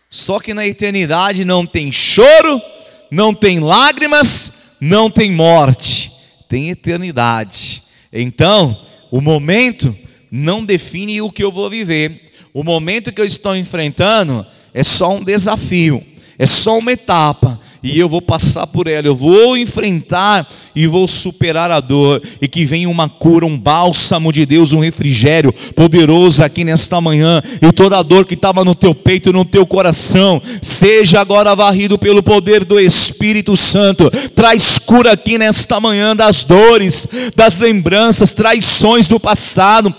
Só 0.10 0.40
que 0.40 0.54
na 0.54 0.68
eternidade 0.68 1.44
não 1.44 1.66
tem 1.66 1.92
choro, 1.92 2.62
não 3.10 3.34
tem 3.34 3.60
lágrimas, 3.60 4.76
não 4.80 5.10
tem 5.10 5.32
morte, 5.32 6.12
tem 6.48 6.70
eternidade. 6.70 7.84
Então, 8.12 8.80
o 9.10 9.22
momento 9.22 9.98
não 10.32 10.64
define 10.64 11.22
o 11.22 11.32
que 11.32 11.44
eu 11.44 11.52
vou 11.52 11.70
viver. 11.70 12.32
O 12.54 12.64
momento 12.64 13.12
que 13.12 13.22
eu 13.22 13.26
estou 13.26 13.56
enfrentando 13.56 14.46
é 14.74 14.84
só 14.84 15.16
um 15.16 15.24
desafio. 15.24 16.04
é 16.38 16.48
só 16.48 16.80
uma 16.80 16.92
etapa 16.92 17.60
e 17.84 18.00
eu 18.00 18.08
vou 18.08 18.22
passar 18.22 18.66
por 18.66 18.88
ela, 18.88 19.06
eu 19.06 19.16
vou 19.16 19.58
enfrentar 19.58 20.50
e 20.74 20.88
vou 20.88 21.06
superar 21.06 21.70
a 21.70 21.82
dor, 21.82 22.24
e 22.42 22.48
que 22.48 22.64
venha 22.64 22.90
uma 22.90 23.10
cura, 23.10 23.46
um 23.46 23.60
bálsamo 23.60 24.32
de 24.32 24.46
Deus, 24.46 24.72
um 24.72 24.80
refrigério 24.80 25.54
poderoso 25.76 26.42
aqui 26.42 26.64
nesta 26.64 27.02
manhã, 27.02 27.44
e 27.62 27.72
toda 27.74 27.98
a 27.98 28.02
dor 28.02 28.26
que 28.26 28.36
estava 28.36 28.64
no 28.64 28.74
teu 28.74 28.96
peito, 28.96 29.34
no 29.34 29.44
teu 29.44 29.66
coração, 29.66 30.42
seja 30.62 31.20
agora 31.20 31.54
varrido 31.56 31.98
pelo 31.98 32.24
poder 32.24 32.64
do 32.64 32.80
Espírito 32.80 33.58
Santo, 33.58 34.10
traz 34.34 34.80
cura 34.80 35.12
aqui 35.12 35.38
nesta 35.38 35.78
manhã 35.80 36.16
das 36.16 36.46
dores, 36.46 37.06
das 37.36 37.58
lembranças, 37.58 38.32
traições 38.32 39.10
do 39.10 39.20
passado 39.20 39.94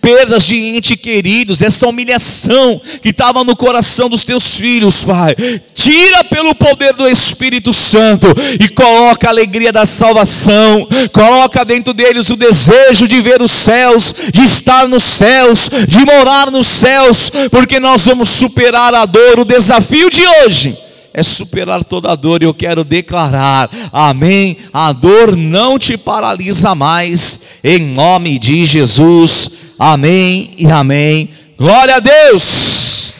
perdas 0.00 0.46
de 0.46 0.56
ente 0.56 0.96
queridos, 0.96 1.60
essa 1.60 1.88
humilhação 1.88 2.80
que 3.02 3.08
estava 3.08 3.42
no 3.42 3.56
coração 3.56 4.08
dos 4.08 4.22
teus 4.22 4.56
filhos, 4.56 5.02
Pai. 5.02 5.34
Tira 5.72 6.22
pelo 6.24 6.54
poder 6.54 6.94
do 6.94 7.08
Espírito 7.08 7.74
Santo 7.74 8.28
e 8.60 8.68
coloca 8.68 9.26
a 9.26 9.30
alegria 9.30 9.72
da 9.72 9.84
salvação, 9.84 10.86
coloca 11.12 11.64
dentro 11.64 11.92
deles 11.92 12.30
o 12.30 12.36
desejo 12.36 13.08
de 13.08 13.20
ver 13.20 13.42
os 13.42 13.50
céus, 13.50 14.14
de 14.32 14.42
estar 14.42 14.86
nos 14.86 15.02
céus, 15.02 15.68
de 15.88 16.04
morar 16.04 16.50
nos 16.50 16.68
céus, 16.68 17.30
porque 17.50 17.80
nós 17.80 18.04
vamos 18.04 18.28
superar 18.28 18.94
a 18.94 19.04
dor, 19.04 19.40
o 19.40 19.44
desafio 19.44 20.08
de 20.08 20.22
hoje 20.26 20.78
é 21.16 21.22
superar 21.22 21.84
toda 21.84 22.10
a 22.10 22.16
dor, 22.16 22.42
e 22.42 22.44
eu 22.44 22.52
quero 22.52 22.82
declarar, 22.82 23.70
amém. 23.92 24.56
A 24.72 24.92
dor 24.92 25.36
não 25.36 25.78
te 25.78 25.96
paralisa 25.96 26.74
mais, 26.74 27.38
em 27.62 27.78
nome 27.78 28.36
de 28.36 28.66
Jesus, 28.66 29.48
amém 29.78 30.54
e 30.56 30.66
amém. 30.66 31.54
Glória 31.56 31.96
a 31.96 32.00
Deus, 32.00 33.16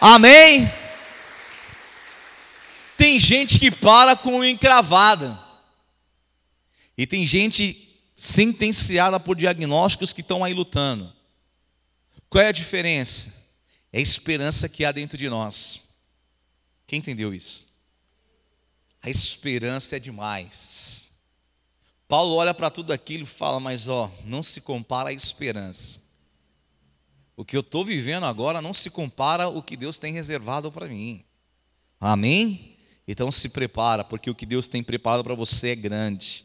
amém. 0.00 0.70
Tem 2.96 3.18
gente 3.18 3.58
que 3.58 3.70
para 3.70 4.16
com 4.16 4.44
encravada, 4.44 5.38
e 6.96 7.06
tem 7.06 7.26
gente 7.26 7.84
sentenciada 8.16 9.18
por 9.18 9.36
diagnósticos 9.36 10.12
que 10.12 10.20
estão 10.20 10.44
aí 10.44 10.54
lutando. 10.54 11.12
Qual 12.28 12.42
é 12.42 12.48
a 12.48 12.52
diferença? 12.52 13.32
É 13.92 13.98
a 13.98 14.02
esperança 14.02 14.68
que 14.68 14.84
há 14.84 14.92
dentro 14.92 15.18
de 15.18 15.28
nós. 15.28 15.80
Quem 16.86 16.98
entendeu 16.98 17.34
isso? 17.34 17.68
A 19.02 19.10
esperança 19.10 19.96
é 19.96 19.98
demais. 19.98 21.03
Paulo 22.06 22.34
olha 22.34 22.52
para 22.52 22.70
tudo 22.70 22.92
aquilo 22.92 23.24
e 23.24 23.26
fala, 23.26 23.58
mas 23.58 23.88
ó, 23.88 24.10
não 24.24 24.42
se 24.42 24.60
compara 24.60 25.08
à 25.08 25.12
esperança. 25.12 26.02
O 27.36 27.44
que 27.44 27.56
eu 27.56 27.60
estou 27.60 27.84
vivendo 27.84 28.24
agora 28.24 28.62
não 28.62 28.72
se 28.72 28.90
compara 28.90 29.44
ao 29.44 29.62
que 29.62 29.76
Deus 29.76 29.98
tem 29.98 30.12
reservado 30.12 30.70
para 30.70 30.86
mim. 30.86 31.24
Amém? 32.00 32.76
Então 33.08 33.30
se 33.32 33.48
prepara, 33.48 34.04
porque 34.04 34.30
o 34.30 34.34
que 34.34 34.46
Deus 34.46 34.68
tem 34.68 34.82
preparado 34.82 35.24
para 35.24 35.34
você 35.34 35.70
é 35.70 35.74
grande. 35.74 36.44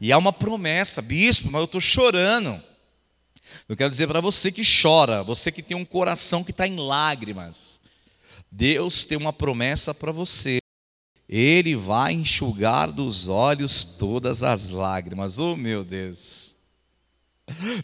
E 0.00 0.12
há 0.12 0.18
uma 0.18 0.32
promessa, 0.32 1.02
bispo, 1.02 1.50
mas 1.50 1.60
eu 1.60 1.64
estou 1.66 1.80
chorando. 1.80 2.62
Eu 3.68 3.76
quero 3.76 3.90
dizer 3.90 4.06
para 4.06 4.20
você 4.20 4.52
que 4.52 4.62
chora, 4.62 5.22
você 5.22 5.50
que 5.50 5.62
tem 5.62 5.76
um 5.76 5.84
coração 5.84 6.44
que 6.44 6.50
está 6.50 6.66
em 6.66 6.76
lágrimas. 6.76 7.80
Deus 8.50 9.04
tem 9.04 9.18
uma 9.18 9.32
promessa 9.32 9.92
para 9.92 10.12
você. 10.12 10.58
Ele 11.28 11.76
vai 11.76 12.12
enxugar 12.12 12.90
dos 12.90 13.28
olhos 13.28 13.84
todas 13.84 14.42
as 14.42 14.70
lágrimas. 14.70 15.38
Oh, 15.38 15.56
meu 15.56 15.84
Deus. 15.84 16.56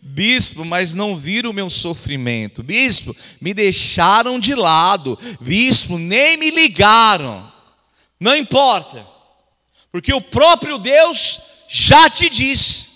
Bispo, 0.03 0.65
mas 0.65 0.95
não 0.95 1.17
viram 1.17 1.51
o 1.51 1.55
meu 1.55 1.69
sofrimento. 1.69 2.63
Bispo, 2.63 3.15
me 3.41 3.53
deixaram 3.53 4.39
de 4.39 4.55
lado. 4.55 5.19
Bispo, 5.41 5.99
nem 5.99 6.37
me 6.37 6.51
ligaram. 6.51 7.53
Não 8.19 8.35
importa. 8.35 9.07
Porque 9.93 10.13
o 10.13 10.21
próprio 10.21 10.79
Deus 10.79 11.41
já 11.69 12.09
te 12.09 12.29
disse. 12.29 12.91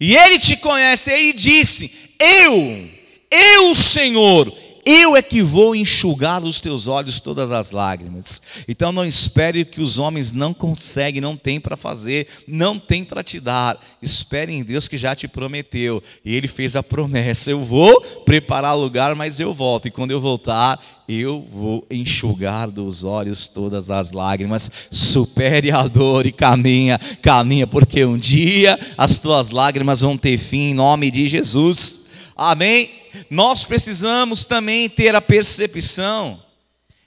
E 0.00 0.16
ele 0.16 0.38
te 0.38 0.56
conhece, 0.56 1.10
ele 1.10 1.32
disse: 1.32 1.90
Eu, 2.18 2.88
eu, 3.30 3.74
Senhor, 3.74 4.56
eu 4.88 5.14
é 5.14 5.20
que 5.20 5.42
vou 5.42 5.76
enxugar 5.76 6.40
dos 6.40 6.60
teus 6.60 6.86
olhos 6.86 7.20
todas 7.20 7.52
as 7.52 7.70
lágrimas. 7.70 8.40
Então 8.66 8.90
não 8.90 9.04
espere 9.04 9.62
que 9.62 9.82
os 9.82 9.98
homens 9.98 10.32
não 10.32 10.54
conseguem, 10.54 11.20
não 11.20 11.36
têm 11.36 11.60
para 11.60 11.76
fazer, 11.76 12.26
não 12.48 12.78
têm 12.78 13.04
para 13.04 13.22
te 13.22 13.38
dar. 13.38 13.78
Espere 14.00 14.50
em 14.50 14.62
Deus 14.62 14.88
que 14.88 14.96
já 14.96 15.14
te 15.14 15.28
prometeu. 15.28 16.02
E 16.24 16.34
Ele 16.34 16.48
fez 16.48 16.74
a 16.74 16.82
promessa: 16.82 17.50
eu 17.50 17.62
vou 17.62 18.00
preparar 18.24 18.74
lugar, 18.74 19.14
mas 19.14 19.38
eu 19.38 19.52
volto. 19.52 19.88
E 19.88 19.90
quando 19.90 20.10
eu 20.10 20.22
voltar, 20.22 20.80
eu 21.06 21.46
vou 21.50 21.86
enxugar 21.90 22.70
dos 22.70 23.04
olhos 23.04 23.46
todas 23.46 23.90
as 23.90 24.10
lágrimas. 24.12 24.70
Supere 24.90 25.70
a 25.70 25.86
dor 25.86 26.24
e 26.24 26.32
caminha, 26.32 26.98
caminha, 27.20 27.66
porque 27.66 28.06
um 28.06 28.16
dia 28.16 28.78
as 28.96 29.18
tuas 29.18 29.50
lágrimas 29.50 30.00
vão 30.00 30.16
ter 30.16 30.38
fim 30.38 30.70
em 30.70 30.74
nome 30.74 31.10
de 31.10 31.28
Jesus. 31.28 32.06
Amém? 32.34 32.97
Nós 33.30 33.64
precisamos 33.64 34.44
também 34.44 34.88
ter 34.88 35.14
a 35.14 35.20
percepção 35.20 36.42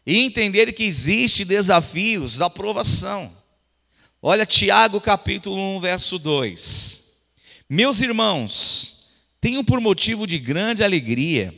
e 0.06 0.19
entender 0.19 0.73
que 0.73 0.84
existe 0.84 1.45
desafios 1.45 2.38
da 2.38 2.48
aprovação. 2.48 3.32
Olha 4.22 4.45
Tiago 4.45 4.99
capítulo 4.99 5.57
1, 5.78 5.80
verso 5.80 6.19
2. 6.19 7.18
Meus 7.69 8.02
irmãos, 8.02 9.22
tenho 9.40 9.64
por 9.64 9.80
motivo 9.80 10.28
de 10.28 10.38
grande 10.38 10.84
alegria 10.84 11.57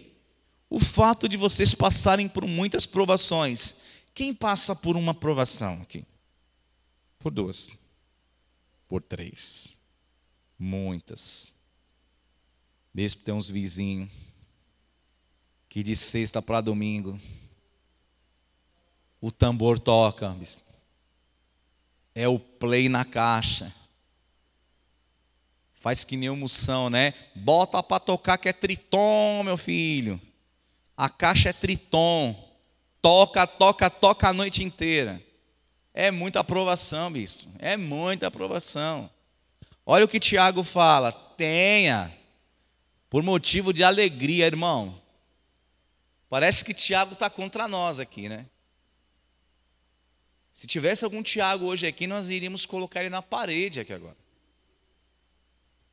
o 0.69 0.79
fato 0.79 1.27
de 1.27 1.37
vocês 1.37 1.73
passarem 1.73 2.27
por 2.27 2.47
muitas 2.47 2.85
provações. 2.85 3.75
Quem 4.13 4.33
passa 4.33 4.75
por 4.75 4.95
uma 4.95 5.13
provação 5.13 5.81
aqui? 5.81 6.05
Por 7.19 7.31
duas. 7.31 7.69
Por 8.87 9.01
três. 9.01 9.73
Muitas. 10.57 11.53
Bispo 12.93 13.23
tem 13.23 13.33
uns 13.33 13.49
vizinhos 13.49 14.22
que 15.73 15.81
de 15.81 15.95
sexta 15.95 16.39
para 16.39 16.61
domingo 16.61 17.19
o 19.19 19.31
tambor 19.31 19.79
toca. 19.79 20.37
É 22.13 22.27
o 22.27 22.37
play 22.37 22.87
na 22.87 23.03
caixa. 23.03 23.73
Faz 25.73 26.03
que 26.03 26.15
nem 26.15 26.27
emoção, 26.27 26.91
né? 26.91 27.15
Bota 27.33 27.81
para 27.81 27.99
tocar 27.99 28.37
que 28.37 28.47
é 28.47 28.53
triton, 28.53 29.41
meu 29.41 29.57
filho. 29.57 30.21
A 30.95 31.09
caixa 31.09 31.49
é 31.49 31.53
triton. 31.53 32.35
Toca, 33.01 33.47
toca, 33.47 33.89
toca 33.89 34.29
a 34.29 34.33
noite 34.33 34.63
inteira. 34.63 35.19
É 35.91 36.11
muita 36.11 36.41
aprovação, 36.41 37.11
bispo. 37.11 37.49
É 37.57 37.75
muita 37.75 38.27
aprovação. 38.27 39.09
Olha 39.83 40.05
o 40.05 40.07
que 40.07 40.19
Tiago 40.19 40.63
fala. 40.63 41.11
Tenha 41.11 42.15
por 43.09 43.23
motivo 43.23 43.73
de 43.73 43.83
alegria, 43.83 44.45
irmão. 44.45 45.01
Parece 46.33 46.65
que 46.65 46.73
Tiago 46.73 47.13
está 47.13 47.29
contra 47.29 47.67
nós 47.67 47.99
aqui, 47.99 48.27
né? 48.27 48.47
Se 50.51 50.65
tivesse 50.65 51.05
algum 51.05 51.21
Tiago 51.21 51.67
hoje 51.67 51.85
aqui, 51.85 52.07
nós 52.07 52.27
iríamos 52.27 52.65
colocar 52.65 53.01
ele 53.01 53.11
na 53.11 53.21
parede 53.21 53.79
aqui 53.79 53.93
agora. 53.93 54.17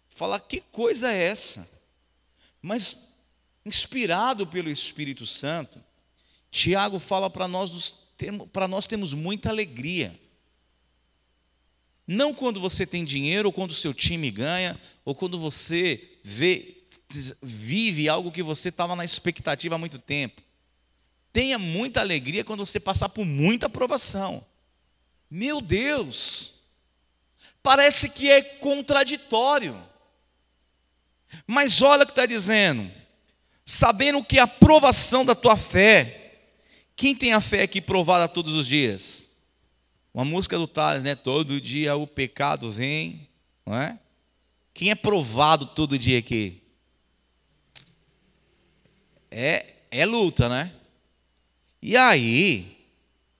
Falar 0.08 0.40
que 0.40 0.62
coisa 0.62 1.12
é 1.12 1.24
essa? 1.24 1.70
Mas, 2.62 3.14
inspirado 3.66 4.46
pelo 4.46 4.70
Espírito 4.70 5.26
Santo, 5.26 5.78
Tiago 6.50 6.98
fala 6.98 7.28
para 7.28 7.46
nós, 7.46 8.06
para 8.50 8.66
nós 8.66 8.86
temos 8.86 9.12
muita 9.12 9.50
alegria. 9.50 10.18
Não 12.06 12.32
quando 12.32 12.58
você 12.58 12.86
tem 12.86 13.04
dinheiro, 13.04 13.50
ou 13.50 13.52
quando 13.52 13.72
o 13.72 13.74
seu 13.74 13.92
time 13.92 14.30
ganha, 14.30 14.80
ou 15.04 15.14
quando 15.14 15.38
você 15.38 16.18
vê 16.24 16.79
vive 17.42 18.08
algo 18.08 18.32
que 18.32 18.42
você 18.42 18.68
estava 18.68 18.96
na 18.96 19.04
expectativa 19.04 19.74
há 19.74 19.78
muito 19.78 19.98
tempo. 19.98 20.42
Tenha 21.32 21.58
muita 21.58 22.00
alegria 22.00 22.44
quando 22.44 22.64
você 22.66 22.80
passar 22.80 23.08
por 23.08 23.24
muita 23.24 23.66
aprovação. 23.66 24.44
Meu 25.30 25.60
Deus! 25.60 26.54
Parece 27.62 28.08
que 28.08 28.30
é 28.30 28.42
contraditório. 28.42 29.80
Mas 31.46 31.82
olha 31.82 32.02
o 32.02 32.06
que 32.06 32.12
está 32.12 32.26
dizendo. 32.26 32.90
Sabendo 33.64 34.24
que 34.24 34.38
a 34.38 34.46
provação 34.46 35.24
da 35.24 35.34
tua 35.34 35.56
fé, 35.56 36.40
quem 36.96 37.14
tem 37.14 37.32
a 37.32 37.40
fé 37.40 37.62
aqui 37.62 37.80
provada 37.80 38.26
todos 38.26 38.54
os 38.54 38.66
dias? 38.66 39.28
Uma 40.12 40.24
música 40.24 40.58
do 40.58 40.66
Tales, 40.66 41.04
né? 41.04 41.14
Todo 41.14 41.60
dia 41.60 41.94
o 41.94 42.06
pecado 42.06 42.70
vem, 42.72 43.28
não 43.64 43.76
é? 43.76 43.96
Quem 44.74 44.90
é 44.90 44.94
provado 44.94 45.66
todo 45.66 45.98
dia 45.98 46.18
aqui? 46.18 46.60
É, 49.30 49.74
é 49.90 50.04
luta, 50.04 50.48
né? 50.48 50.72
E 51.82 51.96
aí, 51.96 52.78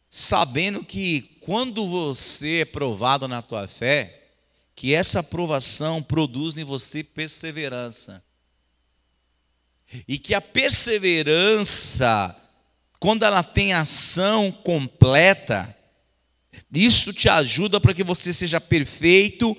sabendo 0.09 0.85
que 0.85 1.37
quando 1.41 1.87
você 1.87 2.61
é 2.61 2.65
provado 2.65 3.27
na 3.29 3.43
tua 3.43 3.67
fé, 3.69 4.29
que 4.75 4.95
essa 4.95 5.21
aprovação 5.21 6.03
produz 6.03 6.57
em 6.57 6.65
você 6.65 7.05
perseverança. 7.05 8.23
E 10.07 10.19
que 10.19 10.33
a 10.35 10.41
perseverança 10.41 12.37
quando 13.01 13.25
ela 13.25 13.43
tem 13.43 13.73
ação 13.73 14.53
completa, 14.53 15.75
isso 16.71 17.15
te 17.15 17.31
ajuda 17.31 17.81
para 17.81 17.95
que 17.95 18.05
você 18.05 18.31
seja 18.31 18.61
perfeito 18.61 19.57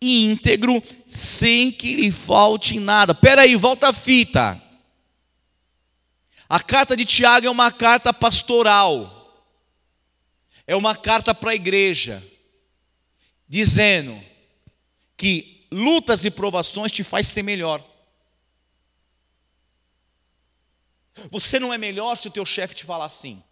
e 0.00 0.24
íntegro, 0.24 0.82
sem 1.06 1.70
que 1.70 1.94
lhe 1.94 2.10
falte 2.10 2.80
nada. 2.80 3.14
Pera 3.14 3.42
aí, 3.42 3.54
volta 3.56 3.88
a 3.88 3.92
fita. 3.92 4.60
A 6.48 6.60
carta 6.60 6.96
de 6.96 7.04
Tiago 7.04 7.46
é 7.46 7.50
uma 7.50 7.70
carta 7.70 8.12
pastoral. 8.12 9.14
É 10.66 10.74
uma 10.74 10.96
carta 10.96 11.34
para 11.34 11.50
a 11.50 11.54
igreja, 11.54 12.22
dizendo 13.48 14.22
que 15.16 15.66
lutas 15.70 16.24
e 16.24 16.30
provações 16.30 16.92
te 16.92 17.02
faz 17.02 17.26
ser 17.26 17.42
melhor. 17.42 17.84
Você 21.30 21.58
não 21.58 21.72
é 21.72 21.78
melhor 21.78 22.16
se 22.16 22.28
o 22.28 22.30
teu 22.30 22.46
chefe 22.46 22.74
te 22.74 22.84
falar 22.84 23.06
assim. 23.06 23.42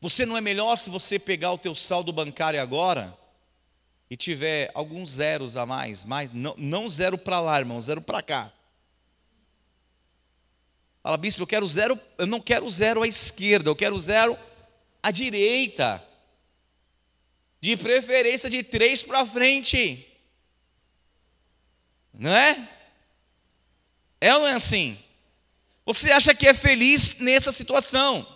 Você 0.00 0.26
não 0.26 0.36
é 0.36 0.40
melhor 0.40 0.76
se 0.76 0.90
você 0.90 1.18
pegar 1.18 1.52
o 1.52 1.58
teu 1.58 1.74
saldo 1.74 2.12
bancário 2.12 2.60
agora 2.60 3.16
e 4.08 4.16
tiver 4.16 4.70
alguns 4.74 5.12
zeros 5.12 5.56
a 5.56 5.64
mais, 5.64 6.04
mais 6.04 6.32
não, 6.32 6.54
não 6.56 6.88
zero 6.88 7.16
para 7.16 7.40
lá, 7.40 7.58
irmão, 7.58 7.80
zero 7.80 8.00
para 8.00 8.22
cá. 8.22 8.52
Fala, 11.02 11.16
bispo, 11.16 11.42
eu 11.42 11.46
quero 11.46 11.66
zero, 11.66 11.98
eu 12.18 12.26
não 12.26 12.40
quero 12.40 12.68
zero 12.68 13.02
à 13.02 13.08
esquerda, 13.08 13.70
eu 13.70 13.76
quero 13.76 13.98
zero 13.98 14.38
à 15.02 15.10
direita. 15.10 16.02
De 17.60 17.76
preferência 17.76 18.50
de 18.50 18.62
três 18.62 19.02
para 19.02 19.24
frente. 19.24 20.06
Não 22.12 22.30
é? 22.30 22.68
É 24.20 24.34
ou 24.34 24.40
não 24.40 24.48
é 24.48 24.52
assim? 24.52 24.98
Você 25.86 26.12
acha 26.12 26.34
que 26.34 26.46
é 26.46 26.52
feliz 26.54 27.18
nessa 27.18 27.50
situação. 27.50 28.26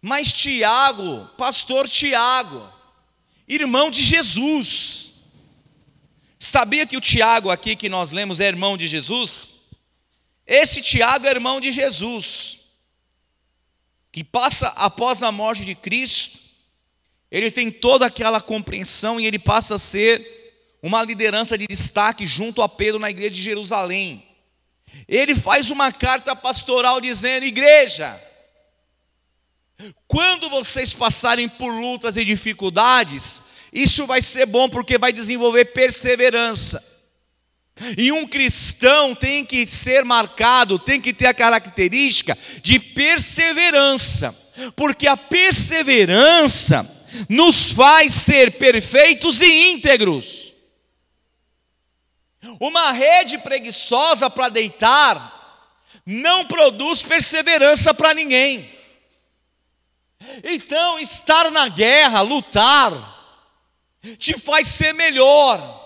Mas 0.00 0.32
Tiago, 0.32 1.26
pastor 1.36 1.88
Tiago, 1.88 2.68
irmão 3.46 3.90
de 3.90 4.02
Jesus, 4.02 5.12
sabia 6.38 6.86
que 6.86 6.96
o 6.96 7.00
Tiago 7.00 7.50
aqui 7.50 7.76
que 7.76 7.88
nós 7.88 8.10
lemos 8.10 8.40
é 8.40 8.46
irmão 8.48 8.76
de 8.76 8.86
Jesus? 8.88 9.53
Esse 10.46 10.82
Tiago 10.82 11.26
é 11.26 11.30
irmão 11.30 11.60
de 11.60 11.72
Jesus, 11.72 12.60
que 14.12 14.22
passa 14.22 14.68
após 14.76 15.22
a 15.22 15.32
morte 15.32 15.64
de 15.64 15.74
Cristo, 15.74 16.38
ele 17.30 17.50
tem 17.50 17.70
toda 17.70 18.06
aquela 18.06 18.40
compreensão 18.40 19.18
e 19.18 19.26
ele 19.26 19.38
passa 19.38 19.74
a 19.74 19.78
ser 19.78 20.78
uma 20.80 21.02
liderança 21.02 21.58
de 21.58 21.66
destaque 21.66 22.26
junto 22.26 22.62
a 22.62 22.68
Pedro 22.68 23.00
na 23.00 23.10
igreja 23.10 23.30
de 23.30 23.42
Jerusalém. 23.42 24.24
Ele 25.08 25.34
faz 25.34 25.70
uma 25.70 25.90
carta 25.90 26.36
pastoral 26.36 27.00
dizendo: 27.00 27.44
Igreja, 27.44 28.22
quando 30.06 30.48
vocês 30.48 30.94
passarem 30.94 31.48
por 31.48 31.72
lutas 31.72 32.16
e 32.16 32.24
dificuldades, 32.24 33.42
isso 33.72 34.06
vai 34.06 34.22
ser 34.22 34.46
bom 34.46 34.68
porque 34.68 34.96
vai 34.96 35.12
desenvolver 35.12 35.64
perseverança. 35.66 36.93
E 37.98 38.12
um 38.12 38.26
cristão 38.26 39.14
tem 39.14 39.44
que 39.44 39.66
ser 39.66 40.04
marcado, 40.04 40.78
tem 40.78 41.00
que 41.00 41.12
ter 41.12 41.26
a 41.26 41.34
característica 41.34 42.38
de 42.62 42.78
perseverança, 42.78 44.32
porque 44.76 45.08
a 45.08 45.16
perseverança 45.16 46.88
nos 47.28 47.72
faz 47.72 48.12
ser 48.12 48.52
perfeitos 48.52 49.40
e 49.40 49.70
íntegros. 49.72 50.52
Uma 52.60 52.92
rede 52.92 53.38
preguiçosa 53.38 54.30
para 54.30 54.48
deitar 54.48 55.32
não 56.06 56.44
produz 56.44 57.02
perseverança 57.02 57.92
para 57.92 58.14
ninguém. 58.14 58.72
Então, 60.44 60.98
estar 60.98 61.50
na 61.50 61.68
guerra, 61.68 62.20
lutar, 62.20 62.92
te 64.18 64.38
faz 64.38 64.68
ser 64.68 64.94
melhor. 64.94 65.83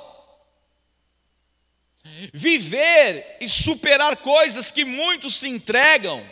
Viver 2.32 3.36
e 3.40 3.48
superar 3.48 4.16
coisas 4.16 4.72
que 4.72 4.84
muitos 4.84 5.36
se 5.36 5.48
entregam, 5.48 6.24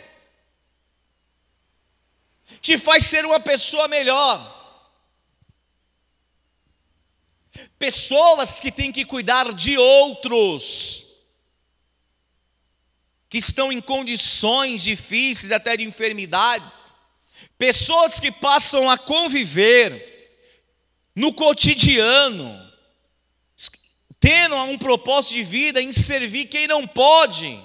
te 2.61 2.77
faz 2.77 3.05
ser 3.05 3.25
uma 3.25 3.39
pessoa 3.39 3.87
melhor. 3.87 4.55
Pessoas 7.79 8.59
que 8.59 8.71
têm 8.71 8.91
que 8.91 9.05
cuidar 9.05 9.53
de 9.53 9.77
outros, 9.77 11.05
que 13.29 13.37
estão 13.37 13.71
em 13.71 13.81
condições 13.81 14.83
difíceis, 14.83 15.51
até 15.51 15.77
de 15.77 15.83
enfermidades, 15.83 16.93
pessoas 17.57 18.19
que 18.19 18.31
passam 18.31 18.89
a 18.89 18.97
conviver 18.97 20.15
no 21.15 21.33
cotidiano, 21.33 22.66
tendo 24.27 24.57
um 24.57 24.77
propósito 24.77 25.35
de 25.35 25.43
vida 25.43 25.81
em 25.81 25.93
servir 25.93 26.47
quem 26.47 26.67
não 26.67 26.85
pode, 26.85 27.57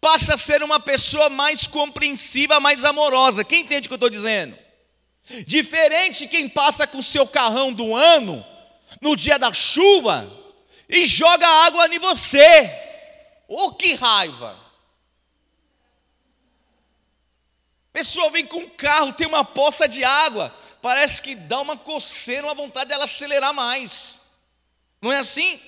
passa 0.00 0.34
a 0.34 0.36
ser 0.36 0.60
uma 0.60 0.80
pessoa 0.80 1.28
mais 1.28 1.68
compreensiva, 1.68 2.58
mais 2.58 2.84
amorosa. 2.84 3.44
Quem 3.44 3.60
entende 3.60 3.86
o 3.86 3.88
que 3.88 3.92
eu 3.92 3.94
estou 3.94 4.10
dizendo? 4.10 4.58
Diferente 5.46 6.26
quem 6.26 6.48
passa 6.48 6.84
com 6.84 6.98
o 6.98 7.02
seu 7.02 7.28
carrão 7.28 7.72
do 7.72 7.94
ano, 7.94 8.44
no 9.00 9.14
dia 9.14 9.38
da 9.38 9.52
chuva, 9.52 10.28
e 10.88 11.06
joga 11.06 11.46
água 11.46 11.86
em 11.86 11.98
você. 12.00 12.68
Oh, 13.46 13.70
que 13.70 13.94
raiva! 13.94 14.58
Pessoa 17.92 18.30
vem 18.30 18.46
com 18.46 18.58
um 18.58 18.68
carro, 18.68 19.12
tem 19.12 19.28
uma 19.28 19.44
poça 19.44 19.86
de 19.86 20.02
água, 20.02 20.52
parece 20.82 21.22
que 21.22 21.36
dá 21.36 21.60
uma 21.60 21.76
coceira, 21.76 22.48
uma 22.48 22.54
vontade 22.54 22.88
dela 22.88 23.04
acelerar 23.04 23.54
mais. 23.54 24.21
Não 25.02 25.12
é 25.12 25.18
assim? 25.18 25.60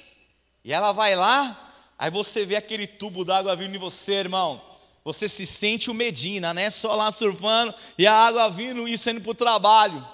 E 0.62 0.72
ela 0.72 0.92
vai 0.92 1.16
lá, 1.16 1.74
aí 1.98 2.08
você 2.08 2.46
vê 2.46 2.54
aquele 2.54 2.86
tubo 2.86 3.24
d'água 3.24 3.56
vindo 3.56 3.74
em 3.74 3.78
você, 3.78 4.12
irmão. 4.12 4.62
Você 5.04 5.28
se 5.28 5.44
sente 5.44 5.90
o 5.90 5.94
Medina, 5.94 6.54
né? 6.54 6.70
Só 6.70 6.94
lá 6.94 7.10
surfando 7.10 7.74
e 7.98 8.06
a 8.06 8.14
água 8.14 8.48
vindo 8.48 8.88
e 8.88 8.96
saindo 8.96 9.20
para 9.20 9.32
o 9.32 9.34
trabalho. 9.34 10.08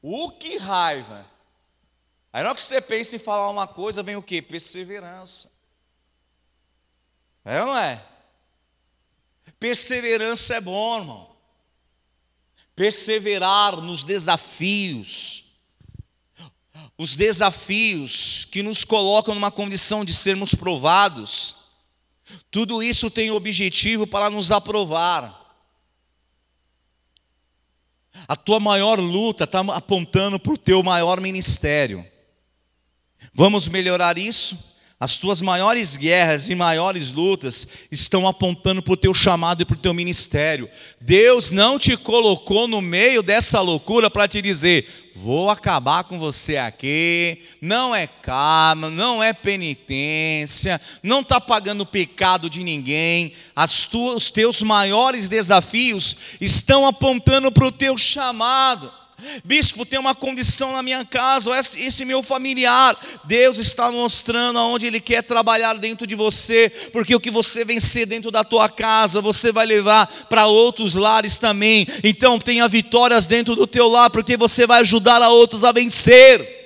O 0.00 0.26
uh, 0.26 0.32
que 0.32 0.56
raiva! 0.56 1.24
Aí 2.32 2.42
na 2.42 2.48
hora 2.48 2.56
que 2.56 2.62
você 2.64 2.80
pensa 2.80 3.14
em 3.14 3.18
falar 3.18 3.50
uma 3.50 3.68
coisa, 3.68 4.02
vem 4.02 4.16
o 4.16 4.22
que? 4.22 4.40
Perseverança. 4.40 5.52
É 7.44 7.60
ou 7.60 7.66
não 7.66 7.76
é? 7.76 8.02
Perseverança 9.60 10.54
é 10.54 10.60
bom, 10.60 10.98
irmão. 10.98 11.36
Perseverar 12.74 13.76
nos 13.76 14.02
desafios. 14.02 15.41
Os 16.96 17.16
desafios 17.16 18.44
que 18.46 18.62
nos 18.62 18.84
colocam 18.84 19.34
numa 19.34 19.50
condição 19.50 20.04
de 20.04 20.14
sermos 20.14 20.54
provados. 20.54 21.56
Tudo 22.50 22.82
isso 22.82 23.10
tem 23.10 23.30
objetivo 23.30 24.06
para 24.06 24.30
nos 24.30 24.50
aprovar. 24.50 25.40
A 28.28 28.36
tua 28.36 28.60
maior 28.60 28.98
luta 29.00 29.44
está 29.44 29.60
apontando 29.60 30.38
para 30.38 30.52
o 30.52 30.58
teu 30.58 30.82
maior 30.82 31.20
ministério. 31.20 32.06
Vamos 33.32 33.66
melhorar 33.68 34.18
isso? 34.18 34.71
As 35.02 35.16
tuas 35.16 35.40
maiores 35.40 35.96
guerras 35.96 36.48
e 36.48 36.54
maiores 36.54 37.12
lutas 37.12 37.66
estão 37.90 38.28
apontando 38.28 38.80
para 38.80 38.92
o 38.92 38.96
teu 38.96 39.12
chamado 39.12 39.60
e 39.60 39.64
para 39.64 39.74
o 39.74 39.80
teu 39.80 39.92
ministério. 39.92 40.70
Deus 41.00 41.50
não 41.50 41.76
te 41.76 41.96
colocou 41.96 42.68
no 42.68 42.80
meio 42.80 43.20
dessa 43.20 43.60
loucura 43.60 44.08
para 44.08 44.28
te 44.28 44.40
dizer: 44.40 45.10
vou 45.12 45.50
acabar 45.50 46.04
com 46.04 46.20
você 46.20 46.56
aqui. 46.56 47.42
Não 47.60 47.92
é 47.92 48.06
karma, 48.06 48.90
não 48.90 49.20
é 49.20 49.32
penitência, 49.32 50.80
não 51.02 51.22
está 51.22 51.40
pagando 51.40 51.84
pecado 51.84 52.48
de 52.48 52.62
ninguém. 52.62 53.32
As 53.56 53.86
tuas, 53.86 54.18
os 54.18 54.30
teus 54.30 54.62
maiores 54.62 55.28
desafios 55.28 56.14
estão 56.40 56.86
apontando 56.86 57.50
para 57.50 57.66
o 57.66 57.72
teu 57.72 57.98
chamado. 57.98 59.01
Bispo, 59.44 59.86
tem 59.86 59.98
uma 59.98 60.14
condição 60.14 60.72
na 60.72 60.82
minha 60.82 61.04
casa, 61.04 61.50
esse, 61.58 62.04
meu 62.04 62.22
familiar. 62.22 62.98
Deus 63.24 63.58
está 63.58 63.90
mostrando 63.90 64.58
aonde 64.58 64.86
Ele 64.86 65.00
quer 65.00 65.22
trabalhar 65.22 65.74
dentro 65.74 66.06
de 66.06 66.14
você, 66.14 66.70
porque 66.92 67.14
o 67.14 67.20
que 67.20 67.30
você 67.30 67.64
vencer 67.64 68.06
dentro 68.06 68.30
da 68.30 68.42
tua 68.42 68.68
casa, 68.68 69.20
você 69.20 69.52
vai 69.52 69.66
levar 69.66 70.06
para 70.28 70.46
outros 70.46 70.94
lares 70.94 71.38
também. 71.38 71.86
Então 72.02 72.38
tenha 72.38 72.66
vitórias 72.66 73.26
dentro 73.26 73.54
do 73.54 73.66
teu 73.66 73.88
lar, 73.88 74.10
porque 74.10 74.36
você 74.36 74.66
vai 74.66 74.80
ajudar 74.80 75.22
a 75.22 75.28
outros 75.28 75.64
a 75.64 75.72
vencer. 75.72 76.60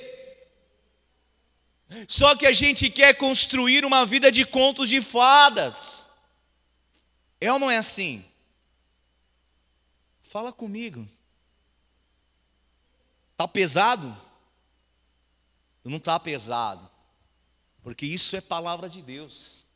Só 2.08 2.34
que 2.34 2.46
a 2.46 2.52
gente 2.52 2.88
quer 2.90 3.14
construir 3.14 3.84
uma 3.84 4.06
vida 4.06 4.30
de 4.30 4.44
contos 4.44 4.88
de 4.88 5.00
fadas. 5.00 6.08
É 7.40 7.52
ou 7.52 7.58
não 7.58 7.70
é 7.70 7.76
assim? 7.76 8.24
Fala 10.22 10.52
comigo. 10.52 11.06
Está 13.36 13.46
pesado? 13.46 14.16
Não 15.84 15.98
está 15.98 16.18
pesado, 16.18 16.90
porque 17.82 18.06
isso 18.06 18.34
é 18.34 18.40
palavra 18.40 18.88
de 18.88 19.02
Deus, 19.02 19.66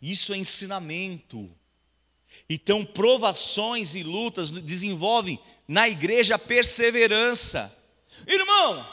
isso 0.00 0.32
é 0.32 0.38
ensinamento, 0.38 1.54
Então, 2.48 2.84
provações 2.84 3.94
e 3.94 4.02
lutas 4.02 4.50
desenvolvem 4.50 5.38
na 5.68 5.88
igreja 5.88 6.38
perseverança. 6.38 7.76
Irmão, 8.26 8.88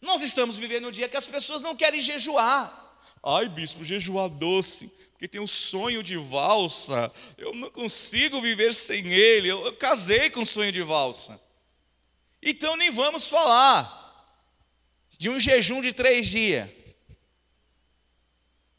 nós 0.00 0.22
estamos 0.22 0.56
vivendo 0.56 0.88
um 0.88 0.92
dia 0.92 1.08
que 1.08 1.16
as 1.16 1.26
pessoas 1.26 1.60
não 1.60 1.74
querem 1.74 2.00
jejuar. 2.00 2.96
Ai, 3.22 3.48
bispo, 3.48 3.84
jejuar 3.84 4.28
doce, 4.28 4.88
porque 5.10 5.26
tem 5.26 5.40
um 5.40 5.46
sonho 5.46 6.02
de 6.02 6.16
valsa. 6.16 7.12
Eu 7.36 7.52
não 7.54 7.70
consigo 7.70 8.40
viver 8.40 8.72
sem 8.72 9.06
ele. 9.08 9.48
Eu, 9.48 9.66
eu 9.66 9.76
casei 9.76 10.30
com 10.30 10.42
o 10.42 10.46
sonho 10.46 10.70
de 10.70 10.82
valsa. 10.82 11.47
Então 12.42 12.76
nem 12.76 12.90
vamos 12.90 13.26
falar 13.26 13.96
de 15.18 15.28
um 15.28 15.38
jejum 15.38 15.80
de 15.80 15.92
três 15.92 16.28
dias. 16.28 16.68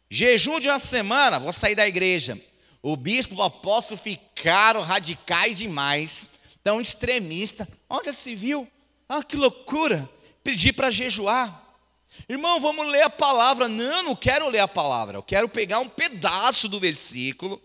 Jejum 0.10 0.60
de 0.60 0.68
uma 0.68 0.80
semana, 0.80 1.40
vou 1.40 1.54
sair 1.54 1.76
da 1.76 1.88
igreja. 1.88 2.40
O 2.82 2.96
bispo, 2.96 3.36
o 3.36 3.44
apóstolo 3.44 4.00
ficaram 4.00 4.82
radicais 4.82 5.58
demais, 5.58 6.28
tão 6.64 6.80
extremista. 6.80 7.68
Onde 7.90 8.14
se 8.14 8.34
viu? 8.34 8.68
Ah, 9.08 9.22
que 9.22 9.36
loucura! 9.36 10.10
Pedir 10.44 10.74
para 10.74 10.90
jejuar. 10.90 11.70
Irmão, 12.28 12.60
vamos 12.60 12.88
ler 12.88 13.04
a 13.04 13.10
palavra. 13.10 13.68
Não, 13.68 14.04
não 14.04 14.16
quero 14.16 14.50
ler 14.50 14.60
a 14.60 14.68
palavra. 14.68 15.18
Eu 15.18 15.24
quero 15.24 15.50
pegar 15.50 15.80
um 15.80 15.90
pedaço 15.90 16.68
do 16.68 16.80
versículo 16.80 17.62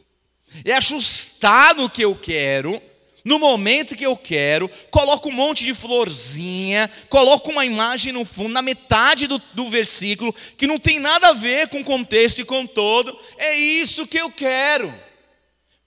e 0.65 0.73
ajustar 0.73 1.75
no 1.75 1.89
que 1.89 2.03
eu 2.03 2.15
quero 2.15 2.83
no 3.25 3.39
momento 3.39 3.97
que 3.97 4.05
eu 4.05 4.17
quero, 4.17 4.69
coloco 4.91 5.31
um 5.31 5.33
monte 5.33 5.65
de 5.65 5.73
florzinha, 5.73 6.91
coloco 7.09 7.51
uma 7.51 7.65
imagem 7.65 8.13
no 8.13 8.25
fundo, 8.25 8.51
na 8.51 8.61
metade 8.61 9.27
do, 9.27 9.39
do 9.55 9.71
versículo, 9.71 10.35
que 10.59 10.67
não 10.67 10.79
tem 10.79 10.99
nada 10.99 11.29
a 11.29 11.33
ver 11.33 11.69
com 11.69 11.81
o 11.81 11.85
contexto 11.85 12.41
e 12.41 12.45
com 12.45 12.67
todo, 12.67 13.19
é 13.39 13.57
isso 13.57 14.07
que 14.07 14.19
eu 14.19 14.31
quero. 14.31 14.95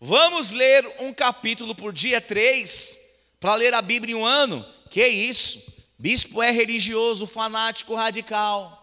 Vamos 0.01 0.49
ler 0.49 0.85
um 0.99 1.13
capítulo 1.13 1.75
por 1.75 1.93
dia, 1.93 2.19
três, 2.19 2.99
para 3.39 3.53
ler 3.53 3.73
a 3.73 3.81
Bíblia 3.81 4.13
em 4.13 4.17
um 4.17 4.25
ano? 4.25 4.65
Que 4.89 5.07
isso? 5.07 5.61
Bispo 5.99 6.41
é 6.41 6.51
religioso, 6.51 7.27
fanático, 7.27 7.93
radical. 7.93 8.73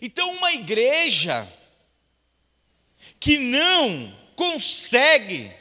Então, 0.00 0.32
uma 0.32 0.52
igreja 0.52 1.46
que 3.20 3.36
não 3.38 4.14
consegue 4.34 5.52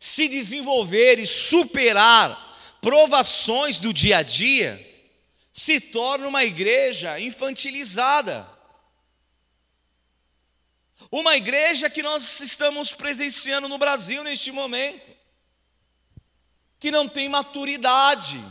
se 0.00 0.26
desenvolver 0.28 1.18
e 1.18 1.26
superar 1.26 2.48
provações 2.80 3.76
do 3.76 3.92
dia 3.92 4.16
a 4.18 4.22
dia, 4.22 4.86
se 5.52 5.78
torna 5.78 6.26
uma 6.26 6.42
igreja 6.42 7.20
infantilizada. 7.20 8.48
Uma 11.12 11.36
igreja 11.36 11.90
que 11.90 12.02
nós 12.02 12.40
estamos 12.40 12.92
presenciando 12.92 13.68
no 13.68 13.76
Brasil 13.76 14.24
neste 14.24 14.50
momento, 14.50 15.02
que 16.78 16.90
não 16.90 17.06
tem 17.06 17.28
maturidade, 17.28 18.42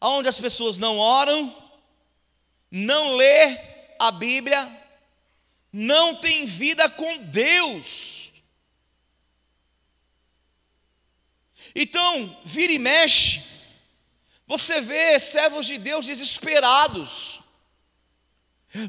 onde 0.00 0.28
as 0.28 0.40
pessoas 0.40 0.76
não 0.76 0.98
oram, 0.98 1.54
não 2.68 3.14
lê 3.14 3.56
a 4.00 4.10
Bíblia, 4.10 4.68
não 5.72 6.16
tem 6.16 6.46
vida 6.46 6.88
com 6.88 7.18
Deus. 7.18 8.25
Então, 11.78 12.34
vira 12.42 12.72
e 12.72 12.78
mexe, 12.78 13.42
você 14.46 14.80
vê 14.80 15.20
servos 15.20 15.66
de 15.66 15.76
Deus 15.76 16.06
desesperados, 16.06 17.38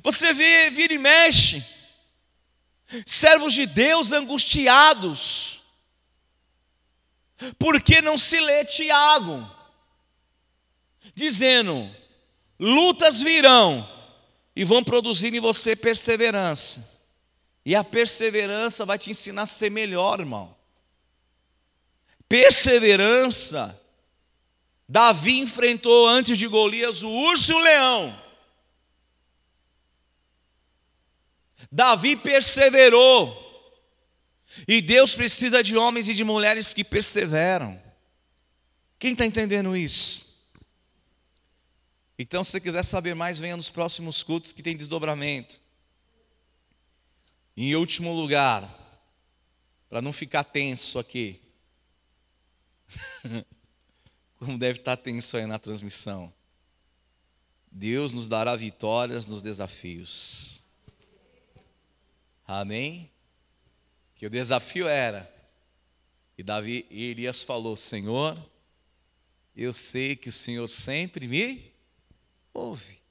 você 0.02 0.34
vê, 0.34 0.70
vira 0.70 0.94
e 0.94 0.98
mexe, 0.98 1.62
servos 3.06 3.54
de 3.54 3.66
Deus 3.66 4.14
angustiados, 4.14 5.62
porque 7.60 8.02
não 8.02 8.18
se 8.18 8.40
lê 8.40 8.64
Tiago, 8.64 9.46
dizendo: 11.14 11.94
lutas 12.58 13.20
virão 13.20 13.86
e 14.56 14.64
vão 14.64 14.82
produzir 14.82 15.34
em 15.34 15.42
você 15.42 15.76
perseverança, 15.76 17.04
e 17.66 17.76
a 17.76 17.84
perseverança 17.84 18.86
vai 18.86 18.98
te 18.98 19.12
ensinar 19.12 19.42
a 19.42 19.46
ser 19.46 19.70
melhor, 19.70 20.22
irmão 20.22 20.57
perseverança, 22.28 23.80
Davi 24.88 25.40
enfrentou 25.40 26.08
antes 26.08 26.38
de 26.38 26.48
Golias 26.48 27.04
o 27.04 27.10
urso 27.10 27.52
e 27.52 27.56
o 27.56 27.60
leão. 27.60 28.24
Davi 31.72 32.16
perseverou. 32.16 33.46
E 34.68 34.82
Deus 34.82 35.14
precisa 35.14 35.62
de 35.62 35.78
homens 35.78 36.08
e 36.08 36.14
de 36.14 36.24
mulheres 36.24 36.74
que 36.74 36.84
perseveram. 36.84 37.82
Quem 38.98 39.12
está 39.12 39.26
entendendo 39.26 39.76
isso? 39.76 40.26
Então, 42.18 42.44
se 42.44 42.52
você 42.52 42.60
quiser 42.60 42.84
saber 42.84 43.14
mais, 43.14 43.38
venha 43.38 43.56
nos 43.56 43.70
próximos 43.70 44.24
cultos 44.24 44.52
que 44.52 44.64
tem 44.64 44.76
desdobramento. 44.76 45.60
Em 47.56 47.76
último 47.76 48.12
lugar, 48.14 48.68
para 49.90 50.02
não 50.02 50.12
ficar 50.12 50.44
tenso 50.44 50.98
aqui, 50.98 51.40
Como 54.38 54.58
deve 54.58 54.80
estar 54.80 54.98
tenso 54.98 55.38
aí 55.38 55.46
na 55.46 55.60
transmissão. 55.60 56.34
Deus 57.72 58.14
nos 58.14 58.28
dará 58.28 58.56
vitórias 58.56 59.26
nos 59.26 59.42
desafios. 59.42 60.62
Amém? 62.46 63.12
Que 64.16 64.26
o 64.26 64.30
desafio 64.30 64.88
era, 64.88 65.32
e 66.38 66.44
Davi 66.44 66.86
e 66.90 67.06
Elias 67.06 67.44
falou: 67.44 67.76
Senhor, 67.76 68.38
eu 69.56 69.74
sei 69.74 70.16
que 70.16 70.30
o 70.30 70.32
Senhor 70.32 70.68
sempre 70.68 71.28
me 71.28 71.74
ouve. 72.54 73.02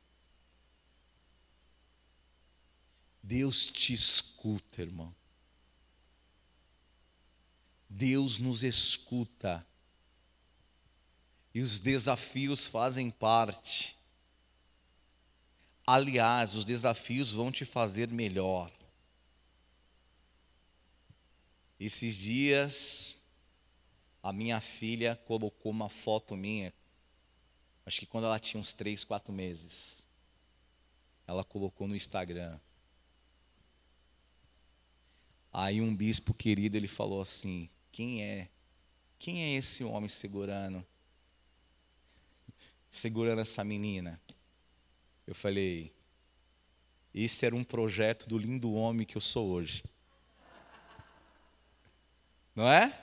Deus 3.22 3.66
te 3.66 3.92
escuta, 3.92 4.82
irmão. 4.82 5.14
Deus 7.88 8.38
nos 8.38 8.62
escuta. 8.62 9.66
E 11.57 11.62
os 11.62 11.81
desafios 11.81 12.66
fazem 12.66 13.11
parte. 13.11 13.97
Aliás, 15.87 16.55
os 16.55 16.66
desafios 16.66 17.33
vão 17.33 17.51
te 17.51 17.65
fazer 17.65 18.09
melhor. 18.09 18.70
Esses 21.81 22.15
dias, 22.15 23.23
a 24.23 24.35
minha 24.35 24.61
filha 24.61 25.16
colocou 25.24 25.73
uma 25.73 25.89
foto 25.89 26.37
minha, 26.37 26.74
acho 27.87 28.01
que 28.01 28.07
quando 28.07 28.24
ela 28.24 28.39
tinha 28.39 28.61
uns 28.61 28.74
três, 28.74 29.03
quatro 29.03 29.33
meses. 29.33 30.05
Ela 31.27 31.43
colocou 31.43 31.89
no 31.89 31.97
Instagram. 31.97 32.61
Aí 35.51 35.81
um 35.81 35.97
bispo 35.97 36.35
querido, 36.35 36.77
ele 36.77 36.87
falou 36.87 37.23
assim: 37.23 37.70
quem 37.91 38.23
é? 38.23 38.51
Quem 39.19 39.43
é 39.43 39.55
esse 39.55 39.83
homem 39.83 40.11
segurando? 40.11 40.87
Segurando 42.97 43.43
essa 43.43 43.62
menina. 43.62 44.18
Eu 45.27 45.35
falei, 45.35 45.93
isso 47.12 47.44
era 47.44 47.55
um 47.55 47.62
projeto 47.62 48.27
do 48.27 48.39
lindo 48.39 48.73
homem 48.73 49.06
que 49.06 49.18
eu 49.18 49.20
sou 49.20 49.51
hoje. 49.51 49.85
Não 52.55 52.73
é? 52.73 52.98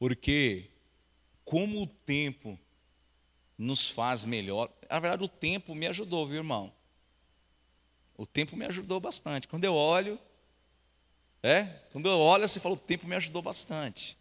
Porque 0.00 0.68
como 1.44 1.82
o 1.82 1.86
tempo 1.86 2.58
nos 3.56 3.88
faz 3.88 4.24
melhor. 4.24 4.68
Na 4.90 4.98
verdade, 4.98 5.22
o 5.22 5.28
tempo 5.28 5.72
me 5.72 5.86
ajudou, 5.86 6.26
viu, 6.26 6.38
irmão? 6.38 6.74
O 8.16 8.26
tempo 8.26 8.56
me 8.56 8.66
ajudou 8.66 8.98
bastante. 8.98 9.46
Quando 9.46 9.62
eu 9.62 9.76
olho, 9.76 10.18
é? 11.40 11.66
Quando 11.92 12.08
eu 12.08 12.18
olho, 12.18 12.48
você 12.48 12.58
fala, 12.58 12.74
o 12.74 12.78
tempo 12.78 13.06
me 13.06 13.14
ajudou 13.14 13.42
bastante. 13.42 14.18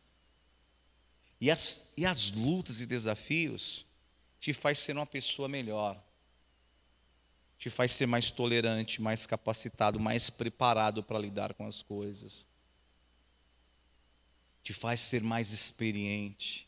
E 1.41 1.49
as, 1.49 1.91
e 1.97 2.05
as 2.05 2.29
lutas 2.29 2.79
e 2.79 2.85
desafios 2.85 3.91
te 4.43 4.51
faz 4.51 4.79
ser 4.79 4.93
uma 4.93 5.05
pessoa 5.05 5.47
melhor. 5.47 5.97
Te 7.57 7.69
faz 7.69 7.93
ser 7.93 8.05
mais 8.07 8.29
tolerante, 8.29 9.01
mais 9.01 9.25
capacitado, 9.25 10.01
mais 10.01 10.29
preparado 10.29 11.01
para 11.01 11.17
lidar 11.17 11.53
com 11.53 11.65
as 11.65 11.81
coisas. 11.81 12.45
Te 14.61 14.73
faz 14.73 14.99
ser 14.99 15.23
mais 15.23 15.53
experiente. 15.53 16.67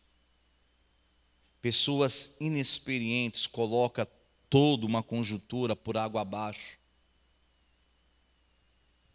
Pessoas 1.61 2.37
inexperientes 2.39 3.45
colocam 3.45 4.07
toda 4.49 4.85
uma 4.85 5.03
conjuntura 5.03 5.75
por 5.75 5.97
água 5.97 6.21
abaixo 6.21 6.79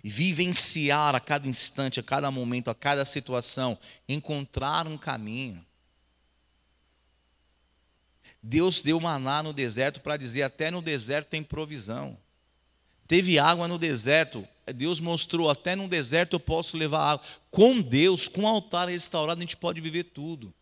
e 0.05 0.11
vivenciar 0.11 1.15
a 1.15 1.21
cada 1.21 1.49
instante, 1.49 1.99
a 1.99 2.03
cada 2.03 2.31
momento, 2.31 2.69
a 2.69 2.75
cada 2.75 3.07
situação, 3.07 3.79
encontrar 4.07 4.87
um 4.87 4.99
caminho. 4.99 5.65
Deus 8.43 8.81
deu 8.81 8.99
maná 8.99 9.43
no 9.43 9.53
deserto 9.53 10.01
para 10.01 10.17
dizer: 10.17 10.43
até 10.43 10.71
no 10.71 10.81
deserto 10.81 11.29
tem 11.29 11.43
provisão. 11.43 12.17
Teve 13.07 13.39
água 13.39 13.67
no 13.67 13.79
deserto. 13.79 14.47
Deus 14.75 15.01
mostrou, 15.01 15.51
até 15.51 15.75
no 15.75 15.89
deserto 15.89 16.35
eu 16.35 16.41
posso 16.41 16.77
levar 16.77 17.13
água. 17.13 17.27
Com 17.51 17.81
Deus, 17.81 18.29
com 18.29 18.43
o 18.43 18.47
altar 18.47 18.89
restaurado, 18.89 19.41
a 19.41 19.43
gente 19.43 19.57
pode 19.57 19.81
viver 19.81 20.05
tudo. 20.05 20.55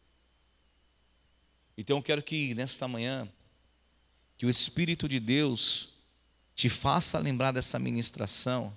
Então 1.76 1.98
eu 1.98 2.02
quero 2.02 2.22
que 2.22 2.54
nesta 2.54 2.88
manhã, 2.88 3.28
que 4.36 4.46
o 4.46 4.50
Espírito 4.50 5.08
de 5.08 5.20
Deus 5.20 5.90
te 6.54 6.68
faça 6.68 7.18
lembrar 7.18 7.52
dessa 7.52 7.78
ministração. 7.78 8.76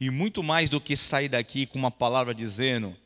E 0.00 0.08
muito 0.10 0.42
mais 0.42 0.70
do 0.70 0.80
que 0.80 0.96
sair 0.96 1.28
daqui 1.28 1.66
com 1.66 1.78
uma 1.78 1.90
palavra 1.90 2.34
dizendo, 2.34 2.96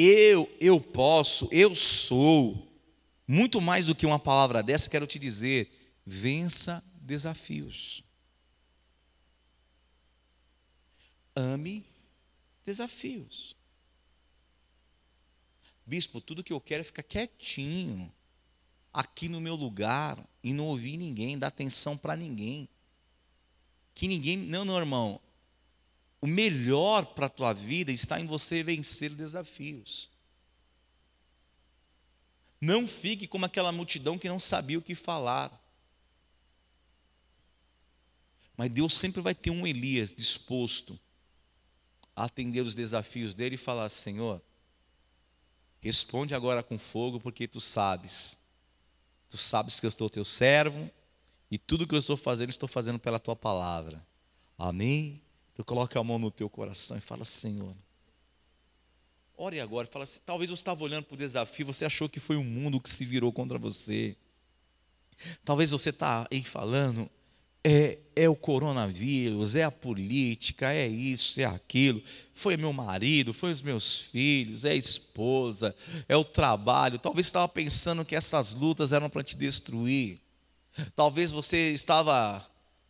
eu, 0.00 0.50
eu 0.60 0.80
posso, 0.80 1.48
eu 1.50 1.74
sou. 1.74 2.66
Muito 3.26 3.60
mais 3.60 3.84
do 3.86 3.94
que 3.94 4.06
uma 4.06 4.18
palavra 4.18 4.62
dessa, 4.62 4.88
quero 4.88 5.06
te 5.06 5.18
dizer: 5.18 5.70
vença 6.04 6.82
desafios. 6.94 8.02
Ame 11.34 11.84
desafios. 12.64 13.56
Bispo, 15.86 16.20
tudo 16.20 16.44
que 16.44 16.52
eu 16.52 16.60
quero 16.60 16.82
é 16.82 16.84
ficar 16.84 17.02
quietinho, 17.02 18.12
aqui 18.92 19.28
no 19.28 19.40
meu 19.40 19.54
lugar, 19.54 20.22
e 20.42 20.52
não 20.52 20.66
ouvir 20.66 20.96
ninguém, 20.96 21.38
dar 21.38 21.46
atenção 21.46 21.96
para 21.96 22.14
ninguém. 22.14 22.68
Que 23.94 24.06
ninguém. 24.06 24.36
Não, 24.36 24.64
não, 24.64 24.78
irmão. 24.78 25.20
O 26.20 26.26
melhor 26.26 27.06
para 27.06 27.26
a 27.26 27.30
tua 27.30 27.52
vida 27.52 27.92
está 27.92 28.20
em 28.20 28.26
você 28.26 28.62
vencer 28.62 29.10
desafios. 29.10 30.10
Não 32.60 32.86
fique 32.86 33.26
como 33.26 33.46
aquela 33.46 33.70
multidão 33.70 34.18
que 34.18 34.28
não 34.28 34.40
sabia 34.40 34.78
o 34.78 34.82
que 34.82 34.94
falar. 34.94 35.52
Mas 38.56 38.70
Deus 38.70 38.94
sempre 38.94 39.20
vai 39.20 39.34
ter 39.34 39.50
um 39.50 39.64
Elias 39.64 40.12
disposto 40.12 40.98
a 42.16 42.24
atender 42.24 42.62
os 42.62 42.74
desafios 42.74 43.32
dele 43.32 43.54
e 43.54 43.58
falar: 43.58 43.88
Senhor, 43.88 44.42
responde 45.80 46.34
agora 46.34 46.64
com 46.64 46.76
fogo, 46.76 47.20
porque 47.20 47.46
tu 47.46 47.60
sabes. 47.60 48.36
Tu 49.28 49.36
sabes 49.36 49.78
que 49.78 49.86
eu 49.86 49.88
estou 49.88 50.10
teu 50.10 50.24
servo 50.24 50.90
e 51.48 51.56
tudo 51.56 51.86
que 51.86 51.94
eu 51.94 51.98
estou 51.98 52.16
fazendo, 52.16 52.50
estou 52.50 52.68
fazendo 52.68 52.98
pela 52.98 53.20
tua 53.20 53.36
palavra. 53.36 54.04
Amém? 54.58 55.22
Tu 55.58 55.64
coloca 55.64 55.98
a 55.98 56.04
mão 56.04 56.20
no 56.20 56.30
teu 56.30 56.48
coração 56.48 56.96
e 56.96 57.00
fala: 57.00 57.24
Senhor, 57.24 57.74
ore 59.36 59.58
agora. 59.58 59.88
Fala 59.88 60.04
assim: 60.04 60.20
talvez 60.24 60.48
você 60.48 60.60
estava 60.60 60.84
olhando 60.84 61.02
para 61.02 61.16
o 61.16 61.18
desafio, 61.18 61.66
você 61.66 61.84
achou 61.84 62.08
que 62.08 62.20
foi 62.20 62.36
o 62.36 62.44
mundo 62.44 62.80
que 62.80 62.88
se 62.88 63.04
virou 63.04 63.32
contra 63.32 63.58
você. 63.58 64.16
Talvez 65.44 65.72
você 65.72 65.90
está 65.90 66.28
aí 66.30 66.44
falando, 66.44 67.10
é, 67.64 67.98
é 68.14 68.28
o 68.28 68.36
coronavírus, 68.36 69.56
é 69.56 69.64
a 69.64 69.70
política, 69.72 70.72
é 70.72 70.86
isso, 70.86 71.40
é 71.40 71.44
aquilo. 71.44 72.00
Foi 72.32 72.56
meu 72.56 72.72
marido, 72.72 73.34
foi 73.34 73.50
os 73.50 73.60
meus 73.60 73.98
filhos, 73.98 74.64
é 74.64 74.70
a 74.70 74.76
esposa, 74.76 75.74
é 76.08 76.16
o 76.16 76.24
trabalho. 76.24 77.00
Talvez 77.00 77.26
você 77.26 77.30
estava 77.30 77.48
pensando 77.48 78.04
que 78.04 78.14
essas 78.14 78.54
lutas 78.54 78.92
eram 78.92 79.10
para 79.10 79.24
te 79.24 79.36
destruir. 79.36 80.20
Talvez 80.94 81.32
você 81.32 81.72
estava 81.72 82.48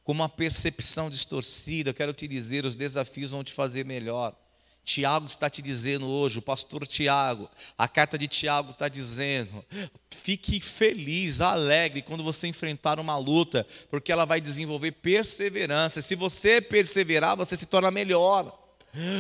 com 0.09 0.12
uma 0.12 0.28
percepção 0.30 1.10
distorcida. 1.10 1.93
Quero 1.93 2.14
te 2.14 2.26
dizer, 2.26 2.64
os 2.64 2.74
desafios 2.74 3.30
vão 3.30 3.44
te 3.44 3.52
fazer 3.52 3.85
melhor. 3.85 4.35
Tiago 4.82 5.26
está 5.26 5.51
te 5.51 5.60
dizendo 5.60 6.06
hoje, 6.06 6.39
o 6.39 6.43
pastor 6.43 6.86
Tiago, 6.86 7.47
a 7.76 7.86
carta 7.86 8.16
de 8.16 8.26
Tiago 8.26 8.70
está 8.70 8.89
dizendo: 8.89 9.62
fique 10.10 10.62
feliz, 10.62 11.43
alegre 11.43 12.01
quando 12.01 12.24
você 12.24 12.47
enfrentar 12.47 12.98
uma 12.98 13.18
luta, 13.18 13.66
porque 13.90 14.10
ela 14.10 14.24
vai 14.24 14.40
desenvolver 14.40 14.93
perseverança. 14.93 16.01
Se 16.01 16.14
você 16.14 16.62
perseverar, 16.62 17.36
você 17.36 17.55
se 17.55 17.66
torna 17.66 17.90
melhor. 17.90 18.59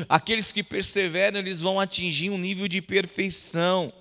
Aqueles 0.08 0.52
que 0.52 0.62
perseveram, 0.62 1.38
eles 1.38 1.60
vão 1.60 1.78
atingir 1.78 2.30
um 2.30 2.38
nível 2.38 2.66
de 2.66 2.80
perfeição. 2.80 3.92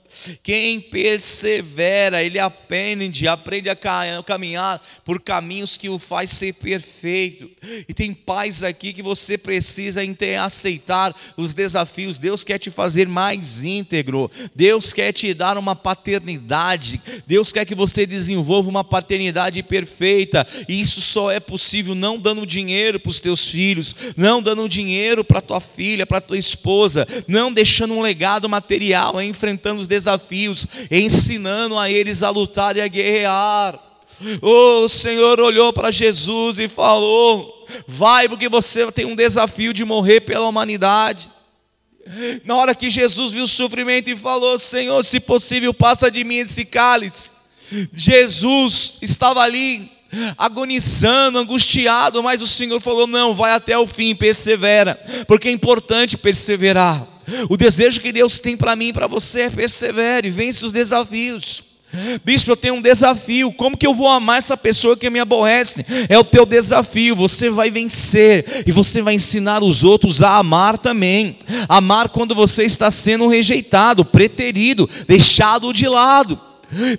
Quem 0.41 0.79
persevera, 0.79 2.23
ele 2.23 2.39
aprende, 2.39 3.27
aprende 3.27 3.69
a 3.69 3.77
caminhar 4.25 4.81
por 5.03 5.21
caminhos 5.21 5.77
que 5.77 5.89
o 5.89 5.99
faz 5.99 6.31
ser 6.31 6.53
perfeito. 6.53 7.49
E 7.87 7.93
tem 7.93 8.13
paz 8.13 8.63
aqui 8.63 8.93
que 8.93 9.01
você 9.01 9.37
precisa 9.37 10.01
aceitar 10.43 11.15
os 11.35 11.53
desafios. 11.53 12.17
Deus 12.17 12.43
quer 12.43 12.57
te 12.57 12.69
fazer 12.69 13.07
mais 13.07 13.63
íntegro. 13.63 14.31
Deus 14.55 14.93
quer 14.93 15.11
te 15.11 15.33
dar 15.33 15.57
uma 15.57 15.75
paternidade. 15.75 17.01
Deus 17.25 17.51
quer 17.51 17.65
que 17.65 17.75
você 17.75 18.05
desenvolva 18.05 18.69
uma 18.69 18.83
paternidade 18.83 19.61
perfeita. 19.61 20.47
E 20.67 20.79
isso 20.79 21.01
só 21.01 21.29
é 21.29 21.39
possível 21.39 21.93
não 21.93 22.17
dando 22.17 22.45
dinheiro 22.45 22.99
para 22.99 23.09
os 23.09 23.19
teus 23.19 23.49
filhos, 23.49 23.95
não 24.15 24.41
dando 24.41 24.67
dinheiro 24.69 25.23
para 25.23 25.41
tua 25.41 25.59
filha, 25.59 26.05
para 26.05 26.21
tua 26.21 26.37
esposa, 26.37 27.07
não 27.27 27.51
deixando 27.51 27.93
um 27.93 28.01
legado 28.01 28.47
material, 28.47 29.21
enfrentando 29.21 29.79
os 29.79 29.87
desafios 29.87 29.96
desafios, 29.97 30.67
ensinando 30.91 31.77
a 31.77 31.89
eles 31.89 32.21
a 32.21 32.29
lutar 32.29 32.77
e 32.77 32.81
a 32.81 32.87
guerrear. 32.87 33.79
O 34.41 34.87
Senhor 34.87 35.39
olhou 35.39 35.73
para 35.73 35.91
Jesus 35.91 36.59
e 36.59 36.67
falou: 36.67 37.65
Vai, 37.87 38.29
porque 38.29 38.47
você 38.47 38.91
tem 38.91 39.05
um 39.05 39.15
desafio 39.15 39.73
de 39.73 39.83
morrer 39.83 40.21
pela 40.21 40.47
humanidade. 40.47 41.29
Na 42.45 42.55
hora 42.55 42.73
que 42.73 42.89
Jesus 42.89 43.33
viu 43.33 43.43
o 43.43 43.47
sofrimento 43.47 44.09
e 44.09 44.15
falou: 44.15 44.57
Senhor, 44.57 45.03
se 45.03 45.19
possível, 45.19 45.73
passa 45.73 46.09
de 46.09 46.23
mim 46.23 46.37
esse 46.37 46.65
cálice. 46.65 47.31
Jesus 47.93 48.93
estava 49.01 49.41
ali 49.41 49.91
agonizando, 50.37 51.39
angustiado, 51.39 52.21
mas 52.23 52.41
o 52.41 52.47
Senhor 52.47 52.79
falou: 52.79 53.07
Não, 53.07 53.33
vai 53.33 53.51
até 53.51 53.77
o 53.77 53.87
fim, 53.87 54.15
persevera, 54.15 54.99
porque 55.27 55.47
é 55.47 55.51
importante 55.51 56.17
perseverar. 56.17 57.05
O 57.49 57.57
desejo 57.57 57.99
que 57.99 58.11
Deus 58.11 58.39
tem 58.39 58.55
para 58.55 58.75
mim 58.75 58.87
e 58.87 58.93
para 58.93 59.07
você 59.07 59.41
é 59.41 59.49
persevere, 59.49 60.29
vence 60.29 60.65
os 60.65 60.71
desafios. 60.71 61.67
Bispo, 62.23 62.51
eu 62.51 62.57
tenho 62.57 62.75
um 62.75 62.81
desafio. 62.81 63.51
Como 63.51 63.77
que 63.77 63.87
eu 63.87 63.93
vou 63.93 64.07
amar 64.07 64.37
essa 64.39 64.57
pessoa 64.57 64.97
que 64.97 65.09
me 65.09 65.19
aborrece? 65.19 65.85
É 66.09 66.17
o 66.17 66.23
teu 66.23 66.45
desafio. 66.45 67.15
Você 67.15 67.49
vai 67.49 67.71
vencer 67.71 68.63
e 68.65 68.71
você 68.71 69.01
vai 69.01 69.13
ensinar 69.13 69.63
os 69.63 69.83
outros 69.83 70.21
a 70.21 70.35
amar 70.35 70.77
também. 70.77 71.37
Amar 71.67 72.09
quando 72.09 72.35
você 72.35 72.63
está 72.63 72.91
sendo 72.91 73.27
rejeitado, 73.27 74.03
preterido, 74.03 74.89
deixado 75.07 75.71
de 75.73 75.87
lado. 75.87 76.39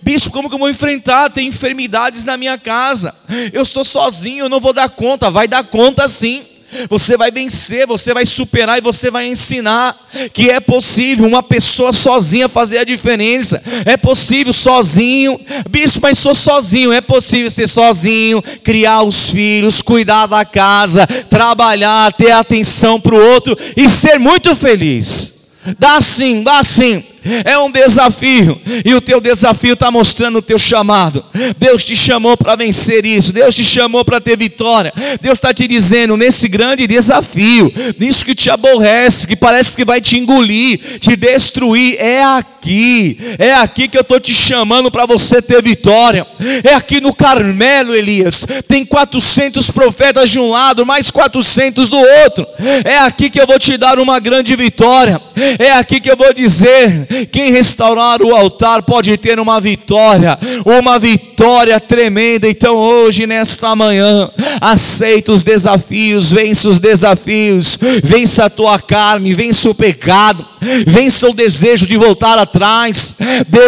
Bispo, 0.03 0.31
como 0.31 0.49
que 0.49 0.55
eu 0.55 0.59
vou 0.59 0.71
enfrentar? 0.71 1.31
Tem 1.31 1.47
enfermidades 1.47 2.25
na 2.25 2.37
minha 2.37 2.57
casa. 2.57 3.15
Eu 3.53 3.65
sou 3.65 3.85
sozinho, 3.85 4.45
eu 4.45 4.49
não 4.49 4.61
vou 4.61 4.73
dar 4.73 4.89
conta. 4.89 5.31
Vai 5.31 5.47
dar 5.47 5.65
conta 5.65 6.09
sim. 6.09 6.45
Você 6.89 7.17
vai 7.17 7.31
vencer, 7.31 7.87
você 7.87 8.13
vai 8.13 8.27
superar 8.27 8.77
e 8.77 8.83
você 8.83 9.11
vai 9.11 9.27
ensinar 9.27 9.97
que 10.35 10.51
é 10.51 10.61
possível 10.61 11.27
uma 11.27 11.43
pessoa 11.43 11.93
sozinha 11.93 12.47
fazer 12.49 12.79
a 12.79 12.85
diferença. 12.85 13.63
É 13.87 13.97
possível 13.97 14.53
sozinho, 14.53 15.41
bispo, 15.71 16.01
mas 16.03 16.19
sou 16.19 16.35
sozinho. 16.35 16.93
É 16.93 17.01
possível 17.01 17.51
ser 17.51 17.69
sozinho, 17.69 18.43
criar 18.63 19.03
os 19.03 19.31
filhos, 19.31 19.81
cuidar 19.81 20.27
da 20.27 20.45
casa, 20.45 21.07
trabalhar, 21.07 22.13
ter 22.13 22.33
atenção 22.33 23.01
para 23.01 23.15
o 23.15 23.33
outro 23.33 23.57
e 23.77 23.89
ser 23.89 24.19
muito 24.19 24.55
feliz. 24.55 25.39
Dá 25.79 26.01
sim, 26.01 26.43
dá 26.43 26.63
sim. 26.63 27.03
É 27.45 27.59
um 27.59 27.71
desafio, 27.71 28.61
e 28.85 28.95
o 28.95 29.01
teu 29.01 29.21
desafio 29.21 29.75
está 29.75 29.91
mostrando 29.91 30.39
o 30.39 30.43
teu 30.43 30.59
chamado. 30.59 31.25
Deus 31.59 31.85
te 31.85 31.95
chamou 31.95 32.37
para 32.37 32.57
vencer 32.57 33.05
isso, 33.05 33.33
Deus 33.33 33.55
te 33.55 33.65
chamou 33.65 34.05
para 34.05 34.21
ter 34.21 34.37
vitória. 34.37 34.93
Deus 35.21 35.39
está 35.39 35.53
te 35.53 35.67
dizendo 35.67 36.17
nesse 36.17 36.49
grande 36.49 36.87
desafio, 36.87 37.73
nisso 37.99 38.25
que 38.25 38.35
te 38.35 38.51
aborrece, 38.51 39.27
que 39.27 39.37
parece 39.37 39.77
que 39.77 39.85
vai 39.85 40.01
te 40.01 40.17
engolir, 40.17 40.99
te 40.99 41.17
destruir, 41.17 41.97
é 41.99 42.23
aqui, 42.23 43.19
é 43.39 43.53
aqui 43.53 43.89
que 43.89 43.97
eu 43.97 44.03
estou 44.03 44.21
te 44.21 44.33
chamando 44.33 44.91
para 44.91 45.07
você 45.07 45.43
ter 45.43 45.63
vitória. 45.63 46.27
É 46.65 46.75
aqui 46.75 47.01
no 47.01 47.15
Carmelo, 47.15 47.95
Elias. 47.95 48.47
Tem 48.67 48.85
400 48.85 49.71
profetas 49.71 50.31
de 50.31 50.39
um 50.39 50.51
lado, 50.51 50.87
mais 50.87 51.11
400 51.11 51.89
do 51.89 51.99
outro. 51.99 52.47
É 52.85 52.99
aqui 52.99 53.31
que 53.31 53.41
eu 53.41 53.47
vou 53.47 53.59
te 53.59 53.77
dar 53.77 53.99
uma 53.99 54.19
grande 54.21 54.55
vitória. 54.57 55.21
É 55.59 55.73
aqui 55.73 56.01
que 56.01 56.11
eu 56.11 56.17
vou 56.17 56.33
dizer 56.33 57.07
quem 57.27 57.51
restaurar 57.51 58.23
o 58.23 58.35
altar 58.35 58.83
pode 58.83 59.17
ter 59.17 59.39
uma 59.39 59.61
vitória, 59.61 60.39
uma 60.65 60.99
vitória 60.99 61.79
tremenda. 61.81 62.49
Então, 62.49 62.75
hoje, 62.75 63.27
nesta 63.27 63.75
manhã, 63.75 64.31
aceita 64.61 65.33
os 65.33 65.43
desafios, 65.43 66.33
vence 66.33 66.67
os 66.69 66.81
desafios, 66.81 67.79
vença 68.03 68.45
a 68.45 68.51
tua 68.51 68.79
carne, 68.79 69.35
vence 69.35 69.69
o 69.69 69.75
pecado, 69.75 70.45
vença 70.87 71.29
o 71.29 71.35
desejo 71.35 71.87
de 71.87 71.97
voltar 71.97 72.39
atrás, 72.39 73.17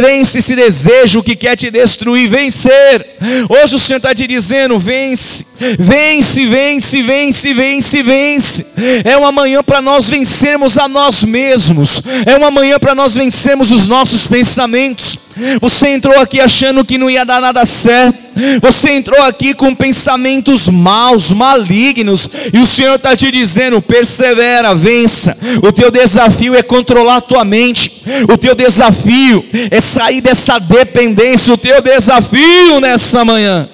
vence 0.00 0.38
esse 0.38 0.54
desejo 0.54 1.22
que 1.22 1.36
quer 1.36 1.56
te 1.56 1.70
destruir, 1.70 2.28
vencer. 2.28 3.06
Hoje 3.48 3.76
o 3.76 3.78
Senhor 3.78 3.98
está 3.98 4.14
te 4.14 4.26
dizendo: 4.26 4.78
vence, 4.78 5.46
vence, 5.78 6.46
vence, 6.46 7.02
vence, 7.02 7.54
vence, 7.54 8.02
vence. 8.02 8.66
É 9.04 9.16
uma 9.16 9.32
manhã 9.32 9.62
para 9.62 9.80
nós 9.80 10.08
vencermos 10.08 10.78
a 10.78 10.88
nós 10.88 11.22
mesmos, 11.22 12.02
é 12.26 12.36
uma 12.36 12.50
manhã 12.50 12.78
para 12.78 12.94
nós 12.94 13.14
vencermos 13.14 13.70
os 13.70 13.86
nossos 13.86 14.26
pensamentos. 14.26 15.18
Você 15.60 15.88
entrou 15.88 16.18
aqui 16.18 16.40
achando 16.40 16.84
que 16.84 16.98
não 16.98 17.08
ia 17.08 17.24
dar 17.24 17.40
nada 17.40 17.64
certo 17.64 18.18
Você 18.60 18.90
entrou 18.90 19.22
aqui 19.22 19.54
com 19.54 19.74
pensamentos 19.74 20.68
maus, 20.68 21.30
malignos, 21.30 22.28
e 22.52 22.58
o 22.58 22.66
Senhor 22.66 22.96
está 22.96 23.16
te 23.16 23.30
dizendo: 23.30 23.80
persevera, 23.82 24.74
vença. 24.74 25.36
O 25.62 25.72
teu 25.72 25.90
desafio 25.90 26.54
é 26.54 26.62
controlar 26.62 27.16
a 27.16 27.20
tua 27.20 27.44
mente, 27.44 28.02
o 28.32 28.36
teu 28.36 28.54
desafio 28.54 29.44
é 29.70 29.80
sair 29.80 30.20
dessa 30.20 30.58
dependência, 30.58 31.52
o 31.52 31.58
teu 31.58 31.80
desafio 31.82 32.80
nessa 32.80 33.24
manhã 33.24 33.68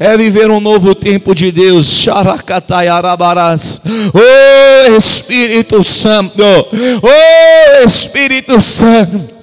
é 0.00 0.16
viver 0.16 0.50
um 0.50 0.60
novo 0.60 0.94
tempo 0.94 1.34
de 1.34 1.52
Deus. 1.52 1.86
Xaracataiarabarás. 1.86 3.80
Oh 4.12 4.96
Espírito 4.96 5.84
Santo, 5.84 6.42
oh 6.42 7.86
Espírito 7.86 8.60
Santo. 8.60 9.41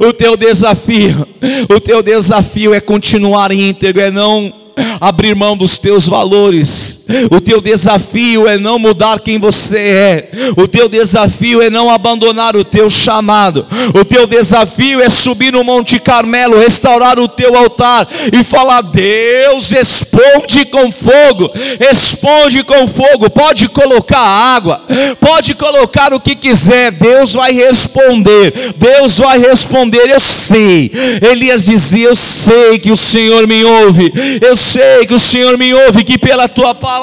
O 0.00 0.12
teu 0.12 0.36
desafio, 0.36 1.26
o 1.68 1.80
teu 1.80 2.02
desafio 2.02 2.72
é 2.72 2.80
continuar 2.80 3.50
íntegro, 3.52 4.00
é 4.00 4.10
não 4.10 4.52
abrir 5.00 5.34
mão 5.34 5.56
dos 5.56 5.78
teus 5.78 6.06
valores. 6.06 7.03
O 7.30 7.40
teu 7.40 7.60
desafio 7.60 8.48
é 8.48 8.56
não 8.56 8.78
mudar 8.78 9.20
quem 9.20 9.38
você 9.38 9.78
é. 9.78 10.30
O 10.56 10.66
teu 10.66 10.88
desafio 10.88 11.60
é 11.60 11.68
não 11.68 11.90
abandonar 11.90 12.56
o 12.56 12.64
teu 12.64 12.88
chamado. 12.88 13.66
O 13.94 14.04
teu 14.04 14.26
desafio 14.26 15.00
é 15.00 15.08
subir 15.10 15.52
no 15.52 15.62
Monte 15.62 15.98
Carmelo, 15.98 16.58
restaurar 16.58 17.18
o 17.18 17.28
teu 17.28 17.56
altar 17.56 18.08
e 18.32 18.42
falar: 18.42 18.80
Deus, 18.80 19.70
responde 19.70 20.64
com 20.66 20.90
fogo, 20.90 21.50
responde 21.78 22.62
com 22.62 22.88
fogo. 22.88 23.28
Pode 23.28 23.68
colocar 23.68 24.18
água, 24.18 24.82
pode 25.20 25.54
colocar 25.54 26.14
o 26.14 26.20
que 26.20 26.34
quiser. 26.34 26.90
Deus 26.90 27.34
vai 27.34 27.52
responder. 27.52 28.74
Deus 28.76 29.18
vai 29.18 29.38
responder. 29.38 30.08
Eu 30.08 30.20
sei. 30.20 30.90
Elias 31.20 31.66
dizia: 31.66 32.08
Eu 32.08 32.16
sei 32.16 32.78
que 32.78 32.90
o 32.90 32.96
Senhor 32.96 33.46
me 33.46 33.62
ouve. 33.62 34.10
Eu 34.40 34.56
sei 34.56 35.06
que 35.06 35.14
o 35.14 35.20
Senhor 35.20 35.58
me 35.58 35.74
ouve, 35.74 36.02
que 36.02 36.16
pela 36.16 36.48
tua 36.48 36.74
palavra 36.74 36.93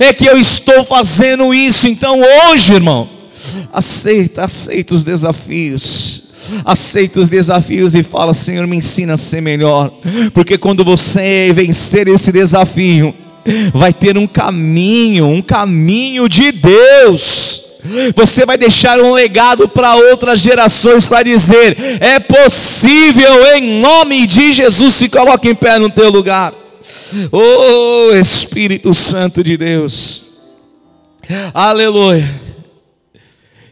é 0.00 0.12
que 0.12 0.26
eu 0.26 0.36
estou 0.36 0.84
fazendo 0.84 1.52
isso. 1.52 1.88
Então 1.88 2.20
hoje, 2.20 2.74
irmão, 2.74 3.08
aceita, 3.72 4.44
aceita 4.44 4.94
os 4.94 5.04
desafios. 5.04 6.22
Aceita 6.64 7.20
os 7.20 7.30
desafios 7.30 7.94
e 7.94 8.02
fala: 8.02 8.34
Senhor, 8.34 8.66
me 8.66 8.76
ensina 8.76 9.14
a 9.14 9.16
ser 9.16 9.40
melhor. 9.40 9.90
Porque 10.32 10.58
quando 10.58 10.84
você 10.84 11.50
vencer 11.54 12.06
esse 12.08 12.30
desafio, 12.30 13.14
vai 13.72 13.92
ter 13.92 14.18
um 14.18 14.26
caminho, 14.26 15.28
um 15.28 15.42
caminho 15.42 16.28
de 16.28 16.52
Deus. 16.52 17.62
Você 18.16 18.46
vai 18.46 18.56
deixar 18.56 18.98
um 18.98 19.12
legado 19.12 19.68
para 19.68 19.94
outras 19.94 20.40
gerações 20.40 21.06
para 21.06 21.22
dizer: 21.22 21.76
é 22.00 22.18
possível, 22.18 23.54
em 23.56 23.80
nome 23.80 24.26
de 24.26 24.52
Jesus, 24.52 24.94
se 24.94 25.08
coloque 25.08 25.48
em 25.48 25.54
pé 25.54 25.78
no 25.78 25.90
teu 25.90 26.10
lugar. 26.10 26.52
Oh 27.30 28.10
Espírito 28.12 28.92
Santo 28.92 29.44
de 29.44 29.56
Deus. 29.56 30.32
Aleluia. 31.52 32.40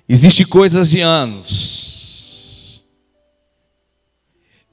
Existe 0.08 0.44
coisas 0.44 0.90
de 0.90 1.00
anos. 1.00 2.82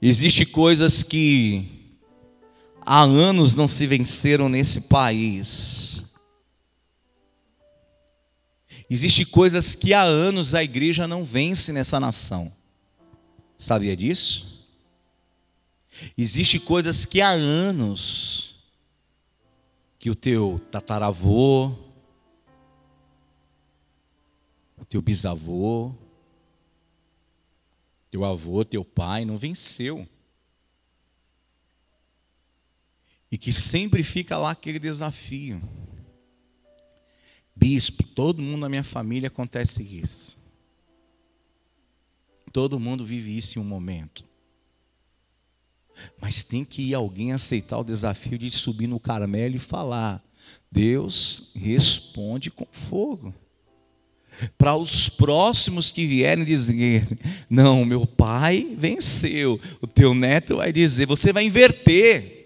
Existe 0.00 0.46
coisas 0.46 1.02
que 1.02 1.66
há 2.80 3.02
anos 3.02 3.54
não 3.54 3.68
se 3.68 3.86
venceram 3.86 4.48
nesse 4.48 4.82
país. 4.82 6.04
Existe 8.88 9.24
coisas 9.24 9.74
que 9.74 9.92
há 9.92 10.02
anos 10.02 10.54
a 10.54 10.64
igreja 10.64 11.06
não 11.06 11.22
vence 11.22 11.72
nessa 11.72 12.00
nação. 12.00 12.52
Sabia 13.58 13.96
disso? 13.96 14.66
Existe 16.16 16.58
coisas 16.58 17.04
que 17.04 17.20
há 17.20 17.30
anos 17.30 18.49
que 20.00 20.08
o 20.08 20.14
teu 20.14 20.58
tataravô, 20.70 21.68
o 24.78 24.84
teu 24.88 25.02
bisavô, 25.02 25.94
teu 28.10 28.24
avô, 28.24 28.64
teu 28.64 28.82
pai 28.82 29.26
não 29.26 29.36
venceu. 29.36 30.08
E 33.30 33.36
que 33.36 33.52
sempre 33.52 34.02
fica 34.02 34.38
lá 34.38 34.52
aquele 34.52 34.78
desafio. 34.78 35.60
Bispo, 37.54 38.02
todo 38.02 38.40
mundo 38.40 38.62
na 38.62 38.70
minha 38.70 38.82
família 38.82 39.26
acontece 39.26 39.82
isso. 39.82 40.38
Todo 42.50 42.80
mundo 42.80 43.04
vive 43.04 43.36
isso 43.36 43.58
em 43.58 43.62
um 43.62 43.66
momento. 43.66 44.29
Mas 46.20 46.42
tem 46.42 46.64
que 46.64 46.82
ir 46.82 46.94
alguém 46.94 47.32
aceitar 47.32 47.78
o 47.78 47.84
desafio 47.84 48.38
de 48.38 48.50
subir 48.50 48.86
no 48.86 49.00
Carmelo 49.00 49.56
e 49.56 49.60
falar: 49.60 50.22
Deus 50.70 51.50
responde 51.54 52.50
com 52.50 52.66
fogo. 52.70 53.34
Para 54.56 54.74
os 54.74 55.08
próximos 55.08 55.90
que 55.90 56.06
vierem 56.06 56.44
dizer: 56.44 57.06
Não, 57.48 57.84
meu 57.84 58.06
pai 58.06 58.74
venceu. 58.76 59.60
O 59.80 59.86
teu 59.86 60.14
neto 60.14 60.56
vai 60.56 60.72
dizer: 60.72 61.06
Você 61.06 61.32
vai 61.32 61.44
inverter. 61.44 62.38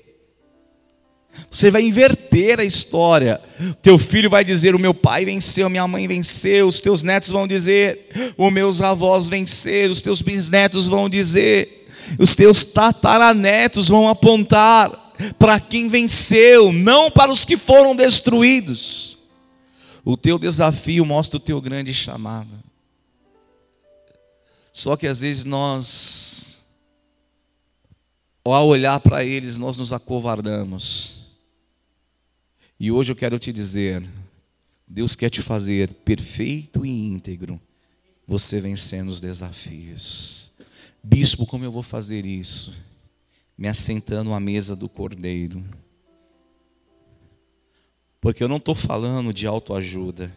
Você 1.50 1.70
vai 1.70 1.82
inverter 1.82 2.60
a 2.60 2.64
história. 2.64 3.40
Teu 3.82 3.98
filho 3.98 4.30
vai 4.30 4.44
dizer: 4.44 4.74
O 4.74 4.78
meu 4.78 4.94
pai 4.94 5.24
venceu, 5.24 5.68
minha 5.70 5.86
mãe 5.86 6.08
venceu. 6.08 6.66
Os 6.66 6.80
teus 6.80 7.02
netos 7.02 7.30
vão 7.30 7.46
dizer: 7.46 8.08
Os 8.36 8.52
meus 8.52 8.80
avós 8.80 9.28
venceram. 9.28 9.92
Os 9.92 10.02
teus 10.02 10.22
bisnetos 10.22 10.86
vão 10.86 11.08
dizer 11.08 11.83
os 12.18 12.34
teus 12.34 12.64
tataranetos 12.64 13.88
vão 13.88 14.08
apontar 14.08 14.90
para 15.38 15.60
quem 15.60 15.88
venceu, 15.88 16.72
não 16.72 17.10
para 17.10 17.30
os 17.30 17.44
que 17.44 17.56
foram 17.56 17.94
destruídos. 17.94 19.18
O 20.04 20.16
teu 20.16 20.38
desafio 20.38 21.04
mostra 21.06 21.36
o 21.38 21.40
teu 21.40 21.60
grande 21.60 21.94
chamado. 21.94 22.62
Só 24.72 24.96
que 24.96 25.06
às 25.06 25.20
vezes 25.20 25.44
nós, 25.44 26.64
ao 28.44 28.66
olhar 28.66 29.00
para 29.00 29.24
eles, 29.24 29.56
nós 29.56 29.76
nos 29.76 29.92
acovardamos. 29.92 31.28
E 32.78 32.90
hoje 32.90 33.12
eu 33.12 33.16
quero 33.16 33.38
te 33.38 33.52
dizer: 33.52 34.04
Deus 34.86 35.14
quer 35.14 35.30
te 35.30 35.40
fazer 35.40 35.88
perfeito 36.04 36.84
e 36.84 36.90
íntegro, 36.90 37.60
você 38.26 38.60
vencendo 38.60 39.08
os 39.08 39.20
desafios. 39.20 40.50
Bispo, 41.06 41.44
como 41.44 41.66
eu 41.66 41.70
vou 41.70 41.82
fazer 41.82 42.24
isso? 42.24 42.74
Me 43.58 43.68
assentando 43.68 44.32
à 44.32 44.40
mesa 44.40 44.74
do 44.74 44.88
cordeiro. 44.88 45.62
Porque 48.22 48.42
eu 48.42 48.48
não 48.48 48.56
estou 48.56 48.74
falando 48.74 49.30
de 49.34 49.46
autoajuda. 49.46 50.34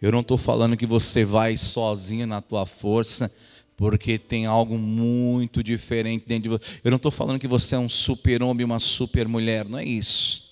Eu 0.00 0.10
não 0.10 0.20
estou 0.20 0.38
falando 0.38 0.74
que 0.74 0.86
você 0.86 1.22
vai 1.22 1.58
sozinho 1.58 2.26
na 2.26 2.40
tua 2.40 2.64
força, 2.64 3.30
porque 3.76 4.18
tem 4.18 4.46
algo 4.46 4.78
muito 4.78 5.62
diferente 5.62 6.24
dentro 6.26 6.44
de 6.44 6.48
você. 6.48 6.80
Eu 6.82 6.90
não 6.90 6.96
estou 6.96 7.12
falando 7.12 7.38
que 7.38 7.46
você 7.46 7.74
é 7.74 7.78
um 7.78 7.90
super-homem, 7.90 8.64
uma 8.64 8.78
super-mulher, 8.78 9.68
não 9.68 9.78
é 9.78 9.84
isso. 9.84 10.49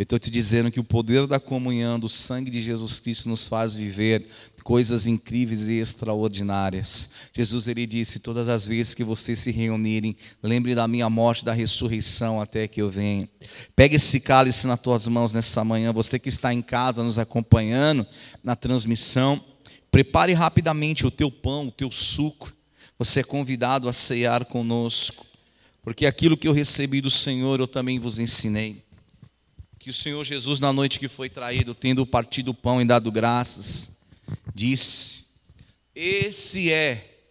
Eu 0.00 0.04
estou 0.04 0.18
te 0.18 0.30
dizendo 0.30 0.70
que 0.70 0.80
o 0.80 0.84
poder 0.84 1.26
da 1.26 1.38
comunhão, 1.38 2.00
do 2.00 2.08
sangue 2.08 2.50
de 2.50 2.62
Jesus 2.62 2.98
Cristo, 2.98 3.28
nos 3.28 3.46
faz 3.46 3.74
viver 3.74 4.26
coisas 4.64 5.06
incríveis 5.06 5.68
e 5.68 5.74
extraordinárias. 5.74 7.10
Jesus 7.34 7.68
ele 7.68 7.86
disse: 7.86 8.18
Todas 8.18 8.48
as 8.48 8.66
vezes 8.66 8.94
que 8.94 9.04
vocês 9.04 9.38
se 9.40 9.50
reunirem, 9.50 10.16
lembre 10.42 10.74
da 10.74 10.88
minha 10.88 11.10
morte, 11.10 11.44
da 11.44 11.52
ressurreição 11.52 12.40
até 12.40 12.66
que 12.66 12.80
eu 12.80 12.88
venha. 12.88 13.28
Pegue 13.76 13.96
esse 13.96 14.18
cálice 14.20 14.66
nas 14.66 14.80
tuas 14.80 15.06
mãos 15.06 15.34
nessa 15.34 15.62
manhã, 15.62 15.92
você 15.92 16.18
que 16.18 16.30
está 16.30 16.50
em 16.50 16.62
casa 16.62 17.02
nos 17.02 17.18
acompanhando 17.18 18.06
na 18.42 18.56
transmissão, 18.56 19.38
prepare 19.90 20.32
rapidamente 20.32 21.06
o 21.06 21.10
teu 21.10 21.30
pão, 21.30 21.66
o 21.66 21.70
teu 21.70 21.92
suco. 21.92 22.50
Você 22.98 23.20
é 23.20 23.22
convidado 23.22 23.86
a 23.86 23.92
cear 23.92 24.46
conosco, 24.46 25.26
porque 25.82 26.06
aquilo 26.06 26.38
que 26.38 26.48
eu 26.48 26.54
recebi 26.54 27.02
do 27.02 27.10
Senhor 27.10 27.60
eu 27.60 27.68
também 27.68 27.98
vos 27.98 28.18
ensinei 28.18 28.82
que 29.80 29.88
o 29.88 29.94
Senhor 29.94 30.22
Jesus, 30.24 30.60
na 30.60 30.74
noite 30.74 30.98
que 30.98 31.08
foi 31.08 31.30
traído, 31.30 31.74
tendo 31.74 32.04
partido 32.04 32.50
o 32.50 32.54
pão 32.54 32.82
e 32.82 32.84
dado 32.84 33.10
graças, 33.10 33.98
disse: 34.54 35.24
Esse 35.94 36.70
é 36.70 37.22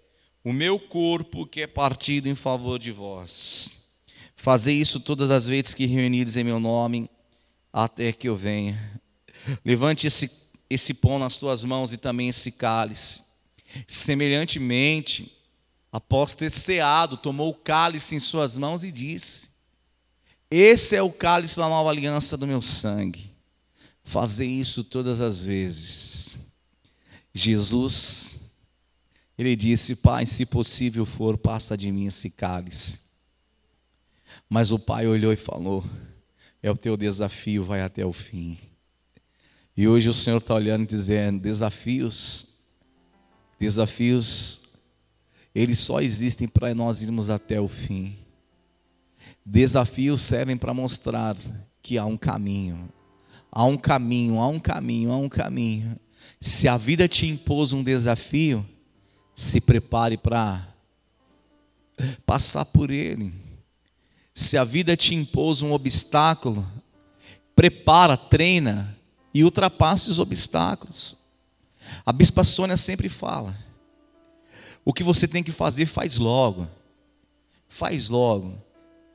o 0.43 0.51
meu 0.51 0.79
corpo 0.79 1.45
que 1.45 1.61
é 1.61 1.67
partido 1.67 2.27
em 2.27 2.33
favor 2.33 2.79
de 2.79 2.91
vós. 2.91 3.71
Fazei 4.35 4.81
isso 4.81 4.99
todas 4.99 5.29
as 5.29 5.45
vezes 5.45 5.75
que 5.75 5.85
reunidos 5.85 6.37
em 6.37 6.43
meu 6.43 6.59
nome, 6.59 7.07
até 7.71 8.11
que 8.11 8.27
eu 8.27 8.35
venha. 8.35 8.99
Levante 9.63 10.07
esse, 10.07 10.31
esse 10.67 10.95
pão 10.95 11.19
nas 11.19 11.37
tuas 11.37 11.63
mãos 11.63 11.93
e 11.93 11.97
também 11.97 12.29
esse 12.29 12.51
cálice. 12.51 13.21
Semelhantemente, 13.85 15.37
após 15.91 16.33
ter 16.33 16.49
ceado, 16.49 17.15
tomou 17.15 17.51
o 17.51 17.55
cálice 17.55 18.15
em 18.15 18.19
suas 18.19 18.57
mãos 18.57 18.83
e 18.83 18.91
disse: 18.91 19.48
esse 20.51 20.95
é 20.95 21.01
o 21.01 21.11
cálice 21.11 21.57
da 21.57 21.69
nova 21.69 21.89
aliança 21.89 22.35
do 22.35 22.47
meu 22.47 22.61
sangue. 22.61 23.29
Fazer 24.03 24.45
isso 24.45 24.83
todas 24.83 25.21
as 25.21 25.43
vezes. 25.43 26.37
Jesus, 27.33 28.39
ele 29.37 29.55
disse: 29.55 29.95
Pai, 29.95 30.25
se 30.25 30.45
possível 30.45 31.05
for, 31.05 31.37
passa 31.37 31.77
de 31.77 31.91
mim 31.91 32.07
esse 32.07 32.29
cálice. 32.29 32.99
Mas 34.49 34.71
o 34.71 34.79
pai 34.79 35.05
olhou 35.05 35.31
e 35.31 35.35
falou: 35.35 35.85
É 36.63 36.71
o 36.71 36.77
teu 36.77 36.97
desafio, 36.97 37.63
vai 37.63 37.81
até 37.81 38.03
o 38.03 38.11
fim. 38.11 38.57
E 39.77 39.87
hoje 39.87 40.09
o 40.09 40.13
Senhor 40.13 40.37
está 40.37 40.55
olhando 40.55 40.83
e 40.83 40.87
dizendo: 40.87 41.39
Desafios, 41.39 42.57
desafios, 43.59 44.79
eles 45.53 45.77
só 45.77 46.01
existem 46.01 46.47
para 46.47 46.73
nós 46.73 47.03
irmos 47.03 47.29
até 47.29 47.61
o 47.61 47.67
fim. 47.67 48.17
Desafios 49.51 50.21
servem 50.21 50.55
para 50.55 50.75
mostrar 50.75 51.35
que 51.81 51.97
há 51.97 52.05
um 52.05 52.15
caminho. 52.15 52.87
Há 53.51 53.65
um 53.65 53.75
caminho, 53.75 54.39
há 54.39 54.47
um 54.47 54.59
caminho, 54.59 55.11
há 55.11 55.17
um 55.17 55.27
caminho. 55.27 55.99
Se 56.39 56.67
a 56.67 56.77
vida 56.77 57.07
te 57.07 57.25
impôs 57.25 57.73
um 57.73 57.81
desafio, 57.81 58.63
se 59.33 59.59
prepare 59.59 60.17
para 60.17 60.71
passar 62.27 62.63
por 62.63 62.91
ele. 62.91 63.33
Se 64.35 64.55
a 64.55 64.63
vida 64.63 64.95
te 64.95 65.15
impôs 65.15 65.63
um 65.63 65.73
obstáculo, 65.73 66.63
prepara, 67.55 68.15
treina 68.15 68.95
e 69.33 69.43
ultrapasse 69.43 70.11
os 70.11 70.19
obstáculos. 70.19 71.17
A 72.05 72.13
Bispa 72.13 72.43
Sônia 72.43 72.77
sempre 72.77 73.09
fala: 73.09 73.57
o 74.85 74.93
que 74.93 75.01
você 75.01 75.27
tem 75.27 75.41
que 75.41 75.51
fazer, 75.51 75.87
faz 75.87 76.19
logo. 76.19 76.69
Faz 77.67 78.09
logo. 78.09 78.68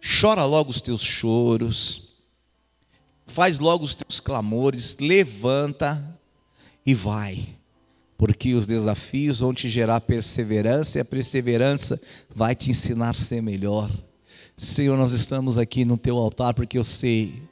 Chora 0.05 0.45
logo 0.45 0.71
os 0.71 0.83
teus 0.83 1.03
choros. 1.03 2.15
Faz 3.27 3.59
logo 3.59 3.85
os 3.85 3.95
teus 3.95 4.21
clamores. 4.21 4.99
Levanta 5.01 6.21
e 6.85 6.93
vai. 6.93 7.57
Porque 8.19 8.53
os 8.53 8.67
desafios 8.67 9.41
vão 9.41 9.55
te 9.55 9.71
gerar 9.71 10.03
perseverança 10.03 10.99
e 10.99 11.01
a 11.01 11.05
perseverança 11.05 12.01
vai 12.35 12.55
te 12.55 12.71
ensinar 12.71 13.11
a 13.11 13.15
ser 13.15 13.41
melhor. 13.41 13.91
Senhor, 14.57 14.97
nós 14.97 15.13
estamos 15.13 15.57
aqui 15.57 15.85
no 15.85 15.97
teu 15.97 16.19
altar 16.19 16.53
porque 16.53 16.79
eu 16.79 16.85
sei 16.85 17.43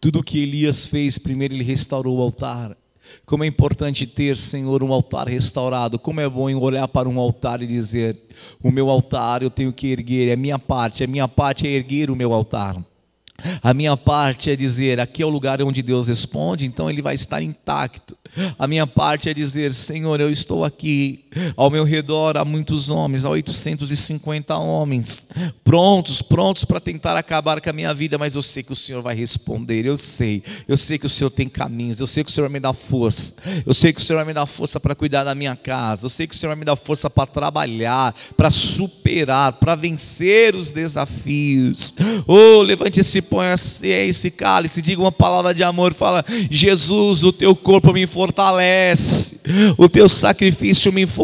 tudo 0.00 0.20
o 0.20 0.24
que 0.24 0.38
Elias 0.38 0.84
fez, 0.86 1.18
primeiro 1.18 1.54
ele 1.54 1.64
restaurou 1.64 2.18
o 2.18 2.22
altar. 2.22 2.76
Como 3.26 3.44
é 3.44 3.46
importante 3.46 4.06
ter, 4.06 4.36
Senhor, 4.36 4.82
um 4.82 4.92
altar 4.92 5.28
restaurado. 5.28 5.98
Como 5.98 6.20
é 6.20 6.28
bom 6.28 6.52
olhar 6.56 6.88
para 6.88 7.08
um 7.08 7.18
altar 7.18 7.62
e 7.62 7.66
dizer: 7.66 8.16
O 8.62 8.70
meu 8.70 8.90
altar 8.90 9.42
eu 9.42 9.50
tenho 9.50 9.72
que 9.72 9.88
erguer, 9.88 10.28
é 10.28 10.36
minha 10.36 10.58
parte, 10.58 11.04
a 11.04 11.06
minha 11.06 11.28
parte 11.28 11.66
é 11.66 11.70
erguer 11.70 12.10
o 12.10 12.16
meu 12.16 12.32
altar. 12.32 12.76
A 13.62 13.74
minha 13.74 13.96
parte 13.96 14.50
é 14.50 14.56
dizer: 14.56 15.00
aqui 15.00 15.22
é 15.22 15.26
o 15.26 15.30
lugar 15.30 15.60
onde 15.62 15.82
Deus 15.82 16.08
responde, 16.08 16.66
então 16.66 16.88
ele 16.88 17.02
vai 17.02 17.14
estar 17.14 17.42
intacto. 17.42 18.16
A 18.58 18.66
minha 18.66 18.86
parte 18.86 19.28
é 19.28 19.34
dizer: 19.34 19.74
Senhor, 19.74 20.20
eu 20.20 20.30
estou 20.30 20.64
aqui. 20.64 21.23
Ao 21.56 21.70
meu 21.70 21.84
redor 21.84 22.36
há 22.36 22.44
muitos 22.44 22.90
homens, 22.90 23.24
há 23.24 23.30
850 23.30 24.56
homens, 24.56 25.28
prontos, 25.64 26.22
prontos 26.22 26.64
para 26.64 26.80
tentar 26.80 27.16
acabar 27.16 27.60
com 27.60 27.70
a 27.70 27.72
minha 27.72 27.92
vida, 27.92 28.16
mas 28.18 28.34
eu 28.34 28.42
sei 28.42 28.62
que 28.62 28.72
o 28.72 28.76
Senhor 28.76 29.02
vai 29.02 29.14
responder. 29.14 29.84
Eu 29.84 29.96
sei, 29.96 30.42
eu 30.68 30.76
sei 30.76 30.98
que 30.98 31.06
o 31.06 31.08
Senhor 31.08 31.30
tem 31.30 31.48
caminhos, 31.48 32.00
eu 32.00 32.06
sei 32.06 32.24
que 32.24 32.30
o 32.30 32.32
Senhor 32.32 32.48
vai 32.48 32.54
me 32.54 32.60
dar 32.60 32.72
força, 32.72 33.34
eu 33.66 33.74
sei 33.74 33.92
que 33.92 34.00
o 34.00 34.02
Senhor 34.02 34.18
vai 34.18 34.26
me 34.26 34.34
dar 34.34 34.46
força 34.46 34.78
para 34.78 34.94
cuidar 34.94 35.24
da 35.24 35.34
minha 35.34 35.56
casa, 35.56 36.06
eu 36.06 36.10
sei 36.10 36.26
que 36.26 36.34
o 36.34 36.38
Senhor 36.38 36.50
vai 36.50 36.58
me 36.58 36.64
dar 36.64 36.76
força 36.76 37.10
para 37.10 37.26
trabalhar, 37.26 38.14
para 38.36 38.50
superar, 38.50 39.54
para 39.54 39.74
vencer 39.74 40.54
os 40.54 40.70
desafios. 40.70 41.94
Oh, 42.26 42.62
levante 42.62 43.00
esse 43.00 43.20
põe 43.20 43.46
esse 43.82 44.30
cálice, 44.30 44.80
diga 44.80 45.00
uma 45.00 45.12
palavra 45.12 45.52
de 45.52 45.62
amor, 45.62 45.92
fala: 45.92 46.24
Jesus, 46.50 47.22
o 47.22 47.32
teu 47.32 47.54
corpo 47.54 47.92
me 47.92 48.06
fortalece, 48.06 49.40
o 49.76 49.88
teu 49.88 50.08
sacrifício 50.08 50.92
me 50.92 51.06
fortalece. 51.06 51.23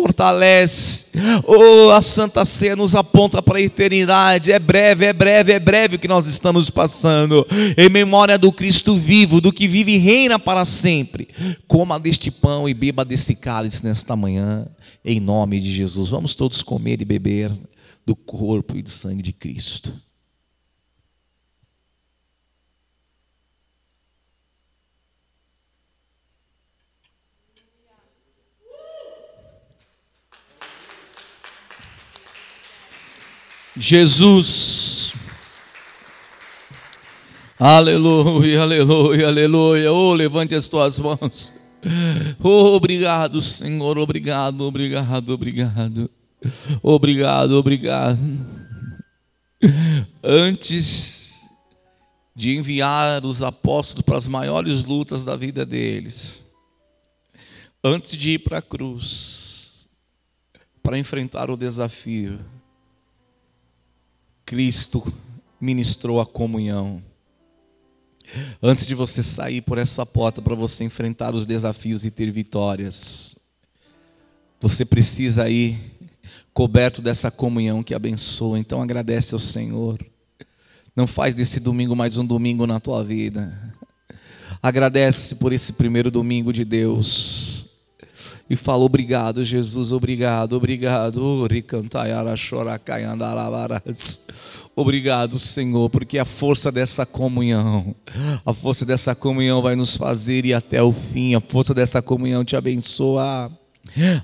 Oh, 1.46 1.90
a 1.90 2.00
Santa 2.00 2.44
Ceia 2.44 2.76
nos 2.76 2.94
aponta 2.94 3.42
para 3.42 3.58
a 3.58 3.62
eternidade. 3.62 4.52
É 4.52 4.58
breve, 4.58 5.06
é 5.06 5.12
breve, 5.12 5.52
é 5.52 5.58
breve 5.58 5.96
o 5.96 5.98
que 5.98 6.08
nós 6.08 6.26
estamos 6.26 6.70
passando. 6.70 7.46
Em 7.76 7.88
memória 7.88 8.38
do 8.38 8.52
Cristo 8.52 8.96
vivo, 8.96 9.40
do 9.40 9.52
que 9.52 9.66
vive 9.66 9.92
e 9.92 9.98
reina 9.98 10.38
para 10.38 10.64
sempre. 10.64 11.28
Coma 11.66 11.98
deste 11.98 12.30
pão 12.30 12.68
e 12.68 12.74
beba 12.74 13.04
desse 13.04 13.34
cálice 13.34 13.84
nesta 13.84 14.14
manhã, 14.16 14.66
em 15.04 15.20
nome 15.20 15.60
de 15.60 15.70
Jesus. 15.70 16.08
Vamos 16.08 16.34
todos 16.34 16.62
comer 16.62 17.00
e 17.00 17.04
beber 17.04 17.52
do 18.06 18.16
corpo 18.16 18.76
e 18.76 18.82
do 18.82 18.90
sangue 18.90 19.22
de 19.22 19.32
Cristo. 19.32 19.92
Jesus. 33.80 35.14
Aleluia, 37.58 38.60
aleluia, 38.60 39.28
aleluia. 39.28 39.90
Oh, 39.90 40.12
levante 40.12 40.54
as 40.54 40.68
tuas 40.68 40.98
mãos. 40.98 41.54
Oh, 42.42 42.74
obrigado, 42.74 43.40
Senhor. 43.40 43.96
Obrigado, 43.96 44.66
obrigado, 44.66 45.32
obrigado. 45.32 46.10
Obrigado, 46.82 47.52
obrigado. 47.52 48.20
Antes 50.22 51.48
de 52.36 52.56
enviar 52.56 53.24
os 53.24 53.42
apóstolos 53.42 54.04
para 54.04 54.18
as 54.18 54.28
maiores 54.28 54.84
lutas 54.84 55.24
da 55.24 55.36
vida 55.36 55.64
deles, 55.64 56.44
antes 57.82 58.14
de 58.14 58.32
ir 58.32 58.40
para 58.40 58.58
a 58.58 58.62
cruz, 58.62 59.88
para 60.82 60.98
enfrentar 60.98 61.50
o 61.50 61.56
desafio, 61.56 62.38
Cristo 64.50 65.00
ministrou 65.60 66.20
a 66.20 66.26
comunhão. 66.26 67.00
Antes 68.60 68.84
de 68.84 68.96
você 68.96 69.22
sair 69.22 69.60
por 69.60 69.78
essa 69.78 70.04
porta 70.04 70.42
para 70.42 70.56
você 70.56 70.82
enfrentar 70.82 71.36
os 71.36 71.46
desafios 71.46 72.04
e 72.04 72.10
ter 72.10 72.32
vitórias, 72.32 73.38
você 74.60 74.84
precisa 74.84 75.48
ir 75.48 75.78
coberto 76.52 77.00
dessa 77.00 77.30
comunhão 77.30 77.80
que 77.80 77.94
abençoa. 77.94 78.58
Então 78.58 78.82
agradece 78.82 79.36
ao 79.36 79.38
Senhor. 79.38 80.04
Não 80.96 81.06
faz 81.06 81.32
desse 81.32 81.60
domingo 81.60 81.94
mais 81.94 82.16
um 82.16 82.26
domingo 82.26 82.66
na 82.66 82.80
tua 82.80 83.04
vida. 83.04 83.56
Agradece 84.60 85.36
por 85.36 85.52
esse 85.52 85.74
primeiro 85.74 86.10
domingo 86.10 86.52
de 86.52 86.64
Deus 86.64 87.69
e 88.50 88.56
fala: 88.56 88.82
Obrigado, 88.82 89.44
Jesus, 89.44 89.92
obrigado, 89.92 90.54
obrigado. 90.54 91.22
Obrigado, 94.74 95.38
Senhor, 95.38 95.88
porque 95.88 96.18
a 96.18 96.24
força 96.24 96.72
dessa 96.72 97.06
comunhão, 97.06 97.94
a 98.44 98.52
força 98.52 98.84
dessa 98.84 99.14
comunhão 99.14 99.62
vai 99.62 99.76
nos 99.76 99.96
fazer 99.96 100.44
ir 100.44 100.54
até 100.54 100.82
o 100.82 100.92
fim, 100.92 101.36
a 101.36 101.40
força 101.40 101.72
dessa 101.72 102.02
comunhão 102.02 102.44
te 102.44 102.56
abençoa. 102.56 103.50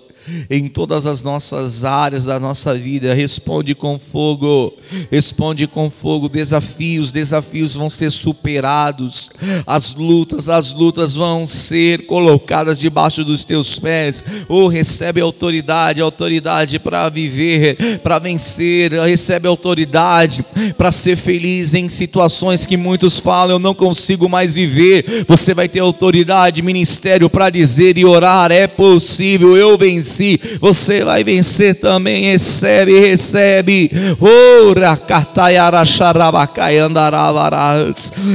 em 0.48 0.68
todas 0.68 1.06
as 1.06 1.22
nossas 1.22 1.84
áreas 1.84 2.24
da 2.24 2.40
nossa 2.40 2.74
vida. 2.74 3.14
Responde 3.14 3.74
com 3.74 3.98
fogo, 3.98 4.74
responde 5.10 5.66
com 5.66 5.90
fogo. 5.90 6.28
Desafios, 6.28 7.12
desafios 7.12 7.74
vão 7.74 7.90
ser 7.90 8.10
superados. 8.10 9.30
As 9.66 9.94
lutas, 9.94 10.48
as 10.48 10.72
lutas 10.72 11.14
vão 11.14 11.46
ser 11.46 12.06
colocadas 12.06 12.78
debaixo 12.78 13.24
dos 13.24 13.44
teus 13.44 13.78
pés. 13.78 14.24
Ou 14.48 14.64
oh, 14.64 14.68
recebe 14.68 15.20
autoridade, 15.20 16.00
autoridade 16.00 16.78
para 16.78 17.08
viver, 17.08 18.00
para 18.02 18.18
vencer. 18.18 18.92
Recebe 18.92 19.46
autoridade 19.48 20.44
para 20.76 20.92
ser 20.92 21.16
feliz 21.16 21.74
em 21.74 21.88
situações 21.88 22.66
que 22.66 22.76
muitos 22.76 23.18
falam 23.18 23.54
eu 23.54 23.58
não 23.58 23.74
consigo 23.74 24.28
mais 24.28 24.33
viver. 24.42 25.24
Você 25.28 25.54
vai 25.54 25.68
ter 25.68 25.78
autoridade, 25.78 26.62
ministério 26.62 27.30
para 27.30 27.50
dizer 27.50 27.96
e 27.96 28.04
orar 28.04 28.50
é 28.50 28.66
possível. 28.66 29.56
Eu 29.56 29.78
venci 29.78 30.40
você 30.60 31.04
vai 31.04 31.22
vencer 31.22 31.74
também. 31.76 32.24
Recebe, 32.24 32.98
recebe. 32.98 33.90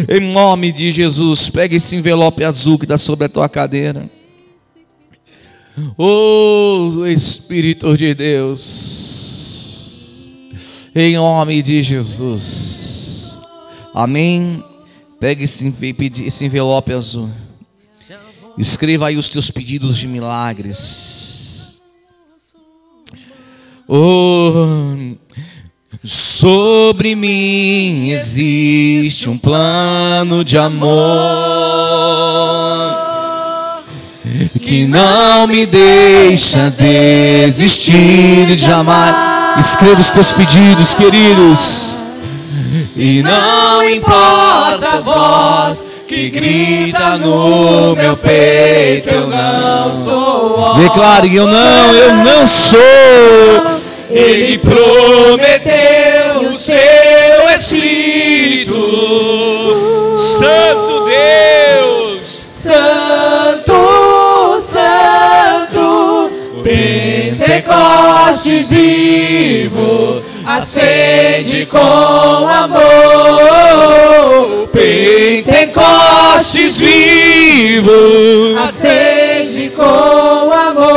Em 0.07 0.19
nome 0.31 0.71
de 0.71 0.91
Jesus, 0.91 1.49
pega 1.49 1.75
esse 1.75 1.95
envelope 1.95 2.43
azul 2.43 2.77
que 2.77 2.85
está 2.85 2.99
sobre 2.99 3.25
a 3.25 3.29
tua 3.29 3.49
cadeira. 3.49 4.07
Oh 5.97 7.05
Espírito 7.07 7.97
de 7.97 8.13
Deus, 8.13 9.55
em 10.93 11.15
nome 11.15 11.61
de 11.61 11.81
Jesus, 11.81 13.39
amém 13.95 14.61
Pegue 15.19 15.43
esse, 15.43 15.65
enve- 15.67 15.95
esse 16.25 16.45
envelope 16.45 16.93
azul. 16.93 17.29
Escreva 18.57 19.07
aí 19.07 19.17
os 19.17 19.27
teus 19.29 19.51
pedidos 19.51 19.97
de 19.97 20.07
milagres. 20.07 21.79
Oh, 23.87 25.15
sobre 26.03 27.15
mim 27.15 28.11
existe 28.11 29.27
um 29.29 29.37
plano 29.37 30.43
de 30.45 30.57
amor 30.57 30.99
que 34.61 34.85
não 34.85 35.47
me 35.47 35.65
deixa 35.65 36.69
desistir 36.69 38.55
jamais. 38.55 39.15
Escreva 39.59 39.99
os 39.99 40.11
teus 40.11 40.31
pedidos, 40.31 40.93
queridos. 40.93 42.03
E 43.01 43.23
não 43.23 43.89
importa 43.89 44.89
a 44.89 44.99
voz 44.99 45.81
que 46.05 46.29
grita 46.29 47.15
no 47.15 47.95
meu 47.95 48.17
peito, 48.17 49.09
eu 49.09 49.25
não 49.25 49.95
sou. 49.95 50.75
Declare, 50.75 51.33
eu 51.33 51.47
não, 51.47 51.95
eu 51.95 52.13
não 52.15 52.45
sou. 52.45 53.79
Ele 54.09 54.57
prometeu 54.57 56.41
o 56.51 56.55
seu 56.55 57.49
Espírito, 57.55 58.75
Santo 60.13 61.05
Deus. 61.05 62.27
Santo, 62.53 64.59
Santo, 64.59 66.29
Pentecostes 66.61 68.67
vivo, 68.67 70.21
acende 70.57 71.65
com 71.67 71.77
amor. 72.47 72.79
Pentecostes 74.73 76.79
vivo. 76.79 77.91
Acende 78.67 79.69
com 79.75 79.83
amor. 79.83 80.89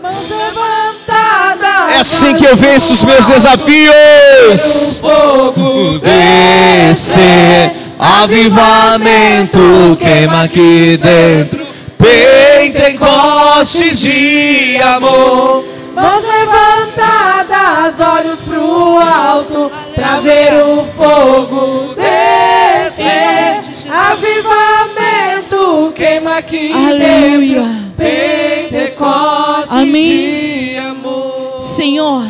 Mãos 0.00 0.30
levantadas. 0.30 1.96
É 1.96 2.00
assim 2.00 2.34
que 2.34 2.44
eu 2.44 2.56
venço 2.56 2.92
os 2.92 3.02
meus 3.02 3.26
desafios. 3.26 5.00
Fogo 5.00 5.98
Descer, 5.98 7.72
avivamento 7.98 9.98
queima 10.00 10.44
aqui 10.44 10.96
dentro. 11.02 11.64
Pentecostes 11.98 13.98
de 14.00 14.78
amor. 14.82 15.63
Mãos 16.04 16.22
levantadas, 16.22 17.98
olhos 17.98 18.40
pro 18.40 18.98
alto, 18.98 19.72
pra 19.94 20.20
ver 20.20 20.52
o 20.62 20.84
fogo 20.92 21.94
descer. 21.94 23.62
Avivamento 23.90 25.92
queima 25.94 26.36
aqui 26.36 26.70
Aleluia. 26.72 27.62
dentro. 27.62 27.94
Pentecostes 27.96 29.72
Amém. 29.72 30.68
de 30.68 30.76
amor. 30.76 31.62
Senhor, 31.62 32.26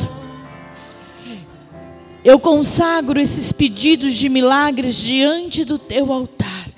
eu 2.25 2.39
consagro 2.39 3.21
esses 3.21 3.51
pedidos 3.51 4.15
de 4.15 4.29
milagres 4.29 4.95
diante 4.95 5.65
do 5.65 5.81
teu 5.81 6.13
altar. 6.13 6.69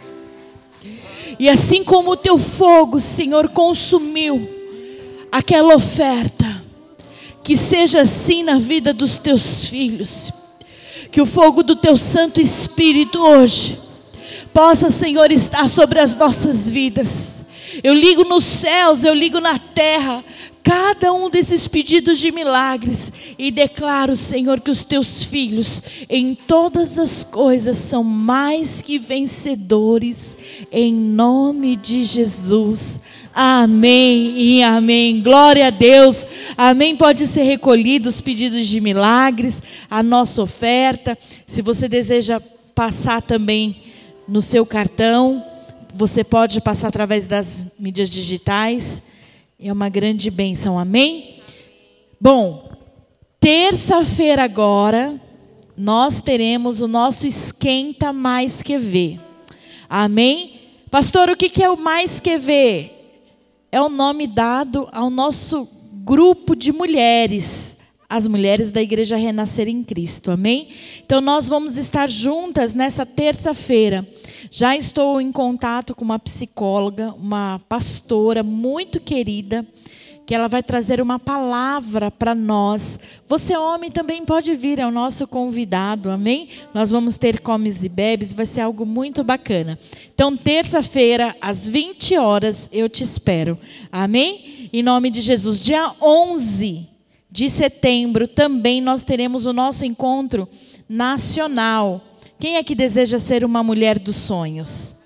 E 1.39 1.47
assim 1.47 1.85
como 1.85 2.13
o 2.13 2.17
teu 2.17 2.39
fogo, 2.39 2.99
Senhor, 3.01 3.51
consumiu 3.51 4.49
aquela 5.31 5.75
oferta, 5.75 6.65
que 7.47 7.57
seja 7.57 8.01
assim 8.01 8.43
na 8.43 8.59
vida 8.59 8.93
dos 8.93 9.19
teus 9.19 9.69
filhos. 9.69 10.33
Que 11.13 11.23
o 11.23 11.27
fogo 11.27 11.63
do 11.63 11.77
teu 11.77 11.97
Santo 11.97 12.41
Espírito 12.41 13.21
hoje 13.21 13.79
possa, 14.53 14.91
Senhor, 14.91 15.31
estar 15.31 15.69
sobre 15.69 16.01
as 16.01 16.17
nossas 16.17 16.69
vidas. 16.69 17.45
Eu 17.85 17.95
ligo 17.95 18.25
nos 18.25 18.43
céus, 18.45 19.05
eu 19.05 19.15
ligo 19.15 19.39
na 19.39 19.61
terra, 19.61 20.25
cada 20.67 21.13
um 21.13 21.31
desses 21.31 21.69
pedidos 21.69 22.19
de 22.19 22.33
milagres 22.33 23.13
e 23.39 23.53
declaro, 23.53 24.17
Senhor, 24.17 24.61
que 24.61 24.69
os 24.69 24.83
teus 24.83 25.23
filhos 25.23 25.81
em 26.11 26.35
todas 26.35 26.99
as 26.99 27.23
coisas 27.23 27.77
são 27.77 28.03
mais 28.03 28.83
que 28.83 28.99
vencedores, 28.99 30.37
em 30.73 30.93
nome 30.93 31.77
de 31.77 32.03
Jesus. 32.03 32.99
Amém 33.33 34.37
e 34.37 34.63
amém. 34.65 35.23
Glória 35.23 35.69
a 35.69 35.71
Deus. 35.71 36.27
Amém. 36.59 36.97
Pode 36.97 37.29
ser 37.29 37.45
recolhido 37.45 38.09
os 38.09 38.21
pedidos 38.21 38.67
de 38.67 38.81
milagres, 38.81 39.63
a 39.89 40.03
nossa 40.03 40.43
oferta. 40.43 41.17
Se 41.47 41.63
você 41.63 41.89
deseja 41.89 42.41
passar 42.75 43.23
também 43.23 43.85
no 44.27 44.43
seu 44.43 44.67
cartão, 44.67 45.45
você 45.95 46.25
pode 46.25 46.61
passar 46.61 46.89
através 46.89 47.29
das 47.29 47.65
mídias 47.79 48.11
digitais. 48.11 49.01
É 49.59 49.73
uma 49.73 49.89
grande 49.89 50.31
bênção. 50.31 50.79
Amém? 50.79 51.41
Bom, 52.21 52.71
terça-feira 53.41 54.45
agora, 54.45 55.21
nós 55.77 56.21
teremos 56.21 56.81
o 56.81 56.89
nosso 56.89 57.27
Esquenta 57.27 58.13
Mais 58.13 58.63
Que 58.63 58.79
Ver. 58.79 59.21
Amém? 59.89 60.61
Pastor, 60.91 61.31
o 61.31 61.37
que 61.37 61.63
é 61.63 61.71
o 61.71 61.77
Mais 61.77 62.21
Que 62.21 62.39
Ver? 62.39 62.97
é 63.77 63.81
o 63.83 63.91
nome 63.91 64.27
dado 64.27 64.89
ao 64.91 65.11
nosso 65.11 65.69
grupo 66.03 66.57
de 66.57 66.73
mulheres, 66.73 67.76
as 68.09 68.29
mulheres 68.29 68.71
da 68.71 68.81
Igreja 68.81 69.17
Renascer 69.17 69.69
em 69.69 69.83
Cristo, 69.83 70.31
amém? 70.31 70.69
Então 71.05 71.21
nós 71.21 71.49
vamos 71.49 71.77
estar 71.77 72.09
juntas 72.09 72.75
nessa 72.75 73.05
terça-feira. 73.05 74.07
Já 74.51 74.77
estou 74.77 75.21
em 75.21 75.33
contato 75.33 75.95
com 75.95 76.05
uma 76.05 76.19
psicóloga, 76.19 77.13
uma 77.19 77.61
pastora 77.69 78.43
muito 78.43 79.01
querida, 79.01 79.67
que 80.25 80.35
ela 80.35 80.49
vai 80.49 80.63
trazer 80.63 81.01
uma 81.01 81.19
palavra 81.19 82.11
para 82.11 82.35
nós. 82.35 82.99
Você, 83.27 83.57
homem, 83.57 83.91
também 83.91 84.25
pode 84.25 84.55
vir, 84.57 84.81
é 84.81 84.87
o 84.87 84.91
nosso 84.91 85.27
convidado, 85.27 86.11
amém? 86.11 86.49
Nós 86.75 86.91
vamos 86.91 87.17
ter 87.17 87.41
comes 87.41 87.85
e 87.85 87.89
bebes, 87.89 88.35
vai 88.35 88.47
ser 88.47 88.63
algo 88.63 88.85
muito 88.85 89.23
bacana. 89.23 89.79
Então, 90.13 90.37
terça-feira, 90.37 91.35
às 91.41 91.69
20 91.69 92.17
horas, 92.17 92.69
eu 92.73 92.89
te 92.89 93.05
espero, 93.05 93.57
amém? 93.91 94.69
Em 94.73 94.83
nome 94.83 95.11
de 95.11 95.21
Jesus. 95.21 95.63
Dia 95.63 95.93
11 96.03 96.96
de 97.37 97.51
setembro, 97.51 98.27
também 98.27 98.81
nós 98.81 99.03
teremos 99.03 99.45
o 99.45 99.53
nosso 99.53 99.85
encontro 99.85 100.49
nacional. 100.89 102.01
Quem 102.41 102.57
é 102.57 102.65
que 102.65 102.75
deseja 102.75 103.19
ser 103.19 103.45
uma 103.45 103.63
mulher 103.63 103.99
dos 103.99 104.17
sonhos? 104.17 104.97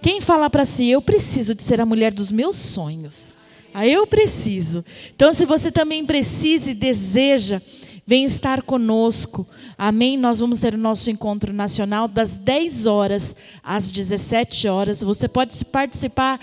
Quem 0.00 0.22
fala 0.22 0.48
para 0.48 0.64
si, 0.64 0.88
eu 0.88 1.02
preciso 1.02 1.54
de 1.54 1.62
ser 1.62 1.78
a 1.78 1.84
mulher 1.84 2.14
dos 2.14 2.32
meus 2.32 2.56
sonhos? 2.56 3.34
Ah, 3.74 3.86
eu 3.86 4.06
preciso. 4.06 4.82
Então, 5.14 5.34
se 5.34 5.44
você 5.44 5.70
também 5.70 6.06
precisa 6.06 6.70
e 6.70 6.74
deseja, 6.74 7.60
vem 8.06 8.24
estar 8.24 8.62
conosco. 8.62 9.46
Amém? 9.76 10.16
Nós 10.16 10.40
vamos 10.40 10.60
ter 10.60 10.72
o 10.72 10.78
nosso 10.78 11.10
encontro 11.10 11.52
nacional 11.52 12.08
das 12.08 12.38
10 12.38 12.86
horas 12.86 13.36
às 13.62 13.90
17 13.90 14.66
horas. 14.66 15.02
Você 15.02 15.28
pode 15.28 15.62
participar 15.66 16.40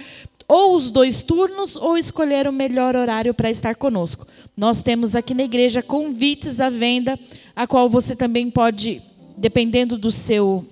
ou 0.53 0.75
os 0.75 0.91
dois 0.91 1.23
turnos 1.23 1.75
ou 1.75 1.97
escolher 1.97 2.47
o 2.47 2.53
melhor 2.53 2.95
horário 2.95 3.33
para 3.33 3.49
estar 3.49 3.75
conosco. 3.75 4.27
Nós 4.55 4.83
temos 4.83 5.15
aqui 5.15 5.33
na 5.33 5.41
igreja 5.41 5.81
convites 5.81 6.59
à 6.59 6.69
venda, 6.69 7.19
a 7.55 7.65
qual 7.65 7.89
você 7.89 8.15
também 8.15 8.51
pode, 8.51 9.01
dependendo 9.35 9.97
do 9.97 10.11
seu 10.11 10.63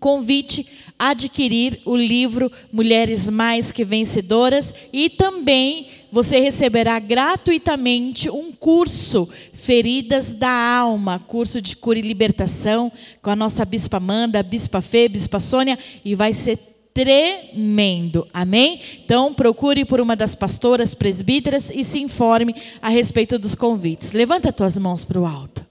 convite, 0.00 0.66
adquirir 0.98 1.80
o 1.84 1.94
livro 1.94 2.50
Mulheres 2.72 3.30
Mais 3.30 3.70
Que 3.70 3.84
Vencedoras 3.84 4.74
e 4.92 5.08
também 5.08 5.86
você 6.10 6.40
receberá 6.40 6.98
gratuitamente 6.98 8.28
um 8.28 8.50
curso 8.50 9.28
Feridas 9.52 10.34
da 10.34 10.50
Alma, 10.50 11.20
curso 11.20 11.62
de 11.62 11.76
cura 11.76 12.00
e 12.00 12.02
libertação 12.02 12.90
com 13.22 13.30
a 13.30 13.36
nossa 13.36 13.64
bispa 13.64 13.98
Amanda, 13.98 14.42
bispa 14.42 14.80
Fê, 14.80 15.08
bispa 15.08 15.38
Sônia 15.38 15.78
e 16.04 16.16
vai 16.16 16.32
ser 16.32 16.75
tremendo. 16.96 18.26
Amém? 18.32 18.80
Então, 19.04 19.34
procure 19.34 19.84
por 19.84 20.00
uma 20.00 20.16
das 20.16 20.34
pastoras 20.34 20.94
presbíteras 20.94 21.68
e 21.68 21.84
se 21.84 21.98
informe 21.98 22.54
a 22.80 22.88
respeito 22.88 23.38
dos 23.38 23.54
convites. 23.54 24.12
Levanta 24.12 24.50
tuas 24.50 24.78
mãos 24.78 25.04
para 25.04 25.20
o 25.20 25.26
alto. 25.26 25.66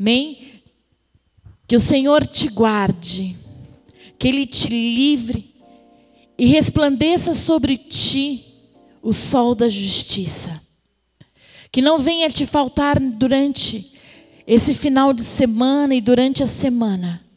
Amém? 0.00 0.62
Que 1.66 1.76
o 1.76 1.80
Senhor 1.80 2.26
te 2.26 2.48
guarde, 2.48 3.36
que 4.18 4.26
Ele 4.26 4.46
te 4.46 4.68
livre 4.68 5.54
e 6.38 6.46
resplandeça 6.46 7.34
sobre 7.34 7.76
ti 7.76 8.46
o 9.02 9.12
sol 9.12 9.54
da 9.54 9.68
justiça. 9.68 10.62
Que 11.70 11.82
não 11.82 11.98
venha 11.98 12.30
te 12.30 12.46
faltar 12.46 12.98
durante 12.98 13.92
esse 14.46 14.72
final 14.72 15.12
de 15.12 15.22
semana 15.22 15.94
e 15.94 16.00
durante 16.00 16.42
a 16.42 16.46
semana 16.46 17.27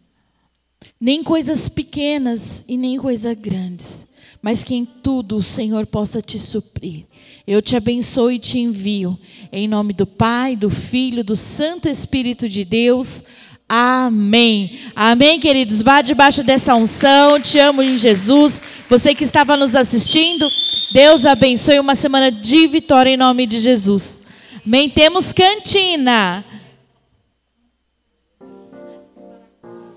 nem 0.99 1.23
coisas 1.23 1.67
pequenas 1.69 2.63
e 2.67 2.77
nem 2.77 2.97
coisas 2.97 3.35
grandes, 3.35 4.07
mas 4.41 4.63
que 4.63 4.75
em 4.75 4.85
tudo 4.85 5.37
o 5.37 5.43
Senhor 5.43 5.85
possa 5.85 6.21
te 6.21 6.39
suprir. 6.39 7.05
Eu 7.45 7.61
te 7.61 7.75
abençoo 7.75 8.31
e 8.31 8.39
te 8.39 8.59
envio, 8.59 9.17
em 9.51 9.67
nome 9.67 9.93
do 9.93 10.05
Pai, 10.05 10.55
do 10.55 10.69
Filho, 10.69 11.23
do 11.23 11.35
Santo 11.35 11.89
Espírito 11.89 12.47
de 12.47 12.63
Deus. 12.63 13.23
Amém. 13.67 14.79
Amém, 14.95 15.39
queridos. 15.39 15.81
Vá 15.81 16.01
debaixo 16.01 16.43
dessa 16.43 16.75
unção. 16.75 17.39
Te 17.39 17.57
amo 17.57 17.81
em 17.81 17.97
Jesus. 17.97 18.61
Você 18.89 19.15
que 19.15 19.23
estava 19.23 19.55
nos 19.55 19.75
assistindo, 19.75 20.45
Deus 20.91 21.25
abençoe 21.25 21.79
uma 21.79 21.95
semana 21.95 22.29
de 22.29 22.67
vitória 22.67 23.11
em 23.11 23.17
nome 23.17 23.45
de 23.45 23.59
Jesus. 23.59 24.19
Amém. 24.65 24.89
Temos 24.89 25.31
cantina. 25.31 26.43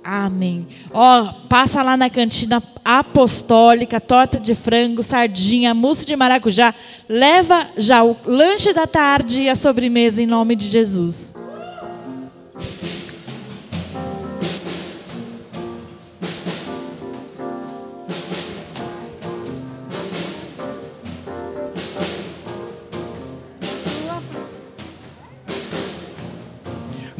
Amém. 0.04 0.66
Ó, 0.92 1.32
passa 1.48 1.82
lá 1.82 1.96
na 1.96 2.10
cantina 2.10 2.62
apostólica, 2.84 3.98
torta 3.98 4.38
de 4.38 4.54
frango, 4.54 5.02
sardinha, 5.02 5.72
mousse 5.72 6.04
de 6.04 6.14
maracujá. 6.14 6.74
Leva 7.08 7.68
já 7.78 8.04
o 8.04 8.14
lanche 8.26 8.74
da 8.74 8.86
tarde 8.86 9.42
e 9.42 9.48
a 9.48 9.56
sobremesa 9.56 10.22
em 10.22 10.26
nome 10.26 10.54
de 10.54 10.66
Jesus. 10.66 11.32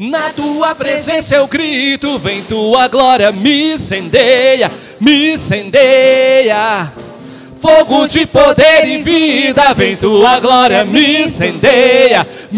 Na 0.09 0.29
tua 0.29 0.75
presença 0.75 1.33
eu 1.33 1.47
grito, 1.47 2.19
vem 2.19 2.43
tua 2.43 2.87
glória 2.87 3.31
me 3.31 3.73
incendeia, 3.73 4.71
me 4.99 5.33
incendeia. 5.33 6.91
Fogo 7.59 8.07
de 8.07 8.27
poder 8.27 8.85
e 8.87 9.01
vida, 9.01 9.73
vem 9.73 9.95
tua 9.95 10.39
glória 10.39 10.85
me 10.85 11.23
incendeia, 11.23 12.27